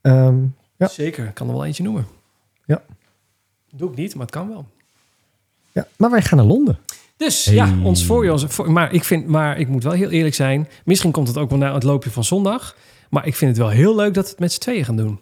Ehm, 0.01 0.37
Ja. 0.77 0.87
Zeker, 0.87 1.25
ik 1.27 1.33
kan 1.33 1.47
er 1.47 1.53
wel 1.53 1.65
eentje 1.65 1.83
noemen. 1.83 2.05
Ja. 2.65 2.81
Doe 3.75 3.89
ik 3.89 3.95
niet, 3.95 4.13
maar 4.15 4.25
het 4.25 4.35
kan 4.35 4.47
wel. 4.47 4.65
Ja, 5.71 5.87
maar 5.97 6.09
wij 6.09 6.21
gaan 6.21 6.37
naar 6.37 6.47
Londen. 6.47 6.79
Dus 7.17 7.45
Hey. 7.45 7.55
ja, 7.55 7.73
ons 7.83 8.05
voorjaars. 8.05 8.43
Voor, 8.47 8.71
maar, 8.71 8.93
ik 8.93 9.03
vind, 9.03 9.27
maar 9.27 9.59
ik 9.59 9.67
moet 9.67 9.83
wel 9.83 9.91
heel 9.91 10.09
eerlijk 10.09 10.35
zijn. 10.35 10.67
Misschien 10.85 11.11
komt 11.11 11.27
het 11.27 11.37
ook 11.37 11.49
wel 11.49 11.59
na 11.59 11.73
het 11.73 11.83
loopje 11.83 12.09
van 12.09 12.23
zondag. 12.23 12.75
Maar 13.09 13.27
ik 13.27 13.35
vind 13.35 13.51
het 13.51 13.59
wel 13.59 13.69
heel 13.69 13.95
leuk 13.95 14.13
dat 14.13 14.23
we 14.23 14.29
het 14.29 14.39
met 14.39 14.53
z'n 14.53 14.59
tweeën 14.59 14.85
gaan 14.85 14.95
doen. 14.95 15.19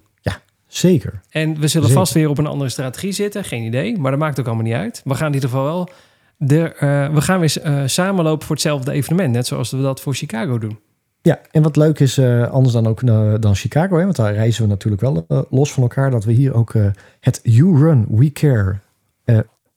Zeker. 0.67 1.21
En 1.29 1.59
we 1.59 1.67
zullen 1.67 1.87
Zeker. 1.87 2.01
vast 2.01 2.13
weer 2.13 2.29
op 2.29 2.37
een 2.37 2.47
andere 2.47 2.69
strategie 2.69 3.11
zitten. 3.11 3.43
Geen 3.43 3.63
idee, 3.63 3.97
maar 3.97 4.11
dat 4.11 4.19
maakt 4.19 4.39
ook 4.39 4.45
allemaal 4.45 4.63
niet 4.63 4.73
uit. 4.73 5.01
We 5.03 5.15
gaan 5.15 5.27
in 5.27 5.33
ieder 5.33 5.49
geval 5.49 5.65
wel... 5.65 5.89
De, 6.37 6.73
eh, 6.73 7.13
we 7.13 7.21
gaan 7.21 7.39
weer 7.39 7.61
eh, 7.61 7.81
samenlopen 7.85 8.45
voor 8.45 8.55
hetzelfde 8.55 8.91
evenement. 8.91 9.33
Net 9.33 9.47
zoals 9.47 9.71
we 9.71 9.81
dat 9.81 10.01
voor 10.01 10.13
Chicago 10.13 10.57
doen. 10.57 10.79
Ja, 11.21 11.39
en 11.51 11.63
wat 11.63 11.75
leuk 11.75 11.99
is, 11.99 12.17
eh, 12.17 12.49
anders 12.49 12.73
dan 12.73 12.87
ook 12.87 13.05
dan 13.41 13.55
Chicago, 13.55 13.97
hè, 13.97 14.03
want 14.03 14.15
daar 14.15 14.33
reizen 14.33 14.63
we 14.63 14.69
natuurlijk 14.69 15.01
wel 15.01 15.25
los 15.49 15.73
van 15.73 15.83
elkaar, 15.83 16.11
dat 16.11 16.23
we 16.23 16.31
hier 16.31 16.53
ook 16.53 16.73
het 17.19 17.39
You 17.43 17.77
Run, 17.77 18.05
We 18.09 18.31
Care 18.31 18.79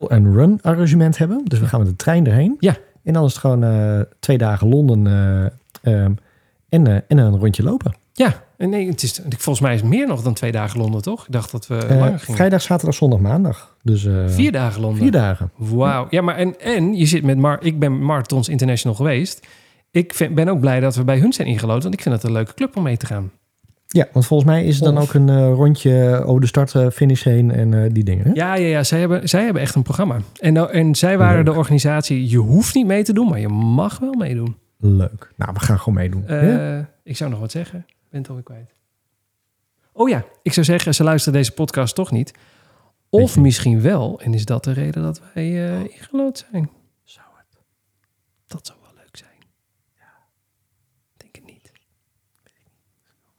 en 0.09 0.33
Run 0.33 0.59
arrangement 0.63 1.19
hebben. 1.19 1.45
Dus 1.45 1.59
we 1.59 1.67
gaan 1.67 1.81
met 1.81 1.89
de 1.89 1.97
trein 1.97 2.27
erheen. 2.27 2.57
Ja. 2.59 2.77
En 3.05 3.13
dan 3.13 3.25
is 3.25 3.31
het 3.31 3.41
gewoon 3.41 3.65
eh, 3.65 4.01
twee 4.21 4.39
dagen 4.39 4.69
Londen 4.69 5.07
eh, 5.07 5.45
ehm, 5.95 6.13
en, 6.69 6.87
eh, 6.87 6.95
en 7.09 7.19
een 7.19 7.39
rondje 7.39 7.63
lopen. 7.63 7.95
Ja, 8.13 8.45
en 8.57 8.71
nee, 8.71 8.89
het 8.89 9.03
is, 9.03 9.21
volgens 9.29 9.61
mij 9.61 9.75
is 9.75 9.81
het 9.81 9.91
meer 9.91 10.07
nog 10.07 10.23
dan 10.23 10.35
twee 10.35 10.53
dagen 10.53 10.79
Londen, 10.79 11.03
toch? 11.03 11.27
Ik 11.27 11.33
dacht 11.33 11.53
dat 11.53 11.67
we 11.67 11.75
langer 11.75 12.19
gingen. 12.19 12.37
vrijdag, 12.37 12.63
zaterdag, 12.63 12.95
zondag, 12.95 13.19
maandag. 13.19 13.77
Dus 13.83 14.09
Vier 14.27 14.53
dagen 14.53 14.81
Londen. 14.81 15.03
vier 15.03 15.11
dagen. 15.11 15.51
Wauw. 15.57 16.07
Ja, 16.11 16.23
maar 16.23 16.37
en, 16.37 16.61
en 16.61 16.95
je 16.95 17.07
zit 17.07 17.23
met 17.23 17.39
Mar 17.39 17.59
ik 17.63 17.79
ben 17.79 18.05
Marathons 18.05 18.49
International 18.49 18.97
geweest. 18.97 19.47
ik 19.91 20.15
vind, 20.15 20.35
ben 20.35 20.49
ook 20.49 20.61
blij 20.61 20.81
dat 20.81 20.95
we 20.97 21.05
bij 21.05 21.19
hun 21.19 21.33
zijn 21.33 21.49
ingelood. 21.49 21.83
Want 21.83 21.95
ik 21.95 22.03
vind 22.03 22.15
het 22.15 22.25
een 22.25 22.33
leuke 22.33 22.55
club 22.55 22.77
om 22.77 22.83
mee 22.83 22.97
te 22.97 23.07
gaan. 23.07 23.31
Ja, 23.93 24.09
want 24.13 24.27
volgens 24.27 24.51
mij 24.51 24.65
is 24.65 24.75
het 24.75 24.85
dan 24.85 24.97
Of- 24.99 25.03
ook 25.03 25.15
een 25.15 25.29
eh, 25.29 25.53
rondje 25.53 26.23
over 26.25 26.41
de 26.41 26.47
start-finish 26.47 27.23
heen 27.25 27.51
en 27.51 27.75
eh, 27.85 27.91
die 27.93 28.05
dingen. 28.05 28.25
Hè? 28.25 28.31
Ja, 28.35 28.55
ja, 28.55 28.67
ja 28.67 28.83
zij, 28.85 29.01
hebben, 29.01 29.29
zij 29.29 29.45
hebben 29.45 29.63
echt 29.63 29.75
een 29.75 29.83
programma. 29.83 30.19
En, 30.41 30.53
nou- 30.53 30.71
en 30.71 30.95
zij 30.95 31.19
waren 31.19 31.37
Leuk. 31.37 31.45
de 31.45 31.59
organisatie. 31.59 32.29
Je 32.31 32.37
hoeft 32.39 32.75
niet 32.75 32.87
mee 32.87 33.03
te 33.05 33.13
doen, 33.13 33.29
maar 33.29 33.41
je 33.41 33.49
mag 33.49 33.99
wel 33.99 34.13
meedoen. 34.15 34.57
Leuk. 34.77 35.33
Nou, 35.37 35.53
we 35.53 35.61
gaan 35.61 35.79
gewoon 35.79 35.95
meedoen. 35.95 36.27
Eh, 36.27 36.49
Ja? 36.49 36.91
Ik 37.03 37.17
zou 37.17 37.31
nog 37.31 37.41
wat 37.41 37.51
zeggen. 37.51 37.79
Ik 37.89 37.95
ben 38.11 38.21
het 38.21 38.29
alweer 38.29 38.45
kwijt. 38.45 38.73
Oh 39.93 40.09
ja, 40.09 40.25
ik 40.43 40.53
zou 40.53 40.67
zeggen, 40.67 40.95
ze 40.95 41.05
luisteren 41.05 41.39
deze 41.39 41.53
podcast 41.53 41.95
toch 41.95 42.11
niet. 42.11 42.33
Of 43.09 43.37
misschien 43.37 43.81
wel. 43.81 44.21
En 44.21 44.35
is 44.35 44.45
dat 44.45 44.65
de 44.65 44.73
reden 44.73 45.03
dat 45.03 45.21
wij 45.35 45.69
eh 45.73 45.81
ingelood 45.81 46.47
zijn? 46.51 46.71
Zou 47.05 47.27
het? 47.37 47.59
Dat 48.47 48.67
zou 48.67 48.79
wel 48.83 48.93
leuk 48.97 49.17
zijn. 49.17 49.31
Ja. 49.97 50.05
Denk 51.17 51.35
het 51.37 51.45
niet. 51.47 51.73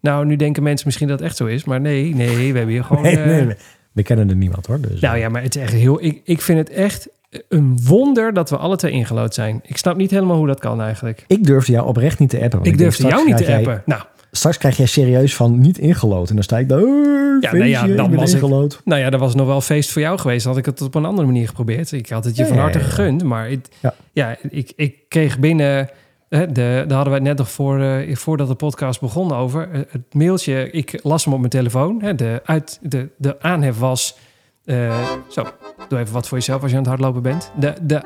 Nou, 0.02 0.26
nu 0.26 0.36
denken 0.36 0.64
mensen 0.64 0.86
misschien 0.88 1.08
dat 1.08 1.20
het 1.20 1.28
echt 1.28 1.38
zo 1.38 1.46
is. 1.46 1.64
Maar 1.64 1.82
nee, 1.82 2.16
nee, 2.16 2.52
we 2.52 2.58
hebben 2.58 2.68
hier 2.76 2.84
gewoon... 2.90 3.04
Nee, 3.04 3.18
eh, 3.18 3.26
nee, 3.26 3.46
nee. 3.46 3.56
We 3.92 4.04
kennen 4.04 4.30
er 4.30 4.36
niemand 4.36 4.66
hoor. 4.66 4.82
Dus, 4.82 5.00
Nou 5.00 5.18
ja, 5.18 5.30
maar 5.30 5.42
het 5.44 5.56
is 5.56 5.62
echt 5.62 5.74
heel... 5.74 6.04
Ik, 6.04 6.22
ik 6.24 6.42
vind 6.42 6.58
het 6.58 6.70
echt 6.70 7.08
een 7.50 7.80
wonder 7.84 8.34
dat 8.34 8.50
we 8.50 8.58
alle 8.58 8.76
twee 8.76 8.92
ingelood 8.92 9.34
zijn. 9.34 9.60
Ik 9.66 9.78
snap 9.78 9.96
niet 9.98 10.12
helemaal 10.12 10.38
hoe 10.38 10.48
dat 10.48 10.60
kan 10.60 10.82
eigenlijk. 10.82 11.24
Ik 11.28 11.44
durfde 11.44 11.72
jou 11.72 11.88
oprecht 11.88 12.20
niet 12.20 12.30
te 12.30 12.42
appen. 12.42 12.58
Ik 12.60 12.66
denk, 12.66 12.78
durfde 12.78 13.08
jou 13.08 13.26
niet 13.26 13.38
te 13.38 13.44
jij- 13.44 13.58
appen. 13.58 13.82
Nou, 13.86 14.02
straks 14.32 14.58
krijg 14.58 14.78
jij 14.78 14.86
serieus 14.86 15.36
van 15.36 15.60
niet 15.60 15.78
ingelood. 15.78 16.30
En 16.30 16.36
dan 16.36 16.44
sta 16.44 16.58
ik 16.60 16.70
daar. 16.70 16.80
Ja, 16.80 17.52
nou 17.54 17.64
ja, 17.66 17.88
dan 17.88 18.16
was 18.16 18.30
ik- 18.30 18.36
ingelood. 18.42 18.82
Nou 18.86 19.02
ja, 19.02 19.10
dat 19.10 19.20
was 19.20 19.36
nog 19.36 19.48
wel 19.48 19.62
feest 19.62 19.92
voor 19.92 20.02
jou 20.02 20.20
geweest. 20.20 20.44
Dan 20.44 20.54
had 20.54 20.60
ik 20.62 20.66
het 20.66 20.82
op 20.82 20.96
een 20.96 21.06
andere 21.06 21.28
manier 21.28 21.48
geprobeerd. 21.48 21.92
Ik 21.92 22.10
had 22.10 22.26
het 22.26 22.36
je 22.36 22.42
Ja, 22.42 22.48
van 22.48 22.58
harte 22.58 22.78
ja. 22.80 22.84
gegund. 22.84 23.24
Maar 23.24 23.50
het- 23.50 23.70
Ja. 23.80 23.94
ja. 24.12 24.36
ik, 24.50 24.74
ik 24.76 24.96
kreeg 25.08 25.40
binnen... 25.40 25.90
De, 26.32 26.46
daar 26.88 26.96
hadden 26.96 27.06
we 27.06 27.14
het 27.14 27.22
net 27.24 27.38
nog 27.38 27.52
voor, 27.52 27.80
eh, 27.82 28.16
voordat 28.16 28.48
de 28.48 28.56
podcast 28.56 29.00
begon 29.00 29.32
over. 29.34 29.70
Eh, 29.72 29.82
het 29.90 30.14
mailtje, 30.14 30.72
ik 30.72 31.00
las 31.04 31.24
hem 31.24 31.34
op 31.34 31.40
mijn 31.40 31.52
telefoon. 31.52 32.02
Hè, 32.02 32.16
de, 32.16 32.42
uit, 32.46 32.80
de, 32.82 33.10
de 33.18 33.42
aanhef 33.42 33.80
was... 33.80 34.18
eh, 34.66 35.00
zo, 35.28 35.44
doe 35.88 36.00
even 36.00 36.14
wat 36.14 36.28
voor 36.28 36.38
jezelf 36.38 36.62
als 36.62 36.72
je 36.72 36.78
aan 36.78 36.84
het 36.84 36.92
hardlopen 36.92 37.22
bent. 37.22 37.52
De, 37.60 37.74
de, 37.82 38.02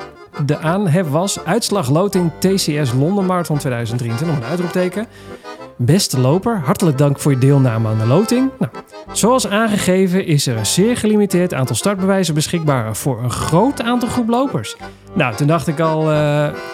de 0.45 0.57
aanhef 0.57 1.09
was 1.09 1.43
uitslag 1.45 1.89
loting 1.89 2.31
TCS 2.39 2.93
Londen 2.93 3.25
Marathon 3.25 3.57
2023. 3.57 4.27
Nog 4.27 4.37
een 4.37 4.43
uitroepteken. 4.51 5.07
Beste 5.77 6.19
loper, 6.19 6.61
hartelijk 6.63 6.97
dank 6.97 7.19
voor 7.19 7.31
je 7.31 7.37
deelname 7.37 7.89
aan 7.89 7.97
de 7.97 8.05
loting. 8.05 8.51
Nou, 8.59 8.71
zoals 9.11 9.47
aangegeven 9.47 10.25
is 10.25 10.47
er 10.47 10.57
een 10.57 10.65
zeer 10.65 10.97
gelimiteerd 10.97 11.53
aantal 11.53 11.75
startbewijzen 11.75 12.33
beschikbaar 12.33 12.95
voor 12.95 13.23
een 13.23 13.31
groot 13.31 13.81
aantal 13.81 14.09
groep 14.09 14.29
lopers. 14.29 14.75
Nou, 15.13 15.35
toen 15.35 15.47
dacht 15.47 15.67
ik 15.67 15.79
al, 15.79 16.03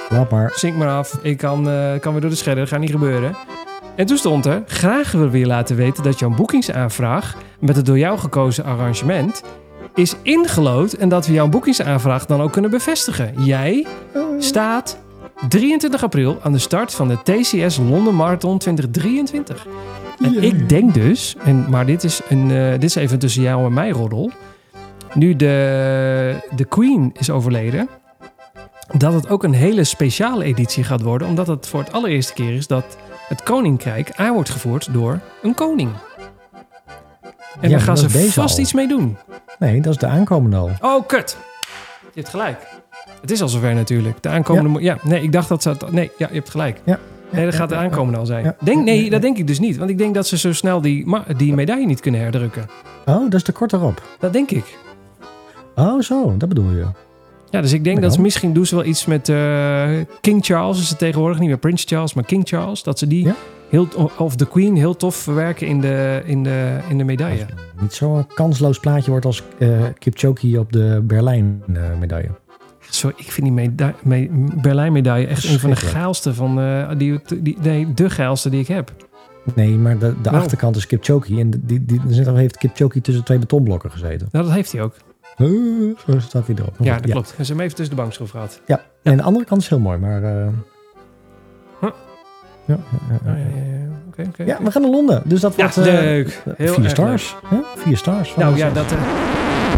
Laat 0.09 0.31
maar. 0.31 0.51
zink 0.55 0.77
maar 0.77 0.89
af, 0.89 1.19
ik 1.21 1.37
kan, 1.37 1.69
eh, 1.69 1.99
kan 1.99 2.11
weer 2.11 2.21
door 2.21 2.29
de 2.29 2.35
scherder, 2.35 2.63
dat 2.63 2.73
gaat 2.73 2.79
niet 2.79 2.91
gebeuren. 2.91 3.35
En 3.95 4.05
toen 4.05 4.17
stond 4.17 4.45
er, 4.45 4.63
graag 4.65 5.11
willen 5.11 5.31
we 5.31 5.39
je 5.39 5.45
laten 5.45 5.75
weten 5.75 6.03
dat 6.03 6.19
jouw 6.19 6.29
boekingsaanvraag 6.29 7.35
met 7.59 7.75
het 7.75 7.85
door 7.85 7.97
jou 7.97 8.19
gekozen 8.19 8.63
arrangement 8.63 9.43
is 9.95 10.15
ingelood 10.21 10.93
en 10.93 11.09
dat 11.09 11.27
we 11.27 11.33
jouw 11.33 11.47
boekingsaanvraag 11.47 12.25
dan 12.25 12.41
ook 12.41 12.51
kunnen 12.51 12.71
bevestigen. 12.71 13.33
Jij 13.43 13.85
staat 14.39 14.97
23 15.49 16.03
april 16.03 16.39
aan 16.41 16.51
de 16.51 16.57
start 16.57 16.93
van 16.93 17.07
de 17.07 17.17
TCS 17.23 17.77
London 17.77 18.15
Marathon 18.15 18.57
2023. 18.57 19.67
En 20.23 20.43
ik 20.43 20.69
denk 20.69 20.93
dus, 20.93 21.35
en, 21.43 21.69
maar 21.69 21.85
dit 21.85 22.03
is, 22.03 22.21
een, 22.29 22.51
eh, 22.51 22.71
dit 22.71 22.83
is 22.83 22.95
even 22.95 23.19
tussen 23.19 23.41
jou 23.41 23.65
en 23.65 23.73
mij, 23.73 23.89
Roddel. 23.89 24.31
Nu 25.13 25.35
de, 25.35 26.35
de 26.55 26.65
Queen 26.65 27.11
is 27.19 27.29
overleden, 27.29 27.89
dat 28.97 29.13
het 29.13 29.29
ook 29.29 29.43
een 29.43 29.53
hele 29.53 29.83
speciale 29.83 30.43
editie 30.43 30.83
gaat 30.83 31.01
worden, 31.01 31.27
omdat 31.27 31.47
het 31.47 31.67
voor 31.67 31.79
het 31.79 31.93
allereerste 31.93 32.33
keer 32.33 32.55
is 32.55 32.67
dat 32.67 32.97
het 33.27 33.43
koninkrijk 33.43 34.11
aan 34.15 34.33
wordt 34.33 34.49
gevoerd 34.49 34.93
door 34.93 35.19
een 35.41 35.53
koning. 35.53 35.89
En 37.61 37.69
Ja, 37.69 37.75
daar 37.77 37.79
gaan 37.85 37.97
ze 37.97 38.09
vast 38.31 38.55
al. 38.57 38.59
iets 38.63 38.73
mee 38.73 38.87
doen. 38.87 39.17
Nee, 39.59 39.81
dat 39.81 39.93
is 39.93 39.99
de 39.99 40.07
aankomende 40.07 40.57
al. 40.57 40.69
Oh, 40.81 41.07
kut. 41.07 41.37
Je 42.01 42.19
hebt 42.19 42.29
gelijk. 42.29 42.67
Het 43.21 43.31
is 43.31 43.41
al 43.41 43.47
zover 43.49 43.73
natuurlijk. 43.75 44.23
De 44.23 44.29
aankomende... 44.29 44.69
mo- 44.69 44.79
Ja, 44.79 44.97
nee, 45.03 45.21
ik 45.23 45.31
dacht 45.31 45.49
dat 45.49 45.61
ze... 45.61 45.69
het- 45.69 45.91
Nee, 45.91 46.11
ja, 46.17 46.27
je 46.29 46.33
hebt 46.35 46.49
gelijk. 46.49 46.81
Ja. 46.83 46.99
Nee, 47.29 47.43
dat 47.45 47.53
Ja, 47.53 47.59
gaat 47.59 47.69
de 47.69 47.75
ja, 47.75 47.81
aankomende 47.81 48.17
al 48.19 48.25
zijn. 48.25 48.43
Ja. 48.43 48.55
Denk, 48.63 48.83
nee, 48.83 48.95
Ja, 48.97 49.03
dat 49.03 49.11
ja. 49.11 49.19
denk 49.19 49.37
ik 49.37 49.47
dus 49.47 49.59
niet. 49.59 49.77
Want 49.77 49.89
ik 49.89 49.97
denk 49.97 50.13
dat 50.13 50.27
ze 50.27 50.37
zo 50.37 50.53
snel 50.53 50.81
die, 50.81 51.07
die 51.37 51.53
medaille 51.53 51.85
niet 51.85 51.99
kunnen 51.99 52.21
herdrukken. 52.21 52.65
Oh, 53.05 53.21
dat 53.23 53.33
is 53.33 53.43
te 53.43 53.51
kort 53.51 53.73
erop. 53.73 54.01
Dat 54.19 54.33
denk 54.33 54.51
ik. 54.51 54.77
Oh, 55.75 56.01
zo. 56.01 56.35
Dat 56.37 56.49
bedoel 56.49 56.71
je. 56.71 56.85
Ja, 57.49 57.61
dus 57.61 57.71
ik 57.73 57.83
denk 57.83 57.95
Dat 57.95 58.05
dat 58.05 58.13
ze 58.13 58.21
misschien 58.21 58.53
doen 58.53 58.65
ze 58.65 58.75
wel 58.75 58.85
iets 58.85 59.05
met 59.05 59.29
eh, 59.29 59.89
King 60.21 60.45
Charles. 60.45 60.79
Is 60.79 60.89
het 60.89 60.97
tegenwoordig 60.97 61.39
niet 61.39 61.47
meer 61.47 61.57
Prince 61.57 61.87
Charles, 61.87 62.13
maar 62.13 62.23
King 62.25 62.47
Charles. 62.47 62.83
Dat 62.83 62.99
ze 62.99 63.07
die 63.07 63.25
Ja. 63.25 63.35
heel, 63.69 63.87
of 64.17 64.35
de 64.35 64.47
Queen 64.47 64.75
heel 64.75 64.95
tof 64.95 65.15
verwerken 65.15 65.67
in 65.67 65.81
de, 65.81 66.21
in 66.25 66.43
de, 66.43 66.77
in 66.89 66.97
de 66.97 67.03
medaille. 67.03 67.45
Niet 67.81 67.93
zo'n 67.93 68.27
kansloos 68.33 68.79
plaatje 68.79 69.11
wordt 69.11 69.25
als 69.25 69.43
eh 69.57 69.69
Kipchoge 69.99 70.59
op 70.59 70.71
de 70.73 71.01
Berlijn 71.03 71.63
eh, 71.73 71.81
medaille. 71.99 72.29
Sorry, 72.89 73.15
ik 73.17 73.31
vind 73.31 73.45
die 73.47 73.55
meda- 73.55 73.93
me- 74.03 74.29
Berlijn-medaille 74.61 75.27
echt 75.27 75.49
een 75.49 75.59
van 75.59 75.69
de 75.69 75.75
gaalste 75.75 76.33
van 76.33 76.59
eh, 76.59 76.89
die, 76.97 77.19
die, 77.41 77.57
nee, 77.61 77.93
de 77.93 78.09
gaalste 78.09 78.49
die 78.49 78.59
ik 78.59 78.67
heb. 78.67 78.91
Nee, 79.55 79.69
maar 79.69 79.97
de, 79.97 80.13
de 80.21 80.29
Oh. 80.29 80.35
achterkant 80.35 80.75
is 80.75 80.87
Kipchoge. 80.87 81.39
En 81.39 81.49
die, 81.49 81.85
die, 81.85 82.01
die, 82.05 82.29
heeft 82.31 82.57
Kipchoge 82.57 83.01
tussen 83.01 83.23
twee 83.23 83.39
betonblokken 83.39 83.91
gezeten. 83.91 84.27
Nou, 84.31 84.45
dat 84.45 84.53
heeft 84.53 84.71
hij 84.71 84.81
ook. 84.81 84.93
Uh, 85.37 85.95
zo 86.07 86.19
staat 86.19 86.47
hij 86.47 86.55
erop. 86.55 86.75
Ja, 86.79 86.97
dat 86.99 87.11
klopt. 87.11 87.27
Ze 87.27 87.33
hebben 87.35 87.55
hem 87.55 87.65
even 87.65 87.75
tussen 87.75 87.95
de 87.95 88.01
bank 88.01 88.13
gehad. 88.29 88.61
Ja, 88.67 88.81
en 89.03 89.17
de 89.17 89.23
andere 89.23 89.45
kant 89.45 89.61
is 89.61 89.67
heel 89.69 89.79
mooi, 89.79 89.97
maar... 89.97 90.23
eh, 90.23 90.47
Huh. 91.81 91.89
ja, 92.65 92.77
ja, 92.89 93.19
ja, 93.25 93.31
Ja, 93.31 93.37
ja. 93.37 93.45
ja, 94.17 94.23
ja. 94.37 94.45
Ja, 94.45 94.63
we 94.63 94.71
gaan 94.71 94.81
naar 94.81 94.91
Londen. 94.91 95.21
Dus 95.25 95.39
dat 95.41 95.55
Ja, 95.55 95.61
wordt... 95.63 95.77
eh, 95.77 95.83
leuk. 95.83 96.41
Heel 96.57 96.73
vier 96.73 96.83
erg 96.83 96.91
stars. 96.93 97.35
Vier 97.75 97.97
stars. 97.97 98.35
Nou 98.35 98.55
ja, 98.57 98.69
dat, 98.69 98.85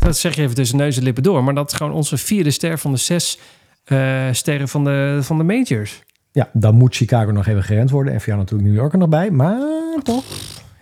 dat 0.03 0.17
zeg 0.17 0.35
je 0.35 0.41
even 0.41 0.55
tussen 0.55 0.77
neus 0.77 0.97
en 0.97 1.03
lippen 1.03 1.23
door. 1.23 1.43
Maar 1.43 1.53
dat 1.53 1.71
is 1.71 1.77
gewoon 1.77 1.93
onze 1.93 2.17
vierde 2.17 2.51
ster 2.51 2.79
van 2.79 2.91
de 2.91 2.97
zes 2.97 3.39
eh, 3.83 4.27
sterren 4.31 4.67
van 4.67 4.83
de, 4.83 5.17
van 5.21 5.37
de 5.37 5.43
majors. 5.43 6.01
Ja, 6.31 6.49
dan 6.53 6.75
moet 6.75 6.95
Chicago 6.95 7.31
nog 7.31 7.45
even 7.47 7.63
gerend 7.63 7.89
worden. 7.89 8.13
En 8.13 8.19
voor 8.19 8.27
jou 8.27 8.39
natuurlijk 8.39 8.69
New 8.69 8.77
York 8.79 8.93
er 8.93 8.99
nog 8.99 9.09
bij. 9.09 9.31
Maar 9.31 9.57
toch, 10.03 10.23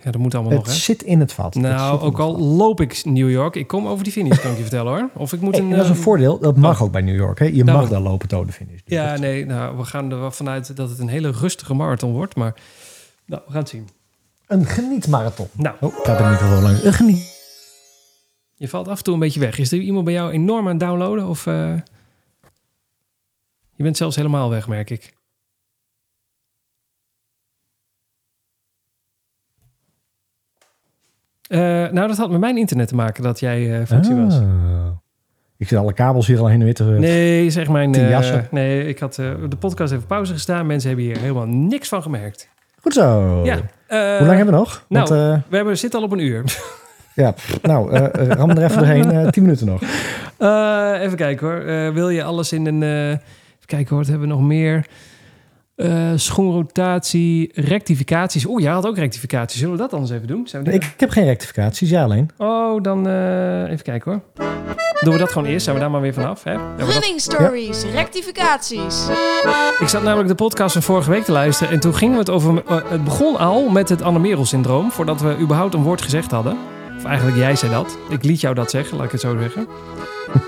Ja, 0.04 0.10
dat 0.10 0.20
moet 0.20 0.34
allemaal 0.34 0.52
het 0.52 0.60
nog, 0.64 0.72
hè? 0.72 0.78
zit 0.80 1.02
in 1.02 1.20
het 1.20 1.32
vat. 1.32 1.54
Het 1.54 1.62
Nou, 1.62 2.00
ook 2.00 2.10
het 2.12 2.20
al 2.20 2.32
vat. 2.32 2.40
loop 2.40 2.80
ik 2.80 3.00
New 3.04 3.30
York, 3.30 3.56
ik 3.56 3.66
kom 3.66 3.86
over 3.86 4.04
die 4.04 4.12
finish, 4.12 4.40
kan 4.40 4.50
ik 4.50 4.56
je 4.56 4.62
vertellen 4.62 4.92
hoor. 4.92 5.10
Of 5.14 5.32
ik 5.32 5.40
moet 5.40 5.54
Hey, 5.54 5.64
een... 5.64 5.70
en 5.70 5.76
dat 5.76 5.84
is 5.84 5.90
een 5.90 5.96
eh, 5.96 6.02
voordeel. 6.02 6.38
Dat 6.38 6.56
mag 6.56 6.82
ook 6.82 6.92
bij 6.92 7.02
New 7.02 7.14
York. 7.16 7.38
Hè? 7.38 7.44
Je 7.44 7.64
Daarom. 7.64 7.82
mag 7.84 7.92
daar 7.92 8.00
lopen 8.00 8.28
tot 8.28 8.46
de 8.46 8.52
finish. 8.52 8.80
Dus 8.84 8.96
Ja, 8.96 9.16
nee, 9.18 9.46
nou, 9.46 9.76
we 9.76 9.84
gaan 9.84 10.10
er 10.10 10.20
wel 10.20 10.30
vanuit 10.30 10.76
dat 10.76 10.90
het 10.90 10.98
een 10.98 11.08
hele 11.08 11.30
rustige 11.30 11.74
marathon 11.74 12.12
wordt. 12.12 12.36
Maar 12.36 12.54
nou, 13.26 13.42
we 13.46 13.52
gaan 13.52 13.60
het 13.60 13.68
zien. 13.70 13.88
Een 14.46 14.64
genietmarathon. 14.66 15.46
Nou, 15.52 15.76
Oh, 15.80 15.94
gaat 16.04 16.18
de 16.18 16.24
microfoon 16.24 16.62
langs. 16.62 16.84
Een 16.84 16.92
geniet. 16.92 17.31
Je 18.62 18.68
valt 18.68 18.88
af 18.88 18.98
en 18.98 19.04
toe 19.04 19.14
een 19.14 19.20
beetje 19.20 19.40
weg. 19.40 19.58
Is 19.58 19.72
er 19.72 19.78
iemand 19.78 20.04
bij 20.04 20.14
jou 20.14 20.32
enorm 20.32 20.64
aan 20.64 20.70
het 20.70 20.80
downloaden? 20.80 21.26
Of 21.26 21.46
eh, 21.46 21.74
je 23.74 23.82
bent 23.82 23.96
zelfs 23.96 24.16
helemaal 24.16 24.50
weg, 24.50 24.68
merk 24.68 24.90
ik. 24.90 25.14
Eh, 31.48 31.58
nou, 31.90 32.08
dat 32.08 32.16
had 32.16 32.30
met 32.30 32.40
mijn 32.40 32.56
internet 32.56 32.88
te 32.88 32.94
maken 32.94 33.22
dat 33.22 33.40
jij 33.40 33.80
eh 33.80 33.86
functie 33.86 34.14
was. 34.14 34.38
Ah. 34.38 34.90
Ik 35.56 35.68
zit 35.68 35.78
alle 35.78 35.92
kabels 35.92 36.26
hier 36.26 36.38
al 36.38 36.46
heen 36.46 36.58
en 36.58 36.64
weer 36.64 36.74
te... 36.74 36.84
Nee, 36.84 37.50
zeg 37.50 37.68
mijn. 37.68 37.90
Jassen. 37.90 38.48
nee, 38.50 38.86
ik 38.86 38.98
had 38.98 39.14
de 39.14 39.56
podcast 39.58 39.92
even 39.92 40.06
pauze 40.06 40.32
gestaan. 40.32 40.66
Mensen 40.66 40.88
hebben 40.88 41.06
hier 41.06 41.18
helemaal 41.18 41.46
niks 41.46 41.88
van 41.88 42.02
gemerkt. 42.02 42.48
Goed 42.80 42.94
zo. 42.94 43.40
Ja. 43.44 43.56
Hoe 43.88 44.26
lang 44.26 44.36
hebben 44.36 44.54
we 44.54 44.60
nog? 44.60 44.84
nou, 44.88 45.08
Want, 45.08 45.44
We 45.48 45.56
hebben, 45.56 45.78
zitten 45.78 45.98
al 45.98 46.04
op 46.04 46.12
een 46.12 46.18
uur. 46.18 46.44
ja, 47.14 47.34
nou, 47.62 47.92
eh, 47.92 48.26
ram 48.28 48.50
er 48.50 48.62
even 48.64 48.76
doorheen. 48.78 49.10
eh, 49.10 49.28
tien 49.28 49.42
minuten 49.42 49.66
nog. 49.66 49.80
Eh, 50.38 50.92
even 51.00 51.16
kijken 51.16 51.46
hoor. 51.46 51.56
Eh, 51.60 51.88
wil 51.88 52.08
je 52.10 52.24
alles 52.24 52.52
in 52.52 52.66
een. 52.66 52.82
eh, 52.82 53.08
even 53.08 53.66
kijken 53.66 53.88
hoor, 53.88 53.98
wat 53.98 54.06
hebben 54.06 54.28
we 54.28 54.34
nog 54.34 54.42
meer? 54.42 54.86
Eh, 55.76 56.10
schoenrotatie, 56.14 57.50
rectificaties. 57.54 58.46
Oeh, 58.46 58.62
jij 58.62 58.72
had 58.72 58.86
ook 58.86 58.96
rectificaties. 58.96 59.58
Zullen 59.58 59.74
we 59.74 59.80
dat 59.80 59.92
anders 59.92 60.10
even 60.12 60.26
doen? 60.26 60.46
Zijn 60.46 60.64
we 60.64 60.72
Ik, 60.72 60.84
ik 60.84 61.00
heb 61.00 61.10
geen 61.10 61.24
rectificaties, 61.24 61.90
ja 61.90 62.02
alleen. 62.02 62.30
Oh, 62.38 62.82
dan 62.82 63.08
eh, 63.08 63.62
even 63.70 63.82
kijken 63.84 64.10
hoor. 64.12 64.46
Doen 65.00 65.12
we 65.12 65.18
dat 65.18 65.32
gewoon 65.32 65.48
eerst? 65.48 65.64
Zijn 65.64 65.76
we 65.76 65.82
daar 65.82 65.90
maar 65.90 66.00
weer 66.00 66.14
vanaf? 66.14 66.44
Hè? 66.44 66.50
Hebben 66.50 66.76
we 66.76 66.84
dat- 66.84 66.92
Running 66.92 67.20
stories, 67.20 67.84
rectificaties. 67.92 69.06
Ik 69.78 69.88
zat 69.88 70.02
namelijk 70.02 70.28
de 70.28 70.34
podcast 70.34 70.72
van 70.72 70.82
vorige 70.82 71.10
week 71.10 71.24
te 71.24 71.32
luisteren. 71.32 71.72
En 71.72 71.80
toen 71.80 71.94
gingen 71.94 72.12
we 72.14 72.18
het 72.20 72.30
over. 72.30 72.62
het 72.88 73.04
begon 73.04 73.36
al 73.38 73.68
met 73.68 73.88
het 73.88 74.02
Anne-Merel-syndroom. 74.02 74.90
Voordat 74.90 75.20
we 75.20 75.36
überhaupt 75.40 75.74
een 75.74 75.82
woord 75.82 76.02
gezegd 76.02 76.30
hadden. 76.30 76.56
Of 77.02 77.08
eigenlijk 77.08 77.36
jij 77.36 77.56
zei 77.56 77.72
dat. 77.72 77.98
Ik 78.08 78.24
liet 78.24 78.40
jou 78.40 78.54
dat 78.54 78.70
zeggen, 78.70 78.96
laat 78.96 79.06
ik 79.06 79.12
het 79.12 79.20
zo 79.20 79.36
zeggen. 79.38 79.66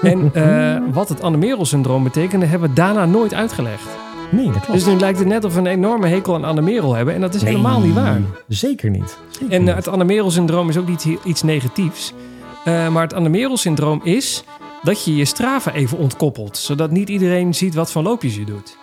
En 0.02 0.30
eh, 0.34 0.82
wat 0.92 1.09
het 1.09 1.22
Anne-Merel-syndroom 1.22 2.02
betekende, 2.05 2.46
hebben 2.46 2.68
we 2.68 2.74
daarna 2.74 3.05
nooit 3.05 3.34
uitgelegd. 3.34 3.86
Nee, 4.30 4.44
dat 4.44 4.52
klopt. 4.52 4.72
Dus 4.72 4.84
nu 4.86 4.98
lijkt 4.98 5.18
het 5.18 5.28
net 5.28 5.44
of 5.44 5.52
we 5.55 5.59
een 5.59 5.66
enorme 5.66 6.09
hekel 6.09 6.34
aan 6.34 6.44
Anne-Merel 6.44 6.94
hebben. 6.94 7.14
En 7.14 7.20
dat 7.20 7.34
is 7.34 7.42
Nee, 7.42 7.50
helemaal 7.50 7.80
niet 7.80 7.94
waar. 7.94 8.20
Zeker 8.48 8.90
niet. 8.90 9.18
Zeker 9.28 9.55
En 9.55 9.68
eh, 9.68 9.74
het 9.74 9.88
Anne-Merel-syndroom 9.88 10.68
is 10.68 10.76
ook 10.76 10.88
niet 10.88 11.07
iets 11.24 11.42
negatiefs. 11.42 12.12
Eh, 12.64 12.88
maar 12.88 13.02
het 13.02 13.14
Anne-Merel-syndroom 13.14 14.00
is 14.05 14.44
dat 14.82 15.05
je 15.05 15.16
je 15.16 15.24
Strava 15.24 15.72
even 15.72 15.98
ontkoppelt. 15.98 16.57
Zodat 16.57 16.90
niet 16.90 17.09
iedereen 17.09 17.55
ziet 17.55 17.74
wat 17.74 17.92
voor 17.92 18.02
loopjes 18.02 18.36
je 18.36 18.44
doet. 18.44 18.76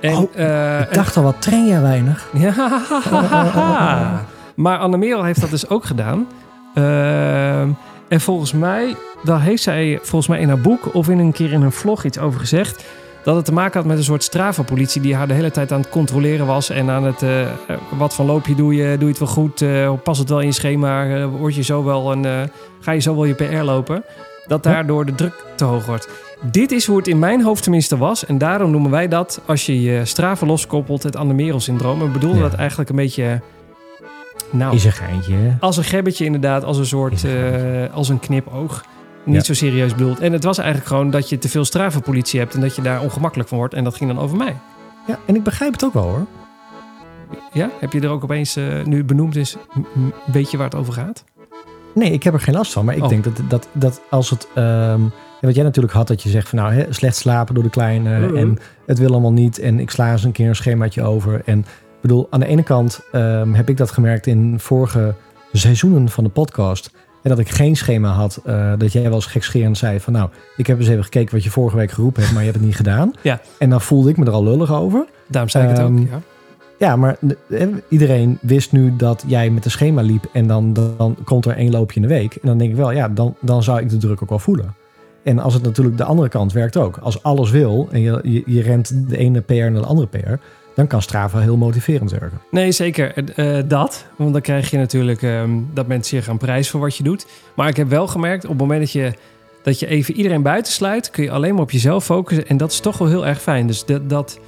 En, 0.00 0.16
Oh, 0.16 0.80
Ik 0.88 0.94
dacht 0.94 1.16
al, 1.16 1.22
wat 1.22 1.42
train 1.42 1.66
jij 1.66 1.80
weinig? 1.80 2.28
Ja, 2.32 2.80
maar 4.54 4.78
Anne 4.78 4.96
Merel 4.96 5.24
heeft 5.24 5.40
dat 5.40 5.50
dus 5.50 5.68
ook 5.68 5.84
gedaan. 5.84 6.26
Ehm, 6.74 7.68
en 8.08 8.20
volgens 8.20 8.52
mij, 8.52 8.94
daar 9.22 9.40
heeft 9.42 9.62
zij 9.62 9.98
volgens 10.02 10.26
mij 10.26 10.40
in 10.40 10.48
haar 10.48 10.60
boek 10.60 10.94
of 10.94 11.08
in 11.08 11.18
een 11.18 11.32
keer 11.32 11.52
in 11.52 11.62
een 11.62 11.72
vlog 11.72 12.04
iets 12.04 12.18
over 12.18 12.40
gezegd. 12.40 12.84
Dat 13.24 13.36
het 13.36 13.44
te 13.44 13.52
maken 13.52 13.78
had 13.78 13.88
met 13.88 13.98
een 13.98 14.04
soort 14.04 14.22
Strava-politie 14.22 15.00
die 15.02 15.14
haar 15.14 15.28
de 15.28 15.34
hele 15.34 15.50
tijd 15.50 15.72
aan 15.72 15.80
het 15.80 15.88
controleren 15.88 16.46
was. 16.46 16.70
En 16.70 16.90
aan 16.90 17.04
het, 17.04 17.22
eh, 17.22 17.46
wat 17.98 18.14
van 18.14 18.26
loopje 18.26 18.54
doe 18.54 18.74
je, 18.74 18.90
doe 18.98 19.02
je 19.02 19.08
het 19.08 19.18
wel 19.18 19.28
goed, 19.28 19.62
eh 19.62 19.92
past 20.02 20.20
het 20.20 20.28
wel 20.28 20.40
in 20.40 20.46
je 20.46 20.52
schema, 20.52 21.06
eh, 21.16 21.26
word 21.38 21.54
je 21.54 21.62
zo 21.62 21.84
wel 21.84 22.12
een, 22.12 22.50
ga 22.80 22.92
je 22.92 23.00
zo 23.00 23.14
wel 23.14 23.24
je 23.24 23.34
PR 23.34 23.62
lopen. 23.62 24.04
Dat 24.46 24.62
daardoor 24.62 25.06
de 25.06 25.14
druk 25.14 25.44
te 25.56 25.64
hoog 25.64 25.86
wordt. 25.86 26.08
Dit 26.50 26.72
is 26.72 26.86
hoe 26.86 26.96
het 26.96 27.08
in 27.08 27.18
mijn 27.18 27.42
hoofd 27.42 27.62
tenminste 27.62 27.96
was. 27.98 28.26
En 28.26 28.38
daarom 28.38 28.70
noemen 28.70 28.90
wij 28.90 29.08
dat, 29.08 29.40
als 29.46 29.66
je 29.66 29.82
je 29.82 30.04
Strava 30.04 30.46
loskoppelt, 30.46 31.02
het 31.02 31.16
Anne 31.16 31.34
Merel-syndroom. 31.34 32.00
En 32.02 32.34
Ja. 32.34 32.40
dat 32.40 32.54
eigenlijk 32.54 32.90
een 32.90 32.96
beetje... 32.96 33.40
Nou, 34.52 34.74
Is 34.74 34.84
een 34.84 34.92
geintje, 34.92 35.34
hè? 35.34 35.54
als 35.60 35.76
een 35.76 35.84
gebbetje 35.84 36.24
inderdaad, 36.24 36.64
als 36.64 36.78
een 36.78 36.86
soort, 36.86 37.22
een 37.22 37.30
eh, 37.88 37.94
als 37.94 38.08
een 38.08 38.18
knipoog. 38.20 38.84
Niet 39.24 39.34
Ja. 39.36 39.42
zo 39.42 39.54
serieus 39.54 39.94
bedoeld. 39.94 40.20
En 40.20 40.32
het 40.32 40.44
was 40.44 40.58
eigenlijk 40.58 40.88
gewoon 40.88 41.10
dat 41.10 41.28
je 41.28 41.38
te 41.38 41.48
veel 41.48 41.64
Strava-politie 41.64 42.40
hebt 42.40 42.54
en 42.54 42.60
dat 42.60 42.76
je 42.76 42.82
daar 42.82 43.00
ongemakkelijk 43.02 43.48
van 43.48 43.58
wordt. 43.58 43.74
En 43.74 43.84
dat 43.84 43.94
ging 43.94 44.10
dan 44.14 44.22
over 44.22 44.36
mij. 44.36 44.56
Ja, 45.06 45.18
en 45.26 45.34
ik 45.34 45.42
begrijp 45.42 45.72
het 45.72 45.84
ook 45.84 45.92
wel, 45.94 46.02
hoor. 46.02 46.26
Ja? 47.52 47.70
Heb 47.80 47.92
je 47.92 48.00
er 48.00 48.08
ook 48.08 48.22
opeens, 48.24 48.56
eh, 48.56 48.64
nu 48.84 49.04
benoemd 49.04 49.36
is, 49.36 49.56
weet 50.32 50.50
je 50.50 50.56
waar 50.56 50.66
het 50.66 50.74
over 50.78 50.92
gaat? 50.92 51.24
Nee, 51.94 52.10
ik 52.12 52.22
heb 52.22 52.34
er 52.34 52.40
geen 52.40 52.54
last 52.54 52.72
van. 52.72 52.84
Maar 52.84 52.96
ik 52.96 53.02
Oh. 53.02 53.08
denk 53.08 53.24
dat, 53.24 53.40
dat, 53.48 53.68
dat 53.72 54.00
als 54.10 54.30
het... 54.30 54.48
ja, 54.54 54.98
wat 55.40 55.54
jij 55.54 55.64
natuurlijk 55.64 55.94
had, 55.94 56.08
dat 56.08 56.22
je 56.22 56.28
zegt 56.28 56.48
van 56.48 56.58
nou, 56.58 56.72
hè, 56.72 56.86
slecht 56.92 57.16
slapen 57.16 57.54
door 57.54 57.62
de 57.64 57.70
kleine. 57.70 58.18
Mhm. 58.26 58.36
En 58.36 58.58
het 58.86 58.98
wil 58.98 59.10
allemaal 59.10 59.32
niet. 59.32 59.58
En 59.58 59.80
ik 59.80 59.90
sla 59.90 60.10
eens 60.12 60.24
een 60.24 60.32
keer 60.32 60.48
een 60.48 60.56
schemaatje 60.56 61.02
over. 61.02 61.42
En 61.44 61.66
bedoel, 62.02 62.26
aan 62.30 62.40
de 62.40 62.46
ene 62.46 62.62
kant 62.62 63.00
ehm, 63.12 63.52
heb 63.52 63.68
ik 63.68 63.76
dat 63.76 63.90
gemerkt 63.90 64.26
in 64.26 64.54
vorige 64.60 65.14
seizoenen 65.52 66.08
van 66.08 66.24
de 66.24 66.30
podcast. 66.30 66.90
En 67.22 67.30
dat 67.30 67.38
ik 67.38 67.48
geen 67.48 67.76
schema 67.76 68.08
had. 68.10 68.40
eh, 68.44 68.72
dat 68.78 68.92
jij 68.92 69.02
wel 69.02 69.12
eens 69.14 69.26
gekscherend 69.26 69.78
zei 69.78 70.00
van 70.00 70.12
nou, 70.12 70.28
ik 70.56 70.66
heb 70.66 70.78
eens 70.78 70.88
even 70.88 71.04
gekeken 71.04 71.34
wat 71.34 71.44
je 71.44 71.50
vorige 71.50 71.76
week 71.76 71.90
geroepen 71.90 72.22
hebt. 72.22 72.34
Maar 72.34 72.42
je 72.44 72.48
hebt 72.48 72.60
het 72.60 72.68
niet 72.68 72.76
gedaan. 72.76 73.12
Ja. 73.22 73.40
En 73.58 73.70
dan 73.70 73.80
voelde 73.80 74.10
ik 74.10 74.16
me 74.16 74.24
er 74.24 74.32
al 74.32 74.44
lullig 74.44 74.72
over. 74.72 75.04
Daarom 75.28 75.50
zei 75.50 75.64
ik 75.64 75.70
het 75.70 75.78
Ehm, 75.78 75.92
ook. 75.98 76.08
Ja. 76.10 76.20
Ja, 76.78 76.96
maar 76.96 77.16
eh, 77.48 77.66
iedereen 77.88 78.38
wist 78.40 78.72
nu 78.72 78.96
dat 78.96 79.24
jij 79.26 79.50
met 79.50 79.64
een 79.64 79.70
schema 79.70 80.02
liep 80.02 80.24
en 80.32 80.46
dan, 80.46 80.72
dan 80.72 81.16
komt 81.24 81.44
er 81.46 81.56
één 81.56 81.70
loopje 81.70 82.00
in 82.00 82.08
de 82.08 82.14
week. 82.14 82.34
En 82.34 82.48
dan 82.48 82.58
denk 82.58 82.70
ik 82.70 82.76
wel, 82.76 82.90
ja, 82.90 83.08
dan, 83.08 83.34
dan 83.40 83.62
zou 83.62 83.80
ik 83.80 83.88
de 83.88 83.96
druk 83.96 84.22
ook 84.22 84.28
wel 84.28 84.38
voelen. 84.38 84.74
En 85.22 85.38
als 85.38 85.54
het 85.54 85.62
natuurlijk 85.62 85.96
de 85.96 86.04
andere 86.04 86.28
kant 86.28 86.52
werkt 86.52 86.76
ook. 86.76 86.96
Als 86.96 87.22
alles 87.22 87.50
wil 87.50 87.88
en 87.90 88.00
je, 88.00 88.20
je, 88.22 88.42
je 88.46 88.62
rent 88.62 89.08
de 89.08 89.16
ene 89.16 89.40
PR 89.40 89.52
naar 89.54 89.72
de 89.72 89.80
andere 89.86 90.06
PR, 90.08 90.32
dan 90.74 90.86
kan 90.86 91.02
Strava 91.02 91.38
heel 91.38 91.56
motiverend 91.56 92.10
werken. 92.10 92.40
Nee, 92.50 92.72
zeker 92.72 93.34
eh, 93.34 93.58
dat. 93.68 94.06
Want 94.16 94.32
dan 94.32 94.42
krijg 94.42 94.70
je 94.70 94.76
natuurlijk 94.78 95.22
ehm, 95.22 95.50
dat 95.74 95.86
mensen 95.86 96.16
je 96.16 96.22
gaan 96.22 96.38
prijzen 96.38 96.70
voor 96.70 96.80
wat 96.80 96.96
je 96.96 97.02
doet. 97.02 97.26
Maar 97.56 97.68
ik 97.68 97.76
heb 97.76 97.88
wel 97.88 98.06
gemerkt, 98.06 98.44
op 98.44 98.50
het 98.50 98.58
moment 98.60 98.80
dat 98.80 98.92
je, 98.92 99.12
dat 99.62 99.78
je 99.78 99.86
even 99.86 100.14
iedereen 100.14 100.42
buitensluit, 100.42 101.10
kun 101.10 101.24
je 101.24 101.30
alleen 101.30 101.52
maar 101.54 101.62
op 101.62 101.70
jezelf 101.70 102.04
focussen. 102.04 102.46
En 102.48 102.56
dat 102.56 102.72
is 102.72 102.80
toch 102.80 102.98
wel 102.98 103.08
heel 103.08 103.26
erg 103.26 103.42
fijn. 103.42 103.66
Dus 103.66 103.84
dat, 103.84 104.10
dat 104.10 104.38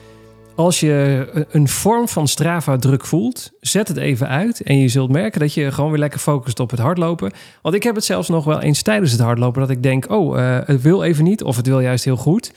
als 0.54 0.80
je 0.80 1.28
een- 1.32 1.46
een 1.50 1.68
vorm 1.68 2.08
van 2.08 2.28
Strava-druk 2.28 3.04
voelt, 3.04 3.50
zet 3.60 3.88
het 3.88 3.96
even 3.96 4.28
uit. 4.28 4.60
En 4.62 4.78
je 4.78 4.88
zult 4.88 5.10
merken 5.10 5.40
dat 5.40 5.54
je 5.54 5.72
gewoon 5.72 5.90
weer 5.90 5.98
lekker 5.98 6.20
focust 6.20 6.60
op 6.60 6.70
het 6.70 6.80
hardlopen. 6.80 7.32
Want 7.62 7.74
ik 7.74 7.82
heb 7.82 7.94
het 7.94 8.04
zelfs 8.04 8.28
nog 8.28 8.44
wel 8.44 8.60
eens 8.60 8.82
tijdens 8.82 9.12
het 9.12 9.20
hardlopen 9.20 9.60
dat 9.60 9.70
ik 9.70 9.82
denk: 9.82 10.10
oh, 10.10 10.38
eh, 10.40 10.58
het 10.66 10.82
wil 10.82 11.02
even 11.02 11.24
niet, 11.24 11.42
of 11.42 11.56
het 11.56 11.66
wil 11.66 11.80
juist 11.80 12.04
heel 12.04 12.16
goed. 12.16 12.52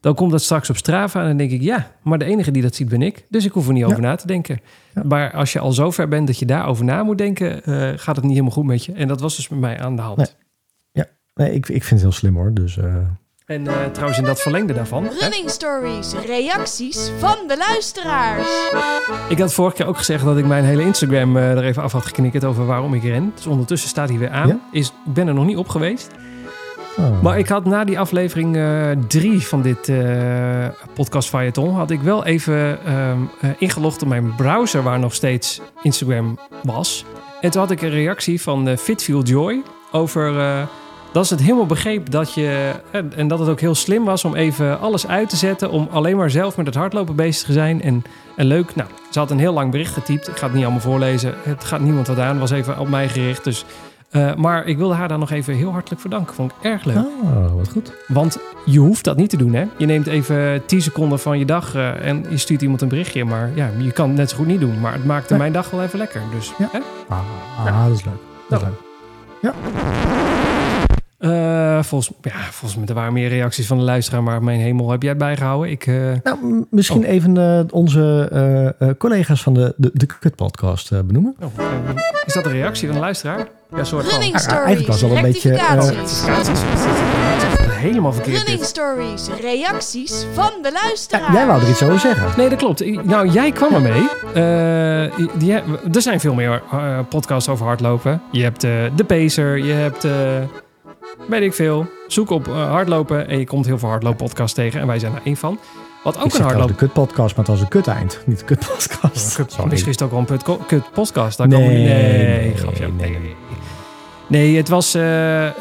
Dan 0.00 0.14
komt 0.14 0.30
dat 0.30 0.42
straks 0.42 0.70
op 0.70 0.76
Strava 0.76 1.20
en 1.20 1.26
dan 1.26 1.36
denk 1.36 1.50
ik, 1.50 1.60
ja, 1.60 1.90
maar 2.02 2.18
de 2.18 2.24
enige 2.24 2.50
die 2.50 2.62
dat 2.62 2.74
ziet 2.74 2.88
ben 2.88 3.02
ik. 3.02 3.24
Dus 3.28 3.44
ik 3.44 3.52
hoef 3.52 3.66
er 3.66 3.72
niet 3.72 3.82
Ja. 3.82 3.88
over 3.88 4.00
na 4.00 4.14
te 4.16 4.26
denken. 4.26 4.60
Ja. 4.94 5.02
Maar 5.04 5.32
als 5.32 5.52
je 5.52 5.58
al 5.58 5.72
zo 5.72 5.90
ver 5.90 6.08
bent 6.08 6.26
dat 6.26 6.38
je 6.38 6.46
daarover 6.46 6.84
na 6.84 7.02
moet 7.02 7.18
denken, 7.18 7.64
eh, 7.64 7.92
gaat 7.96 8.14
het 8.16 8.24
niet 8.24 8.32
helemaal 8.34 8.54
goed 8.54 8.64
met 8.64 8.84
je. 8.84 8.92
En 8.92 9.08
dat 9.08 9.20
was 9.20 9.36
dus 9.36 9.48
met 9.48 9.58
mij 9.60 9.78
aan 9.80 9.96
de 9.96 10.02
hand. 10.02 10.16
Nee. 10.16 10.26
Nee, 11.34 11.52
ik, 11.54 11.68
ik 11.68 11.84
vind 11.84 11.90
het 11.90 12.00
heel 12.00 12.12
slim 12.12 12.34
hoor. 12.34 12.54
Dus 12.54 12.76
eh, 12.76 12.84
En 13.46 13.66
eh, 13.66 13.74
trouwens 13.92 14.18
in 14.18 14.24
dat 14.24 14.40
verlengde 14.40 14.72
daarvan. 14.72 15.04
hè, 15.04 15.10
Running 15.20 15.50
stories, 15.50 16.14
reacties 16.26 17.10
van 17.18 17.36
de 17.46 17.56
luisteraars. 17.56 18.46
ik 19.28 19.38
had 19.38 19.52
vorige 19.54 19.76
keer 19.76 19.86
ook 19.86 19.96
gezegd 19.96 20.24
dat 20.24 20.38
ik 20.38 20.46
mijn 20.46 20.64
hele 20.64 20.82
Instagram 20.82 21.36
eh, 21.36 21.50
er 21.50 21.64
even 21.64 21.82
af 21.82 21.92
had 21.92 22.06
geknikkerd 22.06 22.44
over 22.44 22.66
waarom 22.66 22.94
ik 22.94 23.02
ren. 23.02 23.32
Dus 23.34 23.46
ondertussen 23.46 23.88
staat 23.88 24.08
hij 24.08 24.18
weer 24.18 24.30
aan. 24.30 24.48
Ja? 24.48 24.58
Is, 24.72 24.86
ik 25.06 25.12
ben 25.14 25.28
er 25.28 25.34
nog 25.34 25.46
niet 25.46 25.56
op 25.56 25.68
geweest. 25.68 26.10
Oh. 26.98 27.22
Maar 27.22 27.38
ik 27.38 27.48
had 27.48 27.64
na 27.64 27.84
die 27.84 27.98
aflevering 27.98 28.56
eh, 28.56 28.90
drie 29.08 29.46
van 29.46 29.62
dit 29.62 29.88
eh 29.88 30.68
podcast 30.94 31.28
Fayeton... 31.28 31.74
had 31.74 31.90
ik 31.90 32.00
wel 32.00 32.24
even 32.24 32.84
ehm, 32.84 33.18
eh, 33.40 33.50
ingelogd 33.58 34.02
op 34.02 34.08
mijn 34.08 34.34
browser... 34.34 34.82
waar 34.82 34.98
nog 34.98 35.14
steeds 35.14 35.60
Instagram 35.82 36.38
was. 36.62 37.04
En 37.40 37.50
toen 37.50 37.60
had 37.60 37.70
ik 37.70 37.82
een 37.82 37.90
reactie 37.90 38.42
van 38.42 38.76
Fitfeel 38.78 39.22
Joy 39.22 39.62
over... 39.92 40.34
dat 41.12 41.26
ze 41.26 41.34
het 41.34 41.42
helemaal 41.42 41.66
begreep 41.66 42.10
dat 42.10 42.34
je... 42.34 42.72
En, 42.90 43.12
en 43.16 43.28
dat 43.28 43.38
het 43.38 43.48
ook 43.48 43.60
heel 43.60 43.74
slim 43.74 44.04
was 44.04 44.24
om 44.24 44.34
even 44.34 44.80
alles 44.80 45.06
uit 45.06 45.28
te 45.28 45.36
zetten... 45.36 45.70
om 45.70 45.88
alleen 45.90 46.16
maar 46.16 46.30
zelf 46.30 46.56
met 46.56 46.66
het 46.66 46.74
hardlopen 46.74 47.16
bezig 47.16 47.46
te 47.46 47.52
zijn. 47.52 47.82
En, 47.82 48.02
en 48.36 48.46
leuk, 48.46 48.74
nou, 48.74 48.88
ze 49.10 49.18
had 49.18 49.30
een 49.30 49.38
heel 49.38 49.52
lang 49.52 49.70
bericht 49.70 49.92
getypt. 49.92 50.28
Ik 50.28 50.36
ga 50.36 50.44
het 50.44 50.54
niet 50.54 50.64
allemaal 50.64 50.82
voorlezen. 50.82 51.34
Het 51.42 51.64
gaat 51.64 51.80
niemand 51.80 52.06
wat 52.06 52.18
aan. 52.18 52.30
Het 52.30 52.38
was 52.38 52.50
even 52.50 52.78
op 52.78 52.88
mij 52.88 53.08
gericht, 53.08 53.44
dus... 53.44 53.64
eh, 54.10 54.34
maar 54.34 54.66
ik 54.66 54.76
wilde 54.76 54.94
haar 54.94 55.08
daar 55.08 55.18
nog 55.18 55.30
even 55.30 55.54
heel 55.54 55.70
hartelijk 55.72 56.00
voor 56.00 56.10
danken. 56.10 56.34
Vond 56.34 56.50
ik 56.52 56.56
erg 56.62 56.84
leuk. 56.84 56.96
oh, 56.96 57.54
wat 57.54 57.68
goed. 57.70 57.92
Want 58.08 58.38
je 58.64 58.78
hoeft 58.78 59.04
dat 59.04 59.16
niet 59.16 59.30
te 59.30 59.36
doen, 59.36 59.54
hè? 59.54 59.64
Je 59.76 59.86
neemt 59.86 60.06
even 60.06 60.62
10 60.66 60.82
seconden 60.82 61.18
van 61.18 61.38
je 61.38 61.44
dag 61.44 61.74
eh, 61.74 62.06
en 62.06 62.24
je 62.30 62.36
stuurt 62.36 62.62
iemand 62.62 62.80
een 62.82 62.88
berichtje. 62.88 63.24
Maar 63.24 63.50
ja, 63.54 63.70
je 63.78 63.90
kan 63.92 64.08
het 64.08 64.16
net 64.18 64.30
zo 64.30 64.36
goed 64.36 64.46
niet 64.46 64.60
doen. 64.60 64.80
Maar 64.80 64.92
het 64.92 65.04
maakte 65.04 65.28
Nee. 65.32 65.38
mijn 65.38 65.52
dag 65.52 65.70
wel 65.70 65.82
even 65.82 65.98
lekker. 65.98 66.20
Dus, 66.34 66.52
Ja. 66.58 66.68
hè? 66.72 66.78
Ah, 67.08 67.18
ah, 67.66 67.86
dat 67.86 67.96
is 67.96 68.04
leuk. 68.04 68.14
Dat 68.48 68.60
is 68.60 68.66
Nou. 68.66 68.74
leuk. 69.40 69.54
Eh, 71.18 71.82
volgens, 71.82 72.12
ja, 72.22 72.30
volgens 72.50 72.76
mij 72.80 72.88
er 72.88 72.94
waren 72.94 73.12
meer 73.12 73.28
reacties 73.28 73.66
van 73.66 73.78
de 73.78 73.84
luisteraar. 73.84 74.22
Maar 74.22 74.42
mijn 74.42 74.60
hemel, 74.60 74.90
heb 74.90 75.00
jij 75.02 75.10
het 75.10 75.18
bijgehouden? 75.18 75.70
Ik, 75.70 75.86
Nou, 76.22 76.66
misschien 76.70 77.02
Oh. 77.04 77.08
even 77.08 77.68
onze 77.72 78.94
collega's 78.98 79.42
van 79.42 79.54
de, 79.54 79.74
de, 79.76 79.90
de 79.92 80.06
Kut 80.06 80.34
Podcast 80.36 80.90
benoemen. 81.06 81.36
oh, 81.42 81.50
is 82.26 82.32
dat 82.34 82.44
een 82.46 82.52
reactie 82.52 82.86
van 82.86 82.96
de 82.96 83.02
luisteraar? 83.02 83.46
Ja, 83.76 83.84
soort 83.84 84.04
van... 84.04 84.12
Running 84.20 84.36
Ah, 84.36 84.56
eigenlijk 84.56 84.86
was 84.86 84.96
stories, 84.98 85.00
het 85.00 85.08
wel 85.08 85.16
een 85.16 85.22
beetje, 85.32 85.50
eh, 85.52 86.02
is 86.02 87.72
helemaal 87.72 88.12
verkeerd 88.12 88.36
Running 88.36 88.58
dit. 88.58 88.66
stories, 88.68 89.28
reacties 89.40 90.24
van 90.32 90.50
de 90.62 90.70
Ja, 90.74 90.80
luisteraars. 90.82 91.32
jij 91.34 91.46
wou 91.46 91.62
er 91.62 91.68
iets 91.68 91.82
over 91.82 91.98
zeggen. 91.98 92.28
Nee, 92.36 92.48
dat 92.48 92.58
klopt. 92.58 93.04
Nou, 93.04 93.28
jij 93.28 93.52
kwam 93.52 93.74
ermee. 93.74 94.08
Eh, 94.34 95.28
die, 95.38 95.52
er 95.92 96.02
zijn 96.02 96.20
veel 96.20 96.34
meer 96.34 96.62
eh, 96.72 96.98
podcasts 97.08 97.48
over 97.48 97.66
hardlopen. 97.66 98.22
Je 98.30 98.42
hebt 98.42 98.64
eh, 98.64 98.70
De 98.96 99.04
Pacer, 99.04 99.56
je 99.58 99.72
hebt... 99.72 100.04
eh, 100.04 100.12
weet 101.28 101.42
ik 101.42 101.54
veel. 101.54 101.86
Zoek 102.06 102.30
op 102.30 102.46
hardlopen 102.46 103.28
en 103.28 103.38
je 103.38 103.46
komt 103.46 103.66
heel 103.66 103.78
veel 103.78 103.88
hardlooppodcasts 103.88 104.54
tegen. 104.54 104.80
En 104.80 104.86
wij 104.86 104.98
zijn 104.98 105.12
er 105.14 105.20
één 105.24 105.36
van. 105.36 105.58
Wat 106.04 106.18
ook 106.18 106.24
ik 106.24 106.34
een 106.34 106.42
hardloop... 106.42 106.68
de 106.68 106.74
Kut 106.74 106.92
Podcast, 106.92 107.36
maar 107.36 107.44
het 107.44 107.54
was 107.54 107.60
een 107.60 107.68
kut 107.68 107.86
eind. 107.86 108.20
Niet 108.26 108.38
de 108.38 108.44
Kut 108.44 108.58
Podcast. 108.68 109.30
Sorry. 109.30 109.70
Misschien 109.70 109.92
is 109.92 109.98
het 109.98 110.02
ook 110.02 110.10
wel 110.10 110.18
een 110.18 110.24
put, 110.24 110.42
kut 110.66 110.92
podcast. 110.92 111.38
Daar 111.38 111.48
Nee, 111.48 111.66
nee, 111.68 111.84
nee, 112.38 112.54
grapje. 112.56 112.88
nee. 112.88 113.10
Nee, 113.10 113.36
nee 114.30 114.56
het 114.56 114.68
was... 114.68 114.94
eh, 114.94 115.46
eh, 115.46 115.52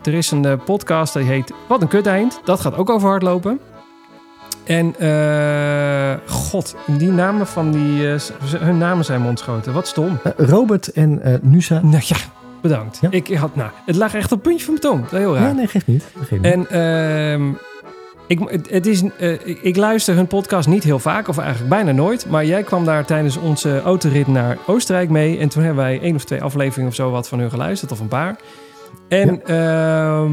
d- 0.00 0.06
er 0.06 0.14
is 0.14 0.30
een 0.30 0.44
eh, 0.44 0.52
podcast 0.64 1.12
die 1.12 1.22
heet 1.22 1.52
Wat 1.68 1.82
een 1.82 1.88
kut 1.88 2.06
eind. 2.06 2.40
Dat 2.44 2.60
gaat 2.60 2.76
ook 2.76 2.90
over 2.90 3.08
hardlopen. 3.08 3.60
En 4.64 4.94
eh, 4.98 6.14
god, 6.26 6.76
die 6.86 7.10
namen 7.10 7.46
van 7.46 7.70
die... 7.70 8.12
eh, 8.12 8.20
hun 8.58 8.78
namen 8.78 9.04
zijn 9.04 9.22
me 9.22 9.28
ontschoten. 9.28 9.72
Wat 9.72 9.86
stom. 9.86 10.18
Eh, 10.24 10.32
Robert 10.46 10.92
en 10.92 11.22
eh, 11.22 11.34
Nusa. 11.42 11.80
Nou 11.82 12.02
ja, 12.06 12.16
bedankt. 12.62 12.98
Ja. 13.00 13.08
Ik 13.10 13.34
had, 13.34 13.56
nou, 13.56 13.70
het 13.86 13.96
lag 13.96 14.14
echt 14.14 14.32
op 14.32 14.38
het 14.38 14.42
puntje 14.42 14.64
van 14.64 14.78
mijn 14.80 14.94
tong. 15.08 15.10
Heel 15.20 15.34
raar. 15.36 15.46
Ja, 15.46 15.52
nee, 15.52 15.66
geeft 15.66 15.86
niet. 15.86 16.04
Geeft 16.18 16.30
niet. 16.30 16.44
En 16.52 16.70
ehm, 16.70 17.42
ik, 18.28 18.38
het- 18.70 18.86
is, 18.86 19.02
eh, 19.18 19.32
ik- 19.62 19.76
luister 19.76 20.14
hun 20.14 20.26
podcast 20.26 20.68
niet 20.68 20.84
heel 20.84 20.98
vaak, 20.98 21.28
of 21.28 21.38
eigenlijk 21.38 21.68
bijna 21.70 21.92
nooit. 21.92 22.26
Maar 22.30 22.44
jij 22.44 22.62
kwam 22.62 22.84
daar 22.84 23.04
tijdens 23.04 23.36
onze 23.36 23.80
autorit 23.82 24.26
naar 24.26 24.58
Oostenrijk 24.66 25.08
mee. 25.10 25.38
En 25.38 25.48
toen 25.48 25.62
hebben 25.62 25.82
wij 25.84 26.00
één 26.00 26.14
of 26.14 26.24
twee 26.24 26.42
afleveringen 26.42 26.88
of 26.90 26.94
zo 26.94 27.10
wat 27.10 27.28
van 27.28 27.38
hun 27.38 27.50
geluisterd, 27.50 27.92
of 27.92 28.00
een 28.00 28.08
paar. 28.08 28.36
En 29.08 29.46
ehm, 29.46 30.32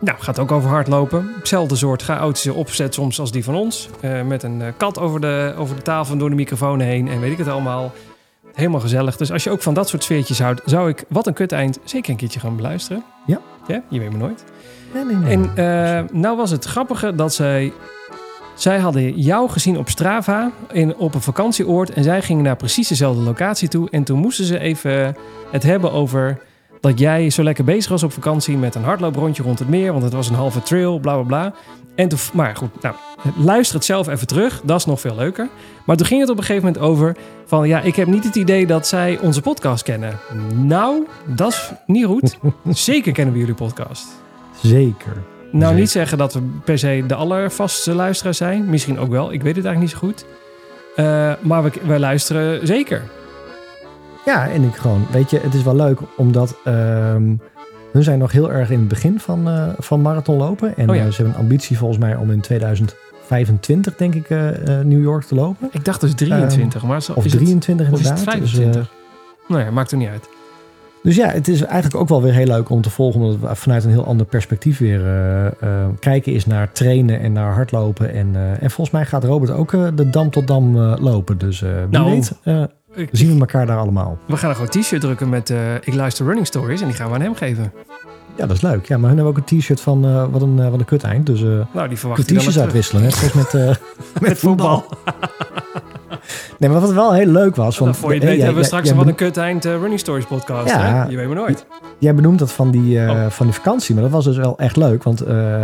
nou, 0.00 0.18
gaat 0.18 0.38
ook 0.38 0.52
over 0.52 0.70
hardlopen. 0.70 1.32
Hetzelfde 1.38 1.76
soort 1.76 2.02
chaotische 2.02 2.54
opzet 2.54 2.94
soms 2.94 3.20
als 3.20 3.32
die 3.32 3.44
van 3.44 3.54
ons. 3.54 3.88
Eh, 4.00 4.22
met 4.22 4.42
een 4.42 4.62
eh, 4.62 4.68
kat 4.76 4.98
over 4.98 5.20
de, 5.20 5.54
over 5.58 5.76
de 5.76 5.82
tafel 5.82 6.12
en 6.12 6.18
door 6.18 6.30
de 6.30 6.36
microfoon 6.36 6.80
heen 6.80 7.08
en 7.08 7.20
weet 7.20 7.32
ik 7.32 7.38
het 7.38 7.48
allemaal. 7.48 7.92
Helemaal 8.54 8.80
gezellig. 8.80 9.16
Dus 9.16 9.32
als 9.32 9.44
je 9.44 9.50
ook 9.50 9.62
van 9.62 9.74
dat 9.74 9.88
soort 9.88 10.04
sfeertjes 10.04 10.40
houdt, 10.40 10.62
zou 10.64 10.88
ik 10.88 11.04
Wat 11.08 11.26
een 11.26 11.32
Kut 11.32 11.52
Eind 11.52 11.78
zeker 11.84 12.10
een 12.10 12.16
keertje 12.16 12.40
gaan 12.40 12.56
beluisteren. 12.56 13.04
Ja. 13.26 13.40
Ja, 13.66 13.82
je 13.88 13.98
weet 14.00 14.12
me 14.12 14.18
nooit. 14.18 14.44
Nee, 14.94 15.04
nee, 15.04 15.16
nee. 15.16 15.32
En 15.32 15.50
eh, 15.56 16.04
nou 16.12 16.36
was 16.36 16.50
het 16.50 16.64
grappige 16.64 17.14
dat 17.14 17.34
zij... 17.34 17.72
Zij 18.54 18.78
hadden 18.78 19.20
jou 19.20 19.48
gezien 19.50 19.78
op 19.78 19.88
Strava 19.88 20.50
in, 20.72 20.96
op 20.96 21.14
een 21.14 21.20
vakantieoord. 21.20 21.90
En 21.90 22.02
zij 22.04 22.22
gingen 22.22 22.42
naar 22.44 22.56
precies 22.56 22.88
dezelfde 22.88 23.22
locatie 23.22 23.68
toe. 23.68 23.90
En 23.90 24.04
toen 24.04 24.18
moesten 24.18 24.44
ze 24.44 24.58
even 24.58 25.16
het 25.50 25.62
hebben 25.62 25.92
over 25.92 26.40
dat 26.80 26.98
jij 26.98 27.30
zo 27.30 27.42
lekker 27.42 27.64
bezig 27.64 27.90
was 27.90 28.02
op 28.02 28.12
vakantie 28.12 28.56
met 28.56 28.74
een 28.74 28.84
hardlooprondje 28.84 29.42
rond 29.42 29.58
het 29.58 29.68
meer, 29.68 29.92
want 29.92 30.04
het 30.04 30.12
was 30.12 30.28
een 30.28 30.34
halve 30.34 30.62
trail, 30.62 30.98
bla 30.98 31.14
bla 31.14 31.22
bla. 31.22 31.54
En 31.94 32.08
toen, 32.08 32.18
maar 32.32 32.56
goed, 32.56 32.82
nou, 32.82 32.94
luister 33.36 33.74
het 33.76 33.84
zelf 33.84 34.08
even 34.08 34.26
terug, 34.26 34.60
dat 34.64 34.78
is 34.78 34.84
nog 34.84 35.00
veel 35.00 35.14
leuker. 35.14 35.48
Maar 35.86 35.96
toen 35.96 36.06
ging 36.06 36.20
het 36.20 36.30
op 36.30 36.38
een 36.38 36.44
gegeven 36.44 36.66
moment 36.66 36.84
over 36.84 37.16
van, 37.46 37.68
ja, 37.68 37.80
ik 37.80 37.96
heb 37.96 38.08
niet 38.08 38.24
het 38.24 38.36
idee 38.36 38.66
dat 38.66 38.86
zij 38.86 39.18
onze 39.18 39.40
podcast 39.40 39.82
kennen. 39.82 40.18
Nou, 40.54 41.06
dat 41.26 41.52
is 41.52 41.70
niet 41.86 42.04
goed. 42.04 42.38
Zeker 42.88 43.12
kennen 43.12 43.34
we 43.34 43.40
jullie 43.40 43.54
podcast. 43.54 44.19
Zeker. 44.62 45.12
Nou, 45.52 45.64
Zeker. 45.64 45.78
niet 45.80 45.90
zeggen 45.90 46.18
dat 46.18 46.34
we 46.34 46.40
per 46.64 46.78
se 46.78 47.04
de 47.06 47.14
allervastste 47.14 47.94
luisteraars 47.94 48.36
zijn. 48.36 48.64
Misschien 48.70 48.98
ook 48.98 49.10
wel. 49.10 49.32
Ik 49.32 49.42
weet 49.42 49.56
het 49.56 49.64
eigenlijk 49.64 49.80
niet 49.80 49.90
zo 49.90 50.06
goed. 50.08 50.24
Eh, 50.96 51.32
maar 51.40 51.62
we, 51.62 51.70
we 51.86 51.98
luisteren 51.98 52.66
zeker. 52.66 53.02
Ja, 54.24 54.48
en 54.48 54.62
ik 54.62 54.74
gewoon, 54.74 55.06
weet 55.10 55.30
je, 55.30 55.38
het 55.40 55.54
is 55.54 55.62
wel 55.62 55.76
leuk 55.76 55.98
omdat 56.16 56.56
ehm 56.64 57.34
hun 57.92 58.02
zijn 58.02 58.18
nog 58.18 58.32
heel 58.32 58.52
erg 58.52 58.70
in 58.70 58.78
het 58.78 58.88
begin 58.88 59.20
van, 59.20 59.48
eh 59.48 59.68
van 59.78 60.00
marathonlopen. 60.00 60.76
En 60.76 60.90
Oh 60.90 60.96
ja. 60.96 61.02
eh, 61.04 61.08
ze 61.10 61.16
hebben 61.16 61.34
een 61.34 61.40
ambitie 61.40 61.78
volgens 61.78 61.98
mij 61.98 62.16
om 62.16 62.30
in 62.30 62.40
2025, 62.40 63.96
denk 63.96 64.14
ik, 64.14 64.28
New 64.84 65.02
York 65.02 65.24
te 65.24 65.34
lopen. 65.34 65.68
Ik 65.72 65.84
dacht 65.84 66.00
dus 66.00 66.14
23, 66.14 66.82
maar 66.82 67.02
zo, 67.02 67.12
Of 67.12 67.24
is 67.24 67.30
23 67.30 67.86
het, 67.86 67.94
of 67.94 68.00
is 68.00 68.08
inderdaad. 68.08 68.34
het 68.34 68.42
Dus, 68.42 68.50
25? 68.50 68.82
eh, 68.92 69.48
nou 69.48 69.62
ja, 69.64 69.70
maakt 69.70 69.90
er 69.90 69.96
niet 69.98 70.08
uit. 70.08 70.28
Dus 71.02 71.16
ja, 71.16 71.28
het 71.28 71.48
is 71.48 71.62
eigenlijk 71.62 72.02
ook 72.02 72.08
wel 72.08 72.22
weer 72.22 72.32
heel 72.32 72.46
leuk 72.46 72.68
om 72.70 72.80
te 72.82 72.90
volgen. 72.90 73.20
Omdat 73.20 73.40
we 73.50 73.56
vanuit 73.56 73.84
een 73.84 73.90
heel 73.90 74.04
ander 74.06 74.26
perspectief 74.26 74.78
weer 74.78 75.06
eh, 75.06 75.46
eh, 75.46 75.52
kijken 76.00 76.32
is 76.32 76.46
naar 76.46 76.72
trainen 76.72 77.20
en 77.20 77.32
naar 77.32 77.54
hardlopen. 77.54 78.12
En, 78.14 78.28
eh, 78.34 78.50
en 78.50 78.70
volgens 78.70 78.90
mij 78.90 79.04
gaat 79.06 79.24
Robert 79.24 79.50
ook 79.52 79.70
de 79.70 80.10
dam 80.10 80.30
tot 80.30 80.46
dam 80.46 80.76
lopen. 80.78 81.38
Dus 81.38 81.60
wie 81.60 81.70
Nou, 81.90 82.10
weet 82.10 82.32
Ik- 82.94 83.08
zien 83.12 83.32
we 83.34 83.40
elkaar 83.40 83.66
daar 83.66 83.78
allemaal. 83.78 84.18
We 84.26 84.36
gaan 84.36 84.54
gewoon 84.54 84.68
een 84.72 84.80
t-shirt 84.80 85.00
drukken 85.00 85.28
met 85.28 85.52
Ik 85.84 85.94
luister 85.94 86.24
running 86.26 86.46
stories 86.46 86.80
en 86.80 86.86
die 86.86 86.96
gaan 86.96 87.08
we 87.08 87.14
aan 87.14 87.20
hem 87.20 87.34
geven. 87.34 87.72
Ja, 88.36 88.46
dat 88.46 88.56
is 88.56 88.62
leuk. 88.62 88.86
Ja, 88.86 88.96
maar 88.98 89.08
hun 89.08 89.18
hebben 89.18 89.36
ook 89.38 89.50
een 89.50 89.58
t-shirt 89.58 89.80
van 89.80 90.30
wat, 90.30 90.42
een, 90.42 90.70
wat 90.70 90.78
een 90.78 90.84
kut 90.84 91.02
eind. 91.02 91.26
Dus 91.26 91.40
Nou, 91.74 91.88
die 91.88 91.98
verwacht 91.98 92.26
t-shirts 92.26 92.58
uitwisselen. 92.58 93.02
Net 93.02 93.14
zoals 93.14 93.32
met, 93.32 93.54
eh, 93.54 93.74
Met 94.28 94.38
voetbal. 94.38 94.84
Nee, 96.58 96.70
maar 96.70 96.80
wat 96.80 96.92
wel 96.92 97.14
heel 97.14 97.26
leuk 97.26 97.56
was. 97.56 97.76
Dan 97.76 97.84
Want, 97.86 97.98
voor 97.98 98.08
je 98.08 98.14
het 98.14 98.24
eh, 98.24 98.30
weet 98.30 98.40
hebben 98.42 98.60
we 98.60 98.66
straks 98.66 98.92
wat 98.92 99.06
een 99.06 99.14
kut 99.14 99.36
eind 99.36 99.64
eh, 99.64 99.72
running 99.72 99.98
stories 100.00 100.24
podcast. 100.24 100.68
Ja. 100.68 100.80
Hè? 100.80 101.04
Je 101.10 101.16
weet 101.16 101.26
maar 101.26 101.36
nooit. 101.36 101.66
Jij 101.98 102.14
benoemt 102.14 102.38
dat 102.38 102.52
van 102.52 102.70
die, 102.70 103.00
eh, 103.00 103.10
Oh. 103.10 103.26
van 103.30 103.46
die 103.46 103.54
vakantie. 103.54 103.94
Maar 103.94 104.04
dat 104.04 104.12
was 104.12 104.24
dus 104.24 104.36
wel 104.36 104.58
echt 104.58 104.76
leuk. 104.76 105.02
Want 105.02 105.18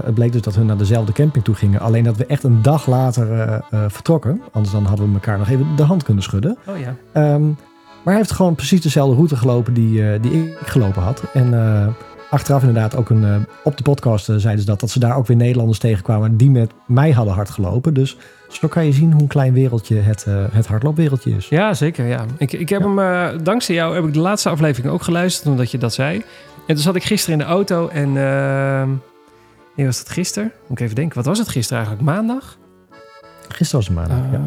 het 0.05 0.15
bleek 0.15 0.33
dus 0.33 0.43
dat 0.43 0.55
hun 0.55 0.67
naar 0.67 0.77
dezelfde 0.77 1.13
camping 1.13 1.45
toe 1.45 1.55
gingen. 1.55 1.81
Alleen 1.81 2.05
dat 2.05 2.17
we 2.17 2.27
echt 2.27 2.43
een 2.43 2.63
dag 2.63 2.87
later 2.87 3.61
vertrokken. 3.89 4.43
Anders 4.53 4.75
dan 4.75 4.85
hadden 4.85 5.07
we 5.07 5.15
elkaar 5.15 5.39
nog 5.39 5.49
even 5.49 5.67
de 5.77 5.83
hand 5.83 6.03
kunnen 6.03 6.23
schudden. 6.23 6.57
Oh 6.67 6.79
ja. 6.79 6.95
Ehm, 7.13 7.45
maar 7.47 8.15
hij 8.15 8.17
heeft 8.17 8.33
gewoon 8.33 8.55
precies 8.55 8.81
dezelfde 8.81 9.15
route 9.15 9.37
gelopen 9.37 9.75
die, 9.75 10.21
die 10.21 10.33
ik 10.33 10.57
gelopen 10.65 11.03
had. 11.03 11.23
En 11.33 11.55
achteraf 12.31 12.61
inderdaad 12.61 12.97
ook 12.97 13.11
een, 13.11 13.25
eh, 13.25 13.37
op 13.65 13.77
de 13.77 13.83
podcast 13.83 14.29
eh, 14.29 14.37
zeiden 14.37 14.65
ze 14.65 14.71
dat, 14.71 14.81
dat 14.81 14.91
ze 14.91 14.99
daar 14.99 15.17
ook 15.17 15.27
weer 15.27 15.37
Nederlanders 15.37 15.79
tegenkwamen 15.79 16.37
die 16.37 16.51
met 16.51 16.71
mij 16.87 17.11
hadden 17.11 17.35
hard 17.35 17.51
gelopen. 17.51 17.95
Dus 17.95 18.17
zo 18.49 18.69
kan 18.69 18.87
je 18.87 18.93
zien 18.93 19.13
hoe 19.13 19.21
een 19.21 19.27
klein 19.27 19.53
wereldje 19.53 19.97
het, 19.97 20.25
eh, 20.25 20.45
het 20.51 20.67
hardloopwereldje 20.67 21.37
is. 21.37 21.49
Ja, 21.49 21.75
zeker. 21.75 22.07
Ja. 22.07 22.25
Ik, 22.39 22.53
ik 22.53 22.69
heb 22.69 22.83
hem, 22.83 22.97
dankzij 23.43 23.75
jou 23.75 23.95
heb 23.95 24.05
ik 24.05 24.13
de 24.13 24.21
laatste 24.21 24.49
aflevering 24.49 24.93
ook 24.93 25.03
geluisterd, 25.03 25.49
omdat 25.49 25.71
je 25.71 25.79
dat 25.79 25.95
zei. 25.95 26.17
En 26.67 26.75
toen 26.75 26.85
zat 26.85 26.97
ik 26.97 27.05
gisteren 27.05 27.41
in 27.41 27.47
de 27.47 27.53
auto 27.53 27.89
en... 27.89 28.17
ehm 28.17 28.89
nee, 29.77 29.87
was 29.87 29.99
dat 29.99 30.09
gisteren? 30.09 30.53
Moet 30.67 30.79
ik 30.79 30.85
even 30.85 30.97
denken. 30.97 31.17
Wat 31.17 31.27
was 31.27 31.39
het 31.39 31.49
gisteren 31.49 31.85
eigenlijk? 31.85 32.17
Maandag? 32.17 32.59
Gisteren 33.49 33.87
was 33.87 33.87
het 33.87 34.09
maandag. 34.09 34.33
ja. 34.33 34.41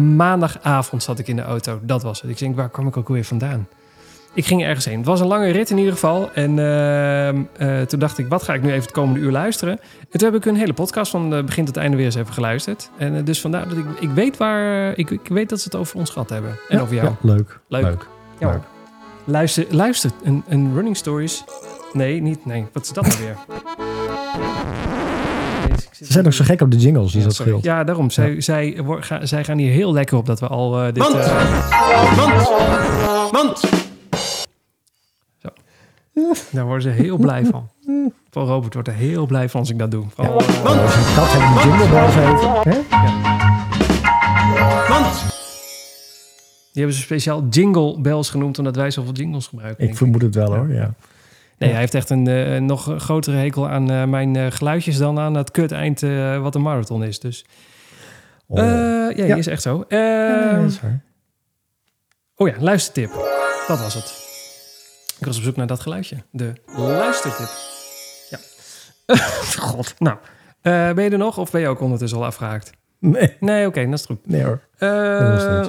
Maandagavond 0.00 1.02
zat 1.02 1.18
ik 1.18 1.28
in 1.28 1.36
de 1.36 1.42
auto. 1.42 1.80
Dat 1.82 2.02
was 2.02 2.20
het. 2.20 2.30
Ik 2.30 2.38
denk, 2.38 2.56
waar 2.56 2.68
kwam 2.68 2.86
ik 2.86 2.96
ook 2.96 3.08
weer 3.08 3.24
vandaan? 3.24 3.68
Ik 4.34 4.46
ging 4.46 4.62
ergens 4.64 4.84
heen. 4.84 4.96
Het 4.96 5.06
was 5.06 5.20
een 5.20 5.26
lange 5.26 5.50
rit 5.50 5.70
in 5.70 5.78
ieder 5.78 5.92
geval. 5.92 6.30
En 6.32 6.58
ehm, 6.58 7.42
eh, 7.56 7.80
toen 7.80 7.98
dacht 7.98 8.18
ik, 8.18 8.26
wat 8.28 8.42
ga 8.42 8.54
ik 8.54 8.62
nu 8.62 8.68
even 8.68 8.82
het 8.82 8.90
komende 8.90 9.20
uur 9.20 9.30
luisteren? 9.30 9.78
En 10.10 10.18
toen 10.18 10.32
heb 10.32 10.40
ik 10.42 10.44
een 10.44 10.56
hele 10.56 10.72
podcast 10.72 11.10
van 11.10 11.34
eh, 11.34 11.44
begin 11.44 11.64
tot 11.64 11.76
einde 11.76 11.96
weer 11.96 12.06
eens 12.06 12.14
even 12.14 12.32
geluisterd. 12.34 12.90
En 12.98 13.16
eh, 13.16 13.24
dus 13.24 13.40
vandaar 13.40 13.68
dat 13.68 13.78
ik, 13.78 13.84
ik 14.00 14.10
weet 14.10 14.36
waar... 14.36 14.92
Ik, 14.98 15.10
ik 15.10 15.20
weet 15.28 15.48
dat 15.48 15.58
ze 15.60 15.64
het 15.64 15.74
over 15.74 15.96
ons 15.98 16.10
gehad 16.10 16.30
hebben. 16.30 16.50
En 16.68 16.76
Ja, 16.76 16.82
over 16.82 16.94
jou. 16.94 17.06
ja, 17.08 17.16
leuk. 17.20 17.60
Leuk. 17.68 17.82
leuk. 17.82 18.06
Ja, 18.38 18.50
leuk. 18.50 18.62
Luister, 19.24 19.66
luister 19.70 20.10
een, 20.24 20.44
een 20.48 20.74
running 20.74 20.96
stories. 20.96 21.44
Nee, 21.92 22.20
niet. 22.22 22.46
Nee, 22.46 22.66
wat 22.72 22.82
is 22.82 22.92
dat 22.92 23.06
nou 23.06 23.18
weer? 23.20 23.36
Ze 25.92 26.12
zijn 26.12 26.26
ook 26.26 26.32
zo 26.32 26.44
gek 26.44 26.60
op 26.60 26.70
de 26.70 26.76
jingles, 26.76 27.12
dus 27.12 27.20
Ja, 27.20 27.26
dat 27.26 27.34
scheelt. 27.34 27.64
Ja, 27.64 27.84
daarom. 27.84 28.10
Zij, 28.10 28.40
zij, 28.40 28.76
zij 29.22 29.44
gaan 29.44 29.58
hier 29.58 29.72
heel 29.72 29.92
lekker 29.92 30.16
op 30.16 30.26
dat 30.26 30.40
we 30.40 30.46
al 30.46 30.78
eh, 30.78 30.84
dit... 30.84 30.98
Mand! 30.98 31.14
eh, 31.14 32.16
Mand! 32.16 33.32
Mand! 33.32 33.60
Daar 36.50 36.64
worden 36.64 36.82
ze 36.82 36.88
heel 36.88 37.16
blij 37.16 37.44
van. 37.44 37.68
Van 38.30 38.46
Robert 38.46 38.74
wordt 38.74 38.88
er 38.88 38.94
heel 38.94 39.26
blij 39.26 39.48
van 39.48 39.60
als 39.60 39.70
ik 39.70 39.78
dat 39.78 39.90
doe. 39.90 40.04
Mand! 40.16 40.30
Als 40.32 40.94
een 40.96 41.14
kat 41.14 41.32
hebben 41.32 41.62
die 41.62 41.70
jingle 41.70 41.88
bells 41.88 42.14
heet. 42.14 42.74
Hè? 42.74 42.80
Mand! 44.88 45.32
die 46.72 46.82
hebben 46.82 46.94
ze 46.94 47.00
speciaal 47.04 47.44
jingle 47.50 48.00
bells 48.00 48.30
genoemd... 48.30 48.58
omdat 48.58 48.76
wij 48.76 48.90
zoveel 48.90 49.12
jingles 49.12 49.46
gebruiken. 49.46 49.88
Ik 49.88 49.96
vermoed 49.96 50.22
het 50.22 50.34
wel 50.34 50.54
hoor, 50.54 50.72
ja. 50.72 50.94
Nee, 51.58 51.70
hij 51.70 51.78
heeft 51.78 51.94
echt 51.94 52.10
een 52.10 52.26
eh, 52.28 52.60
nog 52.60 52.94
grotere 52.98 53.36
hekel 53.36 53.68
aan 53.68 53.90
eh, 53.90 54.04
mijn 54.04 54.36
eh, 54.36 54.46
geluidjes... 54.50 54.96
dan 54.96 55.18
aan 55.18 55.34
het 55.34 55.50
kut 55.50 55.72
eind 55.72 56.00
wat 56.40 56.54
een 56.54 56.62
marathon 56.62 57.04
is. 57.04 57.20
Dus 57.20 57.44
Oh. 58.46 58.56
ja, 58.58 59.08
die 59.14 59.26
Ja. 59.26 59.36
is 59.36 59.46
echt 59.46 59.62
zo. 59.62 59.84
Ja, 59.88 60.50
Ehm, 60.50 60.62
dat. 60.62 60.80
Oh 62.36 62.48
ja, 62.48 62.54
luistertip. 62.58 63.10
Dat 63.66 63.80
was 63.80 63.94
het. 63.94 64.23
Ik 65.24 65.30
was 65.30 65.38
op 65.38 65.44
zoek 65.44 65.56
naar 65.56 65.66
dat 65.66 65.80
geluidje. 65.80 66.16
De 66.30 66.52
luistertip. 66.76 67.48
Ja. 68.30 68.38
God. 69.70 69.94
Nou, 69.98 70.16
eh, 70.60 70.92
ben 70.92 71.04
je 71.04 71.10
er 71.10 71.18
nog 71.18 71.38
of 71.38 71.50
ben 71.50 71.60
je 71.60 71.68
ook 71.68 71.80
ondertussen 71.80 72.18
al 72.18 72.24
afgehaakt? 72.24 72.72
Nee, 72.98 73.36
Nee, 73.40 73.66
oké, 73.66 73.84
dat 73.84 73.98
is 73.98 74.04
goed. 74.06 74.26
nee 74.26 74.44
hoor. 74.44 74.60
Eh, 74.78 74.88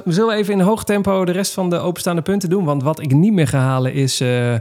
we 0.05 0.11
zullen 0.11 0.35
even 0.35 0.53
in 0.53 0.59
hoog 0.59 0.83
tempo 0.83 1.25
de 1.25 1.31
rest 1.31 1.53
van 1.53 1.69
de 1.69 1.77
openstaande 1.77 2.21
punten 2.21 2.49
doen. 2.49 2.65
Want 2.65 2.83
wat 2.83 3.01
ik 3.01 3.11
niet 3.13 3.33
meer 3.33 3.47
ga 3.47 3.59
halen 3.59 3.93
is 3.93 4.21
eh, 4.21 4.55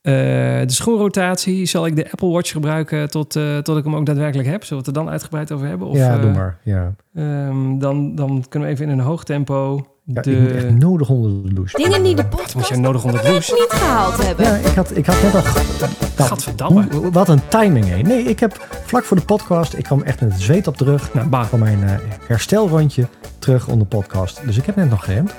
de 0.00 0.64
schoenrotatie. 0.66 1.66
Zal 1.66 1.86
ik 1.86 1.96
de 1.96 2.10
Apple 2.10 2.28
Watch 2.28 2.52
gebruiken 2.52 3.10
tot, 3.10 3.30
tot 3.62 3.78
ik 3.78 3.84
hem 3.84 3.96
ook 3.96 4.06
daadwerkelijk 4.06 4.48
heb? 4.48 4.64
Zullen 4.64 4.82
we 4.82 4.88
het 4.88 4.96
er 4.96 5.02
dan 5.04 5.12
uitgebreid 5.12 5.52
over 5.52 5.66
hebben? 5.66 5.88
Of, 5.88 5.96
ja, 5.96 6.18
doe 6.18 6.32
maar. 6.32 6.58
Ja. 6.62 6.94
ehm, 7.14 7.78
dan, 7.78 8.14
dan 8.14 8.44
kunnen 8.48 8.68
we 8.68 8.74
even 8.74 8.86
in 8.86 8.98
een 8.98 9.04
hoog 9.04 9.24
tempo 9.24 9.86
Ja, 10.14 10.20
de... 10.22 10.30
Ik 10.32 10.40
moet 10.40 10.52
echt 10.52 10.70
nodig 10.70 11.08
onder 11.08 11.42
de 11.48 11.54
douche. 11.54 11.76
Dingen 11.76 12.02
die 12.02 12.14
de 12.14 12.22
Wat 12.22 12.30
moet 12.32 12.40
podcast 12.40 12.68
jij 12.68 12.78
nodig 12.78 13.04
onder 13.04 13.22
de 13.22 13.28
douche? 13.28 13.52
niet 13.54 13.66
gehaald 13.68 14.24
hebben. 14.26 14.44
Ja, 14.46 14.54
ik 14.54 14.74
had, 14.74 14.96
ik 14.96 15.06
had 15.06 15.22
net 15.22 15.34
al... 15.34 15.42
Nou, 15.42 16.28
Gadverdamme. 16.28 16.86
hoe- 16.92 17.10
wat 17.10 17.28
een 17.28 17.40
timing, 17.48 17.88
hé. 17.88 17.96
Nee, 17.96 18.22
ik 18.22 18.40
heb 18.40 18.66
vlak 18.84 19.04
voor 19.04 19.16
de 19.16 19.22
podcast... 19.22 19.74
Ik 19.74 19.84
kwam 19.84 20.02
echt 20.02 20.20
met 20.20 20.32
het 20.32 20.40
zweet 20.40 20.66
op 20.66 20.78
de 20.78 20.84
rug... 20.84 21.14
Nou, 21.14 21.28
bah. 21.28 21.44
van 21.46 21.58
mijn 21.58 21.84
eh, 21.84 21.90
herstelrondje 22.26 23.06
terug 23.38 23.68
onder 23.68 23.88
de 23.88 23.96
podcast. 23.96 24.40
Dus 24.44 24.56
ik 24.56 24.66
heb 24.66 24.76
net 24.76 24.90
nog 24.90 25.04
geremd. 25.04 25.34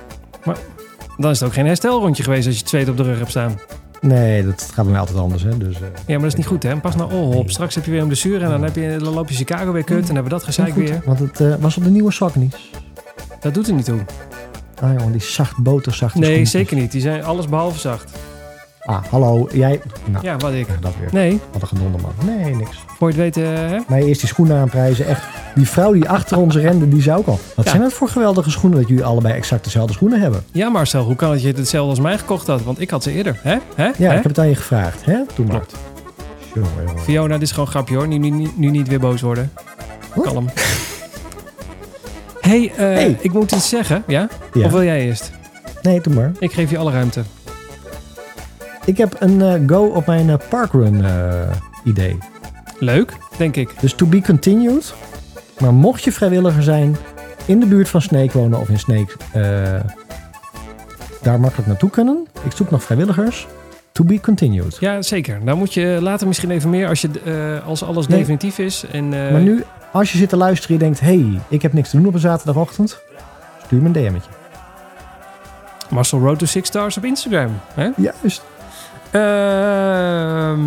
Dan 1.18 1.32
is 1.32 1.40
het 1.40 1.48
ook 1.48 1.54
geen 1.56 1.66
herstelrondje 1.66 2.24
geweest 2.24 2.46
als 2.46 2.56
je 2.56 2.62
het 2.62 2.70
zweet 2.70 2.90
op 2.90 2.98
de 2.98 3.04
rug 3.04 3.18
hebt 3.18 3.30
staan. 3.30 3.60
Nee, 4.02 4.46
dat 4.46 4.62
gaat 4.74 4.84
bij 4.84 4.92
mij 4.92 5.00
altijd 5.00 5.18
anders, 5.18 5.44
hè. 5.44 5.58
Dus, 5.58 5.76
eh, 5.76 5.82
Ja, 5.82 6.14
maar 6.14 6.20
dat 6.20 6.26
is 6.28 6.36
niet 6.36 6.46
goed, 6.46 6.64
hè? 6.64 6.78
Pas 6.80 6.96
nou 6.96 7.14
oh, 7.14 7.36
op. 7.36 7.50
Straks 7.50 7.76
heb 7.76 7.86
je 7.86 7.92
weer 7.92 8.02
een 8.02 8.08
blessure 8.08 8.44
en 8.44 8.50
dan, 8.50 8.64
heb 8.64 8.76
je, 8.76 8.98
dan 9.04 9.14
loop 9.14 9.30
je 9.30 9.36
Chicago 9.36 9.72
weer 9.72 9.84
kut 9.84 9.96
en 10.00 10.06
dan 10.06 10.16
hebben 10.16 10.24
we 10.24 10.30
dat 10.38 10.44
gezeik 10.44 10.74
goed, 10.74 10.90
weer. 10.90 11.02
Want 11.06 11.20
het 11.20 11.40
eh, 11.40 11.54
was 11.60 11.78
op 11.78 11.84
de 11.84 11.90
nieuwe 11.90 12.12
Saucony's. 12.12 12.72
Dat 13.40 13.54
doet 13.54 13.68
er 13.68 13.74
niet 13.74 13.86
toe. 13.86 14.00
Ah 14.82 14.90
jongen, 14.98 15.12
die 15.12 15.22
zacht 15.22 15.58
boterzachte 15.58 16.18
Nee, 16.18 16.28
schoentjes. 16.30 16.52
zeker 16.52 16.78
niet. 16.78 16.92
Die 16.92 17.02
zijn 17.02 17.24
alles 17.24 17.48
behalve 17.48 17.80
zacht. 17.80 18.12
Ah, 18.82 19.04
hallo. 19.10 19.48
Jij... 19.52 19.82
Nou, 20.06 20.26
Ja, 20.26 20.38
wat 20.38 20.54
ik. 20.54 20.68
dat 20.82 20.92
weer. 21.00 21.10
Nee, 21.12 21.40
Wat 21.52 21.62
een 21.62 21.68
gedonder 21.68 22.02
man. 22.02 22.12
Nee, 22.38 22.56
niks. 22.56 22.78
voor 22.98 23.12
je 23.12 23.22
het 23.22 23.36
weten, 23.36 23.52
hè? 23.70 23.78
Nee, 23.88 24.06
eerst 24.06 24.20
die 24.20 24.30
schoenen 24.30 24.58
aanprijzen. 24.58 25.08
Echt, 25.08 25.24
die 25.56 25.68
vrouw 25.70 25.92
die 25.94 26.10
achter 26.10 26.38
ons 26.38 26.56
rende, 26.56 26.90
die 26.90 27.02
zou 27.02 27.18
ook 27.20 27.28
al. 27.28 27.40
Wat 27.56 27.66
Ja. 27.66 27.72
zijn 27.72 27.84
dat 27.84 27.94
voor 27.94 28.10
geweldige 28.10 28.50
schoenen 28.50 28.80
dat 28.80 28.88
jullie 28.88 29.04
allebei 29.06 29.34
exact 29.34 29.64
dezelfde 29.64 29.94
schoenen 29.94 30.22
hebben? 30.22 30.44
Ja, 30.52 30.70
Marcel, 30.70 31.04
hoe 31.04 31.16
kan 31.16 31.32
het 31.32 31.42
je 31.42 31.52
hetzelfde 31.52 31.90
als 31.90 32.00
mij 32.00 32.18
gekocht 32.18 32.48
had? 32.48 32.64
Want 32.64 32.82
ik 32.82 32.90
had 32.90 33.04
ze 33.04 33.12
eerder, 33.12 33.40
hè? 33.42 33.58
hè? 33.76 33.84
Ja, 33.86 33.92
hè? 33.98 34.06
ik 34.08 34.12
heb 34.14 34.24
het 34.24 34.40
aan 34.40 34.48
je 34.50 34.56
gevraagd. 34.56 35.06
Hè? 35.06 35.18
Doe 35.36 35.46
maar. 35.46 35.56
Klopt. 35.56 35.76
Jongen, 36.54 36.70
jongen. 36.88 37.02
Fiona, 37.04 37.34
dit 37.34 37.42
is 37.42 37.50
gewoon 37.52 37.66
een 37.66 37.72
grapje 37.72 37.96
hoor. 37.96 38.08
Nu, 38.08 38.18
nu, 38.18 38.52
nu, 38.56 38.70
niet 38.70 38.88
weer 38.88 39.00
boos 39.00 39.22
worden. 39.22 39.52
Kalm. 40.22 40.46
hey, 42.48 42.72
eh, 42.72 42.78
Hey. 42.78 43.18
ik 43.22 43.34
moet 43.34 43.52
iets 43.52 43.70
zeggen, 43.70 44.04
ja? 44.08 44.28
Ja. 44.54 44.66
Of 44.66 44.72
wil 44.72 44.84
jij 44.84 45.06
eerst? 45.06 45.32
Nee, 45.82 46.02
doe 46.02 46.14
maar. 46.14 46.32
Ik 46.40 46.54
geef 46.54 46.70
je 46.70 46.78
alle 46.78 46.92
ruimte. 46.92 47.22
Ik 48.86 48.98
heb 48.98 49.16
een 49.20 49.42
eh, 49.42 49.54
go 49.68 49.86
op 49.86 50.06
mijn 50.06 50.30
eh, 50.30 50.36
parkrun 50.50 51.06
idee. 51.84 52.18
Leuk, 52.80 53.18
denk 53.38 53.56
ik. 53.56 53.80
Dus 53.80 53.94
to 53.94 54.06
be 54.06 54.22
continued. 54.22 54.94
Maar 55.60 55.74
mocht 55.74 56.04
je 56.04 56.12
vrijwilliger 56.12 56.64
zijn 56.64 56.98
in 57.46 57.60
de 57.60 57.66
buurt 57.66 57.90
van 57.90 58.02
Sneek 58.02 58.32
wonen 58.32 58.60
of 58.60 58.70
in 58.70 58.80
Sneek 58.80 59.16
eh, 59.32 59.42
daar 61.22 61.40
makkelijk 61.40 61.68
naartoe 61.68 61.90
kunnen. 61.90 62.28
Ik 62.44 62.52
zoek 62.52 62.72
nog 62.72 62.84
vrijwilligers. 62.84 63.48
To 63.98 64.04
be 64.04 64.20
continued. 64.20 64.78
Ja, 64.80 65.02
zeker. 65.02 65.40
Dan 65.46 65.58
moet 65.58 65.74
je 65.74 65.98
later 66.02 66.28
misschien 66.28 66.52
even 66.52 66.70
meer 66.70 66.88
als, 66.88 67.02
je, 67.02 67.10
eh, 67.26 67.68
als 67.68 67.84
alles 67.84 68.08
Nee. 68.08 68.18
definitief 68.18 68.60
is. 68.60 68.86
En, 68.92 69.14
eh, 69.26 69.32
Maar 69.32 69.42
nu, 69.42 69.64
als 69.92 70.12
je 70.12 70.18
zit 70.18 70.30
te 70.30 70.38
luisteren 70.38 70.80
en 70.80 70.86
je 70.86 70.92
denkt... 70.92 71.00
hey, 71.00 71.42
ik 71.48 71.62
heb 71.62 71.74
niks 71.74 71.90
te 71.90 71.98
doen 71.98 72.06
op 72.06 72.14
een 72.14 72.20
zaterdagochtend. 72.20 73.02
Stuur 73.66 73.82
me 73.82 73.86
een 73.86 73.92
DM'tje. 73.92 74.30
Marcel 75.90 76.20
Road 76.20 76.40
to 76.40 76.46
Six 76.46 76.68
Stars 76.68 76.98
op 76.98 77.06
Instagram. 77.06 77.60
Hè? 77.74 77.90
Juist. 77.96 78.44
Ehm, 79.12 80.60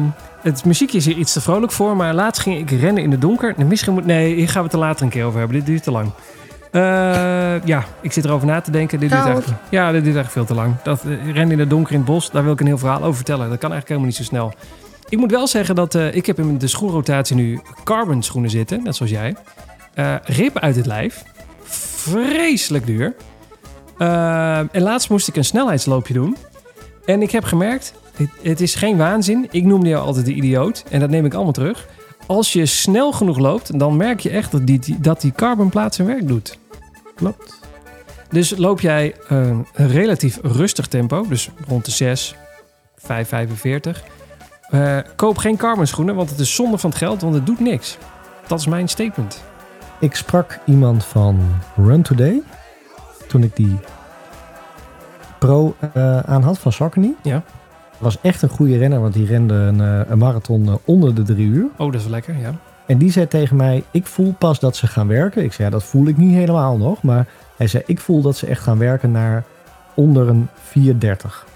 het 0.43 0.65
muziekje 0.65 0.99
is 0.99 1.05
hier 1.07 1.17
iets 1.17 1.33
te 1.33 1.41
vrolijk 1.41 1.73
voor, 1.73 1.97
maar 1.97 2.15
laatst 2.15 2.43
ging 2.43 2.59
ik 2.59 2.81
rennen 2.81 3.03
in 3.03 3.11
het 3.11 3.21
donker. 3.21 3.55
Misschien 3.67 3.93
moet, 3.93 4.07
nee, 4.07 4.35
hier 4.35 4.49
gaan 4.49 4.61
we 4.63 4.65
het 4.65 4.73
er 4.73 4.79
later 4.79 5.03
een 5.05 5.11
keer 5.11 5.25
over 5.25 5.39
hebben. 5.39 5.57
Dit 5.57 5.67
duurt 5.67 5.83
te 5.83 5.91
lang. 5.91 6.11
Eh, 6.71 7.65
ja, 7.65 7.85
ik 8.01 8.13
zit 8.13 8.25
erover 8.25 8.47
na 8.47 8.61
te 8.61 8.71
denken. 8.71 9.01
Dit 9.01 9.11
duurt 9.11 9.27
echt, 9.27 9.49
ja, 9.71 9.93
dit 9.93 10.05
duurt 10.05 10.17
echt 10.17 10.33
veel 10.33 10.45
te 10.45 10.55
lang. 10.55 10.83
Dat 10.83 11.05
eh, 11.05 11.25
rennen 11.25 11.51
in 11.51 11.59
het 11.59 11.71
donker 11.71 11.93
in 11.93 11.99
het 11.99 12.09
bos, 12.09 12.31
daar 12.31 12.45
wil 12.45 12.53
ik 12.53 12.61
een 12.61 12.67
heel 12.67 12.79
verhaal 12.79 13.03
over 13.03 13.15
vertellen. 13.15 13.49
Dat 13.49 13.59
kan 13.59 13.73
eigenlijk 13.73 13.89
helemaal 13.89 14.09
niet 14.09 14.17
zo 14.17 14.23
snel. 14.23 14.53
Ik 15.09 15.19
moet 15.19 15.31
wel 15.31 15.47
zeggen 15.47 15.75
dat 15.75 15.95
eh, 15.95 16.15
ik 16.15 16.27
heb 16.27 16.39
in 16.39 16.59
de 16.59 16.67
schoenrotatie 16.67 17.37
nu 17.37 17.61
carbon 17.85 18.23
schoenen 18.23 18.51
zitten, 18.51 18.83
net 18.83 18.97
zoals 18.97 19.13
jij. 19.13 19.37
Rib 20.25 20.59
uit 20.59 20.77
het 20.77 20.87
lijf. 20.87 21.25
Vreselijk 21.63 22.87
duur. 22.87 23.15
En 24.73 24.83
laatst 24.83 25.11
moest 25.11 25.29
ik 25.29 25.37
een 25.37 25.45
snelheidsloopje 25.45 26.15
doen. 26.15 26.37
En 27.05 27.23
ik 27.23 27.31
heb 27.31 27.45
gemerkt, 27.45 27.95
het, 28.17 28.29
het 28.43 28.61
is 28.61 28.75
geen 28.75 28.97
waanzin. 28.97 29.49
Ik 29.51 29.65
noemde 29.65 29.89
jou 29.89 30.05
altijd 30.07 30.27
de 30.27 30.33
idioot. 30.33 30.85
En 30.91 31.01
dat 31.01 31.11
neem 31.11 31.25
ik 31.25 31.35
allemaal 31.35 31.53
terug. 31.53 31.87
Als 32.31 32.53
je 32.53 32.67
snel 32.67 33.13
genoeg 33.13 33.39
loopt, 33.39 33.79
dan 33.79 33.97
merk 33.97 34.21
je 34.21 34.31
echt 34.31 34.53
dat 34.53 34.67
die, 34.67 35.01
dat 35.01 35.21
die 35.21 35.33
carbonplaat 35.33 35.95
zijn 35.95 36.09
werk 36.09 36.29
doet. 36.29 36.59
Klopt. 37.15 37.59
Dus 38.29 38.57
loop 38.57 38.81
jij 38.81 39.15
eh, 39.29 39.39
een 39.49 39.89
relatief 39.89 40.39
rustig 40.43 40.87
tempo, 40.87 41.27
dus 41.29 41.51
rond 41.69 41.85
de 41.85 41.91
6, 41.91 42.35
5, 42.97 43.29
45. 43.29 44.05
eh, 44.71 44.99
koop 45.17 45.39
geen 45.39 45.57
carbon 45.57 45.87
schoenen, 45.87 46.15
want 46.15 46.31
het 46.31 46.39
is 46.39 46.55
zonde 46.55 46.79
van 46.79 46.91
het 46.91 46.99
geld, 46.99 47.21
want 47.21 47.35
het 47.35 47.47
doet 47.47 47.61
niks. 47.61 47.99
Dat 48.47 48.59
is 48.59 48.67
mijn 48.67 48.89
statement. 48.89 49.43
Ik 50.01 50.15
sprak 50.15 50.59
iemand 50.67 51.05
van 51.05 51.41
Run 51.77 52.03
Today. 52.03 52.43
Toen 53.29 53.43
ik 53.43 53.57
die 53.57 53.79
pro 55.39 55.75
eh, 55.95 56.19
aan 56.19 56.43
had 56.43 56.59
van 56.59 56.73
Saucony. 56.73 57.15
Ja. 57.23 57.43
Was 58.01 58.19
echt 58.21 58.43
een 58.43 58.49
goede 58.49 58.77
renner, 58.79 59.01
want 59.01 59.15
die 59.15 59.27
rende 59.27 59.55
een, 59.55 59.81
eh, 59.81 60.01
een 60.11 60.19
marathon 60.19 60.67
eh, 60.67 60.75
onder 60.85 61.15
de 61.15 61.23
drie 61.23 61.47
uur. 61.47 61.67
Oh, 61.77 61.93
dat 61.93 62.01
is 62.01 62.07
lekker, 62.07 62.37
ja. 62.39 62.55
En 62.87 62.99
die 62.99 63.13
zei 63.13 63.29
tegen 63.29 63.57
mij, 63.57 63.85
ik 63.91 64.07
voel 64.07 64.35
pas 64.39 64.61
dat 64.61 64.77
ze 64.77 64.87
gaan 64.87 65.07
werken. 65.09 65.45
Ik 65.45 65.53
zei, 65.53 65.69
ja, 65.69 65.75
dat 65.75 65.85
voel 65.85 66.07
ik 66.07 66.17
niet 66.17 66.35
helemaal 66.35 66.77
nog. 66.77 67.03
Maar 67.03 67.27
hij 67.57 67.67
zei, 67.67 67.83
ik 67.87 68.01
voel 68.01 68.23
dat 68.23 68.37
ze 68.37 68.47
echt 68.47 68.63
gaan 68.63 68.79
werken 68.79 69.11
naar 69.13 69.45
onder 69.95 70.29
een 70.29 70.49
430. 70.63 71.47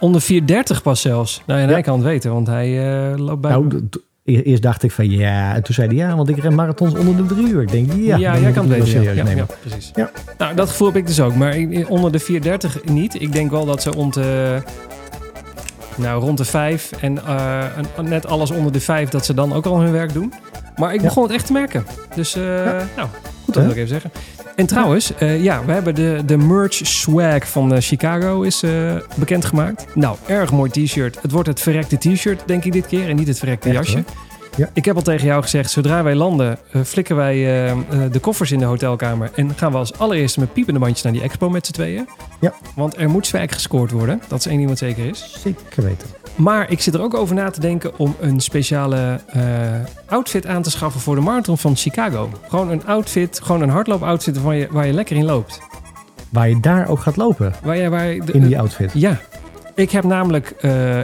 Onder 0.00 0.20
430 0.20 0.82
pas 0.82 1.00
zelfs. 1.00 1.42
Nou, 1.46 1.60
en 1.60 1.66
Ja. 1.66 1.72
hij 1.72 1.82
kan 1.82 1.94
het 1.94 2.04
weten, 2.04 2.32
want 2.32 2.46
hij 2.46 2.94
eh, 3.12 3.18
loopt 3.18 3.40
bij... 3.40 3.50
Nou, 3.50 3.88
eerst 4.26 4.62
dacht 4.62 4.82
ik 4.82 4.90
van 4.90 5.10
ja. 5.10 5.54
En 5.54 5.62
toen 5.62 5.74
zei 5.74 5.86
hij 5.88 5.96
ja, 5.96 6.16
want 6.16 6.28
ik 6.28 6.38
ren 6.38 6.54
marathons 6.54 6.94
onder 6.94 7.16
de 7.16 7.24
drie 7.34 7.48
uur. 7.48 7.62
Ik 7.62 7.70
denk, 7.70 7.92
ja, 7.92 8.16
ja, 8.16 8.38
jij 8.38 8.52
kan 8.52 8.68
het 8.68 8.76
wel 8.78 8.86
serieus 8.86 9.16
ja, 9.16 9.22
nemen. 9.24 9.46
ja, 9.48 9.54
precies. 9.60 9.90
Ja. 9.94 10.10
Nou, 10.38 10.54
dat 10.54 10.68
gevoel 10.68 10.86
heb 10.86 10.96
ik 10.96 11.06
dus 11.06 11.20
ook. 11.20 11.34
Maar 11.34 11.56
ik- 11.56 11.90
onder 11.90 12.12
de 12.12 12.18
430 12.18 12.84
niet. 12.84 13.20
Ik 13.22 13.32
denk 13.32 13.50
wel 13.50 13.64
dat 13.64 13.82
ze 13.82 13.90
rond 13.90 14.14
de... 14.14 14.62
Nou, 15.96 16.20
rond 16.22 16.38
de 16.38 16.44
5 16.44 16.92
en 17.00 17.18
eh, 17.26 17.64
net 18.02 18.26
alles 18.26 18.50
onder 18.50 18.72
de 18.72 18.80
5, 18.80 19.08
dat 19.08 19.24
ze 19.24 19.34
dan 19.34 19.52
ook 19.52 19.66
al 19.66 19.80
hun 19.80 19.92
werk 19.92 20.12
doen. 20.12 20.32
Maar 20.76 20.94
ik 20.94 21.00
begon 21.00 21.22
het 21.22 21.32
echt 21.32 21.46
te 21.46 21.52
merken. 21.52 21.86
Dus, 22.14 22.34
eh, 22.34 22.42
nou, 22.96 23.08
Goed 23.44 23.54
dat 23.54 23.62
wil 23.62 23.72
ik 23.72 23.76
even 23.76 23.88
zeggen. 23.88 24.10
En 24.56 24.66
trouwens, 24.66 25.14
eh, 25.14 25.42
ja, 25.42 25.64
we 25.64 25.72
hebben 25.72 25.94
de, 25.94 26.22
de 26.26 26.36
merch 26.36 26.74
swag 26.74 27.48
van 27.48 27.74
eh, 27.74 27.80
Chicago 27.80 28.42
is 28.42 28.64
bekendgemaakt. 29.16 29.86
Nou, 29.94 30.16
erg 30.26 30.52
mooi 30.52 30.70
t-shirt. 30.70 31.18
Het 31.22 31.30
wordt 31.30 31.48
het 31.48 31.60
verrekte 31.60 31.96
t-shirt, 31.96 32.42
denk 32.46 32.64
ik 32.64 32.72
dit 32.72 32.86
keer. 32.86 33.08
En 33.08 33.16
niet 33.16 33.28
het 33.28 33.38
verrekte 33.38 33.68
Echt, 33.68 33.76
jasje. 33.76 33.94
hoor. 33.94 34.25
Ja. 34.56 34.68
Ik 34.72 34.84
heb 34.84 34.96
al 34.96 35.02
tegen 35.02 35.26
jou 35.26 35.42
gezegd, 35.42 35.70
zodra 35.70 36.02
wij 36.02 36.14
landen, 36.14 36.58
eh, 36.72 36.82
flikken 36.82 37.16
wij 37.16 37.34
eh, 37.34 37.70
eh, 37.70 37.78
de 38.12 38.18
koffers 38.18 38.52
in 38.52 38.58
de 38.58 38.64
hotelkamer. 38.64 39.30
En 39.34 39.52
gaan 39.56 39.72
we 39.72 39.78
als 39.78 39.98
allereerste 39.98 40.40
met 40.40 40.52
piepende 40.52 40.80
bandjes 40.80 41.02
naar 41.02 41.12
die 41.12 41.22
expo 41.22 41.50
met 41.50 41.66
z'n 41.66 41.72
tweeën. 41.72 42.08
Ja. 42.40 42.54
Want 42.74 42.98
er 42.98 43.08
moet 43.10 43.26
swag 43.26 43.52
gescoord 43.52 43.90
worden. 43.90 44.22
Dat 44.28 44.38
is 44.38 44.46
één 44.46 44.56
ding 44.56 44.68
wat 44.68 44.78
zeker 44.78 45.06
is. 45.08 45.36
Zeker 45.42 45.82
weten. 45.84 46.08
Maar 46.34 46.70
ik 46.70 46.80
zit 46.80 46.94
er 46.94 47.02
ook 47.02 47.14
over 47.14 47.34
na 47.34 47.50
te 47.50 47.60
denken 47.60 47.98
om 47.98 48.16
een 48.20 48.40
speciale 48.40 49.20
outfit 50.08 50.46
aan 50.46 50.62
te 50.62 50.70
schaffen 50.70 51.00
voor 51.00 51.14
de 51.14 51.20
marathon 51.20 51.58
van 51.58 51.76
Chicago. 51.76 52.30
Gewoon 52.48 52.70
een 52.70 52.86
outfit, 52.86 53.40
gewoon 53.42 53.62
een 53.62 53.68
hardloop-outfit 53.70 54.42
waar 54.42 54.54
je, 54.54 54.68
waar 54.70 54.86
je 54.86 54.92
lekker 54.92 55.16
in 55.16 55.24
loopt. 55.24 55.60
Waar 56.30 56.48
je 56.48 56.60
daar 56.60 56.88
ook 56.88 57.00
gaat 57.00 57.16
lopen 57.16 57.54
Waar 57.62 57.76
je, 57.76 57.88
waar 57.88 58.06
je 58.06 58.20
de- 58.24 58.32
in 58.32 58.46
die 58.46 58.58
outfit. 58.58 58.90
ja, 58.94 59.20
ik 59.74 59.90
heb 59.90 60.04
namelijk, 60.04 60.54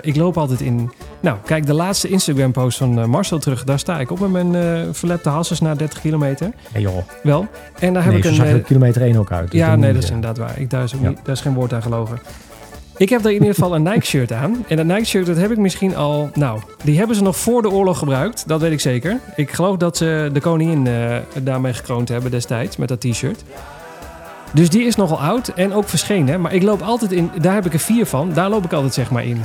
ik 0.00 0.16
loop 0.16 0.36
altijd 0.38 0.60
in. 0.60 0.90
Nou, 1.22 1.36
kijk, 1.44 1.66
de 1.66 1.72
laatste 1.74 2.08
Instagram-post 2.08 2.78
van 2.78 2.98
eh, 2.98 3.04
Marcel 3.04 3.38
terug, 3.38 3.64
daar 3.64 3.78
sta 3.78 4.00
ik 4.00 4.10
op 4.10 4.18
met 4.18 4.30
mijn 4.30 4.54
eh 4.54 4.88
verlepte 4.92 5.28
hassers 5.28 5.60
na 5.60 5.74
30 5.74 6.00
kilometer. 6.00 6.50
Ja, 6.72 6.80
joh. 6.80 6.96
Wel. 7.22 7.46
En 7.78 7.92
daar 7.92 8.02
heb 8.02 8.12
Nee, 8.12 8.20
ik 8.22 8.28
een. 8.28 8.34
zag 8.34 8.46
eh, 8.46 8.64
kilometer 8.64 9.02
1 9.02 9.16
ook 9.16 9.32
uit. 9.32 9.50
Dus 9.50 9.60
ja, 9.60 9.76
nee, 9.76 9.92
dat 9.92 10.02
is 10.02 10.10
inderdaad 10.10 10.38
waar. 10.38 10.60
Ik, 10.60 10.70
daar, 10.70 10.82
is 10.82 10.94
ook 10.94 11.00
Ja. 11.02 11.08
niet, 11.08 11.18
daar 11.24 11.34
is 11.34 11.40
geen 11.40 11.54
woord 11.54 11.72
aan 11.72 11.82
gelogen. 11.82 12.18
Ik 12.96 13.08
heb 13.08 13.22
daar 13.22 13.32
in 13.32 13.38
ieder 13.38 13.54
geval 13.54 13.74
een 13.74 13.82
Nike-shirt 13.82 14.32
aan. 14.32 14.64
En 14.68 14.76
dat 14.76 14.86
Nike-shirt, 14.86 15.26
dat 15.26 15.36
heb 15.36 15.50
ik 15.50 15.58
misschien 15.58 15.96
al... 15.96 16.30
Nou, 16.34 16.60
die 16.84 16.98
hebben 16.98 17.16
ze 17.16 17.22
nog 17.22 17.36
voor 17.36 17.62
de 17.62 17.70
oorlog 17.70 17.98
gebruikt. 17.98 18.44
Dat 18.48 18.60
weet 18.60 18.72
ik 18.72 18.80
zeker. 18.80 19.18
Ik 19.36 19.50
geloof 19.52 19.76
dat 19.76 19.96
ze 19.96 20.30
de 20.32 20.40
koningin 20.40 20.88
daarmee 21.42 21.72
gekroond 21.72 22.08
hebben 22.08 22.30
destijds. 22.30 22.76
Met 22.76 22.88
dat 22.88 23.00
t-shirt. 23.00 23.44
Dus 24.52 24.70
die 24.70 24.82
is 24.84 24.96
nogal 24.96 25.20
oud 25.20 25.48
en 25.48 25.72
ook 25.72 25.88
verschenen. 25.88 26.40
Maar 26.40 26.54
ik 26.54 26.62
loop 26.62 26.82
altijd 26.82 27.12
in... 27.12 27.30
Daar 27.40 27.54
heb 27.54 27.66
ik 27.66 27.72
er 27.72 27.78
vier 27.78 28.06
van. 28.06 28.32
Daar 28.32 28.50
loop 28.50 28.64
ik 28.64 28.72
altijd 28.72 28.94
zeg 28.94 29.10
maar 29.10 29.24
in. 29.24 29.42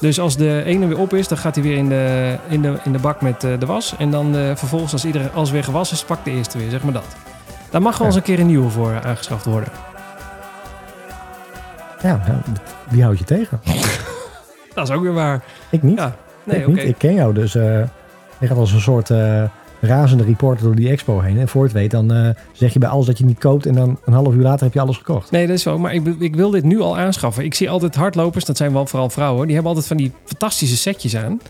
Dus 0.00 0.20
als 0.20 0.36
de 0.36 0.62
ene 0.64 0.86
weer 0.86 0.98
op 0.98 1.14
is, 1.14 1.28
dan 1.28 1.38
gaat 1.38 1.54
hij 1.54 1.64
weer 1.64 1.76
in 1.76 1.88
de, 1.88 2.36
in 2.48 2.62
de, 2.62 2.78
in 2.84 2.92
de 2.92 2.98
bak 2.98 3.20
met 3.20 3.44
eh, 3.44 3.58
de 3.58 3.66
was. 3.66 3.94
En 3.98 4.10
dan 4.10 4.36
eh, 4.36 4.56
vervolgens, 4.56 4.92
als 4.92 5.04
iedereen 5.04 5.32
alles 5.32 5.50
weer 5.50 5.64
gewassen 5.64 5.96
is, 5.96 6.04
pakt 6.04 6.24
de 6.24 6.30
eerste 6.30 6.58
weer. 6.58 6.70
Zeg 6.70 6.82
maar 6.82 6.92
dat. 6.92 7.16
Daar 7.70 7.82
mag 7.82 7.98
wel 7.98 8.06
eens 8.06 8.16
een 8.16 8.22
keer 8.22 8.40
een 8.40 8.46
nieuwe 8.46 8.70
voor 8.70 9.00
aangeschaft 9.04 9.44
worden. 9.44 9.68
Ja, 12.02 12.20
wie 12.88 13.02
houdt 13.02 13.18
je 13.18 13.24
tegen? 13.24 13.60
Dat 14.74 14.88
is 14.88 14.94
ook 14.94 15.02
weer 15.02 15.12
waar. 15.12 15.42
Ik 15.70 15.82
niet. 15.82 15.98
Ja, 15.98 16.14
nee, 16.44 16.60
ik 16.60 16.66
niet. 16.66 16.78
Ik 16.78 16.98
ken 16.98 17.14
jou, 17.14 17.34
dus 17.34 17.54
eh 17.54 17.82
je 18.38 18.46
gaat 18.46 18.56
als 18.56 18.72
een 18.72 18.80
soort 18.80 19.10
eh, 19.10 19.42
razende 19.80 20.24
reporter 20.24 20.64
door 20.64 20.74
die 20.74 20.88
expo 20.88 21.20
heen. 21.20 21.38
En 21.38 21.48
voor 21.48 21.62
het 21.62 21.72
weet, 21.72 21.90
dan 21.90 22.12
eh, 22.12 22.28
zeg 22.52 22.72
je 22.72 22.78
bij 22.78 22.88
alles 22.88 23.06
dat 23.06 23.18
je 23.18 23.24
niet 23.24 23.38
koopt. 23.38 23.66
En 23.66 23.74
dan 23.74 23.98
een 24.04 24.12
half 24.12 24.34
uur 24.34 24.42
later 24.42 24.64
heb 24.64 24.74
je 24.74 24.80
alles 24.80 24.96
gekocht. 24.96 25.30
Nee, 25.30 25.46
dat 25.46 25.56
is 25.56 25.62
zo. 25.62 25.78
Maar 25.78 25.94
ik, 25.94 26.06
ik 26.18 26.36
wil 26.36 26.50
dit 26.50 26.64
nu 26.64 26.80
al 26.80 26.98
aanschaffen. 26.98 27.44
Ik 27.44 27.54
zie 27.54 27.70
altijd 27.70 27.94
hardlopers, 27.94 28.44
dat 28.44 28.56
zijn 28.56 28.72
wel 28.72 28.86
vooral 28.86 29.10
vrouwen. 29.10 29.44
Die 29.44 29.54
hebben 29.54 29.72
altijd 29.72 29.88
van 29.88 29.96
die 29.96 30.12
fantastische 30.24 30.76
setjes 30.76 31.16
aan. 31.16 31.40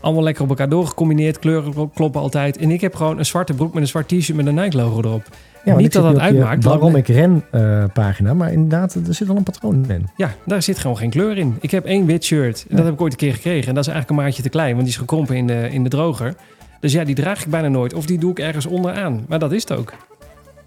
Allemaal 0.00 0.22
lekker 0.22 0.42
op 0.42 0.48
elkaar 0.48 0.68
doorgecombineerd. 0.68 1.38
Kleuren 1.38 1.90
kloppen 1.94 2.20
altijd. 2.20 2.56
En 2.56 2.70
ik 2.70 2.80
heb 2.80 2.94
gewoon 2.94 3.18
een 3.18 3.26
zwarte 3.26 3.54
broek 3.54 3.72
met 3.72 3.82
een 3.82 3.88
zwart 3.88 4.08
t-shirt 4.08 4.36
met 4.36 4.46
een 4.46 4.54
Nike 4.54 4.76
logo 4.76 4.98
erop. 4.98 5.22
Ja, 5.64 5.76
Niet 5.76 5.92
dat 5.92 6.02
dat 6.02 6.18
uitmaakt, 6.18 6.64
Waarom 6.64 6.96
ik 6.96 7.08
ren 7.08 7.44
eh, 7.50 7.84
pagina. 7.92 8.34
Maar 8.34 8.52
inderdaad, 8.52 8.94
er 8.94 9.14
zit 9.14 9.26
wel 9.26 9.36
een 9.36 9.42
patroon 9.42 9.84
in. 9.88 10.08
Ja, 10.16 10.34
daar 10.46 10.62
zit 10.62 10.78
gewoon 10.78 10.96
geen 10.96 11.10
kleur 11.10 11.38
in. 11.38 11.56
Ik 11.60 11.70
heb 11.70 11.84
één 11.84 12.06
wit 12.06 12.24
shirt. 12.24 12.64
En 12.68 12.76
dat 12.76 12.84
heb 12.84 12.94
ik 12.94 13.00
ooit 13.00 13.12
een 13.12 13.18
keer 13.18 13.34
gekregen. 13.34 13.68
En 13.68 13.74
dat 13.74 13.86
is 13.86 13.90
eigenlijk 13.90 14.18
een 14.18 14.26
maatje 14.26 14.42
te 14.42 14.48
klein, 14.48 14.70
want 14.70 14.82
die 14.82 14.92
is 14.92 15.00
gekrompen 15.00 15.36
in 15.36 15.46
de, 15.46 15.68
in 15.70 15.82
de 15.82 15.88
droger. 15.88 16.34
Dus 16.82 16.92
ja, 16.92 17.04
die 17.04 17.14
draag 17.14 17.44
ik 17.44 17.50
bijna 17.50 17.68
nooit. 17.68 17.94
Of 17.94 18.06
die 18.06 18.18
doe 18.18 18.30
ik 18.30 18.38
ergens 18.38 18.66
onderaan. 18.66 19.24
Maar 19.28 19.38
dat 19.38 19.52
is 19.52 19.60
het 19.68 19.78
ook. 19.78 19.92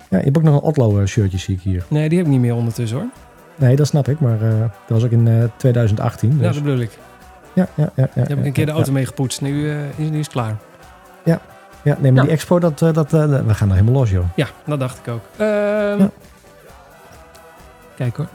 Ja, 0.09 0.17
je 0.17 0.23
hebt 0.23 0.37
ook 0.37 0.43
nog 0.43 0.53
een 0.55 0.61
Otlo 0.61 0.99
eh, 0.99 1.05
shirtje, 1.07 1.37
zie 1.37 1.55
ik 1.55 1.61
hier. 1.61 1.83
Nee, 1.87 2.09
die 2.09 2.17
heb 2.17 2.27
ik 2.27 2.33
niet 2.33 2.41
meer 2.41 2.55
ondertussen 2.55 2.97
hoor. 2.97 3.07
Nee, 3.55 3.75
dat 3.75 3.87
snap 3.87 4.07
ik. 4.07 4.19
Maar 4.19 4.41
eh, 4.41 4.59
dat 4.59 4.69
was 4.87 5.03
ook 5.03 5.11
in 5.11 5.27
eh, 5.27 5.43
2018. 5.57 6.29
Ja, 6.31 6.37
Dus. 6.37 6.53
dat 6.53 6.63
bedoel 6.63 6.79
ik. 6.79 6.97
Ja, 7.53 7.67
ja, 7.75 7.83
ja. 7.83 7.91
ja, 7.95 8.09
Daar 8.15 8.27
heb 8.27 8.37
ik 8.39 8.45
een 8.45 8.51
keer 8.51 8.65
de 8.65 8.71
ja, 8.71 8.77
auto 8.77 8.91
mee 8.91 9.05
gepoetst. 9.05 9.41
Nu, 9.41 9.69
eh, 9.71 9.89
is, 9.89 10.09
nu 10.09 10.19
is 10.19 10.25
het 10.25 10.27
klaar. 10.33 10.55
Ja, 11.83 11.97
nee, 11.99 12.11
maar 12.11 12.21
Ja. 12.21 12.27
die 12.27 12.31
expo, 12.37 12.59
dat, 12.59 12.81
eh, 12.81 12.93
dat, 12.93 13.13
eh, 13.13 13.25
we 13.45 13.53
gaan 13.53 13.69
er 13.69 13.75
helemaal 13.75 13.99
los, 13.99 14.09
joh. 14.11 14.25
Ja, 14.35 14.47
dat 14.65 14.79
dacht 14.79 14.97
ik 14.97 15.07
ook. 15.07 15.21
Ehm, 15.37 15.99
Ja. 15.99 16.09
Kijk 17.95 18.15
hoor. 18.17 18.27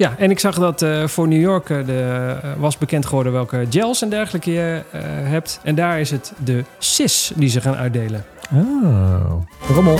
Ja, 0.00 0.14
en 0.18 0.30
ik 0.30 0.38
zag 0.38 0.58
dat 0.58 0.82
eh, 0.82 1.06
voor 1.06 1.28
New 1.28 1.40
York 1.40 1.70
eh, 1.70 1.86
de, 1.86 2.38
eh, 2.42 2.50
was 2.58 2.78
bekend 2.78 3.06
geworden 3.06 3.32
welke 3.32 3.66
gels 3.70 4.02
en 4.02 4.10
dergelijke 4.10 4.52
je 4.52 4.82
hebt. 5.24 5.60
En 5.62 5.74
daar 5.74 6.00
is 6.00 6.10
het 6.10 6.32
de 6.44 6.64
SIS 6.78 7.32
die 7.34 7.48
ze 7.48 7.60
gaan 7.60 7.74
uitdelen. 7.74 8.24
Oh, 8.54 9.32
rommel. 9.74 9.98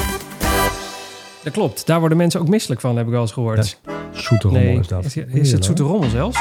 Dat 1.42 1.52
klopt. 1.52 1.86
Daar 1.86 2.00
worden 2.00 2.18
mensen 2.18 2.40
ook 2.40 2.48
misselijk 2.48 2.80
van, 2.80 2.96
heb 2.96 3.06
ik 3.06 3.12
wel 3.12 3.20
eens 3.20 3.32
gehoord. 3.32 3.80
Zoete 4.12 4.48
rommel 4.48 4.62
nee, 4.62 4.78
is 4.78 4.88
dat. 4.88 5.04
is, 5.04 5.16
is 5.16 5.52
het 5.52 5.64
zoete 5.64 5.82
rommel 5.82 6.08
zelfs? 6.08 6.38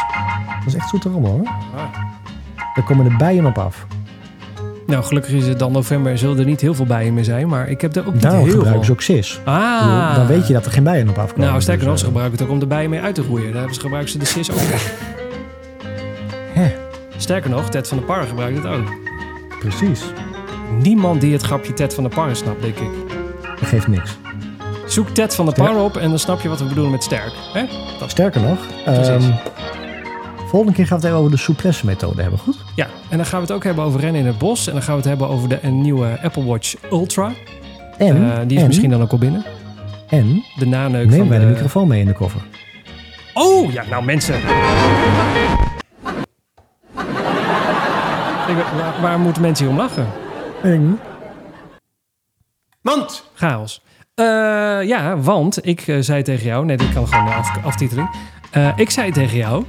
Dat 0.59 0.67
is 0.67 0.73
echt 0.73 0.89
zoete 0.89 1.09
rommel, 1.09 1.31
hoor. 1.31 1.47
Ah. 1.75 1.93
Daar 2.75 2.85
komen 2.85 3.09
de 3.09 3.15
bijen 3.17 3.45
op 3.45 3.57
af. 3.57 3.87
Nou, 4.89 5.03
gelukkig 5.03 5.31
is 5.31 5.47
het 5.47 5.59
dan 5.59 5.71
november. 5.71 6.17
Zullen 6.17 6.39
er 6.39 6.45
niet 6.45 6.61
heel 6.61 6.73
veel 6.73 6.85
bijen 6.85 7.13
meer 7.13 7.23
zijn. 7.23 7.47
Maar 7.47 7.69
ik 7.69 7.81
heb 7.81 7.95
er 7.95 8.07
ook 8.07 8.13
niet 8.13 8.21
Daarom 8.21 8.43
heel 8.43 8.53
gebruiken 8.53 8.85
ze 8.85 8.91
ook 8.91 9.01
cis. 9.01 9.39
Ah. 9.43 10.15
Dan 10.15 10.27
weet 10.27 10.47
je 10.47 10.53
dat 10.53 10.65
er 10.65 10.71
geen 10.71 10.83
bijen 10.83 11.09
op 11.09 11.17
afkomen. 11.17 11.47
Nou, 11.47 11.61
sterker 11.61 11.83
nog, 11.83 11.93
Dus, 11.93 12.01
ze 12.01 12.07
eh, 12.07 12.11
gebruiken 12.11 12.39
het 12.39 12.47
ook 12.47 12.53
om 12.53 12.59
de 12.59 12.67
bijen 12.67 12.89
mee 12.89 13.01
uit 13.01 13.15
te 13.15 13.21
roeien. 13.21 13.53
Daar 13.53 13.69
gebruiken 13.69 14.11
ze 14.11 14.17
de 14.17 14.25
sis 14.25 14.51
ook. 14.51 14.57
Hè. 16.53 16.71
Sterker 17.17 17.49
nog, 17.49 17.69
Ted 17.69 17.87
van 17.87 17.97
der 17.97 18.05
Parre 18.05 18.27
gebruikt 18.27 18.57
het 18.57 18.67
ook. 18.67 18.93
Precies. 19.59 20.03
Niemand 20.81 21.21
die 21.21 21.33
het 21.33 21.41
grapje 21.41 21.73
Ted 21.73 21.93
van 21.93 22.03
der 22.03 22.13
Parre 22.13 22.35
snapt, 22.35 22.61
denk 22.61 22.75
ik. 22.75 22.89
Dat 23.59 23.69
geeft 23.69 23.87
niks. 23.87 24.17
Zoek 24.85 25.09
Ted 25.09 25.35
van 25.35 25.45
der 25.45 25.53
Parre 25.53 25.79
op 25.79 25.97
en 25.97 26.09
dan 26.09 26.19
snap 26.19 26.41
je 26.41 26.49
wat 26.49 26.59
we 26.59 26.65
bedoelen 26.65 26.91
met 26.91 27.03
sterk. 27.03 27.33
Hè? 27.53 27.65
Sterker 28.07 28.41
nog, 28.41 28.57
Precies. 28.83 29.25
Volgende 30.49 30.73
keer 30.75 30.87
gaan 30.87 30.99
we 30.99 31.03
het 31.05 31.13
even 31.13 31.25
over 31.25 31.37
de 31.37 31.43
souplesse 31.43 31.85
methode 31.85 32.21
hebben, 32.21 32.39
goed? 32.39 32.57
Ja, 32.75 32.87
en 33.09 33.17
dan 33.17 33.25
gaan 33.25 33.39
we 33.39 33.45
het 33.45 33.55
ook 33.55 33.63
hebben 33.63 33.83
over 33.83 33.99
rennen 33.99 34.21
in 34.21 34.27
het 34.27 34.37
bos. 34.37 34.67
En 34.67 34.73
dan 34.73 34.81
gaan 34.81 34.91
we 34.93 34.99
het 34.99 35.09
hebben 35.09 35.27
over 35.29 35.49
de 35.49 35.59
een 35.61 35.81
nieuwe 35.81 36.19
Apple 36.23 36.45
Watch 36.45 36.75
Ultra. 36.91 37.31
En, 37.97 38.31
Eh, 38.31 38.37
die 38.47 38.55
is 38.57 38.61
en, 38.61 38.67
misschien 38.67 38.89
dan 38.89 39.01
ook 39.01 39.11
al 39.11 39.17
binnen. 39.17 39.45
en 40.07 40.43
De 40.57 40.65
naneuk 40.67 41.07
neem 41.09 41.17
van 41.19 41.29
wij 41.29 41.39
de 41.39 41.45
de... 41.45 41.51
microfoon 41.51 41.87
mee 41.87 41.99
in 41.99 42.05
de 42.05 42.13
koffer. 42.13 42.41
Oh, 43.33 43.71
ja, 43.71 43.83
nou 43.89 44.03
mensen. 44.03 44.35
Ik, 48.47 48.55
waar, 48.77 49.01
waar 49.01 49.19
moeten 49.19 49.41
mensen 49.41 49.65
hier 49.65 49.73
om 49.75 49.81
lachen? 49.81 50.07
Ik 50.63 50.79
niet. 50.79 50.97
Mand! 52.81 53.29
Chaos. 53.33 53.81
Eh, 54.15 54.25
ja, 54.87 55.17
want 55.17 55.65
ik 55.67 55.87
eh, 55.87 55.97
zei 55.99 56.23
tegen 56.23 56.45
jou... 56.45 56.65
Nee, 56.65 56.77
dit 56.77 56.93
kan 56.93 57.07
gewoon 57.07 57.33
af, 57.33 57.63
aftiteling. 57.63 58.09
Ik 58.75 58.89
zei 58.89 59.11
tegen 59.11 59.37
jou... 59.37 59.63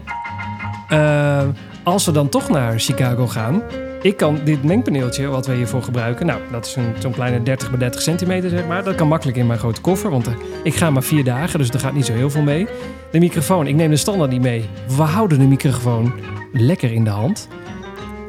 eh, 0.91 1.43
als 1.83 2.07
we 2.07 2.13
dan 2.13 2.29
toch 2.29 2.49
naar 2.49 2.79
Chicago 2.79 3.27
gaan... 3.27 3.63
Ik 4.03 4.17
kan 4.17 4.39
dit 4.45 4.65
mengpaneeltje 4.65 5.27
wat 5.27 5.47
we 5.47 5.55
hiervoor 5.55 5.83
gebruiken... 5.83 6.27
Nou, 6.27 6.41
dat 6.53 6.67
is 6.67 6.77
een- 6.77 6.95
zo'n 6.99 7.13
kleine 7.13 7.43
30 7.43 7.71
bij 7.71 7.79
30 7.79 8.03
centimeter, 8.03 8.51
zeg 8.51 8.67
maar. 8.67 8.85
Dat 8.85 8.95
kan 8.95 9.09
makkelijk 9.09 9.39
in 9.39 9.47
mijn 9.47 9.59
grote 9.59 9.81
koffer. 9.81 10.11
Want 10.11 10.27
eh, 10.27 10.33
ik 10.63 10.75
ga 10.75 10.91
maar 10.91 11.03
vier 11.03 11.25
dagen, 11.25 11.59
dus 11.59 11.69
er 11.71 11.81
gaat 11.81 11.93
niet 11.93 12.07
zo 12.07 12.13
heel 12.13 12.31
veel 12.31 12.43
mee. 12.43 12.67
De 13.11 13.19
microfoon, 13.19 13.67
ik 13.67 13.75
neem 13.75 13.91
de 13.91 13.97
standaard 13.97 14.31
niet 14.31 14.41
mee. 14.41 14.69
We 14.97 15.03
houden 15.03 15.39
de 15.39 15.47
microfoon 15.47 16.13
lekker 16.53 16.93
in 16.93 17.05
de 17.05 17.11
hand. 17.11 17.49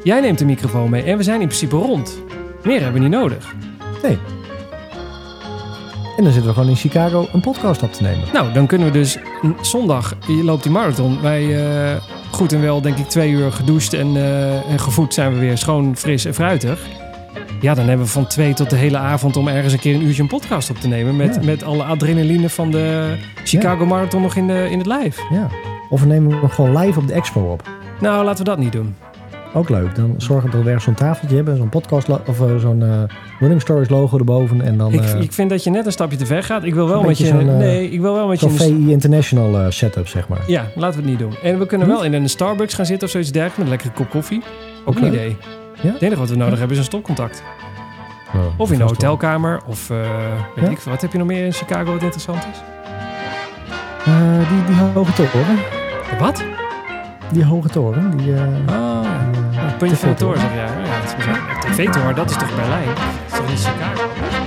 Jij 0.03 0.21
neemt 0.21 0.37
de 0.37 0.45
microfoon 0.45 0.89
mee 0.89 1.03
en 1.03 1.17
we 1.17 1.23
zijn 1.23 1.41
in 1.41 1.47
principe 1.47 1.75
rond. 1.75 2.21
Meer 2.63 2.81
hebben 2.81 3.01
we 3.01 3.07
niet 3.07 3.17
nodig. 3.17 3.53
Nee. 4.03 4.17
En 6.17 6.23
dan 6.23 6.33
zitten 6.33 6.51
we 6.51 6.53
gewoon 6.53 6.69
in 6.69 6.75
Chicago 6.75 7.27
een 7.33 7.41
podcast 7.41 7.83
op 7.83 7.93
te 7.93 8.03
nemen. 8.03 8.27
Nou, 8.33 8.53
dan 8.53 8.67
kunnen 8.67 8.87
we 8.87 8.93
dus 8.93 9.17
zondag 9.61 10.15
je 10.27 10.43
loopt 10.43 10.63
die 10.63 10.71
marathon. 10.71 11.21
Wij 11.21 11.65
eh, 11.93 12.01
goed 12.31 12.53
en 12.53 12.61
wel, 12.61 12.81
denk 12.81 12.97
ik, 12.97 13.07
twee 13.09 13.31
uur 13.31 13.51
gedoucht 13.51 13.93
en, 13.93 14.15
eh, 14.15 14.71
en 14.71 14.79
gevoed 14.79 15.13
zijn 15.13 15.33
we 15.33 15.39
weer 15.39 15.57
schoon, 15.57 15.95
fris 15.95 16.25
en 16.25 16.33
fruitig. 16.33 16.79
Ja, 17.61 17.73
dan 17.73 17.87
hebben 17.87 18.05
we 18.05 18.11
van 18.11 18.27
twee 18.27 18.53
tot 18.53 18.69
de 18.69 18.75
hele 18.75 18.97
avond 18.97 19.37
om 19.37 19.47
ergens 19.47 19.73
een 19.73 19.79
keer 19.79 19.95
een 19.95 20.03
uurtje 20.05 20.21
een 20.21 20.27
podcast 20.27 20.69
op 20.69 20.77
te 20.77 20.87
nemen. 20.87 21.15
Met, 21.15 21.35
Ja. 21.35 21.41
met 21.45 21.63
alle 21.63 21.83
adrenaline 21.83 22.49
van 22.49 22.71
de 22.71 23.15
Chicago 23.43 23.85
Marathon 23.85 24.21
nog 24.21 24.35
in, 24.35 24.47
de, 24.47 24.67
in 24.71 24.77
het 24.77 24.87
lijf. 24.87 25.19
Ja. 25.29 25.47
Of 25.89 25.99
we 26.01 26.07
nemen 26.07 26.31
hem 26.39 26.49
gewoon 26.49 26.77
live 26.77 26.99
op 26.99 27.07
de 27.07 27.13
expo 27.13 27.41
op. 27.41 27.69
Nou, 27.99 28.25
laten 28.25 28.43
we 28.43 28.49
dat 28.49 28.59
niet 28.59 28.71
doen. 28.71 28.95
Ook 29.53 29.69
leuk. 29.69 29.95
Dan 29.95 30.13
zorgen 30.17 30.51
dat 30.51 30.59
we 30.59 30.65
weer 30.65 30.79
zo'n 30.79 30.93
tafeltje 30.93 31.35
hebben. 31.35 31.57
Zo'n 31.57 31.69
podcast 31.69 32.07
of 32.25 32.41
eh, 32.41 32.55
zo'n 32.57 32.83
eh, 32.83 32.89
Running 33.39 33.61
Stories 33.61 33.89
logo 33.89 34.17
erboven. 34.17 34.61
En 34.61 34.77
dan 34.77 34.93
Ik, 34.93 35.01
eh, 35.01 35.21
ik 35.21 35.33
vind 35.33 35.49
dat 35.49 35.63
je 35.63 35.69
net 35.69 35.85
een 35.85 35.91
stapje 35.91 36.17
te 36.17 36.25
ver 36.25 36.43
gaat. 36.43 36.63
Ik 36.63 36.73
wil 36.73 36.87
wel 36.87 36.99
Een 36.99 37.05
met 37.07 37.17
je... 37.17 37.33
nee, 37.33 37.89
ik 37.91 38.01
wil 38.01 38.13
wel 38.13 38.27
met 38.27 38.39
je... 38.39 38.49
VI 38.49 38.91
International 38.91 39.71
setup, 39.71 40.07
zeg 40.07 40.27
maar. 40.27 40.39
Ja, 40.47 40.65
laten 40.75 40.95
we 41.03 41.09
het 41.09 41.19
niet 41.19 41.19
doen. 41.19 41.33
En 41.43 41.59
we 41.59 41.65
kunnen 41.65 41.87
wel 41.87 42.03
in 42.03 42.13
een 42.13 42.29
Starbucks 42.29 42.73
gaan 42.73 42.85
zitten 42.85 43.05
of 43.05 43.11
zoiets 43.11 43.31
dergelijks 43.31 43.57
met 43.57 43.65
een 43.67 43.73
lekkere 43.73 43.93
kop 44.03 44.09
koffie. 44.09 44.41
Ook 44.85 44.95
een 44.97 45.05
idee. 45.07 45.37
Ja? 45.81 45.91
Het 45.93 46.01
enige 46.01 46.19
wat 46.19 46.29
we 46.29 46.35
nodig 46.35 46.53
hebben 46.59 46.71
is 46.71 46.77
een 46.77 46.83
stopcontact. 46.89 47.43
Oh, 48.35 48.39
Of 48.57 48.67
in 48.67 48.73
een 48.73 48.79
wel. 48.79 48.87
hotelkamer. 48.87 49.59
Of 49.67 49.87
weet 49.87 49.97
Ja. 50.55 50.69
ik 50.69 50.79
veel. 50.79 50.91
Wat 50.91 51.01
heb 51.01 51.11
je 51.11 51.17
nog 51.17 51.27
meer 51.27 51.45
in 51.45 51.53
Chicago 51.53 51.91
wat 51.93 52.01
interessant 52.01 52.43
is? 52.51 52.59
Die, 54.49 54.63
die 54.65 54.75
hoge 54.93 55.13
toren. 55.13 55.57
Wat? 56.19 56.43
Die 57.31 57.45
hoge 57.45 57.69
toren. 57.69 58.17
Die, 58.17 58.33
Oh, 58.69 59.10
puntje 59.81 59.97
van 59.97 60.09
de 60.09 60.15
toren, 60.15 60.39
zeg 60.39 60.53
jij. 60.53 60.65
Ja, 60.65 61.01
dat 61.01 61.15
is 61.69 61.75
TV-toren, 61.75 62.15
dat 62.15 62.29
is 62.29 62.37
toch 62.37 62.55
Berlijn? 62.55 62.85
Dat 62.85 62.95
is 63.31 63.37
toch 63.37 63.49
niet 63.49 63.59
Chicago? 63.59 64.40